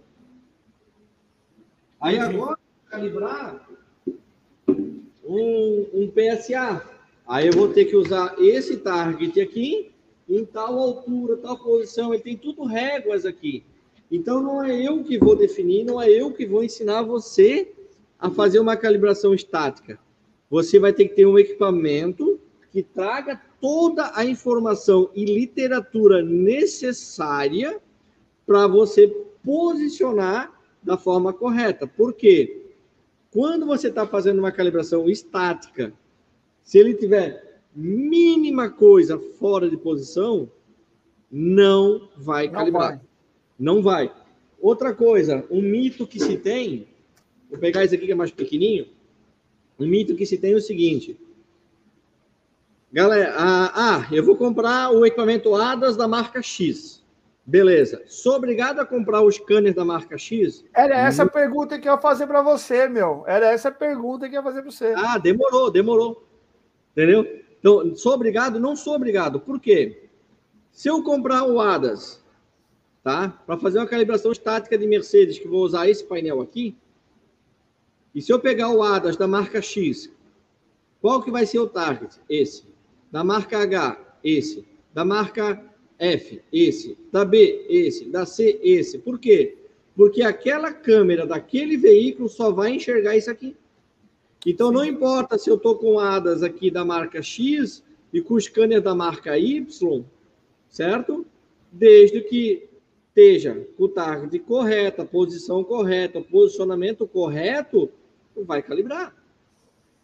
Aí 2.01 2.19
agora 2.19 2.59
calibrar 2.89 3.69
um, 5.25 5.87
um 5.93 6.11
PSA. 6.11 6.85
Aí 7.27 7.47
eu 7.47 7.53
vou 7.53 7.69
ter 7.69 7.85
que 7.87 7.97
usar 7.97 8.35
esse 8.39 8.79
target 8.79 9.41
aqui 9.41 9.93
em 10.29 10.45
tal 10.45 10.79
altura, 10.79 11.37
tal 11.37 11.59
posição. 11.59 12.13
Ele 12.13 12.23
tem 12.23 12.37
tudo 12.37 12.65
réguas 12.65 13.25
aqui. 13.25 13.65
Então 14.11 14.43
não 14.43 14.63
é 14.63 14.87
eu 14.87 15.03
que 15.03 15.19
vou 15.19 15.35
definir, 15.35 15.85
não 15.85 16.01
é 16.01 16.11
eu 16.11 16.33
que 16.33 16.47
vou 16.47 16.63
ensinar 16.63 17.03
você 17.03 17.73
a 18.19 18.31
fazer 18.31 18.61
uma 18.61 18.77
calibração 18.77 19.35
estática. 19.35 19.99
Você 20.51 20.79
vai 20.79 20.93
ter 20.93 21.09
que 21.09 21.15
ter 21.15 21.27
um 21.27 21.39
equipamento 21.39 22.39
que 22.71 22.83
traga 22.83 23.41
toda 23.61 24.13
a 24.15 24.25
informação 24.25 25.11
e 25.15 25.25
literatura 25.25 26.23
necessária 26.23 27.81
para 28.47 28.67
você 28.67 29.09
posicionar 29.43 30.53
da 30.83 30.97
forma 30.97 31.33
correta. 31.33 31.87
Por 31.87 32.13
quê? 32.13 32.72
Quando 33.33 33.65
você 33.65 33.89
está 33.89 34.07
fazendo 34.07 34.41
uma 34.41 34.53
calibração 34.53 35.09
estática, 35.09 35.93
se 36.63 36.79
ele 36.79 36.93
tiver 36.93 37.61
mínima 37.75 38.69
coisa 38.69 39.19
fora 39.41 39.71
de 39.71 39.77
posição, 39.77 40.51
não 41.31 42.11
vai 42.15 42.47
não 42.47 42.53
calibrar. 42.53 42.89
Vai. 42.91 43.01
Não 43.59 43.83
vai. 43.83 44.13
Outra 44.61 44.95
coisa, 44.95 45.47
um 45.51 45.63
mito 45.63 46.07
que 46.07 46.21
se 46.21 46.37
tem, 46.37 46.87
vou 47.49 47.59
pegar 47.59 47.83
esse 47.83 47.95
aqui 47.95 48.05
que 48.05 48.13
é 48.13 48.15
mais 48.15 48.31
pequenininho. 48.31 48.87
Um 49.79 49.87
mito 49.87 50.15
que 50.15 50.27
se 50.27 50.37
tem 50.37 50.53
é 50.53 50.57
o 50.57 50.61
seguinte. 50.61 51.19
Galera, 52.93 53.35
ah, 53.35 53.73
ah, 53.75 54.09
eu 54.13 54.23
vou 54.23 54.37
comprar 54.37 54.93
o 54.93 55.07
equipamento 55.07 55.55
ADAS 55.55 55.97
da 55.97 56.07
marca 56.07 56.43
X. 56.43 57.02
Beleza. 57.45 58.03
Sou 58.07 58.37
obrigado 58.37 58.81
a 58.81 58.87
comprar 58.87 59.21
o 59.21 59.31
scanner 59.31 59.75
da 59.75 59.85
marca 59.85 60.17
X? 60.17 60.65
Era 60.75 60.97
essa 60.97 61.25
a 61.25 61.29
pergunta 61.29 61.79
que 61.79 61.89
eu 61.89 61.95
ia 61.95 62.01
fazer 62.01 62.27
para 62.27 62.43
você, 62.43 62.89
meu. 62.89 63.25
Era 63.27 63.51
essa 63.51 63.69
a 63.69 63.73
pergunta 63.73 64.29
que 64.29 64.37
eu 64.37 64.41
ia 64.41 64.45
fazer 64.45 64.63
para 64.63 64.71
você. 64.71 64.95
Ah, 64.97 65.19
demorou, 65.19 65.71
demorou. 65.71 66.27
Entendeu? 66.93 67.27
Então, 67.59 67.95
sou 67.97 68.15
obrigado? 68.15 68.61
Não 68.61 68.77
sou 68.77 68.95
obrigado. 68.95 69.41
Por 69.41 69.61
quê? 69.61 70.09
Se 70.71 70.89
eu 70.89 71.03
comprar 71.03 71.45
o 71.45 71.61
ADAS 71.61 72.23
tá? 73.03 73.29
Para 73.29 73.59
fazer 73.59 73.79
uma 73.79 73.87
calibração 73.87 74.33
estática 74.33 74.79
de 74.79 74.87
Mercedes, 74.87 75.39
que 75.39 75.49
vou 75.49 75.65
usar 75.65 75.89
esse 75.89 76.05
painel 76.05 76.41
aqui. 76.41 76.77
E 78.15 78.23
se 78.23 78.33
eu 78.33 78.39
pegar 78.39 78.71
o 78.71 78.83
ADAS 78.83 79.17
da 79.17 79.27
marca 79.27 79.61
X, 79.61 80.11
qual 81.01 81.23
que 81.23 81.31
vai 81.31 81.47
ser 81.47 81.59
o 81.59 81.67
target? 81.67 82.21
Esse. 82.29 82.65
Da 83.11 83.25
marca 83.25 83.59
H, 83.59 83.99
esse. 84.23 84.67
Da 84.95 85.05
marca 85.05 85.63
F, 86.03 86.43
esse. 86.53 86.99
Da 87.13 87.25
B, 87.25 87.65
esse. 87.69 88.07
Da 88.07 88.27
C, 88.27 88.59
esse. 88.61 88.99
Por 88.99 89.21
quê? 89.21 89.57
Porque 89.95 90.23
aquela 90.23 90.73
câmera 90.73 91.25
daquele 91.25 91.77
veículo 91.77 92.29
só 92.29 92.51
vai 92.51 92.75
enxergar 92.75 93.17
isso 93.17 93.31
aqui. 93.31 93.57
Então 94.45 94.73
não 94.73 94.85
importa 94.85 95.39
se 95.39 95.49
eu 95.49 95.55
estou 95.55 95.77
com 95.77 96.01
ADAS 96.01 96.43
aqui 96.43 96.73
da 96.73 96.85
marca 96.85 97.23
X 97.23 97.85
e 98.13 98.21
com 98.21 98.41
scanner 98.41 98.83
da 98.83 98.97
marca 98.97 99.39
Y, 99.39 100.05
certo? 100.69 101.25
Desde 101.71 102.21
que 102.23 102.69
esteja 103.09 103.65
com 103.77 103.85
o 103.85 103.89
target 103.89 104.37
correto, 104.41 105.03
a 105.03 105.05
posição 105.05 105.63
correta, 105.63 106.19
o 106.19 106.25
posicionamento 106.25 107.07
correto, 107.07 107.89
vai 108.35 108.61
calibrar. 108.61 109.15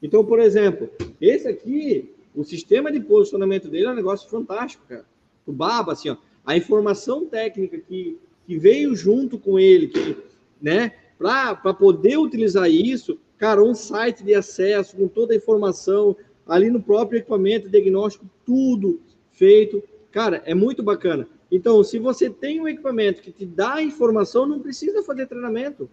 Então, 0.00 0.24
por 0.24 0.38
exemplo, 0.38 0.88
esse 1.20 1.48
aqui, 1.48 2.14
o 2.32 2.44
sistema 2.44 2.92
de 2.92 3.00
posicionamento 3.00 3.68
dele 3.68 3.86
é 3.86 3.90
um 3.90 3.96
negócio 3.96 4.30
fantástico, 4.30 4.84
cara. 4.86 5.04
O 5.48 5.52
Baba, 5.52 5.92
assim, 5.92 6.10
ó, 6.10 6.16
a 6.44 6.56
informação 6.56 7.24
técnica 7.24 7.78
que, 7.78 8.18
que 8.46 8.58
veio 8.58 8.94
junto 8.94 9.38
com 9.38 9.58
ele, 9.58 9.88
que, 9.88 10.16
né, 10.60 10.92
para 11.16 11.74
poder 11.74 12.18
utilizar 12.18 12.70
isso, 12.70 13.18
cara, 13.36 13.62
um 13.62 13.74
site 13.74 14.22
de 14.22 14.34
acesso 14.34 14.96
com 14.96 15.08
toda 15.08 15.32
a 15.32 15.36
informação, 15.36 16.14
ali 16.46 16.70
no 16.70 16.82
próprio 16.82 17.18
equipamento, 17.18 17.68
diagnóstico, 17.68 18.26
tudo 18.44 19.00
feito. 19.32 19.82
Cara, 20.10 20.42
é 20.44 20.54
muito 20.54 20.82
bacana. 20.82 21.28
Então, 21.50 21.82
se 21.82 21.98
você 21.98 22.28
tem 22.28 22.60
um 22.60 22.68
equipamento 22.68 23.22
que 23.22 23.32
te 23.32 23.46
dá 23.46 23.82
informação, 23.82 24.46
não 24.46 24.60
precisa 24.60 25.02
fazer 25.02 25.26
treinamento. 25.26 25.88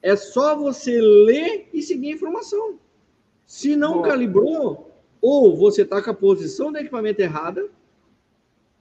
É 0.00 0.16
só 0.16 0.56
você 0.56 1.00
ler 1.00 1.68
e 1.72 1.82
seguir 1.82 2.12
a 2.12 2.14
informação. 2.14 2.78
Se 3.46 3.76
não 3.76 3.94
Boa. 3.94 4.08
calibrou, 4.08 4.90
ou 5.20 5.56
você 5.56 5.82
está 5.82 6.00
com 6.00 6.10
a 6.10 6.14
posição 6.14 6.70
do 6.70 6.78
equipamento 6.78 7.20
errada, 7.20 7.68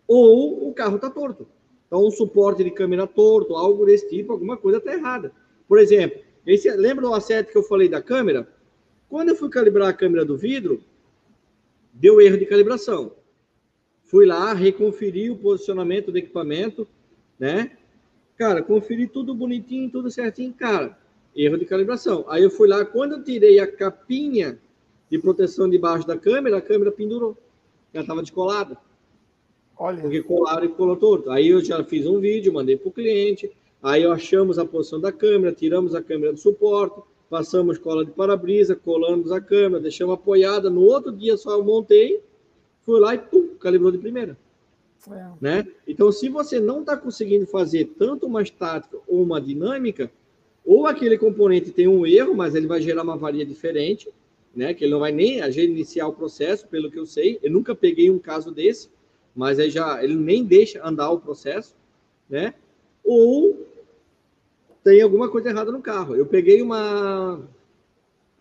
ou 0.08 0.70
o 0.70 0.74
carro 0.74 0.96
está 0.96 1.10
torto. 1.10 1.48
Então, 1.88 2.06
um 2.06 2.12
suporte 2.12 2.64
de 2.64 2.72
câmera 2.72 3.08
torto, 3.08 3.56
algo 3.56 3.86
desse 3.86 4.10
tipo, 4.10 4.34
alguma 4.34 4.58
coisa 4.58 4.78
está 4.78 4.94
errada. 4.94 5.32
Por 5.68 5.80
exemplo, 5.80 6.22
esse, 6.46 6.70
lembra 6.72 7.06
do 7.06 7.14
asset 7.14 7.52
que 7.52 7.58
eu 7.58 7.64
falei 7.64 7.90
da 7.90 8.02
câmera? 8.02 8.48
Quando 9.10 9.30
eu 9.30 9.36
fui 9.36 9.50
calibrar 9.50 9.90
a 9.90 9.94
câmera 9.94 10.26
do 10.26 10.38
vidro, 10.38 10.82
deu 11.94 12.22
erro 12.22 12.38
de 12.38 12.46
calibração. 12.46 13.14
Fui 14.04 14.26
lá, 14.26 14.54
reconferi 14.54 15.30
o 15.30 15.38
posicionamento 15.38 16.12
do 16.12 16.18
equipamento, 16.18 16.88
né? 17.38 17.78
Cara, 18.38 18.62
conferi 18.62 19.08
tudo 19.08 19.34
bonitinho, 19.34 19.90
tudo 19.90 20.12
certinho, 20.12 20.54
cara. 20.54 20.98
Erro 21.36 21.58
de 21.58 21.66
calibração. 21.66 22.26
Aí 22.30 22.44
eu 22.44 22.50
fui 22.50 22.68
lá, 22.68 22.86
quando 22.86 23.14
eu 23.14 23.24
tirei 23.24 23.60
a 23.60 23.68
capinha 23.68 24.60
de 25.10 25.18
proteção 25.20 25.70
debaixo 25.70 26.06
da 26.06 26.18
câmera, 26.18 26.58
a 26.58 26.62
câmera 26.62 26.92
pendurou. 26.92 27.38
Ela 27.94 28.04
estava 28.04 28.22
descolada. 28.22 28.78
Olha. 29.80 30.02
Porque 30.02 30.22
colaram 30.24 30.66
e 30.66 30.70
colou 30.70 30.96
todo. 30.96 31.32
Aí 31.32 31.48
eu 31.50 31.64
já 31.64 31.84
fiz 31.84 32.06
um 32.06 32.20
vídeo, 32.20 32.54
mandei 32.54 32.78
para 32.78 32.90
o 32.90 32.92
cliente. 32.92 33.52
Aí 33.82 34.06
achamos 34.06 34.58
a 34.58 34.66
posição 34.66 35.00
da 35.00 35.12
câmera, 35.12 35.54
tiramos 35.54 35.94
a 35.94 36.02
câmera 36.02 36.34
do 36.34 36.40
suporte, 36.40 37.02
passamos 37.30 37.78
cola 37.78 38.04
de 38.04 38.12
para-brisa, 38.12 38.76
colamos 38.76 39.32
a 39.32 39.40
câmera, 39.40 39.82
deixamos 39.82 40.16
apoiada. 40.16 40.70
No 40.70 40.82
outro 40.82 41.12
dia 41.12 41.38
só 41.38 41.52
eu 41.52 41.64
montei 41.64 42.22
foi 42.88 43.02
lá 43.02 43.14
e 43.14 43.18
pum, 43.18 43.50
calibrou 43.60 43.92
de 43.92 43.98
primeira. 43.98 44.38
É. 45.12 45.30
Né? 45.42 45.68
Então, 45.86 46.10
se 46.10 46.30
você 46.30 46.58
não 46.58 46.80
está 46.80 46.96
conseguindo 46.96 47.46
fazer 47.46 47.94
tanto 48.00 48.26
uma 48.26 48.42
estática 48.42 48.98
ou 49.06 49.22
uma 49.22 49.42
dinâmica, 49.42 50.10
ou 50.66 50.88
aquele 50.88 51.18
componente 51.18 51.72
tem 51.72 51.86
um 51.86 52.06
erro, 52.06 52.34
mas 52.34 52.56
ele 52.56 52.66
vai 52.66 52.82
gerar 52.82 53.04
uma 53.04 53.18
varia 53.18 53.46
diferente, 53.46 54.10
né? 54.56 54.74
Que 54.74 54.86
ele 54.86 54.92
não 54.92 55.00
vai 55.00 55.12
nem 55.12 55.40
iniciar 55.40 56.08
o 56.08 56.14
processo, 56.14 56.68
pelo 56.68 56.90
que 56.90 56.98
eu 56.98 57.06
sei. 57.06 57.40
Eu 57.44 57.52
nunca 57.52 57.76
peguei 57.76 58.10
um 58.10 58.20
caso 58.20 58.52
desse, 58.52 58.90
mas 59.38 59.60
aí 59.60 59.70
já 59.70 60.04
ele 60.04 60.16
nem 60.16 60.44
deixa 60.44 60.84
andar 60.84 61.12
o 61.12 61.20
processo, 61.20 61.76
né? 62.28 62.56
Ou 63.04 63.68
tem 64.84 65.00
alguma 65.00 65.30
coisa 65.30 65.50
errada 65.50 65.72
no 65.72 65.80
carro. 65.80 66.16
Eu 66.16 66.26
peguei 66.26 66.60
uma, 66.60 67.48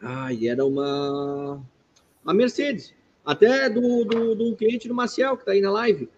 ai, 0.00 0.48
era 0.48 0.64
uma 0.64 1.62
a 2.24 2.32
Mercedes. 2.32 2.94
Até 3.22 3.68
do, 3.68 4.04
do, 4.04 4.34
do 4.34 4.56
cliente 4.56 4.88
do 4.88 4.94
Maciel, 4.94 5.36
que 5.36 5.42
está 5.42 5.52
aí 5.52 5.60
na 5.60 5.70
live. 5.70 6.08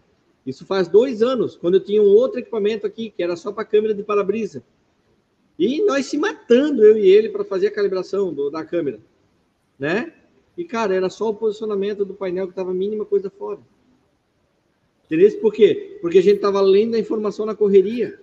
Isso 0.46 0.64
faz 0.64 0.86
dois 0.86 1.22
anos, 1.22 1.56
quando 1.56 1.74
eu 1.74 1.84
tinha 1.84 2.00
um 2.00 2.14
outro 2.14 2.38
equipamento 2.38 2.86
aqui, 2.86 3.10
que 3.10 3.22
era 3.22 3.34
só 3.34 3.50
para 3.50 3.64
câmera 3.64 3.92
de 3.92 4.04
para-brisa. 4.04 4.62
E 5.58 5.82
nós 5.82 6.06
se 6.06 6.16
matando, 6.16 6.84
eu 6.84 6.96
e 6.96 7.08
ele, 7.08 7.30
para 7.30 7.44
fazer 7.44 7.66
a 7.66 7.72
calibração 7.72 8.32
do, 8.32 8.48
da 8.48 8.64
câmera. 8.64 9.00
Né? 9.76 10.12
E, 10.56 10.64
cara, 10.64 10.94
era 10.94 11.10
só 11.10 11.30
o 11.30 11.34
posicionamento 11.34 12.04
do 12.04 12.14
painel 12.14 12.46
que 12.46 12.52
estava 12.52 12.72
mínima 12.72 13.04
coisa 13.04 13.28
fora. 13.28 13.58
Entendeu? 15.10 15.40
Por 15.40 15.54
quê? 15.54 15.98
Porque 16.02 16.18
a 16.18 16.22
gente 16.22 16.36
estava 16.36 16.60
lendo 16.60 16.94
a 16.94 16.98
informação 16.98 17.46
na 17.46 17.54
correria. 17.54 18.20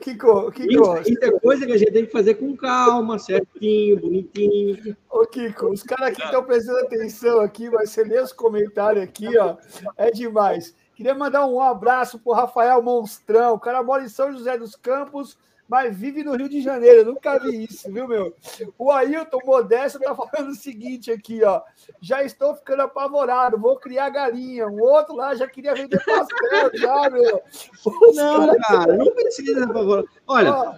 Kiko, 0.00 0.50
Kiko. 0.52 0.98
Isso, 0.98 1.12
isso, 1.12 1.24
é 1.24 1.40
coisa 1.40 1.66
que 1.66 1.72
a 1.72 1.76
gente 1.76 1.92
tem 1.92 2.06
que 2.06 2.12
fazer 2.12 2.34
com 2.34 2.56
calma, 2.56 3.18
certinho, 3.18 3.98
bonitinho. 3.98 4.96
Ô, 5.10 5.26
Kiko, 5.26 5.70
os 5.70 5.82
caras 5.82 6.10
aqui 6.10 6.22
estão 6.22 6.44
prestando 6.44 6.78
atenção 6.78 7.40
aqui, 7.40 7.68
mas 7.68 7.90
você 7.90 8.04
lê 8.04 8.20
os 8.20 8.32
comentários 8.32 9.02
aqui, 9.04 9.36
ó, 9.36 9.56
é 9.96 10.10
demais. 10.10 10.74
Queria 10.94 11.14
mandar 11.14 11.44
um 11.46 11.60
abraço 11.60 12.18
pro 12.18 12.32
Rafael 12.32 12.80
Monstrão. 12.80 13.54
O 13.54 13.60
cara 13.60 13.82
mora 13.82 14.04
em 14.04 14.08
São 14.08 14.32
José 14.32 14.56
dos 14.56 14.76
Campos, 14.76 15.36
mas 15.68 15.96
vive 15.96 16.22
no 16.22 16.36
Rio 16.36 16.48
de 16.48 16.60
Janeiro. 16.60 17.00
Eu 17.00 17.06
nunca 17.06 17.38
vi 17.38 17.64
isso, 17.64 17.90
viu, 17.92 18.06
meu? 18.06 18.34
O 18.78 18.90
Ailton 18.90 19.38
Modesto 19.44 19.98
tá 19.98 20.14
falando 20.14 20.50
o 20.50 20.54
seguinte 20.54 21.10
aqui, 21.10 21.42
ó. 21.44 21.62
Já 22.00 22.22
estou 22.22 22.54
ficando 22.54 22.82
apavorado, 22.82 23.58
vou 23.58 23.76
criar 23.78 24.10
galinha. 24.10 24.68
O 24.68 24.80
outro 24.82 25.14
lá 25.16 25.34
já 25.34 25.46
queria 25.48 25.74
vender 25.74 26.02
pastel, 26.04 26.70
já, 26.76 27.10
meu. 27.10 27.42
Os 27.86 28.16
não, 28.16 28.46
cara, 28.46 28.58
cara, 28.60 28.96
não 28.96 29.10
precisa 29.12 29.64
apavorar. 29.64 30.04
Olha, 30.26 30.52
ó, 30.52 30.74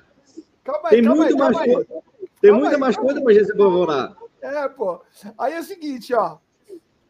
calma 0.63 0.89
aí, 0.89 0.97
tem 0.97 1.05
calma 1.05 1.25
muito 1.25 1.35
aí, 1.35 1.53
mais 1.53 1.57
coisa. 1.57 1.87
Tem 2.41 2.51
calma 2.51 2.59
muita 2.59 2.77
aí, 2.77 2.81
mais 2.81 2.97
coisa 2.97 3.23
pra 3.23 3.33
gente 3.33 3.47
se 3.47 3.53
apavorar. 3.53 4.17
É, 4.41 4.69
pô. 4.69 5.01
Aí 5.39 5.55
é 5.55 5.61
o 5.61 5.65
seguinte, 5.65 6.15
ó. 6.15 6.39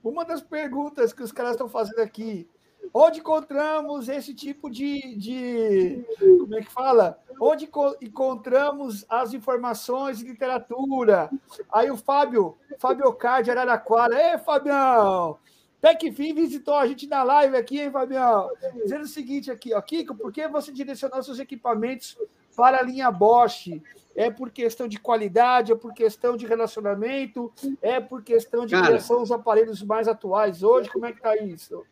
Uma 0.03 0.25
das 0.25 0.43
perguntas 0.43 1.13
que 1.13 1.23
os 1.23 1.33
caras 1.33 1.53
estão 1.53 1.69
fazendo 1.69 2.01
aqui 2.01 2.49
Onde 2.93 3.21
encontramos 3.21 4.09
esse 4.09 4.35
tipo 4.35 4.71
de, 4.71 5.17
de 5.17 6.05
como 6.41 6.55
é 6.57 6.61
que 6.63 6.71
fala? 6.71 7.19
Onde 7.41 7.69
encontramos 8.01 9.05
as 9.09 9.33
informações 9.33 10.19
de 10.19 10.25
literatura? 10.25 11.31
Aí 11.73 11.91
o 11.91 11.97
Fábio, 11.97 12.57
Fábio 12.79 13.13
Card, 13.15 13.51
Araraquara. 13.51 14.33
Ei, 14.33 14.39
Fabião! 14.39 15.39
Até 15.85 15.95
que 15.97 16.11
fim 16.11 16.33
visitou 16.33 16.75
a 16.75 16.87
gente 16.87 17.07
na 17.07 17.23
live 17.23 17.57
aqui, 17.57 17.79
hein, 17.79 17.91
Fabião? 17.91 18.49
Dizendo 18.83 19.03
o 19.03 19.09
seguinte 19.09 19.51
aqui, 19.51 19.75
ó, 19.75 19.83
Kiko, 19.83 20.15
por 20.15 20.33
que 20.33 20.49
você 20.49 20.73
direcionou 20.73 21.23
seus 21.23 21.39
equipamentos 21.39 22.17
para 22.57 22.79
a 22.79 22.83
linha 22.83 23.11
Bosch? 23.11 23.83
É 24.17 24.31
por 24.31 24.51
questão 24.51 24.89
de 24.89 24.99
qualidade, 24.99 25.73
é 25.73 25.75
por 25.75 25.93
questão 25.93 26.39
de 26.39 26.47
relacionamento, 26.47 27.53
é 27.83 28.01
por 28.01 28.23
questão 28.23 28.65
de 28.65 28.75
Cara, 28.75 28.87
criação 28.87 29.19
dos 29.19 29.31
aparelhos 29.31 29.83
mais 29.83 30.09
atuais 30.09 30.63
hoje? 30.63 30.89
Como 30.89 31.05
é 31.05 31.13
que 31.13 31.21
tá 31.21 31.37
isso? 31.37 31.85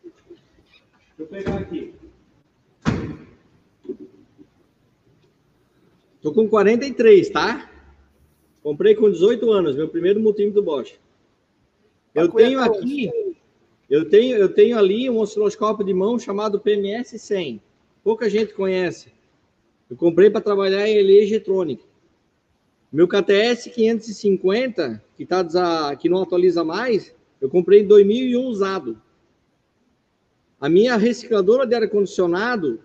Deixa 1.17 1.23
eu 1.23 1.27
pegar 1.27 1.59
aqui. 1.59 1.95
Tô 6.23 6.33
com 6.33 6.49
43, 6.49 7.31
tá? 7.31 7.71
Comprei 8.63 8.95
com 8.95 9.11
18 9.11 9.51
anos, 9.51 9.75
meu 9.75 9.89
primeiro 9.89 10.21
multímetro 10.21 10.63
Bosch. 10.63 10.95
Eu 12.15 12.29
tenho 12.29 12.61
aqui, 12.61 13.11
eu 13.91 14.09
tenho, 14.09 14.37
eu 14.37 14.49
tenho 14.49 14.79
ali 14.79 15.11
um 15.11 15.19
osciloscópio 15.19 15.85
de 15.85 15.93
mão 15.93 16.19
chamado 16.19 16.61
PMS 16.61 17.19
100. 17.19 17.61
Pouca 18.05 18.31
gente 18.31 18.55
conhece. 18.55 19.13
Eu 19.91 19.97
comprei 19.97 20.31
para 20.31 20.41
trabalhar 20.41 20.89
em 20.89 20.97
eletrônica. 20.97 21.83
Meu 22.93 23.09
KTS 23.09 23.71
550, 23.71 25.03
que 25.17 25.27
tá 25.27 25.97
que 25.97 26.09
não 26.09 26.23
atualiza 26.23 26.63
mais, 26.63 27.15
eu 27.41 27.49
comprei 27.49 27.81
em 27.81 27.87
2001 27.87 28.45
usado. 28.45 29.01
A 30.63 30.69
minha 30.69 30.97
recicladora 30.97 31.67
de 31.67 31.75
ar-condicionado, 31.75 32.79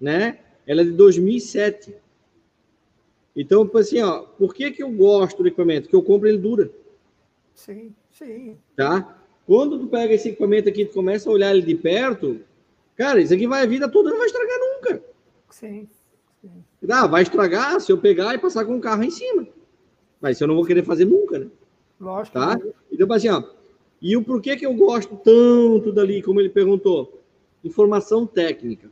né? 0.00 0.38
Ela 0.66 0.80
é 0.80 0.84
de 0.84 0.92
2007. 0.92 1.94
Então, 3.36 3.66
tipo 3.66 3.76
assim, 3.76 4.00
ó, 4.00 4.22
por 4.22 4.54
que, 4.54 4.70
que 4.70 4.82
eu 4.82 4.90
gosto 4.90 5.42
do 5.42 5.48
equipamento? 5.48 5.86
Que 5.86 5.94
eu 5.94 6.02
compro 6.02 6.26
ele 6.26 6.38
dura. 6.38 6.70
Sim, 7.54 7.94
sim. 8.10 8.56
Tá? 8.74 9.22
Quando 9.46 9.78
tu 9.78 9.86
pega 9.86 10.14
esse 10.14 10.30
equipamento 10.30 10.70
aqui 10.70 10.80
e 10.80 10.86
começa 10.86 11.28
a 11.28 11.32
olhar 11.34 11.54
ele 11.54 11.60
de 11.60 11.74
perto, 11.74 12.40
cara, 12.96 13.20
isso 13.20 13.34
aqui 13.34 13.46
vai 13.46 13.64
a 13.64 13.66
vida 13.66 13.86
toda, 13.86 14.08
não 14.08 14.16
vai 14.16 14.26
estragar 14.26 14.58
nunca. 14.58 15.04
Sim. 15.50 15.86
sim. 16.40 16.64
Ah, 16.88 17.06
vai 17.06 17.20
estragar 17.20 17.78
se 17.82 17.92
eu 17.92 17.98
pegar 17.98 18.34
e 18.34 18.38
passar 18.38 18.64
com 18.64 18.78
o 18.78 18.80
carro 18.80 19.04
em 19.04 19.10
cima. 19.10 19.46
Mas 20.22 20.38
isso 20.38 20.44
eu 20.44 20.48
não 20.48 20.54
vou 20.54 20.64
querer 20.64 20.84
fazer 20.86 21.04
nunca, 21.04 21.38
né? 21.38 21.48
Lógico. 22.00 22.38
Tá? 22.38 22.58
Então, 22.90 23.12
assim, 23.12 23.28
ó, 23.28 23.44
e 24.00 24.16
o 24.16 24.22
porquê 24.22 24.56
que 24.56 24.64
eu 24.64 24.74
gosto 24.74 25.16
tanto 25.16 25.92
dali, 25.92 26.22
como 26.22 26.40
ele 26.40 26.48
perguntou? 26.48 27.20
Informação 27.62 28.26
técnica. 28.26 28.90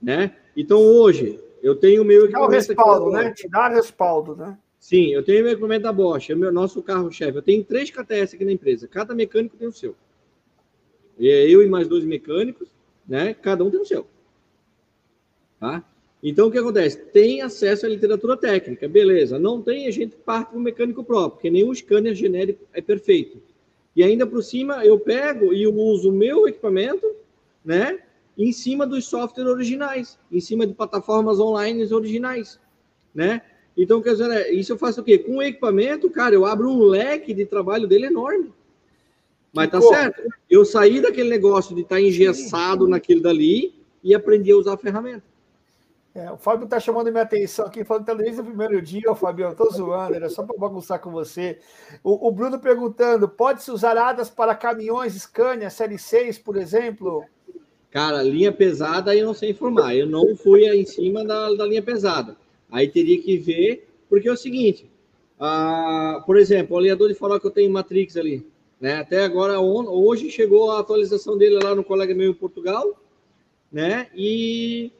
Né? 0.00 0.36
Então, 0.56 0.80
hoje, 0.80 1.40
eu 1.62 1.74
tenho 1.74 2.02
o 2.02 2.04
meu 2.04 2.26
equipamento. 2.26 2.48
Dá 2.50 2.56
o 2.56 2.58
respaldo, 2.58 3.10
né? 3.10 3.32
Te 3.32 3.48
dá 3.48 3.68
respaldo, 3.68 4.36
né? 4.36 4.58
Sim, 4.78 5.12
eu 5.12 5.24
tenho 5.24 5.42
meu 5.42 5.52
equipamento 5.52 5.82
da 5.82 5.92
Bosch, 5.92 6.30
é 6.30 6.34
o 6.34 6.38
meu, 6.38 6.52
nosso 6.52 6.80
carro-chefe. 6.82 7.36
Eu 7.36 7.42
tenho 7.42 7.64
três 7.64 7.90
KTS 7.90 8.36
aqui 8.36 8.44
na 8.44 8.52
empresa. 8.52 8.86
Cada 8.86 9.14
mecânico 9.14 9.56
tem 9.56 9.66
o 9.66 9.72
seu. 9.72 9.96
E 11.18 11.28
é 11.28 11.50
eu 11.50 11.62
e 11.62 11.68
mais 11.68 11.88
dois 11.88 12.04
mecânicos, 12.04 12.68
né? 13.08 13.34
Cada 13.34 13.64
um 13.64 13.70
tem 13.70 13.80
o 13.80 13.84
seu. 13.84 14.06
Tá? 15.58 15.82
Então, 16.22 16.48
o 16.48 16.50
que 16.52 16.58
acontece? 16.58 16.98
Tem 17.06 17.42
acesso 17.42 17.86
à 17.86 17.88
literatura 17.88 18.36
técnica, 18.36 18.88
beleza. 18.88 19.38
Não 19.38 19.60
tem, 19.60 19.88
a 19.88 19.90
gente 19.90 20.14
parte 20.16 20.52
do 20.52 20.60
mecânico 20.60 21.02
próprio, 21.02 21.32
porque 21.32 21.50
nenhum 21.50 21.74
scanner 21.74 22.14
genérico 22.14 22.64
é 22.72 22.80
perfeito. 22.80 23.42
E 23.96 24.04
ainda 24.04 24.26
por 24.26 24.42
cima, 24.42 24.84
eu 24.84 25.00
pego 25.00 25.54
e 25.54 25.66
uso 25.66 26.10
o 26.10 26.12
meu 26.12 26.46
equipamento, 26.46 27.10
né? 27.64 27.98
Em 28.36 28.52
cima 28.52 28.86
dos 28.86 29.06
softwares 29.06 29.50
originais, 29.50 30.18
em 30.30 30.38
cima 30.38 30.66
de 30.66 30.74
plataformas 30.74 31.40
online 31.40 31.90
originais, 31.90 32.60
né? 33.14 33.40
Então, 33.74 34.02
quer 34.02 34.12
dizer, 34.12 34.30
é, 34.30 34.52
isso 34.52 34.72
eu 34.72 34.78
faço 34.78 35.00
o 35.00 35.04
quê? 35.04 35.18
Com 35.18 35.36
o 35.36 35.42
equipamento, 35.42 36.10
cara, 36.10 36.34
eu 36.34 36.44
abro 36.44 36.68
um 36.68 36.82
leque 36.84 37.32
de 37.32 37.46
trabalho 37.46 37.88
dele 37.88 38.06
enorme. 38.06 38.52
Mas 39.52 39.70
tá 39.70 39.80
certo. 39.80 40.22
Eu 40.50 40.66
saí 40.66 41.00
daquele 41.00 41.30
negócio 41.30 41.74
de 41.74 41.80
estar 41.80 41.96
tá 41.96 42.00
engessado 42.00 42.86
naquele 42.86 43.22
dali 43.22 43.74
e 44.04 44.14
aprendi 44.14 44.52
a 44.52 44.56
usar 44.56 44.74
a 44.74 44.78
ferramenta. 44.78 45.24
É, 46.16 46.32
o 46.32 46.38
Fábio 46.38 46.64
está 46.64 46.80
chamando 46.80 47.10
minha 47.10 47.24
atenção 47.24 47.66
aqui, 47.66 47.84
falando 47.84 48.06
que 48.06 48.10
tá 48.10 48.16
desde 48.16 48.40
o 48.40 48.44
primeiro 48.44 48.80
dia, 48.80 49.14
Fábio, 49.14 49.50
estou 49.50 49.70
zoando, 49.70 50.14
era 50.14 50.30
só 50.30 50.42
para 50.42 50.56
bagunçar 50.56 50.98
com 50.98 51.10
você. 51.10 51.58
O, 52.02 52.28
o, 52.28 52.32
Bruno 52.32 52.58
perguntando: 52.58 53.28
pode-se 53.28 53.70
usar 53.70 53.98
hadas 53.98 54.30
para 54.30 54.54
caminhões 54.54 55.12
Scania 55.12 55.68
Série 55.68 55.98
6, 55.98 56.38
por 56.38 56.56
exemplo? 56.56 57.22
Cara, 57.90 58.22
linha 58.22 58.50
pesada 58.50 59.14
eu 59.14 59.26
não 59.26 59.34
sei 59.34 59.50
informar. 59.50 59.94
Eu 59.94 60.06
não 60.06 60.34
fui 60.34 60.66
em 60.66 60.86
cima 60.86 61.22
da, 61.22 61.52
da 61.52 61.66
linha 61.66 61.82
pesada. 61.82 62.34
Aí 62.72 62.88
teria 62.88 63.20
que 63.20 63.36
ver, 63.36 63.86
porque 64.08 64.26
é 64.26 64.32
o 64.32 64.38
seguinte: 64.38 64.90
por 66.24 66.38
exemplo, 66.38 66.76
o 66.76 66.78
alinhador 66.78 67.08
de 67.08 67.14
farol 67.14 67.38
que 67.38 67.46
eu 67.46 67.50
tenho 67.50 67.68
em 67.68 67.72
Matrix 67.72 68.16
ali, 68.16 68.46
né? 68.80 69.00
Até 69.00 69.22
agora, 69.22 69.60
hoje 69.60 70.30
chegou 70.30 70.70
a 70.70 70.80
atualização 70.80 71.36
dele 71.36 71.62
lá 71.62 71.74
no 71.74 71.84
colega 71.84 72.14
meu 72.14 72.30
em 72.30 72.34
Portugal, 72.34 72.98
né? 73.70 74.08
E 74.14 74.90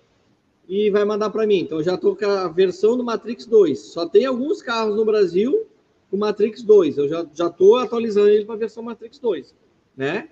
e 0.68 0.90
vai 0.90 1.04
mandar 1.04 1.30
para 1.30 1.46
mim. 1.46 1.60
Então 1.60 1.82
já 1.82 1.94
estou 1.94 2.16
com 2.16 2.26
a 2.26 2.48
versão 2.48 2.96
do 2.96 3.04
Matrix 3.04 3.46
2. 3.46 3.78
Só 3.78 4.08
tem 4.08 4.24
alguns 4.26 4.62
carros 4.62 4.96
no 4.96 5.04
Brasil 5.04 5.66
com 6.10 6.16
Matrix 6.16 6.62
2. 6.62 6.98
Eu 6.98 7.08
já 7.08 7.26
já 7.32 7.46
estou 7.46 7.76
atualizando 7.76 8.28
ele 8.28 8.44
para 8.44 8.54
a 8.54 8.58
versão 8.58 8.82
Matrix 8.82 9.18
2, 9.18 9.54
né? 9.96 10.28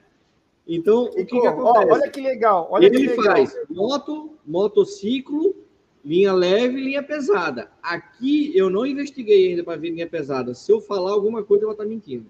Então, 0.67 1.05
o 1.05 1.11
que, 1.11 1.27
que 1.27 1.47
acontece? 1.47 1.93
olha 1.93 2.11
que 2.11 2.21
legal, 2.23 2.69
olha 2.71 2.87
ele 2.87 2.97
que 2.97 3.07
legal. 3.09 3.25
faz 3.25 3.55
moto, 3.69 4.39
motociclo, 4.47 5.55
linha 6.03 6.33
leve 6.33 6.81
linha 6.81 7.03
pesada. 7.03 7.71
Aqui 7.83 8.57
eu 8.57 8.71
não 8.71 8.87
investiguei 8.87 9.51
ainda 9.51 9.63
para 9.63 9.79
ver 9.79 9.91
linha 9.91 10.09
pesada. 10.09 10.55
Se 10.55 10.73
eu 10.73 10.81
falar 10.81 11.13
alguma 11.13 11.45
coisa, 11.45 11.65
eu 11.65 11.69
vou 11.69 11.75
estar 11.75 11.85
mentindo. 11.85 12.27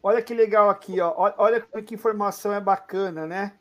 Olha 0.00 0.22
que 0.22 0.32
legal 0.32 0.70
aqui, 0.70 1.00
ó. 1.00 1.12
Olha 1.36 1.60
que 1.84 1.94
informação 1.94 2.52
é 2.52 2.60
bacana, 2.60 3.26
né? 3.26 3.54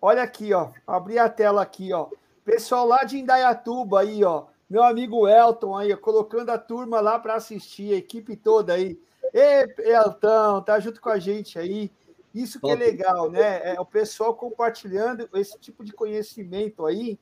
Olha 0.00 0.22
aqui, 0.22 0.52
ó. 0.52 0.70
Abri 0.86 1.18
a 1.18 1.28
tela 1.28 1.62
aqui, 1.62 1.92
ó. 1.92 2.08
Pessoal 2.44 2.86
lá 2.86 3.04
de 3.04 3.18
Indaiatuba 3.18 4.00
aí, 4.00 4.24
ó. 4.24 4.46
Meu 4.68 4.82
amigo 4.82 5.26
Elton 5.26 5.76
aí, 5.76 5.92
ó, 5.92 5.96
colocando 5.96 6.50
a 6.50 6.58
turma 6.58 7.00
lá 7.00 7.18
para 7.18 7.34
assistir, 7.34 7.94
a 7.94 7.96
equipe 7.96 8.36
toda 8.36 8.74
aí. 8.74 9.00
Ei, 9.32 9.66
Elton, 9.78 10.62
tá 10.62 10.78
junto 10.78 11.00
com 11.00 11.08
a 11.08 11.18
gente 11.18 11.58
aí. 11.58 11.90
Isso 12.34 12.60
que 12.60 12.70
é 12.70 12.74
legal, 12.74 13.30
né? 13.30 13.74
É 13.74 13.80
o 13.80 13.84
pessoal 13.84 14.34
compartilhando 14.34 15.28
esse 15.34 15.58
tipo 15.58 15.82
de 15.82 15.92
conhecimento 15.92 16.86
aí 16.86 17.18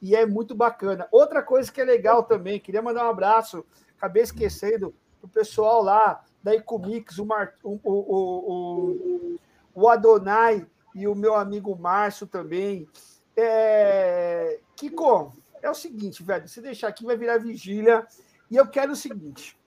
e 0.00 0.16
é 0.16 0.26
muito 0.26 0.54
bacana. 0.54 1.06
Outra 1.12 1.42
coisa 1.42 1.70
que 1.70 1.80
é 1.80 1.84
legal 1.84 2.22
também, 2.22 2.58
queria 2.58 2.82
mandar 2.82 3.06
um 3.06 3.10
abraço, 3.10 3.64
acabei 3.96 4.22
esquecendo, 4.22 4.94
o 5.22 5.28
pessoal 5.28 5.82
lá 5.82 6.24
da 6.42 6.54
Ecumix, 6.54 7.18
o, 7.18 7.26
Mar, 7.26 7.54
o, 7.62 7.78
o, 7.82 7.92
o, 7.92 9.38
o 9.74 9.88
Adonai, 9.88 10.66
e 10.96 11.06
o 11.06 11.14
meu 11.14 11.34
amigo 11.34 11.76
Márcio 11.76 12.26
também. 12.26 12.88
É... 13.36 14.58
Kiko, 14.74 15.36
é 15.62 15.70
o 15.70 15.74
seguinte, 15.74 16.22
velho, 16.22 16.48
se 16.48 16.62
deixar 16.62 16.88
aqui 16.88 17.04
vai 17.04 17.18
virar 17.18 17.36
vigília. 17.36 18.06
E 18.50 18.56
eu 18.56 18.66
quero 18.66 18.92
o 18.92 18.96
seguinte: 18.96 19.58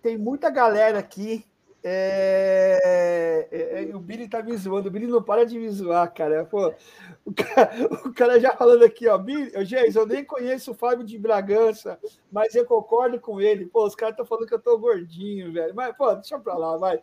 tem 0.00 0.16
muita 0.16 0.48
galera 0.48 0.98
aqui. 0.98 1.44
É... 1.82 3.46
É... 3.52 3.90
é 3.90 3.94
o 3.94 4.00
Billy 4.00 4.26
tá 4.26 4.42
me 4.42 4.56
zoando, 4.56 4.88
o 4.88 4.90
Billy 4.90 5.06
não 5.06 5.22
para 5.22 5.44
de 5.44 5.58
me 5.58 5.68
zoar, 5.68 6.10
cara. 6.14 6.46
Pô, 6.46 6.72
o, 7.22 7.34
cara, 7.34 7.70
o 8.08 8.14
cara 8.14 8.40
já 8.40 8.56
falando 8.56 8.84
aqui, 8.84 9.06
ó, 9.06 9.18
Billy, 9.18 9.52
Geis, 9.66 9.96
eu 9.96 10.06
nem 10.06 10.24
conheço 10.24 10.70
o 10.70 10.74
Fábio 10.74 11.04
de 11.04 11.18
Bragança, 11.18 11.98
mas 12.32 12.54
eu 12.54 12.64
concordo 12.64 13.20
com 13.20 13.38
ele. 13.38 13.66
Pô, 13.66 13.86
os 13.86 13.94
caras 13.94 14.14
estão 14.14 14.24
falando 14.24 14.48
que 14.48 14.54
eu 14.54 14.62
tô 14.62 14.78
gordinho, 14.78 15.52
velho. 15.52 15.74
Mas, 15.74 15.94
pô, 15.94 16.10
deixa 16.14 16.38
pra 16.38 16.56
lá, 16.56 16.78
vai. 16.78 17.02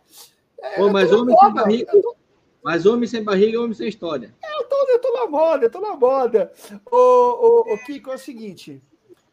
É, 0.58 0.76
Pô, 0.76 0.90
mas 0.90 1.12
homem 1.12 1.36
barriga, 1.54 1.92
tô... 1.92 2.21
Mas 2.62 2.86
homem 2.86 3.08
sem 3.08 3.24
barriga 3.24 3.56
é 3.56 3.60
homem 3.60 3.74
sem 3.74 3.88
história. 3.88 4.32
É, 4.42 4.56
eu 4.60 4.64
tô, 4.68 4.76
eu 4.88 5.00
tô 5.00 5.12
na 5.12 5.26
moda, 5.26 5.66
eu 5.66 5.70
tô 5.70 5.80
na 5.80 5.96
moda. 5.96 6.52
Ô, 6.90 6.96
ô, 6.96 7.74
ô, 7.74 7.78
Kiko, 7.78 8.10
é 8.10 8.14
o 8.14 8.18
seguinte: 8.18 8.80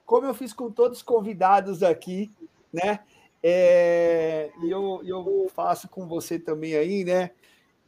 como 0.06 0.26
eu 0.26 0.34
fiz 0.34 0.52
com 0.52 0.72
todos 0.72 0.98
os 0.98 1.04
convidados 1.04 1.84
aqui, 1.84 2.32
né? 2.74 3.02
É, 3.42 4.52
e 4.64 4.70
eu, 4.70 5.02
eu 5.06 5.52
faço 5.54 5.88
com 5.88 6.08
você 6.08 6.40
também 6.40 6.76
aí, 6.76 7.04
né? 7.04 7.32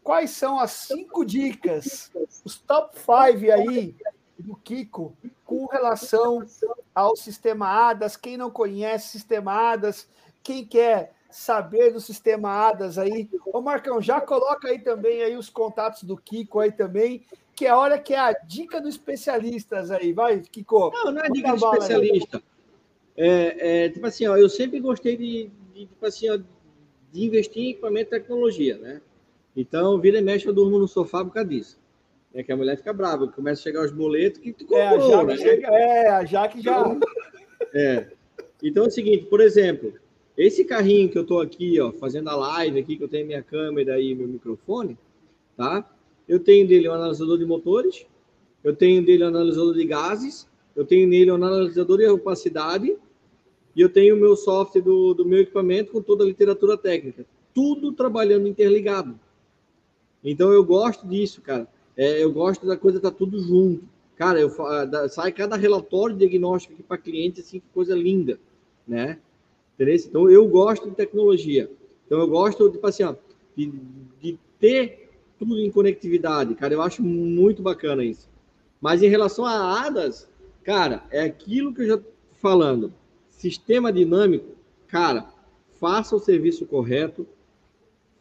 Quais 0.03 0.31
são 0.31 0.59
as 0.59 0.72
cinco 0.72 1.26
dicas, 1.26 2.11
os 2.43 2.57
top 2.57 2.97
five 2.97 3.51
aí 3.51 3.95
do 4.38 4.55
Kiko 4.55 5.15
com 5.45 5.65
relação 5.65 6.45
ao 6.93 7.15
sistema 7.15 7.68
ADAS. 7.89 8.15
Quem 8.15 8.38
não 8.38 8.49
conhece 8.49 9.09
sistema 9.09 9.72
ADAS, 9.73 10.07
quem 10.41 10.65
quer 10.65 11.13
saber 11.31 11.91
do 11.91 11.99
sistema 11.99 12.49
ADAS 12.69 12.97
aí, 12.97 13.29
ô 13.45 13.61
Marcão, 13.61 14.01
já 14.01 14.19
coloca 14.21 14.67
aí 14.67 14.79
também 14.79 15.23
aí 15.23 15.35
os 15.35 15.49
contatos 15.49 16.03
do 16.03 16.17
Kiko 16.17 16.59
aí 16.59 16.71
também, 16.71 17.23
que 17.55 17.65
é 17.65 17.69
a 17.69 17.77
hora 17.77 17.99
que 17.99 18.13
é 18.13 18.19
a 18.19 18.33
dica 18.33 18.79
dos 18.79 18.95
especialistas 18.95 19.91
aí, 19.91 20.13
vai, 20.13 20.39
Kiko. 20.39 20.91
Não, 20.91 21.11
não 21.11 21.21
é 21.21 21.29
dica 21.29 21.55
do 21.55 21.65
especialista. 21.65 22.41
É, 23.15 23.85
é, 23.85 23.89
tipo 23.89 24.05
assim, 24.05 24.27
ó, 24.27 24.37
eu 24.37 24.49
sempre 24.49 24.79
gostei 24.79 25.17
de, 25.17 25.51
de, 25.73 25.85
tipo 25.85 26.05
assim, 26.05 26.29
ó, 26.29 26.37
de 26.37 27.25
investir 27.25 27.63
em 27.63 27.69
equipamento 27.71 28.15
e 28.15 28.19
tecnologia, 28.19 28.77
né? 28.77 29.01
Então, 29.55 29.99
vira 29.99 30.17
e 30.17 30.21
mexe, 30.21 30.47
eu 30.47 30.53
durmo 30.53 30.79
no 30.79 30.87
sofá 30.87 31.23
por 31.23 31.33
causa 31.33 31.49
disso. 31.49 31.79
É 32.33 32.41
que 32.41 32.51
a 32.51 32.57
mulher 32.57 32.77
fica 32.77 32.93
brava, 32.93 33.27
começa 33.27 33.61
a 33.61 33.63
chegar 33.63 33.83
os 33.83 33.91
boletos 33.91 34.39
que 34.39 34.53
tu 34.53 34.65
comprou, 34.65 34.79
é, 34.79 34.87
a 34.87 34.99
Jaque 34.99 35.25
né? 35.25 35.37
chega, 35.37 35.67
é, 35.67 36.07
a 36.07 36.25
Jaque 36.25 36.61
já... 36.61 36.97
É. 37.73 38.07
Então 38.63 38.85
é 38.85 38.87
o 38.87 38.91
seguinte, 38.91 39.25
por 39.25 39.41
exemplo, 39.41 39.93
esse 40.37 40.63
carrinho 40.65 41.09
que 41.09 41.17
eu 41.17 41.25
tô 41.25 41.39
aqui, 41.39 41.79
ó, 41.79 41.91
fazendo 41.91 42.29
a 42.29 42.35
live 42.35 42.79
aqui, 42.79 42.97
que 42.97 43.03
eu 43.03 43.09
tenho 43.09 43.27
minha 43.27 43.43
câmera 43.43 43.99
e 43.99 44.15
meu 44.15 44.27
microfone, 44.27 44.97
tá? 45.57 45.89
Eu 46.27 46.39
tenho 46.39 46.67
dele 46.67 46.87
um 46.87 46.93
analisador 46.93 47.37
de 47.37 47.45
motores, 47.45 48.05
eu 48.63 48.75
tenho 48.75 49.03
dele 49.03 49.23
um 49.23 49.27
analisador 49.27 49.73
de 49.73 49.85
gases, 49.85 50.47
eu 50.75 50.85
tenho 50.85 51.07
nele 51.07 51.31
um 51.31 51.35
analisador 51.35 51.97
de 51.97 52.07
opacidade 52.07 52.97
e 53.75 53.81
eu 53.81 53.89
tenho 53.89 54.15
o 54.15 54.19
meu 54.19 54.35
software 54.35 54.81
do, 54.81 55.13
do 55.13 55.25
meu 55.25 55.39
equipamento 55.39 55.91
com 55.91 56.01
toda 56.01 56.23
a 56.23 56.27
literatura 56.27 56.77
técnica. 56.77 57.25
Tudo 57.53 57.91
trabalhando 57.91 58.47
interligado. 58.47 59.19
Então 60.23 60.51
eu 60.51 60.63
gosto 60.63 61.07
disso, 61.07 61.41
cara. 61.41 61.67
É, 61.97 62.23
eu 62.23 62.31
gosto 62.31 62.65
da 62.65 62.77
coisa 62.77 62.99
tá 62.99 63.11
tudo 63.11 63.39
junto. 63.39 63.83
Cara, 64.15 64.39
eu, 64.39 64.49
da, 64.87 65.09
sai 65.09 65.31
cada 65.31 65.55
relatório 65.55 66.15
diagnóstico 66.15 66.73
aqui 66.73 66.83
para 66.83 66.97
cliente, 66.97 67.41
assim, 67.41 67.59
que 67.59 67.65
coisa 67.73 67.95
linda, 67.95 68.39
né? 68.87 69.19
Então 70.09 70.29
eu 70.29 70.47
gosto 70.47 70.89
de 70.89 70.95
tecnologia. 70.95 71.69
Então 72.05 72.19
eu 72.19 72.27
gosto, 72.27 72.69
tipo 72.69 72.85
assim, 72.85 73.03
ó, 73.03 73.15
de, 73.55 73.71
de 74.19 74.39
ter 74.59 75.09
tudo 75.39 75.57
em 75.57 75.71
conectividade, 75.71 76.53
cara. 76.55 76.73
Eu 76.73 76.81
acho 76.81 77.01
muito 77.01 77.61
bacana 77.61 78.03
isso. 78.03 78.29
Mas 78.79 79.01
em 79.01 79.07
relação 79.07 79.45
a 79.45 79.85
ADAS, 79.85 80.29
cara, 80.63 81.03
é 81.09 81.21
aquilo 81.21 81.73
que 81.73 81.81
eu 81.81 81.87
já 81.87 81.97
tô 81.97 82.09
falando. 82.33 82.93
Sistema 83.29 83.91
dinâmico, 83.91 84.55
cara, 84.87 85.31
faça 85.79 86.15
o 86.15 86.19
serviço 86.19 86.65
correto, 86.65 87.27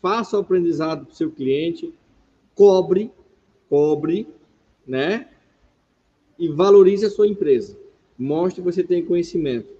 faça 0.01 0.37
o 0.37 0.41
aprendizado 0.41 1.05
para 1.05 1.13
o 1.13 1.17
seu 1.17 1.31
cliente, 1.31 1.93
cobre, 2.55 3.11
cobre, 3.69 4.27
né? 4.87 5.29
E 6.39 6.49
valorize 6.49 7.05
a 7.05 7.11
sua 7.11 7.27
empresa. 7.27 7.79
Mostre 8.19 8.63
que 8.63 8.65
você 8.65 8.83
tem 8.83 9.05
conhecimento. 9.05 9.80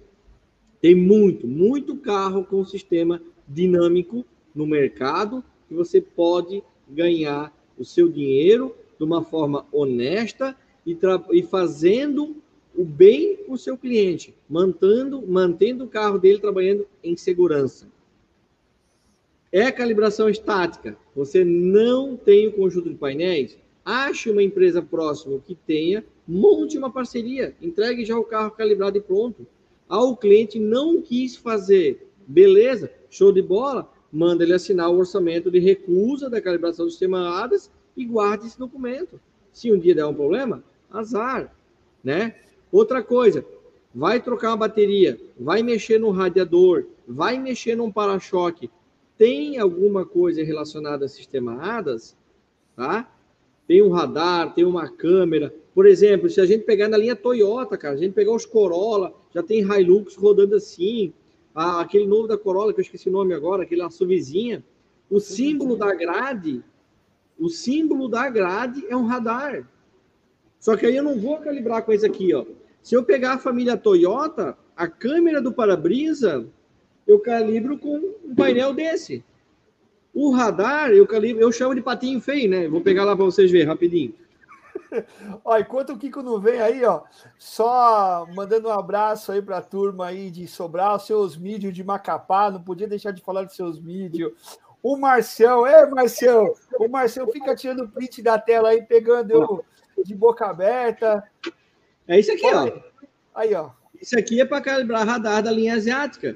Tem 0.81 0.95
muito, 0.95 1.47
muito 1.47 1.95
carro 1.95 2.43
com 2.43 2.65
sistema 2.65 3.21
dinâmico 3.47 4.25
no 4.53 4.65
mercado 4.65 5.43
que 5.67 5.73
você 5.73 6.01
pode 6.01 6.63
ganhar 6.89 7.55
o 7.77 7.85
seu 7.85 8.09
dinheiro 8.09 8.75
de 8.97 9.05
uma 9.05 9.23
forma 9.23 9.65
honesta 9.71 10.55
e, 10.85 10.97
e 11.31 11.43
fazendo 11.43 12.35
o 12.75 12.83
bem 12.83 13.37
para 13.37 13.53
o 13.53 13.57
seu 13.57 13.77
cliente, 13.77 14.33
mantendo, 14.49 15.21
mantendo 15.27 15.83
o 15.83 15.87
carro 15.87 16.17
dele 16.17 16.39
trabalhando 16.39 16.87
em 17.03 17.15
segurança. 17.15 17.87
É 19.51 19.71
calibração 19.71 20.29
estática. 20.29 20.97
Você 21.15 21.43
não 21.43 22.15
tem 22.15 22.47
o 22.47 22.53
conjunto 22.53 22.89
de 22.89 22.95
painéis? 22.95 23.57
Ache 23.83 24.29
uma 24.29 24.41
empresa 24.41 24.81
próxima 24.81 25.39
que 25.39 25.55
tenha, 25.55 26.05
monte 26.27 26.77
uma 26.77 26.91
parceria, 26.91 27.55
entregue 27.61 28.05
já 28.05 28.17
o 28.17 28.23
carro 28.23 28.51
calibrado 28.51 28.97
e 28.97 29.01
pronto. 29.01 29.45
Ah, 29.91 30.05
o 30.05 30.15
cliente 30.15 30.57
não 30.57 31.01
quis 31.01 31.35
fazer, 31.35 32.07
beleza, 32.25 32.89
show 33.09 33.29
de 33.29 33.41
bola, 33.41 33.91
manda 34.09 34.41
ele 34.41 34.53
assinar 34.53 34.89
o 34.89 34.97
orçamento 34.97 35.51
de 35.51 35.59
recusa 35.59 36.29
da 36.29 36.39
calibração 36.39 36.85
do 36.85 36.91
sistema 36.91 37.43
ADAS 37.43 37.69
e 37.97 38.05
guarde 38.05 38.47
esse 38.47 38.57
documento. 38.57 39.19
Se 39.51 39.69
um 39.69 39.77
dia 39.77 39.93
der 39.93 40.05
um 40.05 40.13
problema, 40.13 40.63
azar, 40.89 41.53
né? 42.01 42.35
Outra 42.71 43.03
coisa, 43.03 43.45
vai 43.93 44.21
trocar 44.21 44.51
uma 44.51 44.57
bateria, 44.65 45.19
vai 45.37 45.61
mexer 45.61 45.99
no 45.99 46.09
radiador, 46.09 46.85
vai 47.05 47.37
mexer 47.37 47.75
num 47.75 47.91
para-choque, 47.91 48.71
tem 49.17 49.57
alguma 49.57 50.05
coisa 50.05 50.41
relacionada 50.41 51.03
a 51.03 51.09
sistema 51.09 51.61
ADAS, 51.61 52.15
tá? 52.77 53.13
Tem 53.67 53.83
um 53.83 53.89
radar, 53.89 54.53
tem 54.53 54.63
uma 54.63 54.89
câmera. 54.89 55.53
Por 55.75 55.85
exemplo, 55.85 56.29
se 56.29 56.39
a 56.39 56.45
gente 56.45 56.63
pegar 56.63 56.87
na 56.87 56.95
linha 56.95 57.13
Toyota, 57.13 57.77
cara, 57.77 57.95
a 57.95 57.97
gente 57.97 58.13
pegar 58.13 58.31
os 58.31 58.45
Corolla, 58.45 59.19
já 59.33 59.41
tem 59.41 59.61
Hilux 59.61 60.15
rodando 60.15 60.55
assim, 60.55 61.13
ah, 61.53 61.81
aquele 61.81 62.05
novo 62.05 62.27
da 62.27 62.37
Corolla, 62.37 62.73
que 62.73 62.79
eu 62.79 62.83
esqueci 62.83 63.09
o 63.09 63.11
nome 63.11 63.33
agora, 63.33 63.63
aquele 63.63 63.89
SUVzinha, 63.89 64.63
o 65.09 65.19
símbolo 65.19 65.75
da 65.75 65.93
grade, 65.93 66.63
o 67.39 67.49
símbolo 67.49 68.07
da 68.07 68.29
grade 68.29 68.85
é 68.87 68.95
um 68.95 69.05
radar. 69.05 69.67
Só 70.59 70.77
que 70.77 70.85
aí 70.85 70.95
eu 70.95 71.03
não 71.03 71.19
vou 71.19 71.37
calibrar 71.39 71.83
com 71.83 71.91
esse 71.91 72.05
aqui, 72.05 72.33
ó. 72.33 72.45
Se 72.81 72.95
eu 72.95 73.03
pegar 73.03 73.33
a 73.33 73.37
família 73.39 73.75
Toyota, 73.77 74.57
a 74.75 74.87
câmera 74.87 75.41
do 75.41 75.51
para-brisa, 75.51 76.45
eu 77.05 77.19
calibro 77.19 77.77
com 77.77 77.97
um 78.23 78.35
painel 78.35 78.73
desse. 78.73 79.23
O 80.13 80.31
radar, 80.31 80.91
eu 80.91 81.05
calibro, 81.07 81.41
eu 81.41 81.51
chamo 81.51 81.75
de 81.75 81.81
patinho 81.81 82.19
feio, 82.19 82.49
né? 82.49 82.67
Vou 82.67 82.81
pegar 82.81 83.05
lá 83.05 83.15
para 83.15 83.25
vocês 83.25 83.51
verem 83.51 83.67
rapidinho. 83.67 84.13
ó, 85.43 85.57
enquanto 85.57 85.93
o 85.93 85.97
Kiko 85.97 86.21
não 86.21 86.39
vem 86.39 86.61
aí, 86.61 86.83
ó, 86.83 87.03
só 87.37 88.27
mandando 88.33 88.67
um 88.67 88.71
abraço 88.71 89.31
aí 89.31 89.41
para 89.41 89.57
a 89.57 89.61
turma 89.61 90.07
aí 90.07 90.29
de 90.29 90.47
Sobral, 90.47 90.99
seus 90.99 91.37
mídios 91.37 91.73
de 91.73 91.83
Macapá, 91.83 92.51
não 92.51 92.61
podia 92.61 92.87
deixar 92.87 93.11
de 93.11 93.21
falar 93.21 93.43
dos 93.43 93.55
seus 93.55 93.79
mídios. 93.79 94.59
O 94.83 94.97
Marcião, 94.97 95.65
é, 95.65 95.87
Marcião, 95.87 96.53
o 96.79 96.87
Marcião 96.87 97.27
fica 97.31 97.55
tirando 97.55 97.87
print 97.87 98.21
da 98.21 98.39
tela 98.39 98.69
aí, 98.69 98.81
pegando 98.81 99.31
eu 99.31 99.65
de 100.03 100.15
boca 100.15 100.47
aberta. 100.47 101.23
É 102.07 102.19
isso 102.19 102.31
aqui, 102.31 102.47
ó. 102.47 102.81
Aí, 103.35 103.53
ó. 103.53 103.69
Isso 104.01 104.17
aqui 104.17 104.41
é 104.41 104.45
para 104.45 104.61
calibrar 104.61 105.05
radar 105.05 105.43
da 105.43 105.51
linha 105.51 105.75
asiática. 105.75 106.35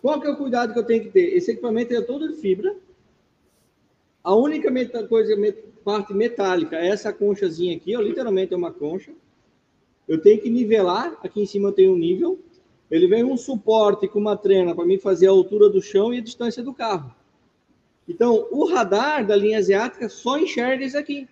Qual 0.00 0.20
que 0.20 0.26
é 0.26 0.30
o 0.30 0.36
cuidado 0.36 0.72
que 0.72 0.78
eu 0.78 0.86
tenho 0.86 1.02
que 1.02 1.10
ter? 1.10 1.36
Esse 1.36 1.52
equipamento 1.52 1.94
é 1.94 2.00
todo 2.00 2.28
de 2.28 2.40
fibra. 2.40 2.76
A 4.22 4.34
única 4.34 4.70
coisa, 5.08 5.34
parte 5.82 6.14
metálica 6.14 6.76
essa 6.76 7.12
conchazinha 7.12 7.76
aqui, 7.76 7.96
ó, 7.96 8.00
literalmente 8.00 8.54
é 8.54 8.56
uma 8.56 8.72
concha. 8.72 9.12
Eu 10.06 10.20
tenho 10.20 10.40
que 10.40 10.50
nivelar, 10.50 11.18
aqui 11.22 11.40
em 11.40 11.46
cima 11.46 11.68
eu 11.68 11.72
tenho 11.72 11.92
um 11.92 11.98
nível. 11.98 12.40
Ele 12.90 13.06
vem 13.06 13.24
um 13.24 13.36
suporte 13.36 14.06
com 14.08 14.18
uma 14.18 14.36
trena 14.36 14.74
para 14.74 14.84
mim 14.84 14.98
fazer 14.98 15.26
a 15.26 15.30
altura 15.30 15.68
do 15.70 15.80
chão 15.80 16.12
e 16.12 16.18
a 16.18 16.22
distância 16.22 16.62
do 16.62 16.74
carro. 16.74 17.14
Então, 18.08 18.48
o 18.50 18.66
radar 18.66 19.26
da 19.26 19.36
linha 19.36 19.58
asiática 19.58 20.08
só 20.08 20.38
enxerga 20.38 20.84
isso 20.84 20.98
aqui. 20.98 21.28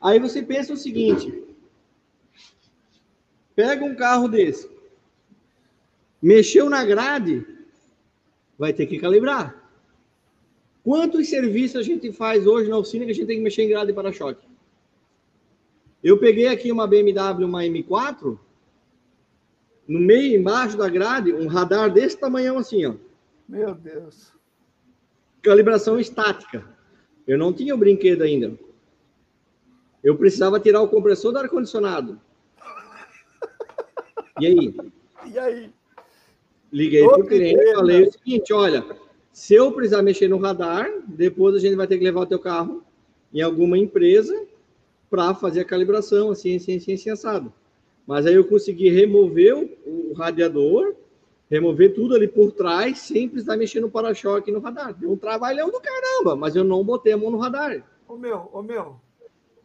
Aí 0.00 0.18
você 0.18 0.42
pensa 0.42 0.72
o 0.72 0.76
seguinte: 0.76 1.42
pega 3.56 3.84
um 3.84 3.96
carro 3.96 4.28
desse, 4.28 4.70
mexeu 6.20 6.68
na 6.68 6.84
grade, 6.84 7.44
vai 8.58 8.72
ter 8.72 8.86
que 8.86 8.98
calibrar. 8.98 9.63
Quantos 10.84 11.30
serviços 11.30 11.76
a 11.76 11.82
gente 11.82 12.12
faz 12.12 12.46
hoje 12.46 12.68
na 12.68 12.76
oficina 12.76 13.06
que 13.06 13.10
a 13.10 13.14
gente 13.14 13.26
tem 13.26 13.38
que 13.38 13.42
mexer 13.42 13.62
em 13.62 13.70
grade 13.70 13.86
de 13.86 13.94
para-choque? 13.94 14.46
Eu 16.02 16.18
peguei 16.18 16.46
aqui 16.46 16.70
uma 16.70 16.86
BMW, 16.86 17.46
uma 17.46 17.62
M4, 17.62 18.38
no 19.88 19.98
meio, 19.98 20.38
embaixo 20.38 20.76
da 20.76 20.86
grade, 20.86 21.32
um 21.32 21.46
radar 21.46 21.90
desse 21.90 22.18
tamanhão 22.18 22.58
assim, 22.58 22.84
ó. 22.84 22.94
Meu 23.48 23.74
Deus. 23.74 24.30
Calibração 25.40 25.98
estática. 25.98 26.62
Eu 27.26 27.38
não 27.38 27.50
tinha 27.50 27.74
o 27.74 27.78
brinquedo 27.78 28.20
ainda. 28.20 28.58
Eu 30.02 30.18
precisava 30.18 30.60
tirar 30.60 30.82
o 30.82 30.88
compressor 30.88 31.32
do 31.32 31.38
ar-condicionado. 31.38 32.20
E 34.38 34.46
aí? 34.46 34.76
E 35.26 35.38
aí? 35.38 35.72
Liguei 36.70 37.02
para 37.08 37.20
o 37.20 37.26
cliente 37.26 37.58
e 37.58 37.74
falei 37.74 38.02
o 38.02 38.12
seguinte: 38.12 38.52
olha, 38.52 38.84
se 39.34 39.52
eu 39.52 39.72
precisar 39.72 40.00
mexer 40.00 40.28
no 40.28 40.38
radar, 40.38 40.88
depois 41.08 41.56
a 41.56 41.58
gente 41.58 41.74
vai 41.74 41.88
ter 41.88 41.98
que 41.98 42.04
levar 42.04 42.20
o 42.20 42.26
teu 42.26 42.38
carro 42.38 42.84
em 43.32 43.40
alguma 43.42 43.76
empresa 43.76 44.46
para 45.10 45.34
fazer 45.34 45.62
a 45.62 45.64
calibração, 45.64 46.30
assim, 46.30 46.54
assim, 46.54 46.76
assim, 46.76 46.94
assim, 46.94 47.10
assado. 47.10 47.52
Mas 48.06 48.26
aí 48.26 48.34
eu 48.34 48.44
consegui 48.46 48.88
remover 48.90 49.56
o, 49.56 50.10
o 50.10 50.12
radiador, 50.14 50.94
remover 51.50 51.92
tudo 51.94 52.14
ali 52.14 52.28
por 52.28 52.52
trás, 52.52 53.00
sem 53.00 53.28
precisar 53.28 53.56
mexer 53.56 53.80
no 53.80 53.90
para-choque 53.90 54.52
no 54.52 54.60
radar. 54.60 54.94
Deu 54.94 55.10
um 55.10 55.16
trabalhão 55.16 55.68
do 55.68 55.80
caramba, 55.80 56.36
mas 56.36 56.54
eu 56.54 56.62
não 56.62 56.84
botei 56.84 57.12
a 57.12 57.16
mão 57.16 57.32
no 57.32 57.38
radar. 57.38 57.82
Ô 58.06 58.16
meu, 58.16 58.48
ô 58.52 58.62
meu, 58.62 59.00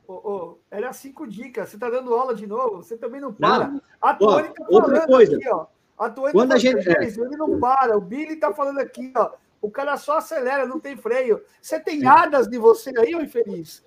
ô, 0.07 0.13
ô, 0.13 0.57
era 0.71 0.91
cinco 0.93 1.27
dicas. 1.27 1.69
Você 1.69 1.77
tá 1.77 1.91
dando 1.91 2.11
aula 2.11 2.33
de 2.33 2.47
novo? 2.47 2.77
Você 2.77 2.97
também 2.97 3.21
não 3.21 3.31
para. 3.31 3.67
Não. 3.67 3.81
A 4.01 4.15
Tony 4.15 4.47
tá 4.49 4.65
outra 4.67 5.05
coisa. 5.05 5.35
aqui, 5.35 5.47
ó. 5.47 5.67
A 5.95 6.09
Tony 6.09 6.31
Quando 6.31 6.49
tá 6.49 6.55
a 6.55 6.57
gente- 6.57 7.05
isso, 7.05 7.23
ele 7.23 7.37
não 7.37 7.59
para. 7.59 7.95
O 7.95 8.01
Billy 8.01 8.35
tá 8.37 8.51
falando 8.51 8.79
aqui, 8.79 9.13
ó. 9.15 9.29
O 9.61 9.69
cara 9.69 9.97
só 9.97 10.17
acelera, 10.17 10.65
não 10.65 10.79
tem 10.79 10.95
freio. 10.95 11.41
Você 11.61 11.79
tem 11.79 12.05
hadas 12.05 12.47
de 12.47 12.57
você 12.57 12.91
aí, 12.97 13.13
ô 13.13 13.21
infeliz? 13.21 13.83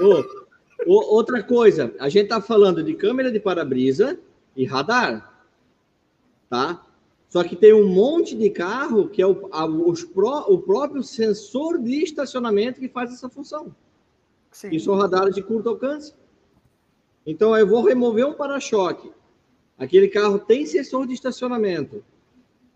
Ô, 0.00 1.14
outra 1.14 1.42
coisa, 1.42 1.94
a 1.98 2.08
gente 2.08 2.24
está 2.24 2.40
falando 2.40 2.82
de 2.82 2.94
câmera 2.94 3.32
de 3.32 3.40
para-brisa 3.40 4.18
e 4.54 4.64
radar, 4.64 5.44
tá? 6.48 6.84
Só 7.28 7.42
que 7.42 7.56
tem 7.56 7.72
um 7.72 7.88
monte 7.88 8.36
de 8.36 8.48
carro 8.50 9.08
que 9.08 9.20
é 9.20 9.26
o, 9.26 9.48
a, 9.52 9.66
pró, 10.14 10.46
o 10.48 10.58
próprio 10.58 11.02
sensor 11.02 11.78
de 11.78 12.02
estacionamento 12.02 12.80
que 12.80 12.88
faz 12.88 13.12
essa 13.12 13.28
função. 13.28 13.74
Sim. 14.52 14.68
E 14.72 14.80
são 14.80 14.94
radares 14.94 15.34
de 15.34 15.42
curto 15.42 15.68
alcance. 15.68 16.14
Então, 17.26 17.56
eu 17.56 17.66
vou 17.66 17.84
remover 17.84 18.26
um 18.26 18.32
para-choque. 18.32 19.12
Aquele 19.76 20.08
carro 20.08 20.38
tem 20.38 20.64
sensor 20.64 21.06
de 21.06 21.12
estacionamento. 21.12 22.02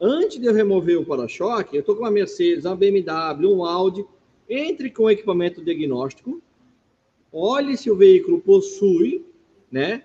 Antes 0.01 0.41
de 0.41 0.47
eu 0.47 0.55
remover 0.55 0.99
o 0.99 1.05
para-choque, 1.05 1.77
eu 1.77 1.81
estou 1.81 1.95
com 1.95 2.03
uma 2.03 2.11
Mercedes, 2.11 2.65
uma 2.65 2.75
BMW, 2.75 3.53
um 3.53 3.65
Audi. 3.65 4.05
Entre 4.49 4.91
com 4.91 5.05
o 5.05 5.11
equipamento 5.11 5.63
diagnóstico, 5.63 6.43
olhe 7.31 7.77
se 7.77 7.91
o 7.91 7.95
veículo 7.95 8.41
possui, 8.41 9.25
né? 9.71 10.03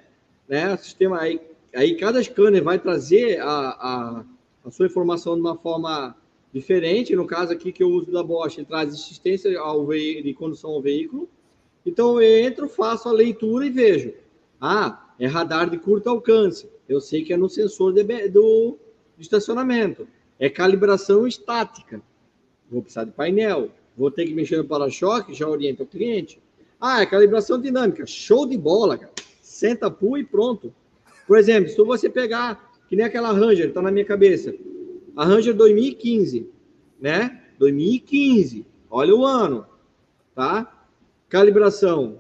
né 0.48 0.76
sistema 0.78 1.20
aí, 1.20 1.40
aí 1.74 1.96
cada 1.96 2.22
scanner 2.22 2.62
vai 2.62 2.78
trazer 2.78 3.40
a, 3.40 3.48
a, 3.48 4.26
a 4.66 4.72
sua 4.72 4.86
informação 4.86 5.36
de 5.36 5.42
uma 5.42 5.56
forma 5.56 6.16
diferente. 6.54 7.16
No 7.16 7.26
caso 7.26 7.54
aqui 7.54 7.72
que 7.72 7.82
eu 7.82 7.90
uso 7.90 8.12
da 8.12 8.22
Bosch, 8.22 8.58
ele 8.58 8.68
traz 8.68 8.94
assistência 8.94 9.58
ao 9.60 9.88
de 9.88 10.34
condução 10.38 10.72
ao 10.72 10.82
veículo. 10.82 11.28
Então 11.86 12.22
eu 12.22 12.46
entro, 12.46 12.68
faço 12.68 13.08
a 13.08 13.14
leitura 13.14 13.66
e 13.66 13.70
vejo. 13.70 14.14
Ah, 14.60 15.10
é 15.18 15.26
radar 15.26 15.70
de 15.70 15.78
curto 15.78 16.10
alcance. 16.10 16.70
Eu 16.88 17.00
sei 17.00 17.24
que 17.24 17.34
é 17.34 17.38
no 17.38 17.50
sensor 17.50 17.94
de, 17.94 18.04
do 18.28 18.78
de 19.18 19.24
estacionamento. 19.24 20.08
É 20.40 20.50
calibração 20.50 21.28
estática. 21.28 22.02
Vou 22.70 22.82
precisar 22.82 23.06
de 23.06 23.12
painel. 23.12 23.72
Vou 23.98 24.12
ter 24.12 24.26
que 24.26 24.34
mexer 24.34 24.58
no 24.58 24.66
para-choque, 24.66 25.34
já 25.34 25.48
orienta 25.48 25.84
o 25.84 25.88
cliente. 25.88 26.42
Ah, 26.80 27.02
é 27.02 27.06
calibração 27.06 27.60
dinâmica. 27.60 28.06
Show 28.06 28.46
de 28.46 28.58
bola, 28.58 28.98
cara. 28.98 29.14
Senta, 29.42 29.90
pula 29.90 30.20
e 30.20 30.24
pronto. 30.24 30.74
Por 31.26 31.38
exemplo, 31.38 31.70
se 31.70 31.78
você 31.78 32.10
pegar, 32.10 32.74
que 32.90 32.96
nem 32.96 33.06
aquela 33.06 33.32
Ranger, 33.32 33.70
está 33.70 33.82
na 33.82 33.92
minha 33.92 34.06
cabeça. 34.06 34.54
A 35.16 35.24
Ranger 35.24 35.54
2015, 35.54 36.50
né? 37.00 37.42
2015. 37.58 38.66
Olha 38.90 39.16
o 39.16 39.26
ano, 39.26 39.66
tá? 40.34 40.86
Calibração 41.30 42.20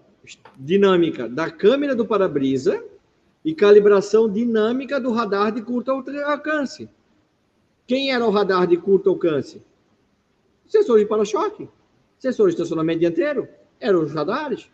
dinâmica 0.58 1.30
da 1.30 1.52
câmera 1.52 1.96
do 1.96 2.06
para-brisa 2.06 2.84
e 3.46 3.54
calibração 3.54 4.28
dinâmica 4.28 5.00
do 5.00 5.12
radar 5.12 5.52
de 5.52 5.62
curto 5.62 5.92
alcance. 5.92 6.90
Quem 7.86 8.12
era 8.12 8.26
o 8.26 8.32
radar 8.32 8.66
de 8.66 8.76
curto 8.76 9.12
alcance? 9.12 9.62
Sensor 10.66 10.98
de 10.98 11.06
para-choque, 11.06 11.70
sensor 12.18 12.48
de 12.48 12.56
estacionamento 12.56 13.02
dianteiro, 13.02 13.48
eram 13.80 14.02
os 14.02 14.12
radares. 14.12 14.68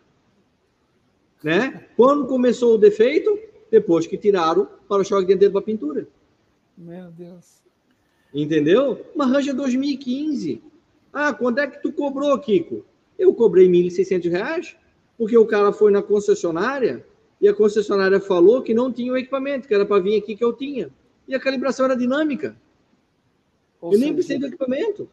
Né? 1.43 1.85
Quando 1.97 2.25
começou 2.25 2.75
o 2.75 2.77
defeito? 2.77 3.37
Depois 3.69 4.07
que 4.07 4.17
tiraram 4.17 4.69
para-choque 4.87 5.25
dianteiro 5.25 5.53
para 5.53 5.61
pintura. 5.63 6.07
Meu 6.77 7.11
Deus. 7.11 7.61
Entendeu? 8.33 9.05
Uma 9.13 9.25
Ranger 9.25 9.53
2015. 9.53 10.63
Ah, 11.11 11.33
quando 11.33 11.59
é 11.59 11.67
que 11.67 11.81
tu 11.81 11.91
cobrou, 11.91 12.39
Kiko? 12.39 12.85
Eu 13.19 13.33
cobrei 13.33 13.67
R$ 13.67 13.89
1.600, 13.89 14.77
porque 15.17 15.37
o 15.37 15.45
cara 15.45 15.73
foi 15.73 15.91
na 15.91 16.01
concessionária 16.01 17.05
e 17.41 17.49
a 17.49 17.53
concessionária 17.53 18.19
falou 18.19 18.61
que 18.61 18.73
não 18.73 18.93
tinha 18.93 19.11
o 19.11 19.17
equipamento, 19.17 19.67
que 19.67 19.73
era 19.73 19.85
para 19.85 20.01
vir 20.01 20.17
aqui 20.17 20.35
que 20.35 20.43
eu 20.43 20.53
tinha. 20.53 20.91
E 21.27 21.33
a 21.33 21.39
calibração 21.39 21.85
era 21.85 21.97
dinâmica. 21.97 22.55
Ou 23.81 23.93
eu 23.93 23.99
nem 23.99 24.13
precisei 24.13 24.37
do 24.37 24.45
equipamento. 24.45 25.09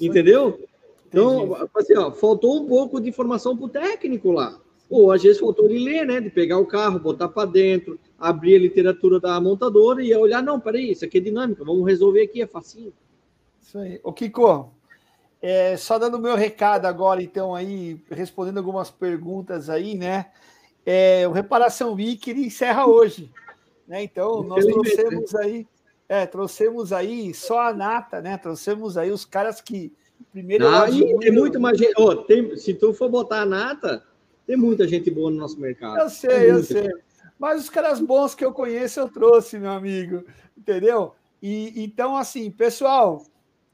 Entendeu? 0.00 0.58
Então, 1.06 1.68
assim, 1.76 1.96
ó, 1.96 2.10
faltou 2.10 2.62
um 2.62 2.66
pouco 2.66 2.98
de 2.98 3.10
informação 3.10 3.54
para 3.54 3.66
o 3.66 3.68
técnico 3.68 4.32
lá. 4.32 4.58
Ou 4.88 5.12
às 5.12 5.22
vezes 5.22 5.38
faltou 5.38 5.66
ele 5.66 5.84
ler, 5.84 6.06
né? 6.06 6.20
De 6.20 6.30
pegar 6.30 6.58
o 6.58 6.66
carro, 6.66 6.98
botar 6.98 7.28
para 7.28 7.48
dentro, 7.48 8.00
abrir 8.18 8.56
a 8.56 8.60
literatura 8.60 9.20
da 9.20 9.38
montadora 9.40 10.02
e 10.02 10.14
olhar, 10.16 10.42
não, 10.42 10.58
peraí, 10.58 10.92
isso 10.92 11.04
aqui 11.04 11.18
é 11.18 11.20
dinâmica, 11.20 11.64
vamos 11.64 11.86
resolver 11.86 12.22
aqui, 12.22 12.40
é 12.40 12.46
facinho. 12.46 12.92
Isso 13.60 13.78
aí. 13.78 14.00
Ô, 14.02 14.12
Kiko, 14.12 14.72
é, 15.42 15.76
só 15.76 15.98
dando 15.98 16.18
meu 16.18 16.36
recado 16.36 16.86
agora, 16.86 17.22
então, 17.22 17.54
aí, 17.54 18.00
respondendo 18.10 18.58
algumas 18.58 18.90
perguntas 18.90 19.68
aí, 19.68 19.94
né? 19.94 20.30
É, 20.86 21.26
o 21.26 21.32
Reparação 21.32 21.94
Week 21.94 22.28
ele 22.30 22.46
encerra 22.46 22.86
hoje. 22.86 23.30
Né? 23.86 24.02
Então, 24.02 24.42
nós 24.42 24.64
trouxemos 24.64 25.34
aí, 25.34 25.66
é, 26.08 26.26
trouxemos 26.26 26.92
aí 26.92 27.32
só 27.34 27.60
a 27.60 27.72
nata, 27.72 28.20
né? 28.20 28.36
Trouxemos 28.36 28.96
aí 28.96 29.10
os 29.10 29.24
caras 29.24 29.60
que 29.60 29.92
primeiro. 30.30 30.66
Ah, 30.66 30.86
tem 31.20 31.32
muito 31.32 31.60
mais 31.60 31.78
gente. 31.78 31.94
Oh, 31.96 32.16
tem, 32.16 32.56
se 32.56 32.74
tu 32.74 32.92
for 32.92 33.08
botar 33.08 33.42
a 33.42 33.46
nata, 33.46 34.04
tem 34.46 34.56
muita 34.56 34.86
gente 34.86 35.10
boa 35.10 35.30
no 35.30 35.38
nosso 35.38 35.58
mercado. 35.60 35.98
Eu 35.98 36.10
sei, 36.10 36.50
eu 36.50 36.62
sei. 36.62 36.90
Mas 37.38 37.62
os 37.62 37.70
caras 37.70 38.00
bons 38.00 38.34
que 38.34 38.44
eu 38.44 38.52
conheço, 38.52 39.00
eu 39.00 39.08
trouxe, 39.08 39.58
meu 39.58 39.70
amigo. 39.70 40.24
Entendeu? 40.56 41.14
E 41.42 41.84
então, 41.84 42.16
assim, 42.16 42.50
pessoal, 42.50 43.24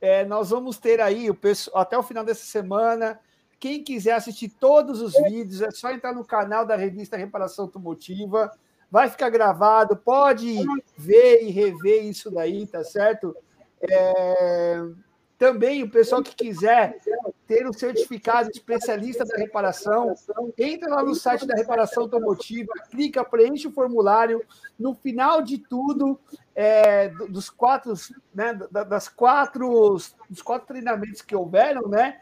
é, 0.01 0.25
nós 0.25 0.51
vamos 0.51 0.79
ter 0.79 1.01
aí 1.01 1.31
o 1.31 1.39
até 1.75 1.97
o 1.97 2.03
final 2.03 2.25
dessa 2.25 2.45
semana 2.45 3.19
quem 3.61 3.85
quiser 3.85 4.15
assistir 4.15 4.49
todos 4.49 5.03
os 5.03 5.13
vídeos, 5.13 5.61
é 5.61 5.71
só 5.71 5.93
entrar 5.93 6.15
no 6.15 6.25
canal 6.25 6.65
da 6.65 6.75
revista 6.75 7.17
Reparação 7.17 7.67
Automotiva. 7.67 8.51
Vai 8.91 9.09
ficar 9.09 9.29
gravado, 9.29 9.97
pode 9.97 10.57
ver 10.97 11.45
e 11.45 11.51
rever 11.51 12.05
isso 12.05 12.31
daí, 12.31 12.67
tá 12.67 12.83
certo? 12.83 13.37
É... 13.81 14.83
Também 15.39 15.83
o 15.83 15.91
pessoal 15.91 16.23
que 16.23 16.35
quiser 16.35 16.99
ter 17.47 17.67
o 17.67 17.73
certificado 17.73 18.51
especialista 18.51 19.25
da 19.25 19.39
reparação, 19.39 20.15
entra 20.59 20.95
lá 20.95 21.03
no 21.03 21.15
site 21.15 21.47
da 21.47 21.55
Reparação 21.55 22.03
Automotiva, 22.03 22.71
clica, 22.91 23.25
preenche 23.25 23.67
o 23.67 23.73
formulário. 23.73 24.45
No 24.79 24.95
final 24.95 25.41
de 25.41 25.57
tudo, 25.57 26.21
é, 26.55 27.09
dos 27.09 27.49
quatro, 27.49 27.95
né, 28.35 28.53
das 28.71 29.09
quatro, 29.09 29.97
dos 30.29 30.43
quatro 30.43 30.69
treinamentos 30.69 31.23
que 31.23 31.35
houveram, 31.35 31.89
né? 31.89 32.21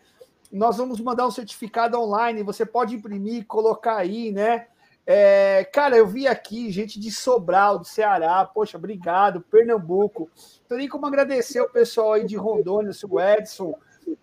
Nós 0.50 0.76
vamos 0.76 1.00
mandar 1.00 1.26
um 1.26 1.30
certificado 1.30 2.00
online, 2.00 2.42
você 2.42 2.64
pode 2.64 2.94
imprimir, 2.94 3.46
colocar 3.46 3.96
aí, 3.96 4.32
né? 4.32 4.66
É, 5.06 5.64
cara, 5.72 5.96
eu 5.96 6.06
vi 6.06 6.26
aqui 6.26 6.70
gente 6.70 7.00
de 7.00 7.10
Sobral, 7.10 7.78
do 7.78 7.84
Ceará, 7.86 8.44
poxa, 8.44 8.76
obrigado, 8.76 9.40
Pernambuco. 9.40 10.28
Então, 10.66 10.76
nem 10.76 10.88
como 10.88 11.06
agradecer 11.06 11.60
o 11.62 11.70
pessoal 11.70 12.12
aí 12.12 12.26
de 12.26 12.36
Rondônia, 12.36 12.92
o 13.08 13.20
Edson, 13.20 13.74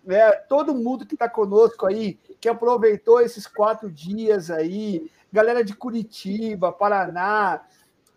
né, 0.04 0.30
todo 0.48 0.74
mundo 0.74 1.04
que 1.04 1.14
está 1.14 1.28
conosco 1.28 1.86
aí, 1.86 2.18
que 2.40 2.48
aproveitou 2.48 3.20
esses 3.20 3.46
quatro 3.48 3.90
dias 3.90 4.50
aí, 4.50 5.10
galera 5.32 5.64
de 5.64 5.74
Curitiba, 5.74 6.70
Paraná. 6.72 7.62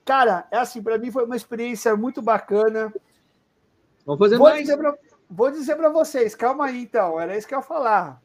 Cara, 0.06 0.48
é 0.52 0.58
assim, 0.58 0.82
para 0.82 0.98
mim 0.98 1.12
foi 1.12 1.26
uma 1.26 1.36
experiência 1.36 1.96
muito 1.96 2.22
bacana. 2.22 2.94
Vamos 4.06 4.20
fazer 4.20 4.38
Vou 4.38 4.48
mais. 4.48 4.68
Pra, 4.68 4.96
Vou 5.30 5.52
dizer 5.52 5.76
para 5.76 5.90
vocês, 5.90 6.34
calma 6.34 6.66
aí 6.66 6.82
então, 6.82 7.20
era 7.20 7.38
isso 7.38 7.48
que 7.48 7.54
eu 7.54 7.60
ia 7.60 7.64
falar. 7.64 8.20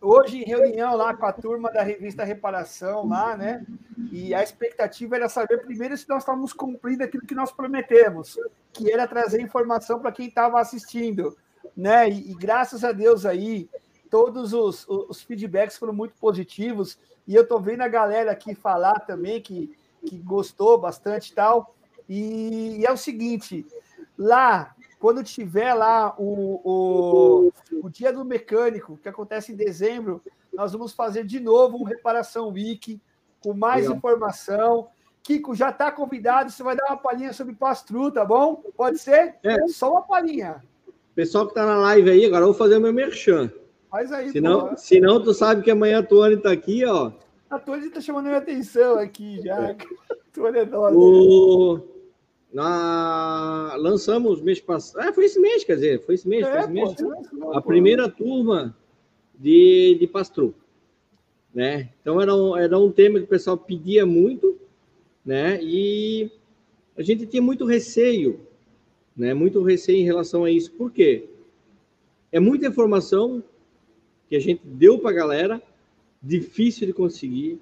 Hoje, 0.00 0.38
em 0.38 0.44
reunião 0.44 0.94
lá 0.94 1.12
com 1.12 1.26
a 1.26 1.32
turma 1.32 1.72
da 1.72 1.82
revista 1.82 2.22
Reparação, 2.22 3.08
lá, 3.08 3.36
né? 3.36 3.66
E 4.12 4.32
a 4.32 4.40
expectativa 4.40 5.16
era 5.16 5.28
saber 5.28 5.58
primeiro 5.58 5.96
se 5.96 6.08
nós 6.08 6.22
estávamos 6.22 6.52
cumprindo 6.52 7.02
aquilo 7.02 7.26
que 7.26 7.34
nós 7.34 7.50
prometemos, 7.50 8.38
que 8.72 8.92
era 8.92 9.08
trazer 9.08 9.42
informação 9.42 9.98
para 9.98 10.12
quem 10.12 10.28
estava 10.28 10.60
assistindo, 10.60 11.36
né? 11.76 12.08
E, 12.08 12.30
e, 12.30 12.34
graças 12.34 12.84
a 12.84 12.92
Deus 12.92 13.26
aí, 13.26 13.68
todos 14.08 14.52
os, 14.52 14.86
os 14.88 15.20
feedbacks 15.22 15.76
foram 15.76 15.92
muito 15.92 16.14
positivos. 16.14 16.96
E 17.26 17.34
eu 17.34 17.42
estou 17.42 17.60
vendo 17.60 17.82
a 17.82 17.88
galera 17.88 18.30
aqui 18.30 18.54
falar 18.54 19.00
também 19.00 19.42
que, 19.42 19.76
que 20.06 20.16
gostou 20.16 20.78
bastante 20.78 21.32
e 21.32 21.34
tal. 21.34 21.74
E, 22.08 22.78
e 22.78 22.86
é 22.86 22.92
o 22.92 22.96
seguinte: 22.96 23.66
lá 24.16 24.74
quando 25.00 25.24
tiver 25.24 25.72
lá 25.72 26.14
o, 26.18 26.60
o, 26.62 27.52
o 27.82 27.88
dia 27.88 28.12
do 28.12 28.22
mecânico, 28.22 28.98
que 29.02 29.08
acontece 29.08 29.50
em 29.50 29.56
dezembro, 29.56 30.22
nós 30.52 30.72
vamos 30.72 30.92
fazer 30.92 31.24
de 31.24 31.40
novo 31.40 31.78
um 31.78 31.84
Reparação 31.84 32.50
Week, 32.50 33.00
com 33.42 33.54
mais 33.54 33.84
Legal. 33.84 33.96
informação. 33.96 34.88
Kiko, 35.22 35.54
já 35.54 35.70
está 35.70 35.90
convidado, 35.90 36.50
você 36.50 36.62
vai 36.62 36.76
dar 36.76 36.84
uma 36.84 36.98
palhinha 36.98 37.32
sobre 37.32 37.54
Pastru, 37.54 38.10
tá 38.10 38.26
bom? 38.26 38.62
Pode 38.76 38.98
ser? 38.98 39.36
É. 39.42 39.66
Só 39.68 39.90
uma 39.90 40.02
palhinha. 40.02 40.62
Pessoal 41.14 41.46
que 41.46 41.52
está 41.52 41.64
na 41.64 41.78
live 41.78 42.10
aí, 42.10 42.26
agora 42.26 42.42
eu 42.42 42.48
vou 42.48 42.54
fazer 42.54 42.76
o 42.76 42.80
meu 42.80 42.92
merchan. 42.92 43.50
Faz 43.90 44.12
aí, 44.12 44.30
senão, 44.30 44.76
senão 44.76 45.22
tu 45.22 45.32
sabe 45.32 45.62
que 45.62 45.70
amanhã 45.70 46.00
a 46.00 46.02
Tony 46.02 46.34
está 46.34 46.52
aqui, 46.52 46.84
ó. 46.84 47.10
A 47.48 47.58
Tony 47.58 47.86
está 47.86 48.02
chamando 48.02 48.26
minha 48.26 48.36
atenção 48.36 48.98
aqui 48.98 49.40
já. 49.42 49.70
É. 49.70 49.76
Tony 50.32 50.58
é. 50.58 50.68
O... 50.92 51.80
Na... 52.52 53.74
Lançamos 53.76 54.40
mês 54.40 54.60
passado. 54.60 55.08
Ah, 55.08 55.12
foi 55.12 55.26
esse 55.26 55.38
mês, 55.38 55.64
quer 55.64 55.76
dizer, 55.76 56.04
foi 56.04 56.14
esse 56.14 56.28
mês. 56.28 56.46
É, 56.46 56.50
foi 56.50 56.60
esse 56.60 56.72
mês. 56.72 57.30
Pô, 57.30 57.52
a 57.52 57.62
primeira 57.62 58.08
turma 58.08 58.76
de, 59.38 59.96
de 59.98 60.06
Pastro. 60.06 60.54
Né? 61.52 61.90
Então 62.00 62.20
era 62.20 62.34
um, 62.34 62.56
era 62.56 62.78
um 62.78 62.92
tema 62.92 63.18
que 63.18 63.24
o 63.24 63.28
pessoal 63.28 63.58
pedia 63.58 64.06
muito, 64.06 64.56
né? 65.24 65.60
E 65.62 66.30
a 66.96 67.02
gente 67.02 67.26
tinha 67.26 67.42
muito 67.42 67.64
receio, 67.64 68.40
né? 69.16 69.34
Muito 69.34 69.62
receio 69.62 69.98
em 69.98 70.04
relação 70.04 70.44
a 70.44 70.50
isso. 70.50 70.70
Por 70.72 70.92
quê? 70.92 71.28
É 72.30 72.38
muita 72.38 72.68
informação 72.68 73.42
que 74.28 74.36
a 74.36 74.40
gente 74.40 74.62
deu 74.64 74.98
para 74.98 75.10
a 75.10 75.14
galera, 75.14 75.62
difícil 76.22 76.86
de 76.86 76.92
conseguir, 76.92 77.60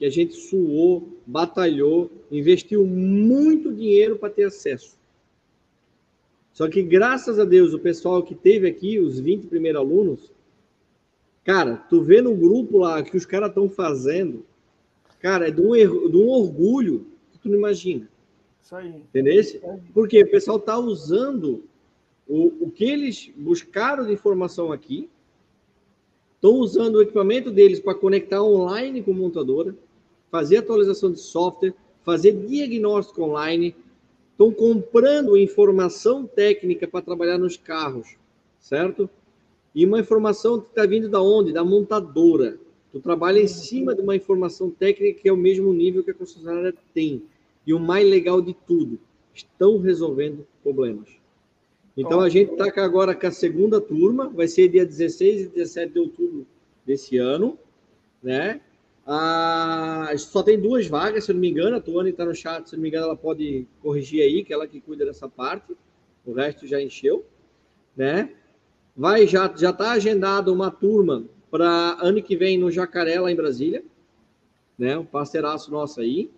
que 0.00 0.06
a 0.06 0.10
gente 0.10 0.34
suou, 0.34 1.20
batalhou, 1.26 2.10
investiu 2.32 2.86
muito 2.86 3.70
dinheiro 3.70 4.16
para 4.16 4.30
ter 4.30 4.44
acesso. 4.44 4.96
Só 6.54 6.66
que 6.70 6.82
graças 6.82 7.38
a 7.38 7.44
Deus, 7.44 7.74
o 7.74 7.78
pessoal 7.78 8.22
que 8.22 8.34
teve 8.34 8.66
aqui, 8.66 8.98
os 8.98 9.20
20 9.20 9.46
primeiros 9.48 9.78
alunos, 9.78 10.32
cara, 11.44 11.76
tu 11.76 12.00
vê 12.00 12.22
no 12.22 12.34
grupo 12.34 12.78
lá 12.78 13.02
que 13.02 13.14
os 13.14 13.26
caras 13.26 13.50
estão 13.50 13.68
fazendo, 13.68 14.42
cara, 15.18 15.48
é 15.48 15.50
de 15.50 15.60
um, 15.60 15.72
de 15.74 16.16
um 16.16 16.28
orgulho 16.30 17.06
que 17.30 17.38
tu 17.38 17.50
não 17.50 17.58
imagina. 17.58 18.08
Isso 18.62 18.74
aí. 18.74 18.88
Entendeu? 18.88 19.44
Porque 19.92 20.22
o 20.22 20.30
pessoal 20.30 20.56
está 20.56 20.78
usando 20.78 21.62
o, 22.26 22.64
o 22.64 22.70
que 22.70 22.84
eles 22.84 23.30
buscaram 23.36 24.06
de 24.06 24.14
informação 24.14 24.72
aqui, 24.72 25.10
estão 26.36 26.52
usando 26.52 26.94
o 26.94 27.02
equipamento 27.02 27.50
deles 27.50 27.80
para 27.80 27.94
conectar 27.94 28.42
online 28.42 29.02
com 29.02 29.12
montadora, 29.12 29.76
fazer 30.30 30.58
atualização 30.58 31.10
de 31.10 31.20
software, 31.20 31.74
fazer 32.02 32.32
diagnóstico 32.32 33.22
online, 33.22 33.74
estão 34.32 34.52
comprando 34.52 35.36
informação 35.36 36.26
técnica 36.26 36.88
para 36.88 37.02
trabalhar 37.02 37.38
nos 37.38 37.56
carros, 37.56 38.16
certo? 38.58 39.08
E 39.74 39.84
uma 39.84 40.00
informação 40.00 40.60
que 40.60 40.68
está 40.68 40.86
vindo 40.86 41.08
da 41.08 41.20
onde? 41.20 41.52
Da 41.52 41.64
montadora. 41.64 42.58
Tu 42.90 43.00
trabalha 43.00 43.38
em 43.38 43.46
cima 43.46 43.94
de 43.94 44.00
uma 44.00 44.16
informação 44.16 44.70
técnica 44.70 45.20
que 45.20 45.28
é 45.28 45.32
o 45.32 45.36
mesmo 45.36 45.72
nível 45.72 46.02
que 46.02 46.10
a 46.10 46.14
concessionária 46.14 46.74
tem. 46.94 47.22
E 47.66 47.72
o 47.72 47.78
mais 47.78 48.08
legal 48.08 48.40
de 48.40 48.54
tudo, 48.66 48.98
estão 49.34 49.78
resolvendo 49.78 50.46
problemas. 50.62 51.08
Então 51.96 52.20
a 52.20 52.28
gente 52.28 52.52
está 52.52 52.82
agora 52.82 53.14
com 53.14 53.26
a 53.26 53.30
segunda 53.30 53.80
turma, 53.80 54.28
vai 54.28 54.48
ser 54.48 54.68
dia 54.68 54.86
16 54.86 55.42
e 55.42 55.48
17 55.48 55.92
de 55.92 55.98
outubro 55.98 56.46
desse 56.86 57.18
ano, 57.18 57.58
né? 58.22 58.60
Ah, 59.12 60.12
só 60.16 60.40
tem 60.40 60.56
duas 60.56 60.86
vagas, 60.86 61.24
se 61.24 61.32
eu 61.32 61.34
não 61.34 61.40
me 61.40 61.50
engano. 61.50 61.74
A 61.74 61.80
Tuane 61.80 62.10
está 62.10 62.24
no 62.24 62.32
chat, 62.32 62.70
se 62.70 62.76
não 62.76 62.82
me 62.82 62.88
engano, 62.88 63.06
ela 63.06 63.16
pode 63.16 63.66
corrigir 63.82 64.22
aí, 64.22 64.44
que 64.44 64.52
é 64.52 64.54
ela 64.54 64.68
que 64.68 64.80
cuida 64.80 65.04
dessa 65.04 65.28
parte. 65.28 65.76
O 66.24 66.32
resto 66.32 66.64
já 66.64 66.80
encheu, 66.80 67.26
né? 67.96 68.30
Vai 68.96 69.26
já 69.26 69.52
já 69.56 69.70
está 69.70 69.90
agendado 69.90 70.52
uma 70.52 70.70
turma 70.70 71.24
para 71.50 71.98
ano 72.00 72.22
que 72.22 72.36
vem 72.36 72.56
no 72.56 72.70
Jacaré 72.70 73.18
lá 73.20 73.32
em 73.32 73.34
Brasília, 73.34 73.82
né? 74.78 74.96
Um 74.96 75.04
parceiraço 75.04 75.72
nosso 75.72 76.00
aí, 76.00 76.30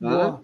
tá? 0.00 0.40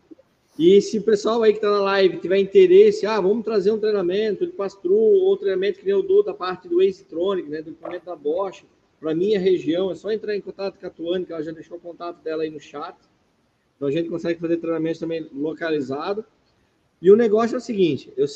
E 0.58 0.80
se 0.82 0.98
o 0.98 1.02
pessoal 1.02 1.44
aí 1.44 1.52
que 1.52 1.58
está 1.58 1.70
na 1.70 1.80
live 1.80 2.18
tiver 2.18 2.38
interesse, 2.38 3.06
ah, 3.06 3.20
vamos 3.20 3.44
trazer 3.44 3.70
um 3.70 3.78
treinamento 3.78 4.44
de 4.44 4.52
Pastru, 4.52 4.94
ou 4.94 5.36
treinamento 5.36 5.78
que 5.78 5.84
nem 5.84 5.94
eu 5.94 6.02
dou 6.02 6.24
da 6.24 6.34
parte 6.34 6.68
do 6.68 6.82
Ace-Tronic, 6.82 7.48
né, 7.48 7.62
do 7.62 7.70
equipamento 7.70 8.06
da 8.06 8.16
Bosch, 8.16 8.64
para 9.02 9.16
minha 9.16 9.40
região, 9.40 9.90
é 9.90 9.96
só 9.96 10.12
entrar 10.12 10.36
em 10.36 10.40
contato 10.40 10.78
com 10.78 10.86
a 10.86 10.90
Tuane, 10.90 11.26
que 11.26 11.32
ela 11.32 11.42
já 11.42 11.50
deixou 11.50 11.76
o 11.76 11.80
contato 11.80 12.22
dela 12.22 12.44
aí 12.44 12.50
no 12.50 12.60
chat. 12.60 12.96
Então 13.74 13.88
a 13.88 13.90
gente 13.90 14.08
consegue 14.08 14.38
fazer 14.38 14.58
treinamento 14.58 15.00
também 15.00 15.28
localizado. 15.34 16.24
E 17.00 17.10
o 17.10 17.16
negócio 17.16 17.56
é 17.56 17.58
o 17.58 17.60
seguinte: 17.60 18.12
eu, 18.16 18.26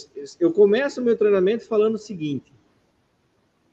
eu 0.41 0.53
começo 0.53 1.01
o 1.01 1.05
meu 1.05 1.17
treinamento 1.17 1.65
falando 1.65 1.95
o 1.95 1.99
seguinte: 1.99 2.53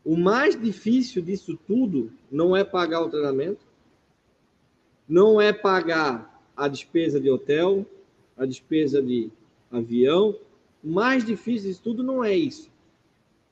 o 0.06 0.16
mais 0.16 0.56
difícil 0.56 1.24
disso 1.24 1.58
tudo 1.66 2.12
não 2.32 2.56
é 2.56 2.64
pagar 2.64 3.02
o 3.02 3.10
treinamento, 3.10 3.66
não 5.10 5.42
é 5.42 5.52
pagar 5.52 6.46
a 6.56 6.68
despesa 6.68 7.20
de 7.20 7.28
hotel, 7.28 7.88
a 8.38 8.46
despesa 8.46 9.02
de 9.02 9.32
avião. 9.72 10.38
O 10.84 10.90
mais 10.90 11.26
difícil 11.26 11.70
disso 11.70 11.82
tudo 11.84 12.04
não 12.04 12.24
é 12.24 12.36
isso. 12.36 12.70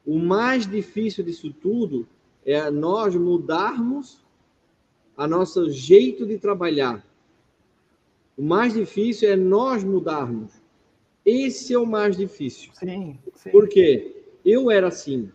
O 0.05 0.19
mais 0.19 0.67
difícil 0.67 1.23
disso 1.23 1.51
tudo 1.51 2.07
é 2.45 2.69
nós 2.71 3.15
mudarmos 3.15 4.23
a 5.15 5.27
nosso 5.27 5.69
jeito 5.69 6.25
de 6.25 6.37
trabalhar. 6.37 7.05
O 8.37 8.43
mais 8.43 8.73
difícil 8.73 9.29
é 9.29 9.35
nós 9.35 9.83
mudarmos. 9.83 10.53
Esse 11.25 11.73
é 11.73 11.77
o 11.77 11.85
mais 11.85 12.17
difícil. 12.17 12.71
Sim, 12.73 13.19
sim. 13.35 13.51
Por 13.51 13.67
quê? 13.67 14.23
Eu 14.43 14.71
era 14.71 14.87
assim. 14.87 15.29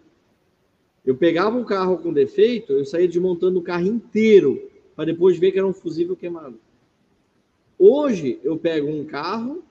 Eu 1.05 1.15
pegava 1.15 1.57
um 1.57 1.65
carro 1.65 1.99
com 1.99 2.13
defeito, 2.13 2.73
eu 2.73 2.85
saía 2.85 3.07
desmontando 3.07 3.61
o 3.61 3.63
carro 3.63 3.87
inteiro 3.87 4.69
para 4.97 5.05
depois 5.05 5.39
ver 5.39 5.53
que 5.53 5.59
era 5.59 5.67
um 5.67 5.73
fusível 5.73 6.17
queimado. 6.17 6.59
Hoje 7.79 8.41
eu 8.43 8.57
pego 8.57 8.89
um 8.89 9.05
carro, 9.05 9.63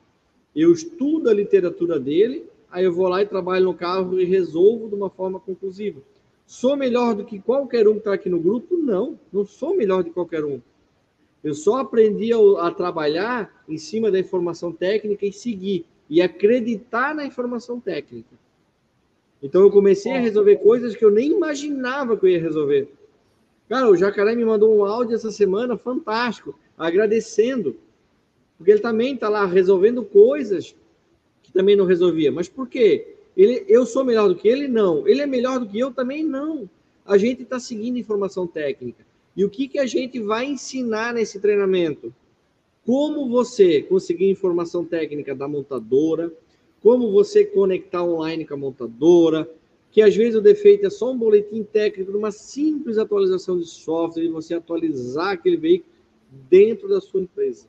eu 0.56 0.72
estudo 0.72 1.30
a 1.30 1.34
literatura 1.34 2.00
dele, 2.00 2.46
aí 2.72 2.86
eu 2.86 2.94
vou 2.94 3.10
lá 3.10 3.22
e 3.22 3.26
trabalho 3.26 3.66
no 3.66 3.74
carro 3.74 4.22
e 4.22 4.24
resolvo 4.24 4.88
de 4.88 4.96
uma 4.96 5.10
forma 5.10 5.40
conclusiva. 5.40 6.02
Sou 6.46 6.78
melhor 6.78 7.16
do 7.16 7.26
que 7.26 7.40
qualquer 7.40 7.88
um 7.88 7.94
que 7.94 8.00
está 8.00 8.14
aqui 8.14 8.30
no 8.30 8.40
grupo? 8.40 8.78
Não, 8.78 9.20
não 9.34 9.46
sou 9.46 9.76
melhor 9.76 10.04
que 10.04 10.12
qualquer 10.12 10.46
um. 10.46 10.62
Eu 11.44 11.54
só 11.54 11.78
aprendi 11.78 12.32
a, 12.34 12.38
a, 12.68 12.72
trabalhar 12.72 13.64
em 13.68 13.78
cima 13.78 14.12
da 14.12 14.20
informação 14.20 14.72
técnica 14.72 15.26
e 15.26 15.34
seguir, 15.34 15.86
e 16.10 16.22
acreditar 16.22 17.16
na 17.16 17.26
informação 17.26 17.80
técnica. 17.80 18.36
Então 19.42 19.62
eu 19.62 19.72
comecei 19.72 20.12
a 20.12 20.20
resolver 20.20 20.58
coisas 20.58 20.96
que 20.96 21.04
eu 21.04 21.12
nem 21.12 21.32
imaginava 21.32 22.18
que 22.18 22.26
eu 22.26 22.30
ia 22.30 22.42
resolver. 22.42 22.92
Cara, 23.68 23.90
o 23.90 23.96
Jacaré 23.96 24.36
me 24.36 24.46
mandou 24.46 24.76
um 24.76 24.86
áudio 24.86 25.16
essa 25.16 25.32
semana 25.32 25.78
fantástico, 25.78 26.58
agradecendo, 26.78 27.76
porque 28.58 28.72
ele 28.72 28.80
também 28.80 29.16
está 29.16 29.30
lá 29.30 29.46
resolvendo 29.46 30.04
coisas 30.04 30.76
que 31.42 31.52
também 31.52 31.76
não 31.76 31.86
resolvia. 31.86 32.32
Mas 32.32 32.48
por 32.48 32.68
quê? 32.68 33.15
Ele, 33.36 33.66
eu 33.68 33.86
sou 33.86 34.04
melhor 34.04 34.30
do 34.30 34.36
que 34.36 34.48
ele? 34.48 34.68
Não. 34.68 35.08
Ele 35.08 35.22
é 35.22 35.26
melhor 35.26 35.60
do 35.60 35.68
que 35.68 35.80
eu? 35.80 35.92
Também 35.92 36.24
não. 36.24 36.70
A 37.06 37.18
gente 37.18 37.44
está 37.44 37.60
seguindo 37.60 37.98
informação 37.98 38.48
técnica. 38.48 39.06
E 39.36 39.44
o 39.44 39.50
que, 39.50 39.68
que 39.68 39.80
a 39.80 39.86
gente 39.86 40.20
vai 40.20 40.46
ensinar 40.46 41.14
nesse 41.14 41.40
treinamento? 41.40 42.14
Como 42.86 43.28
você 43.30 43.82
conseguir 43.82 44.30
informação 44.30 44.86
técnica 44.86 45.36
da 45.36 45.48
montadora, 45.48 46.32
como 46.82 47.12
você 47.12 47.44
conectar 47.44 48.04
online 48.04 48.46
com 48.46 48.54
a 48.54 48.58
montadora, 48.58 49.50
que 49.92 50.02
às 50.02 50.16
vezes 50.16 50.36
o 50.36 50.42
defeito 50.42 50.86
é 50.86 50.90
só 50.90 51.12
um 51.12 51.18
boletim 51.18 51.64
técnico 51.64 52.16
uma 52.18 52.32
simples 52.32 52.98
atualização 52.98 53.58
de 53.58 53.66
software, 53.66 54.24
e 54.24 54.30
você 54.30 54.54
atualizar 54.54 55.32
aquele 55.32 55.58
veículo 55.58 55.90
dentro 56.50 56.88
da 56.88 57.02
sua 57.02 57.22
empresa. 57.22 57.66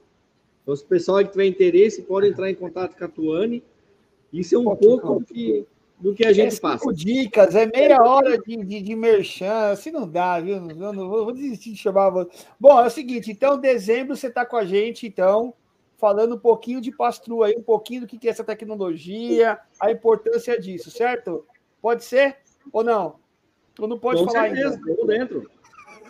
Então, 0.63 0.75
se 0.75 0.83
o 0.83 0.87
pessoal 0.87 1.25
que 1.25 1.31
tiver 1.31 1.47
interesse, 1.47 2.03
pode 2.03 2.27
entrar 2.27 2.51
em 2.51 2.55
contato 2.55 2.97
com 2.97 3.05
a 3.05 3.09
Tuane, 3.09 3.63
isso 4.41 4.55
é 4.55 4.59
um 4.59 4.65
Pô, 4.65 4.77
pouco 4.77 5.15
do 5.21 5.25
que, 5.25 5.67
do 5.99 6.15
que 6.15 6.27
a 6.27 6.33
gente 6.33 6.57
é 6.57 6.61
passa. 6.61 6.93
dicas, 6.93 7.55
é 7.55 7.67
meia 7.67 8.03
hora 8.03 8.39
de, 8.39 8.57
de, 8.57 8.83
de 8.83 8.97
merchan, 8.97 9.71
assim 9.71 9.91
não 9.91 10.09
dá, 10.09 10.41
viu? 10.41 10.57
Eu 10.57 10.93
não 10.93 11.09
vou, 11.09 11.25
vou 11.25 11.33
desistir 11.33 11.73
de 11.73 11.79
chamar. 11.79 12.11
Bom, 12.59 12.81
é 12.81 12.87
o 12.87 12.91
seguinte, 12.91 13.31
então, 13.31 13.59
dezembro 13.59 14.17
você 14.17 14.27
está 14.29 14.45
com 14.45 14.57
a 14.57 14.65
gente, 14.65 15.07
então, 15.07 15.55
falando 15.97 16.35
um 16.35 16.39
pouquinho 16.39 16.81
de 16.81 16.93
Pastru 16.93 17.43
aí, 17.43 17.55
um 17.57 17.63
pouquinho 17.63 18.03
do 18.03 18.07
que 18.07 18.27
é 18.27 18.31
essa 18.31 18.45
tecnologia, 18.45 19.59
a 19.81 19.91
importância 19.91 20.61
disso, 20.61 20.91
certo? 20.91 21.45
Pode 21.81 22.05
ser 22.05 22.37
ou 22.73 22.85
não? 22.85 23.17
Ou 23.79 23.87
não 23.87 23.99
pode 23.99 24.25
com 24.25 24.31
falar 24.31 24.49
certeza, 24.49 24.77
ainda? 24.77 24.91
Estou 24.91 25.07
dentro. 25.07 25.51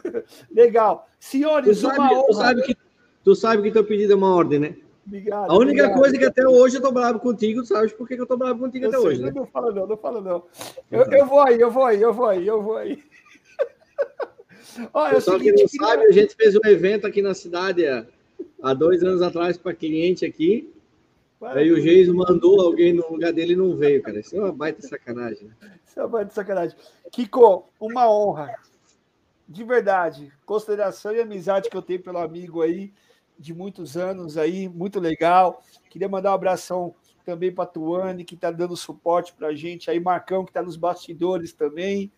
Legal. 0.50 1.08
Senhores, 1.18 1.78
tu 1.78 1.86
sabe, 1.86 1.98
uma 1.98 2.12
honra... 2.12 2.26
Tu 2.26 2.34
sabe, 2.34 2.62
que, 2.62 2.76
tu 3.24 3.34
sabe 3.34 3.62
que 3.62 3.72
teu 3.72 3.84
pedido 3.84 4.12
é 4.12 4.16
uma 4.16 4.34
ordem, 4.34 4.58
né? 4.58 4.76
Obrigado, 5.06 5.50
a 5.50 5.54
única 5.54 5.84
obrigado. 5.84 5.98
coisa 6.00 6.18
que 6.18 6.24
até 6.24 6.46
hoje 6.46 6.76
eu 6.78 6.82
tô 6.82 6.90
bravo 6.90 7.20
contigo, 7.20 7.62
tu 7.62 7.68
sabes 7.68 7.92
por 7.92 8.08
que 8.08 8.14
eu 8.14 8.26
tô 8.26 8.36
bravo 8.36 8.58
contigo 8.58 8.86
eu 8.86 8.88
até 8.88 8.98
sei, 8.98 9.06
hoje, 9.06 9.22
né? 9.22 9.32
Não 9.32 9.46
fala 9.46 9.72
não, 9.72 9.86
não 9.86 9.96
fala 9.96 10.20
não. 10.20 10.42
Eu, 10.90 11.04
eu 11.04 11.26
vou 11.26 11.40
aí, 11.40 11.60
eu 11.60 11.70
vou 11.70 11.84
aí, 11.84 12.02
eu 12.02 12.12
vou 12.12 12.26
aí, 12.26 12.46
eu 12.46 12.62
vou 12.62 12.76
aí. 12.76 13.02
Olha, 14.92 15.14
Pessoal 15.14 15.36
é 15.36 15.40
seguinte, 15.40 15.68
que 15.68 15.78
não 15.78 15.88
sabe, 15.88 16.04
a 16.06 16.12
gente 16.12 16.34
fez 16.34 16.56
um 16.56 16.66
evento 16.68 17.06
aqui 17.06 17.22
na 17.22 17.34
cidade 17.34 17.86
há, 17.86 18.04
há 18.60 18.74
dois 18.74 19.02
anos 19.04 19.22
atrás 19.22 19.56
para 19.56 19.74
cliente 19.74 20.24
aqui. 20.24 20.72
Para 21.38 21.60
aí 21.60 21.70
o 21.70 21.80
Geiso 21.80 22.14
mandou 22.14 22.60
alguém 22.60 22.92
no 22.92 23.08
lugar 23.08 23.32
dele 23.32 23.52
e 23.52 23.56
não 23.56 23.76
veio, 23.76 24.02
cara. 24.02 24.18
Isso 24.18 24.34
é 24.34 24.40
uma 24.40 24.52
baita 24.52 24.82
sacanagem. 24.82 25.48
Né? 25.48 25.54
Isso 25.86 26.00
é 26.00 26.02
uma 26.02 26.08
baita 26.08 26.32
sacanagem. 26.32 26.76
Kiko, 27.12 27.68
uma 27.78 28.10
honra. 28.10 28.54
De 29.46 29.62
verdade. 29.62 30.32
Consideração 30.44 31.14
e 31.14 31.20
amizade 31.20 31.70
que 31.70 31.76
eu 31.76 31.82
tenho 31.82 32.02
pelo 32.02 32.18
amigo 32.18 32.62
aí 32.62 32.92
de 33.38 33.54
muitos 33.54 33.96
anos 33.96 34.36
aí, 34.36 34.68
muito 34.68 35.00
legal. 35.00 35.62
Queria 35.90 36.08
mandar 36.08 36.30
um 36.32 36.34
abração 36.34 36.94
também 37.24 37.52
para 37.52 37.64
a 37.64 37.66
Tuane, 37.66 38.24
que 38.24 38.34
está 38.34 38.50
dando 38.50 38.76
suporte 38.76 39.32
para 39.34 39.48
a 39.48 39.54
gente, 39.54 39.90
aí 39.90 39.98
Marcão, 39.98 40.44
que 40.44 40.50
está 40.50 40.62
nos 40.62 40.76
bastidores 40.76 41.52
também. 41.52 42.10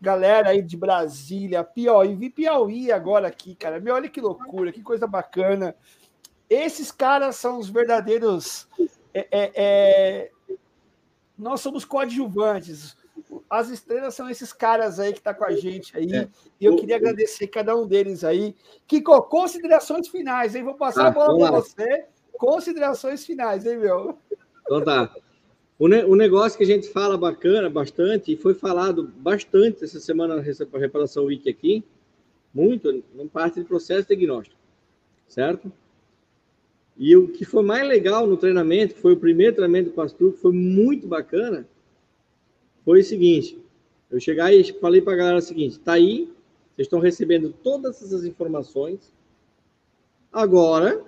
Galera 0.00 0.50
aí 0.50 0.62
de 0.62 0.76
Brasília, 0.76 1.64
Piauí, 1.64 2.14
vi 2.14 2.30
Piauí 2.30 2.92
agora 2.92 3.28
aqui, 3.28 3.54
cara. 3.54 3.80
Meu, 3.80 3.94
olha 3.94 4.08
que 4.08 4.20
loucura, 4.20 4.72
que 4.72 4.82
coisa 4.82 5.06
bacana. 5.06 5.74
Esses 6.48 6.92
caras 6.92 7.36
são 7.36 7.58
os 7.58 7.68
verdadeiros. 7.68 8.68
É, 9.12 9.26
é, 9.30 9.52
é... 9.54 10.30
Nós 11.36 11.60
somos 11.60 11.84
coadjuvantes 11.84 12.96
as 13.48 13.70
estrelas 13.70 14.14
são 14.14 14.28
esses 14.28 14.52
caras 14.52 14.98
aí 14.98 15.12
que 15.12 15.20
tá 15.20 15.32
com 15.32 15.44
a 15.44 15.52
gente 15.52 15.96
aí. 15.96 16.12
É. 16.14 16.28
E 16.60 16.64
eu 16.64 16.76
queria 16.76 16.96
agradecer 16.96 17.46
cada 17.46 17.76
um 17.76 17.86
deles 17.86 18.24
aí. 18.24 18.54
Kiko, 18.86 19.22
considerações 19.22 20.08
finais, 20.08 20.54
hein? 20.54 20.64
Vou 20.64 20.74
passar 20.74 21.04
ah, 21.04 21.08
a 21.08 21.10
bola 21.10 21.38
para 21.38 21.60
você. 21.60 22.06
Considerações 22.32 23.24
finais, 23.24 23.66
hein, 23.66 23.78
meu? 23.78 24.18
Então 24.62 24.82
tá. 24.82 25.14
O, 25.78 25.88
ne 25.88 26.04
o 26.04 26.14
negócio 26.14 26.56
que 26.56 26.64
a 26.64 26.66
gente 26.66 26.88
fala 26.88 27.16
bacana, 27.16 27.68
bastante, 27.68 28.32
e 28.32 28.36
foi 28.36 28.54
falado 28.54 29.12
bastante 29.16 29.84
essa 29.84 29.98
semana 30.00 30.36
na 30.36 30.78
Reparação 30.78 31.24
Wiki 31.24 31.48
aqui, 31.48 31.84
muito, 32.54 33.02
não 33.14 33.26
parte 33.26 33.60
do 33.60 33.66
processo 33.66 34.06
diagnóstico, 34.06 34.60
certo? 35.26 35.72
E 36.96 37.16
o 37.16 37.28
que 37.28 37.44
foi 37.44 37.62
mais 37.62 37.86
legal 37.88 38.26
no 38.26 38.36
treinamento, 38.36 38.94
que 38.94 39.00
foi 39.00 39.14
o 39.14 39.16
primeiro 39.16 39.56
treinamento 39.56 39.90
do 39.90 39.94
Pastor, 39.94 40.32
que 40.32 40.38
foi 40.38 40.52
muito 40.52 41.06
bacana, 41.06 41.66
foi 42.84 43.00
o 43.00 43.04
seguinte: 43.04 43.62
eu 44.10 44.20
chegar 44.20 44.52
e 44.52 44.72
falei 44.74 45.00
para 45.00 45.14
a 45.14 45.16
galera 45.16 45.38
o 45.38 45.42
seguinte, 45.42 45.78
tá 45.78 45.94
aí, 45.94 46.26
vocês 46.74 46.86
estão 46.86 47.00
recebendo 47.00 47.52
todas 47.62 48.02
essas 48.02 48.24
informações. 48.24 49.12
Agora, 50.32 51.04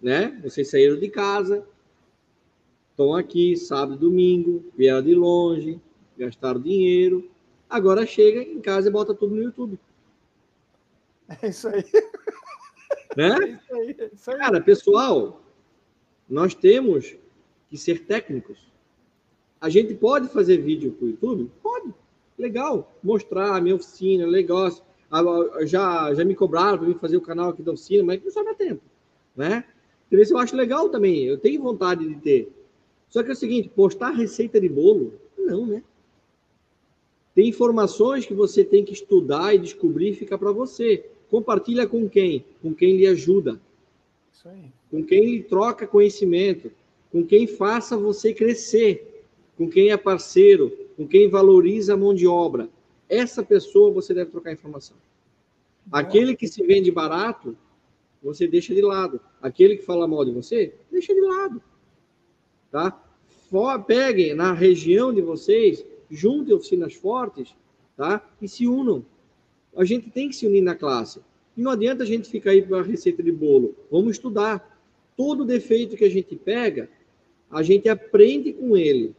né? 0.00 0.38
Vocês 0.42 0.70
saíram 0.70 0.98
de 0.98 1.08
casa, 1.08 1.66
estão 2.90 3.14
aqui 3.14 3.56
sábado, 3.56 3.98
domingo, 3.98 4.64
vieram 4.76 5.02
de 5.02 5.14
longe, 5.14 5.80
gastaram 6.16 6.60
dinheiro. 6.60 7.30
Agora 7.68 8.06
chega 8.06 8.42
em 8.42 8.60
casa 8.60 8.88
e 8.88 8.92
bota 8.92 9.14
tudo 9.14 9.34
no 9.34 9.42
YouTube. 9.42 9.78
É 11.42 11.48
isso 11.48 11.68
aí. 11.68 11.84
Né? 13.16 13.30
É 13.42 13.48
isso 13.48 13.74
aí, 13.74 13.96
é 13.98 14.10
isso 14.14 14.30
aí. 14.30 14.38
Cara, 14.38 14.60
pessoal, 14.60 15.42
nós 16.28 16.54
temos 16.54 17.16
que 17.68 17.76
ser 17.76 18.04
técnicos. 18.04 18.58
A 19.60 19.68
gente 19.68 19.94
pode 19.94 20.28
fazer 20.28 20.58
vídeo 20.58 20.92
para 20.92 21.06
o 21.06 21.08
YouTube? 21.10 21.50
Pode. 21.62 21.94
Legal. 22.38 22.92
Mostrar 23.02 23.56
a 23.56 23.60
minha 23.60 23.74
oficina, 23.74 24.26
legal. 24.26 24.70
Ah, 25.10 25.22
já, 25.64 26.12
já 26.14 26.24
me 26.24 26.34
cobraram 26.34 26.78
para 26.78 26.94
fazer 26.94 27.16
o 27.16 27.20
canal 27.20 27.50
aqui 27.50 27.62
da 27.62 27.72
oficina, 27.72 28.04
mas 28.04 28.22
não 28.22 28.30
sobra 28.30 28.54
tempo. 28.54 28.82
Né? 29.36 29.64
Então, 30.06 30.20
isso 30.20 30.34
eu 30.34 30.38
acho 30.38 30.56
legal 30.56 30.88
também. 30.88 31.24
Eu 31.24 31.38
tenho 31.38 31.62
vontade 31.62 32.06
de 32.06 32.16
ter. 32.16 32.52
Só 33.08 33.22
que 33.22 33.30
é 33.30 33.32
o 33.32 33.36
seguinte, 33.36 33.68
postar 33.68 34.10
receita 34.10 34.60
de 34.60 34.68
bolo, 34.68 35.14
não, 35.38 35.66
né? 35.66 35.82
Tem 37.34 37.48
informações 37.48 38.24
que 38.24 38.34
você 38.34 38.64
tem 38.64 38.84
que 38.84 38.94
estudar 38.94 39.54
e 39.54 39.58
descobrir 39.58 40.10
e 40.10 40.14
ficar 40.14 40.38
para 40.38 40.50
você. 40.52 41.04
Compartilha 41.30 41.86
com 41.86 42.08
quem? 42.08 42.44
Com 42.62 42.74
quem 42.74 42.96
lhe 42.96 43.06
ajuda. 43.06 43.60
Com 44.90 45.04
quem 45.04 45.24
lhe 45.24 45.42
troca 45.42 45.86
conhecimento. 45.86 46.72
Com 47.12 47.24
quem 47.26 47.46
faça 47.46 47.96
você 47.96 48.32
crescer. 48.32 49.15
Com 49.56 49.68
quem 49.68 49.90
é 49.90 49.96
parceiro. 49.96 50.70
Com 50.96 51.06
quem 51.06 51.28
valoriza 51.28 51.94
a 51.94 51.96
mão 51.96 52.14
de 52.14 52.26
obra. 52.26 52.68
Essa 53.08 53.42
pessoa 53.42 53.92
você 53.92 54.12
deve 54.12 54.30
trocar 54.30 54.52
informação. 54.52 54.96
Aquele 55.90 56.34
que 56.34 56.48
se 56.48 56.62
vende 56.64 56.90
barato, 56.90 57.56
você 58.22 58.46
deixa 58.48 58.74
de 58.74 58.82
lado. 58.82 59.20
Aquele 59.40 59.76
que 59.76 59.84
fala 59.84 60.08
mal 60.08 60.24
de 60.24 60.32
você, 60.32 60.74
deixa 60.90 61.14
de 61.14 61.20
lado. 61.20 61.62
Tá? 62.70 63.02
Peguem 63.86 64.34
na 64.34 64.52
região 64.52 65.14
de 65.14 65.22
vocês, 65.22 65.84
juntem 66.10 66.54
oficinas 66.54 66.94
fortes, 66.94 67.54
tá? 67.96 68.28
E 68.42 68.48
se 68.48 68.66
unam. 68.66 69.04
A 69.76 69.84
gente 69.84 70.10
tem 70.10 70.28
que 70.28 70.34
se 70.34 70.46
unir 70.46 70.62
na 70.62 70.74
classe. 70.74 71.20
E 71.56 71.62
não 71.62 71.70
adianta 71.70 72.02
a 72.02 72.06
gente 72.06 72.28
ficar 72.28 72.50
aí 72.50 72.62
para 72.62 72.80
a 72.80 72.82
receita 72.82 73.22
de 73.22 73.30
bolo. 73.30 73.74
Vamos 73.90 74.12
estudar. 74.12 74.76
Todo 75.16 75.44
defeito 75.44 75.96
que 75.96 76.04
a 76.04 76.10
gente 76.10 76.34
pega, 76.36 76.90
a 77.50 77.62
gente 77.62 77.88
aprende 77.88 78.52
com 78.52 78.76
ele. 78.76 79.14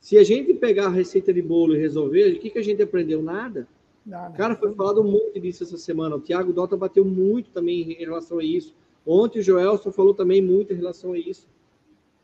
Se 0.00 0.16
a 0.16 0.24
gente 0.24 0.54
pegar 0.54 0.86
a 0.86 0.90
receita 0.90 1.32
de 1.32 1.42
bolo 1.42 1.76
e 1.76 1.78
resolver, 1.78 2.32
o 2.32 2.38
que, 2.40 2.50
que 2.50 2.58
a 2.58 2.62
gente 2.62 2.82
aprendeu? 2.82 3.22
Nada. 3.22 3.68
Nada. 4.04 4.34
Cara, 4.34 4.56
foi 4.56 4.72
falado 4.72 5.04
monte 5.04 5.38
disso 5.38 5.62
essa 5.62 5.76
semana. 5.76 6.16
O 6.16 6.20
Thiago 6.20 6.52
Dota 6.52 6.76
bateu 6.76 7.04
muito 7.04 7.50
também 7.50 7.82
em 7.82 7.94
relação 7.94 8.38
a 8.38 8.44
isso. 8.44 8.74
Ontem 9.06 9.40
o 9.40 9.42
Joelson 9.42 9.92
falou 9.92 10.14
também 10.14 10.40
muito 10.40 10.72
em 10.72 10.76
relação 10.76 11.12
a 11.12 11.18
isso. 11.18 11.46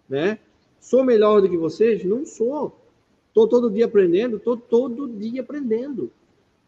Né? 0.09 0.39
Sou 0.81 1.05
melhor 1.05 1.43
do 1.43 1.51
que 1.51 1.57
vocês? 1.57 2.03
Não 2.03 2.25
sou. 2.25 2.81
Estou 3.29 3.47
todo 3.47 3.71
dia 3.71 3.85
aprendendo, 3.85 4.39
estou 4.39 4.57
todo 4.57 5.07
dia 5.07 5.43
aprendendo. 5.43 6.11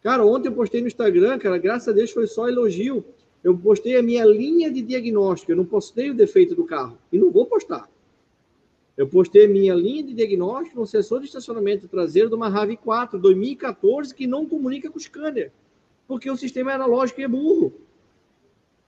Cara, 0.02 0.24
ontem 0.24 0.48
eu 0.48 0.52
postei 0.52 0.82
no 0.82 0.86
Instagram, 0.86 1.38
cara, 1.38 1.56
graças 1.56 1.88
a 1.88 1.92
Deus 1.92 2.10
foi 2.10 2.26
só 2.26 2.48
elogio. 2.48 3.04
Eu 3.42 3.56
postei 3.56 3.96
a 3.96 4.02
minha 4.02 4.24
linha 4.24 4.70
de 4.70 4.82
diagnóstico, 4.82 5.52
eu 5.52 5.56
não 5.56 5.64
postei 5.64 6.10
o 6.10 6.14
defeito 6.14 6.54
do 6.54 6.64
carro. 6.64 6.98
E 7.10 7.16
não 7.18 7.30
vou 7.30 7.46
postar. 7.46 7.88
Eu 8.98 9.06
postei 9.06 9.46
minha 9.46 9.76
linha 9.76 10.02
de 10.02 10.12
diagnóstico 10.12 10.80
no 10.80 10.84
sensor 10.84 11.20
de 11.20 11.26
estacionamento 11.26 11.86
traseiro 11.86 12.28
de 12.28 12.34
uma 12.34 12.50
RAV4 12.50 13.16
2014 13.16 14.12
que 14.12 14.26
não 14.26 14.44
comunica 14.44 14.90
com 14.90 14.98
o 14.98 15.00
scanner, 15.00 15.52
porque 16.08 16.28
o 16.28 16.36
sistema 16.36 16.72
analógico 16.72 17.20
é 17.20 17.28
burro. 17.28 17.72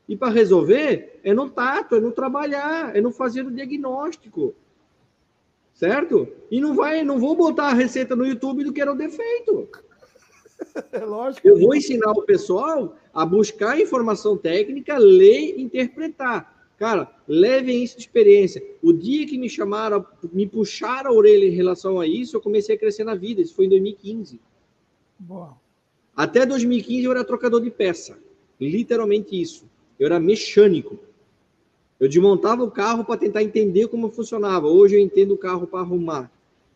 E 0.09 0.17
para 0.17 0.33
resolver, 0.33 1.21
é 1.23 1.33
no 1.33 1.49
tato, 1.49 1.95
é 1.95 2.01
no 2.01 2.11
trabalhar, 2.11 2.97
é 2.97 3.01
no 3.01 3.13
fazer 3.13 3.47
o 3.47 3.53
diagnóstico. 3.53 4.53
Certo? 5.73 6.27
E 6.51 6.61
não 6.61 6.75
vai, 6.75 7.05
não 7.05 7.21
vou 7.21 7.37
botar 7.37 7.69
a 7.69 7.75
receita 7.75 8.17
no 8.17 8.27
YouTube 8.27 8.65
do 8.65 8.73
que 8.73 8.81
era 8.81 8.93
o 8.93 8.99
defeito. 8.99 9.69
É 10.93 11.03
lógico. 11.07 11.49
Eu 11.49 11.59
vou 11.59 11.75
ensinar 11.75 12.13
o 12.13 12.23
pessoal 12.23 12.95
a 13.15 13.25
buscar 13.25 13.81
informação 13.81 14.37
técnica, 14.37 14.99
ler 14.99 15.57
e 15.57 15.63
interpretar. 15.63 16.60
Cara, 16.81 17.15
levem 17.29 17.85
isso 17.85 17.97
de 17.97 18.05
experiência. 18.05 18.65
O 18.81 18.91
dia 18.91 19.27
que 19.27 19.37
me 19.37 19.51
chamaram, 19.51 20.03
me 20.33 20.47
puxaram 20.47 21.11
a 21.11 21.13
orelha 21.13 21.45
em 21.45 21.51
relação 21.51 22.01
a 22.01 22.07
isso, 22.07 22.35
eu 22.35 22.41
comecei 22.41 22.75
a 22.75 22.79
crescer 22.79 23.05
na 23.05 23.15
vida. 23.15 23.43
Isso 23.43 23.55
foi 23.55 23.67
em 23.67 23.69
2015. 23.69 24.41
Boa. 25.19 25.59
Até 26.17 26.47
2015 26.47 27.05
eu 27.05 27.11
era 27.11 27.23
trocador 27.23 27.61
de 27.61 27.71
peça. 27.71 28.19
Literalmente 28.59 29.39
isso. 29.39 29.69
Eu 29.99 30.07
era 30.07 30.19
mecânico. 30.19 30.99
Eu 32.01 32.09
desmontava 32.09 32.65
o 32.65 32.71
carro 32.71 33.05
para 33.05 33.21
tentar 33.21 33.43
entender 33.43 33.89
como 33.89 34.09
funcionava. 34.09 34.67
Hoje 34.67 34.95
eu 34.95 35.01
entendo 35.01 35.35
o 35.35 35.39
carro 35.39 35.67
para 35.67 35.81
arrumar. 35.81 36.33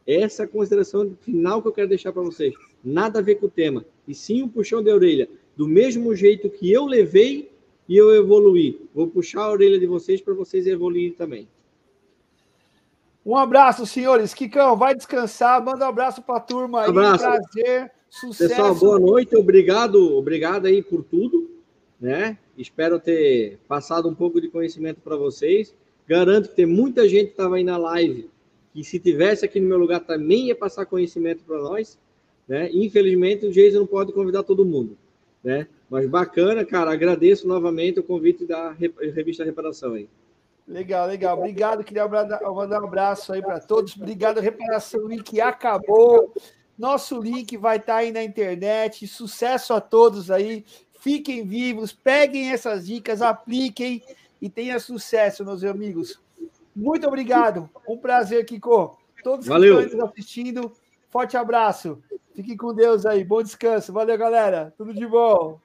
Essa 0.06 0.43
é 0.43 0.44
a 0.44 0.48
consideração 0.48 1.16
final 1.22 1.62
que 1.62 1.68
eu 1.68 1.72
quero 1.72 1.89
deixar 1.89 2.12
para 2.12 2.20
vocês. 2.20 2.52
Nada 2.85 3.20
a 3.20 3.22
ver 3.22 3.36
com 3.36 3.47
o 3.47 3.51
tema. 3.51 3.86
E 4.06 4.14
sim 4.14 4.43
um 4.43 4.48
puxão 4.51 4.82
de 4.82 4.93
orelha. 4.93 5.31
Do 5.56 5.66
mesmo 5.66 6.14
jeito 6.14 6.51
que 6.51 6.70
eu 6.70 6.85
levei, 6.85 7.53
e 7.89 7.97
eu 7.97 8.15
evoluir. 8.15 8.77
Vou 8.94 9.06
puxar 9.06 9.43
a 9.43 9.51
orelha 9.51 9.78
de 9.78 9.86
vocês 9.86 10.20
para 10.20 10.35
vocês 10.35 10.66
evoluírem 10.66 11.12
também. 11.12 11.48
Um 13.24 13.36
abraço, 13.36 13.86
senhores. 13.86 14.35
Kikão, 14.35 14.77
vai 14.77 14.94
descansar. 14.94 15.65
Manda 15.65 15.86
um 15.86 15.89
abraço 15.89 16.23
para 16.23 16.36
a 16.36 16.40
turma 16.40 16.82
aí. 16.82 16.89
Um 16.89 16.90
abraço. 16.90 17.24
Prazer, 17.24 17.90
sucesso. 18.11 18.51
Pessoal, 18.51 18.74
boa 18.74 18.98
noite. 18.98 19.35
Obrigado, 19.36 20.16
obrigado 20.16 20.66
aí 20.66 20.82
por 20.82 21.02
tudo, 21.02 21.51
né? 21.98 22.36
Espero 22.56 23.01
ter 23.01 23.59
passado 23.66 24.09
um 24.09 24.15
pouco 24.15 24.40
de 24.40 24.48
conhecimento 24.48 25.01
para 25.01 25.16
vocês. 25.16 25.74
Garanto 26.06 26.51
que 26.51 26.56
tem 26.56 26.66
muita 26.66 27.09
gente 27.09 27.27
que 27.27 27.32
estava 27.32 27.56
aí 27.56 27.65
na 27.65 27.78
live 27.78 28.28
que 28.74 28.82
se 28.82 28.98
tivesse 28.98 29.44
aqui 29.44 29.61
no 29.61 29.69
meu 29.69 29.78
lugar 29.78 30.01
também 30.01 30.48
ia 30.48 30.55
passar 30.55 30.85
conhecimento 30.85 31.44
para 31.44 31.59
nós, 31.59 31.97
né? 32.47 32.69
Infelizmente 32.73 33.47
o 33.47 33.52
Jason 33.52 33.78
não 33.78 33.86
pode 33.86 34.12
convidar 34.12 34.43
todo 34.43 34.65
mundo, 34.65 34.98
né? 35.44 35.69
Mas 35.95 36.09
bacana, 36.09 36.65
cara. 36.65 36.93
Agradeço 36.93 37.47
novamente 37.47 38.01
o 38.01 38.03
convite 38.03 38.45
da 38.45 38.73
revista 38.73 39.45
Reparação 39.45 39.93
aí. 39.93 40.09
Legal, 40.66 41.07
legal. 41.07 41.39
Obrigado. 41.39 41.85
Queria 41.85 42.09
mandar 42.09 42.43
um 42.83 42.85
abraço 42.85 43.33
aí 43.33 43.41
para 43.41 43.61
todos. 43.61 43.95
Obrigado, 43.95 44.41
Reparação 44.41 45.07
Link 45.07 45.41
acabou. 45.41 46.35
Nosso 46.77 47.23
link 47.23 47.57
vai 47.57 47.77
estar 47.77 47.93
tá 47.93 47.99
aí 48.01 48.11
na 48.11 48.25
internet. 48.25 49.07
Sucesso 49.07 49.73
a 49.73 49.81
todos 49.81 50.33
aí. 50.33 50.65
Fiquem 50.99 51.47
vivos, 51.47 51.93
peguem 51.93 52.51
essas 52.51 52.87
dicas, 52.87 53.23
apliquem 53.23 54.03
e 54.43 54.51
tenha 54.51 54.81
sucesso, 54.81 55.45
meus 55.45 55.62
amigos. 55.62 56.21
Muito 56.75 57.07
obrigado. 57.07 57.71
Um 57.89 57.97
prazer, 57.97 58.45
Kiko. 58.45 58.99
Todos 59.23 59.47
Valeu. 59.47 59.79
que 59.79 59.85
estão 59.85 60.07
assistindo, 60.09 60.73
forte 61.09 61.37
abraço. 61.37 62.03
Fiquem 62.35 62.57
com 62.57 62.75
Deus 62.75 63.07
aí. 63.07 63.23
Bom 63.23 63.45
descanso. 63.45 63.93
Valeu, 63.93 64.19
galera. 64.19 64.75
Tudo 64.77 64.93
de 64.93 65.07
bom. 65.07 65.61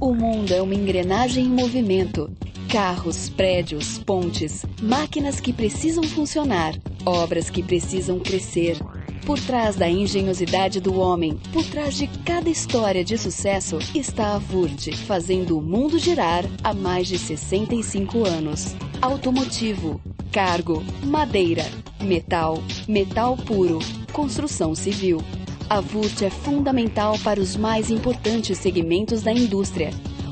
O 0.00 0.12
mundo 0.12 0.52
é 0.52 0.60
uma 0.60 0.74
engrenagem 0.74 1.44
em 1.44 1.48
movimento. 1.48 2.28
Carros, 2.68 3.28
prédios, 3.28 3.98
pontes, 3.98 4.64
máquinas 4.82 5.38
que 5.38 5.52
precisam 5.52 6.02
funcionar, 6.02 6.74
obras 7.06 7.48
que 7.48 7.62
precisam 7.62 8.18
crescer. 8.18 8.78
Por 9.24 9.38
trás 9.38 9.76
da 9.76 9.88
engenhosidade 9.88 10.80
do 10.80 10.98
homem, 10.98 11.38
por 11.52 11.64
trás 11.64 11.94
de 11.94 12.08
cada 12.08 12.50
história 12.50 13.04
de 13.04 13.16
sucesso, 13.16 13.78
está 13.94 14.34
a 14.34 14.38
VURT, 14.38 14.92
fazendo 15.06 15.56
o 15.56 15.62
mundo 15.62 15.96
girar 15.96 16.44
há 16.64 16.74
mais 16.74 17.06
de 17.06 17.16
65 17.18 18.26
anos. 18.26 18.74
Automotivo, 19.00 20.00
cargo, 20.32 20.82
madeira, 21.04 21.64
metal, 22.00 22.58
metal 22.88 23.36
puro, 23.36 23.78
construção 24.12 24.74
civil. 24.74 25.22
A 25.70 25.80
VURT 25.80 26.24
é 26.24 26.30
fundamental 26.30 27.16
para 27.20 27.40
os 27.40 27.56
mais 27.56 27.90
importantes 27.90 28.58
segmentos 28.58 29.22
da 29.22 29.32
indústria. 29.32 29.90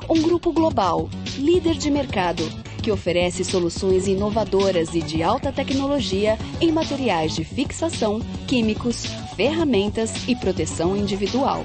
Um 0.09 0.21
grupo 0.21 0.53
global, 0.53 1.09
líder 1.39 1.77
de 1.77 1.93
mercado, 1.93 2.43
que 2.81 2.91
oferece 2.91 3.45
soluções 3.45 4.07
inovadoras 4.07 4.95
e 4.95 5.01
de 5.01 5.23
alta 5.23 5.53
tecnologia 5.53 6.39
em 6.61 6.73
materiais 6.73 7.35
de 7.35 7.45
fixação, 7.45 8.21
químicos, 8.47 9.07
ferramentas 9.37 10.29
e 10.29 10.35
proteção 10.35 10.97
individual. 10.97 11.65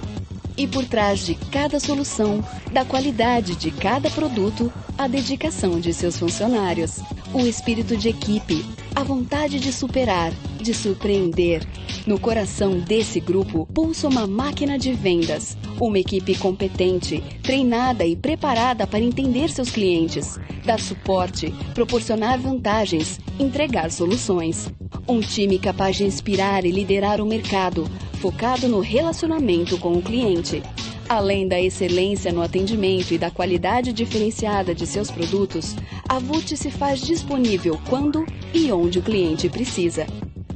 E 0.57 0.67
por 0.67 0.85
trás 0.85 1.25
de 1.25 1.35
cada 1.35 1.79
solução, 1.79 2.43
da 2.71 2.85
qualidade 2.85 3.55
de 3.55 3.71
cada 3.71 4.09
produto, 4.09 4.71
a 4.97 5.07
dedicação 5.07 5.79
de 5.79 5.93
seus 5.93 6.17
funcionários. 6.17 7.01
O 7.41 7.47
espírito 7.47 7.97
de 7.97 8.07
equipe, 8.07 8.65
a 8.95 9.03
vontade 9.03 9.59
de 9.59 9.73
superar, 9.73 10.31
de 10.61 10.73
surpreender. 10.73 11.67
No 12.07 12.17
coração 12.17 12.79
desse 12.79 13.19
grupo 13.19 13.67
pulsa 13.73 14.07
uma 14.07 14.25
máquina 14.25 14.79
de 14.79 14.93
vendas, 14.93 15.57
uma 15.79 15.99
equipe 15.99 16.33
competente, 16.35 17.21
treinada 17.43 18.05
e 18.05 18.15
preparada 18.15 18.87
para 18.87 19.01
entender 19.01 19.49
seus 19.49 19.69
clientes, 19.69 20.39
dar 20.63 20.79
suporte, 20.79 21.53
proporcionar 21.73 22.39
vantagens, 22.39 23.19
entregar 23.37 23.91
soluções. 23.91 24.69
Um 25.05 25.19
time 25.19 25.59
capaz 25.59 25.97
de 25.97 26.05
inspirar 26.05 26.63
e 26.63 26.71
liderar 26.71 27.19
o 27.19 27.25
mercado, 27.25 27.85
focado 28.21 28.69
no 28.69 28.79
relacionamento 28.79 29.77
com 29.77 29.91
o 29.93 30.01
cliente. 30.01 30.63
Além 31.07 31.47
da 31.47 31.61
excelência 31.61 32.33
no 32.33 32.41
atendimento 32.41 33.13
e 33.13 33.17
da 33.17 33.29
qualidade 33.29 33.93
diferenciada 33.93 34.73
de 34.73 34.87
seus 34.87 35.11
produtos, 35.11 35.75
a 36.09 36.17
VUT 36.17 36.57
se 36.57 36.71
faz 36.71 36.99
disponível 36.99 37.79
quando 37.87 38.25
e 38.51 38.71
onde 38.71 38.97
o 38.97 39.03
cliente 39.03 39.47
precisa. 39.47 40.07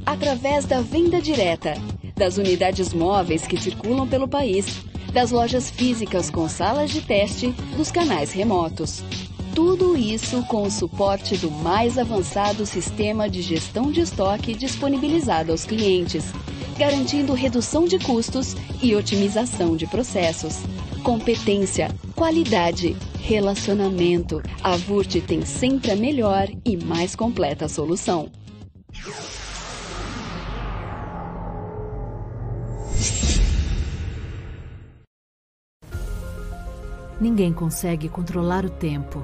Através 0.04 0.64
da 0.64 0.80
venda 0.80 1.20
direta, 1.20 1.74
das 2.16 2.36
unidades 2.36 2.92
móveis 2.92 3.46
que 3.46 3.56
circulam 3.56 4.08
pelo 4.08 4.26
país, 4.26 4.66
das 5.12 5.30
lojas 5.30 5.70
físicas 5.70 6.30
com 6.30 6.48
salas 6.48 6.90
de 6.90 7.00
teste, 7.00 7.54
dos 7.76 7.92
canais 7.92 8.32
remotos. 8.32 9.04
Tudo 9.54 9.96
isso 9.96 10.42
com 10.44 10.62
o 10.62 10.70
suporte 10.70 11.36
do 11.36 11.50
mais 11.50 11.96
avançado 11.96 12.66
sistema 12.66 13.28
de 13.28 13.40
gestão 13.40 13.92
de 13.92 14.00
estoque 14.00 14.54
disponibilizado 14.54 15.52
aos 15.52 15.64
clientes, 15.64 16.24
garantindo 16.80 17.34
redução 17.34 17.84
de 17.84 17.98
custos 17.98 18.56
e 18.82 18.94
otimização 18.94 19.76
de 19.76 19.86
processos. 19.86 20.56
Competência, 21.04 21.94
qualidade, 22.16 22.96
relacionamento. 23.18 24.40
A 24.64 24.78
VURT 24.78 25.20
tem 25.20 25.44
sempre 25.44 25.90
a 25.90 25.96
melhor 25.96 26.48
e 26.64 26.78
mais 26.78 27.14
completa 27.14 27.68
solução. 27.68 28.32
Ninguém 37.20 37.52
consegue 37.52 38.08
controlar 38.08 38.64
o 38.64 38.70
tempo. 38.70 39.22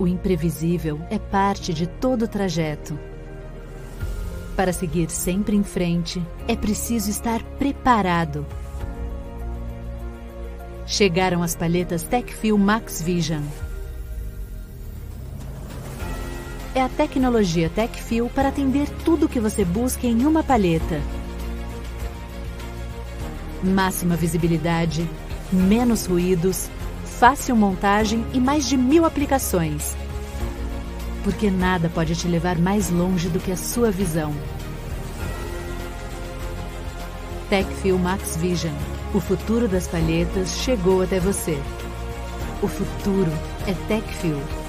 O 0.00 0.06
imprevisível 0.06 0.98
é 1.10 1.18
parte 1.18 1.74
de 1.74 1.86
todo 1.86 2.22
o 2.22 2.28
trajeto. 2.28 3.17
Para 4.58 4.72
seguir 4.72 5.08
sempre 5.08 5.54
em 5.54 5.62
frente, 5.62 6.20
é 6.48 6.56
preciso 6.56 7.08
estar 7.08 7.40
preparado. 7.60 8.44
Chegaram 10.84 11.44
as 11.44 11.54
palhetas 11.54 12.02
TechFil 12.02 12.58
Max 12.58 13.00
Vision. 13.00 13.44
É 16.74 16.82
a 16.82 16.88
tecnologia 16.88 17.70
TechFil 17.70 18.28
para 18.34 18.48
atender 18.48 18.88
tudo 19.04 19.26
o 19.26 19.28
que 19.28 19.38
você 19.38 19.64
busca 19.64 20.08
em 20.08 20.26
uma 20.26 20.42
palheta. 20.42 21.00
Máxima 23.62 24.16
visibilidade, 24.16 25.08
menos 25.52 26.04
ruídos, 26.04 26.68
fácil 27.04 27.54
montagem 27.54 28.26
e 28.34 28.40
mais 28.40 28.68
de 28.68 28.76
mil 28.76 29.04
aplicações. 29.04 29.94
Porque 31.24 31.50
nada 31.50 31.88
pode 31.88 32.14
te 32.14 32.28
levar 32.28 32.58
mais 32.58 32.90
longe 32.90 33.28
do 33.28 33.38
que 33.38 33.52
a 33.52 33.56
sua 33.56 33.90
visão. 33.90 34.34
TechFil 37.48 37.98
Max 37.98 38.36
Vision. 38.36 38.74
O 39.14 39.20
futuro 39.20 39.66
das 39.66 39.86
palhetas 39.86 40.50
chegou 40.58 41.02
até 41.02 41.18
você. 41.18 41.58
O 42.62 42.68
futuro 42.68 43.32
é 43.66 43.72
TechFil. 43.88 44.67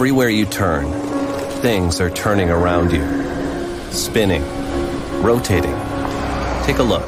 Everywhere 0.00 0.30
you 0.30 0.46
turn, 0.46 0.90
things 1.60 2.00
are 2.00 2.08
turning 2.08 2.48
around 2.48 2.90
you. 2.90 3.04
Spinning, 3.92 4.42
rotating. 5.22 5.76
Take 6.64 6.78
a 6.78 6.82
look. 6.82 7.06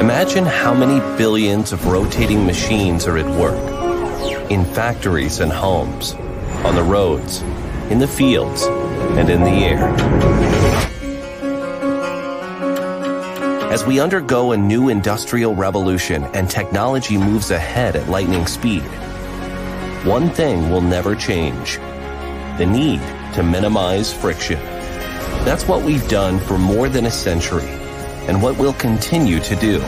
Imagine 0.00 0.46
how 0.46 0.72
many 0.72 1.00
billions 1.18 1.72
of 1.72 1.84
rotating 1.86 2.46
machines 2.46 3.08
are 3.08 3.18
at 3.18 3.26
work. 3.26 3.58
In 4.52 4.64
factories 4.66 5.40
and 5.40 5.50
homes, 5.50 6.14
on 6.64 6.76
the 6.76 6.82
roads, 6.84 7.42
in 7.90 7.98
the 7.98 8.06
fields, 8.06 8.62
and 9.18 9.28
in 9.28 9.42
the 9.42 9.50
air. 9.50 9.88
As 13.72 13.84
we 13.84 13.98
undergo 13.98 14.52
a 14.52 14.56
new 14.56 14.90
industrial 14.90 15.56
revolution 15.56 16.22
and 16.34 16.48
technology 16.48 17.18
moves 17.18 17.50
ahead 17.50 17.96
at 17.96 18.08
lightning 18.08 18.46
speed, 18.46 18.84
one 20.04 20.30
thing 20.30 20.70
will 20.70 20.80
never 20.80 21.14
change 21.14 21.78
the 22.56 22.64
need 22.64 23.00
to 23.34 23.42
minimize 23.42 24.12
friction. 24.12 24.58
That's 25.44 25.68
what 25.68 25.82
we've 25.82 26.06
done 26.08 26.38
for 26.38 26.58
more 26.58 26.88
than 26.88 27.06
a 27.06 27.10
century 27.10 27.68
and 28.26 28.42
what 28.42 28.56
we'll 28.56 28.72
continue 28.74 29.40
to 29.40 29.56
do. 29.56 29.80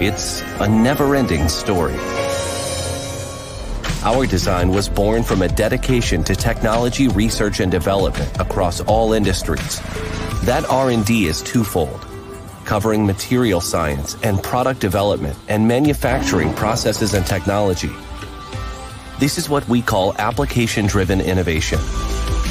It's 0.00 0.42
a 0.60 0.68
never 0.68 1.14
ending 1.14 1.48
story. 1.48 1.94
Our 4.02 4.26
design 4.26 4.70
was 4.70 4.88
born 4.88 5.24
from 5.24 5.42
a 5.42 5.48
dedication 5.48 6.24
to 6.24 6.34
technology 6.34 7.08
research 7.08 7.60
and 7.60 7.70
development 7.70 8.40
across 8.40 8.80
all 8.80 9.12
industries. 9.12 9.80
That 10.44 10.64
R&D 10.70 11.26
is 11.26 11.42
twofold, 11.42 12.06
covering 12.64 13.04
material 13.04 13.60
science 13.60 14.16
and 14.22 14.42
product 14.42 14.80
development 14.80 15.36
and 15.48 15.68
manufacturing 15.68 16.54
processes 16.54 17.14
and 17.14 17.26
technology. 17.26 17.90
This 19.18 19.38
is 19.38 19.48
what 19.48 19.66
we 19.66 19.80
call 19.80 20.14
application-driven 20.18 21.22
innovation. 21.22 21.78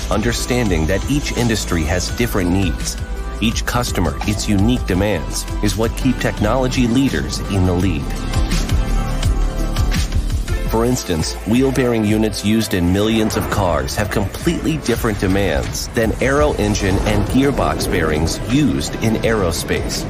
Understanding 0.10 0.88
that 0.88 1.12
each 1.12 1.32
industry 1.38 1.84
has 1.84 2.10
different 2.18 2.50
needs, 2.50 2.98
each 3.40 3.68
customer 3.68 4.16
its 4.22 4.50
unique 4.50 4.84
demands, 4.88 5.46
is 5.64 5.78
what 5.78 5.96
keep 5.96 6.18
technology 6.18 6.88
leaders 6.88 7.38
in 7.52 7.68
the 7.68 7.74
lead. 7.74 8.02
For 10.72 10.86
instance, 10.86 11.34
wheel 11.46 11.72
bearing 11.72 12.04
units 12.04 12.44
used 12.44 12.74
in 12.74 12.92
millions 12.92 13.38
of 13.38 13.48
cars 13.52 13.96
have 13.96 14.10
completely 14.10 14.78
different 14.78 15.20
demands 15.20 15.88
than 15.90 16.14
aero 16.20 16.54
engine 16.54 16.96
and 17.02 17.24
gearbox 17.30 17.86
bearings 17.92 18.40
used 18.52 18.96
in 19.04 19.18
aerospace. 19.18 20.04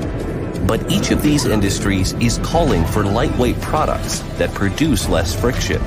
But 0.66 0.90
each 0.90 1.12
of 1.12 1.22
these 1.22 1.46
industries 1.46 2.14
is 2.14 2.38
calling 2.38 2.86
for 2.86 3.04
lightweight 3.04 3.60
products 3.60 4.20
that 4.38 4.54
produce 4.54 5.10
less 5.10 5.38
friction. 5.38 5.82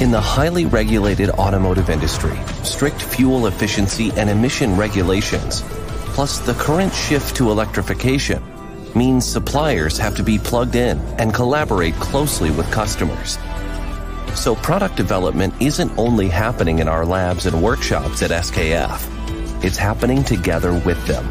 In 0.00 0.10
the 0.10 0.18
highly 0.18 0.64
regulated 0.64 1.28
automotive 1.28 1.90
industry, 1.90 2.34
strict 2.64 3.02
fuel 3.02 3.48
efficiency 3.48 4.10
and 4.16 4.30
emission 4.30 4.74
regulations, 4.74 5.60
plus 6.14 6.38
the 6.38 6.54
current 6.54 6.94
shift 6.94 7.36
to 7.36 7.50
electrification, 7.50 8.42
means 8.94 9.26
suppliers 9.26 9.98
have 9.98 10.16
to 10.16 10.22
be 10.22 10.38
plugged 10.38 10.74
in 10.74 10.98
and 11.18 11.34
collaborate 11.34 11.92
closely 11.96 12.50
with 12.50 12.70
customers. 12.70 13.36
So 14.34 14.54
product 14.54 14.96
development 14.96 15.52
isn't 15.60 15.92
only 15.98 16.28
happening 16.28 16.78
in 16.78 16.88
our 16.88 17.04
labs 17.04 17.44
and 17.44 17.62
workshops 17.62 18.22
at 18.22 18.30
SKF. 18.30 19.62
It's 19.62 19.76
happening 19.76 20.24
together 20.24 20.72
with 20.72 21.06
them. 21.06 21.28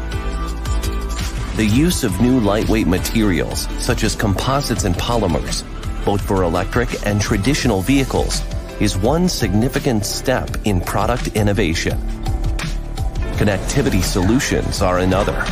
The 1.56 1.66
use 1.66 2.04
of 2.04 2.20
new 2.20 2.38
lightweight 2.38 2.86
materials, 2.86 3.66
such 3.84 4.04
as 4.04 4.14
composites 4.14 4.84
and 4.84 4.94
polymers, 4.94 5.64
both 6.04 6.20
for 6.20 6.44
electric 6.44 7.04
and 7.04 7.20
traditional 7.20 7.82
vehicles, 7.82 8.42
is 8.80 8.96
one 8.96 9.28
significant 9.28 10.06
step 10.06 10.48
in 10.64 10.80
product 10.80 11.28
innovation. 11.36 11.98
Connectivity 13.36 14.02
solutions 14.02 14.80
are 14.80 15.00
another. 15.00 15.44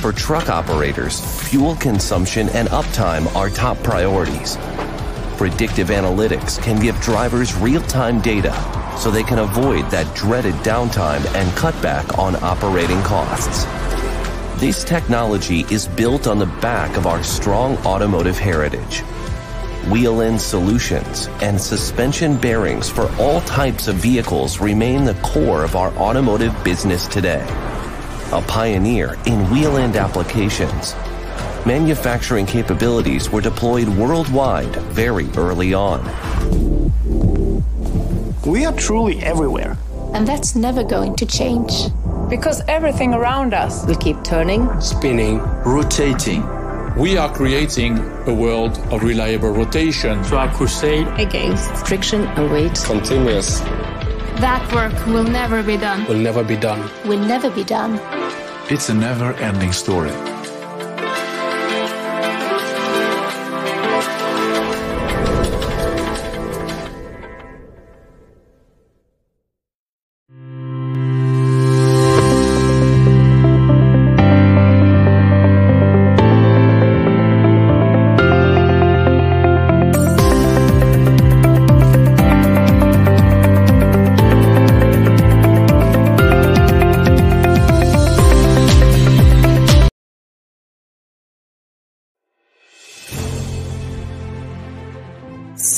For 0.00 0.12
truck 0.12 0.50
operators, 0.50 1.20
fuel 1.48 1.76
consumption 1.76 2.50
and 2.50 2.68
uptime 2.68 3.34
are 3.34 3.48
top 3.48 3.78
priorities. 3.82 4.58
Predictive 5.38 5.88
analytics 5.88 6.62
can 6.62 6.80
give 6.80 7.00
drivers 7.00 7.54
real-time 7.54 8.20
data 8.20 8.52
so 8.98 9.10
they 9.10 9.22
can 9.22 9.38
avoid 9.38 9.90
that 9.90 10.14
dreaded 10.14 10.54
downtime 10.56 11.24
and 11.34 11.56
cut 11.56 11.80
back 11.82 12.18
on 12.18 12.36
operating 12.36 13.00
costs. 13.02 13.64
This 14.60 14.84
technology 14.84 15.64
is 15.70 15.88
built 15.88 16.26
on 16.26 16.38
the 16.38 16.46
back 16.46 16.96
of 16.98 17.06
our 17.06 17.22
strong 17.22 17.78
automotive 17.78 18.36
heritage 18.36 19.02
wheel 19.90 20.20
end 20.20 20.40
solutions, 20.40 21.28
and 21.42 21.60
suspension 21.60 22.36
bearings 22.36 22.88
for 22.88 23.10
all 23.18 23.40
types 23.42 23.88
of 23.88 23.96
vehicles 23.96 24.60
remain 24.60 25.04
the 25.04 25.14
core 25.22 25.64
of 25.64 25.76
our 25.76 25.90
automotive 25.96 26.54
business 26.64 27.06
today. 27.06 27.44
A 28.32 28.42
pioneer 28.42 29.16
in 29.26 29.50
wheel 29.50 29.76
end 29.76 29.96
applications, 29.96 30.94
manufacturing 31.64 32.46
capabilities 32.46 33.30
were 33.30 33.40
deployed 33.40 33.88
worldwide 33.88 34.74
very 34.92 35.28
early 35.36 35.74
on. 35.74 36.02
We 38.46 38.64
are 38.64 38.74
truly 38.74 39.20
everywhere. 39.20 39.76
And 40.14 40.26
that's 40.26 40.56
never 40.56 40.82
going 40.82 41.16
to 41.16 41.26
change. 41.26 41.88
Because 42.30 42.62
everything 42.68 43.14
around 43.14 43.54
us 43.54 43.86
will 43.86 43.96
keep 43.96 44.22
turning, 44.24 44.68
spinning, 44.80 45.38
rotating. 45.64 46.57
We 46.98 47.16
are 47.16 47.32
creating 47.32 47.96
a 48.26 48.34
world 48.34 48.76
of 48.90 49.04
reliable 49.04 49.50
rotation. 49.50 50.24
So 50.24 50.36
our 50.36 50.52
crusade 50.52 51.06
against 51.16 51.86
friction 51.86 52.22
and 52.24 52.50
weight. 52.50 52.74
Continuous. 52.74 53.60
That 54.40 54.66
work 54.74 55.06
will 55.06 55.22
never 55.22 55.62
be 55.62 55.76
done. 55.76 56.06
Will 56.08 56.18
never 56.18 56.42
be 56.42 56.56
done. 56.56 56.90
Will 57.06 57.20
never 57.20 57.50
be 57.50 57.62
done. 57.62 58.00
It's 58.68 58.88
a 58.88 58.94
never 58.94 59.32
ending 59.34 59.70
story. 59.70 60.10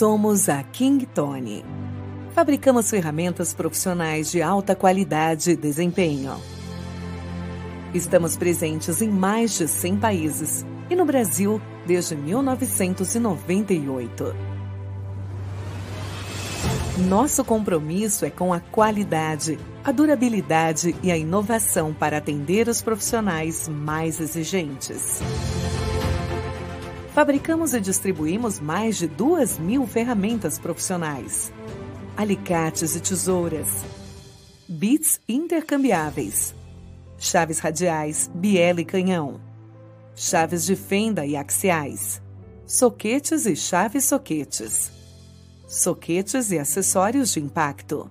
Somos 0.00 0.48
a 0.48 0.62
King 0.62 1.04
Tony. 1.04 1.62
Fabricamos 2.34 2.88
ferramentas 2.88 3.52
profissionais 3.52 4.30
de 4.30 4.40
alta 4.40 4.74
qualidade 4.74 5.50
e 5.50 5.56
desempenho. 5.56 6.40
Estamos 7.92 8.34
presentes 8.34 9.02
em 9.02 9.10
mais 9.10 9.58
de 9.58 9.68
100 9.68 9.98
países 9.98 10.64
e 10.88 10.96
no 10.96 11.04
Brasil 11.04 11.60
desde 11.86 12.16
1998. 12.16 14.34
Nosso 17.06 17.44
compromisso 17.44 18.24
é 18.24 18.30
com 18.30 18.54
a 18.54 18.60
qualidade, 18.60 19.58
a 19.84 19.92
durabilidade 19.92 20.96
e 21.02 21.12
a 21.12 21.16
inovação 21.18 21.92
para 21.92 22.16
atender 22.16 22.68
os 22.68 22.80
profissionais 22.80 23.68
mais 23.68 24.18
exigentes. 24.18 25.20
Fabricamos 27.14 27.74
e 27.74 27.80
distribuímos 27.80 28.60
mais 28.60 28.96
de 28.96 29.08
duas 29.08 29.58
mil 29.58 29.84
ferramentas 29.84 30.60
profissionais, 30.60 31.52
alicates 32.16 32.94
e 32.94 33.00
tesouras, 33.00 33.66
bits 34.68 35.20
intercambiáveis, 35.28 36.54
chaves 37.18 37.58
radiais, 37.58 38.30
biela 38.32 38.80
e 38.80 38.84
canhão, 38.84 39.40
chaves 40.14 40.64
de 40.64 40.76
fenda 40.76 41.26
e 41.26 41.36
axiais, 41.36 42.22
soquetes 42.64 43.44
e 43.44 43.56
chaves 43.56 44.04
soquetes, 44.04 44.92
soquetes 45.66 46.52
e 46.52 46.60
acessórios 46.60 47.32
de 47.32 47.40
impacto, 47.40 48.08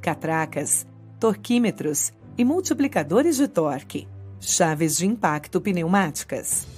catracas, 0.00 0.86
torquímetros 1.20 2.14
e 2.38 2.46
multiplicadores 2.46 3.36
de 3.36 3.46
torque, 3.46 4.08
chaves 4.40 4.96
de 4.96 5.06
impacto 5.06 5.60
pneumáticas 5.60 6.71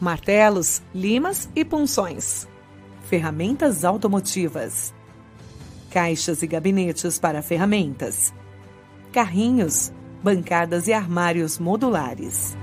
martelos, 0.00 0.80
limas 0.94 1.48
e 1.54 1.64
punções, 1.64 2.46
ferramentas 3.04 3.84
automotivas, 3.84 4.94
caixas 5.90 6.42
e 6.42 6.46
gabinetes 6.46 7.18
para 7.18 7.42
ferramentas, 7.42 8.32
carrinhos, 9.12 9.92
bancadas 10.22 10.86
e 10.86 10.92
armários 10.92 11.58
modulares. 11.58 12.56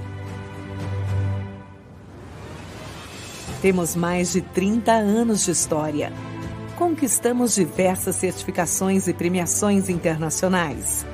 Temos 3.62 3.96
mais 3.96 4.34
de 4.34 4.42
30 4.42 4.92
anos 4.92 5.44
de 5.44 5.52
história. 5.52 6.14
Conquistamos 6.78 7.56
diversas 7.56 8.18
certificações 8.18 9.08
e 9.08 9.14
premiações 9.14 9.90
internacionais. 9.90 11.06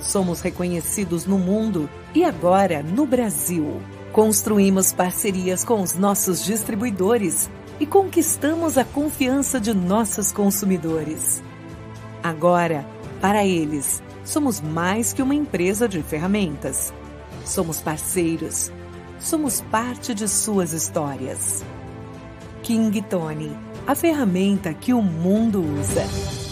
Somos 0.00 0.40
reconhecidos 0.40 1.24
no 1.24 1.38
mundo 1.38 1.88
e 2.14 2.24
agora 2.24 2.82
no 2.82 3.06
Brasil. 3.06 3.80
Construímos 4.12 4.92
parcerias 4.92 5.64
com 5.64 5.82
os 5.82 5.94
nossos 5.94 6.44
distribuidores 6.44 7.50
e 7.78 7.86
conquistamos 7.86 8.76
a 8.76 8.84
confiança 8.84 9.60
de 9.60 9.74
nossos 9.74 10.32
consumidores. 10.32 11.42
Agora, 12.22 12.86
para 13.20 13.44
eles, 13.44 14.02
somos 14.24 14.60
mais 14.60 15.12
que 15.12 15.22
uma 15.22 15.34
empresa 15.34 15.88
de 15.88 16.02
ferramentas. 16.02 16.92
Somos 17.44 17.80
parceiros. 17.80 18.72
Somos 19.20 19.60
parte 19.60 20.14
de 20.14 20.28
suas 20.28 20.72
histórias. 20.72 21.64
King 22.62 23.00
Tony, 23.02 23.56
a 23.86 23.94
ferramenta 23.94 24.74
que 24.74 24.92
o 24.92 25.02
mundo 25.02 25.60
usa. 25.60 26.47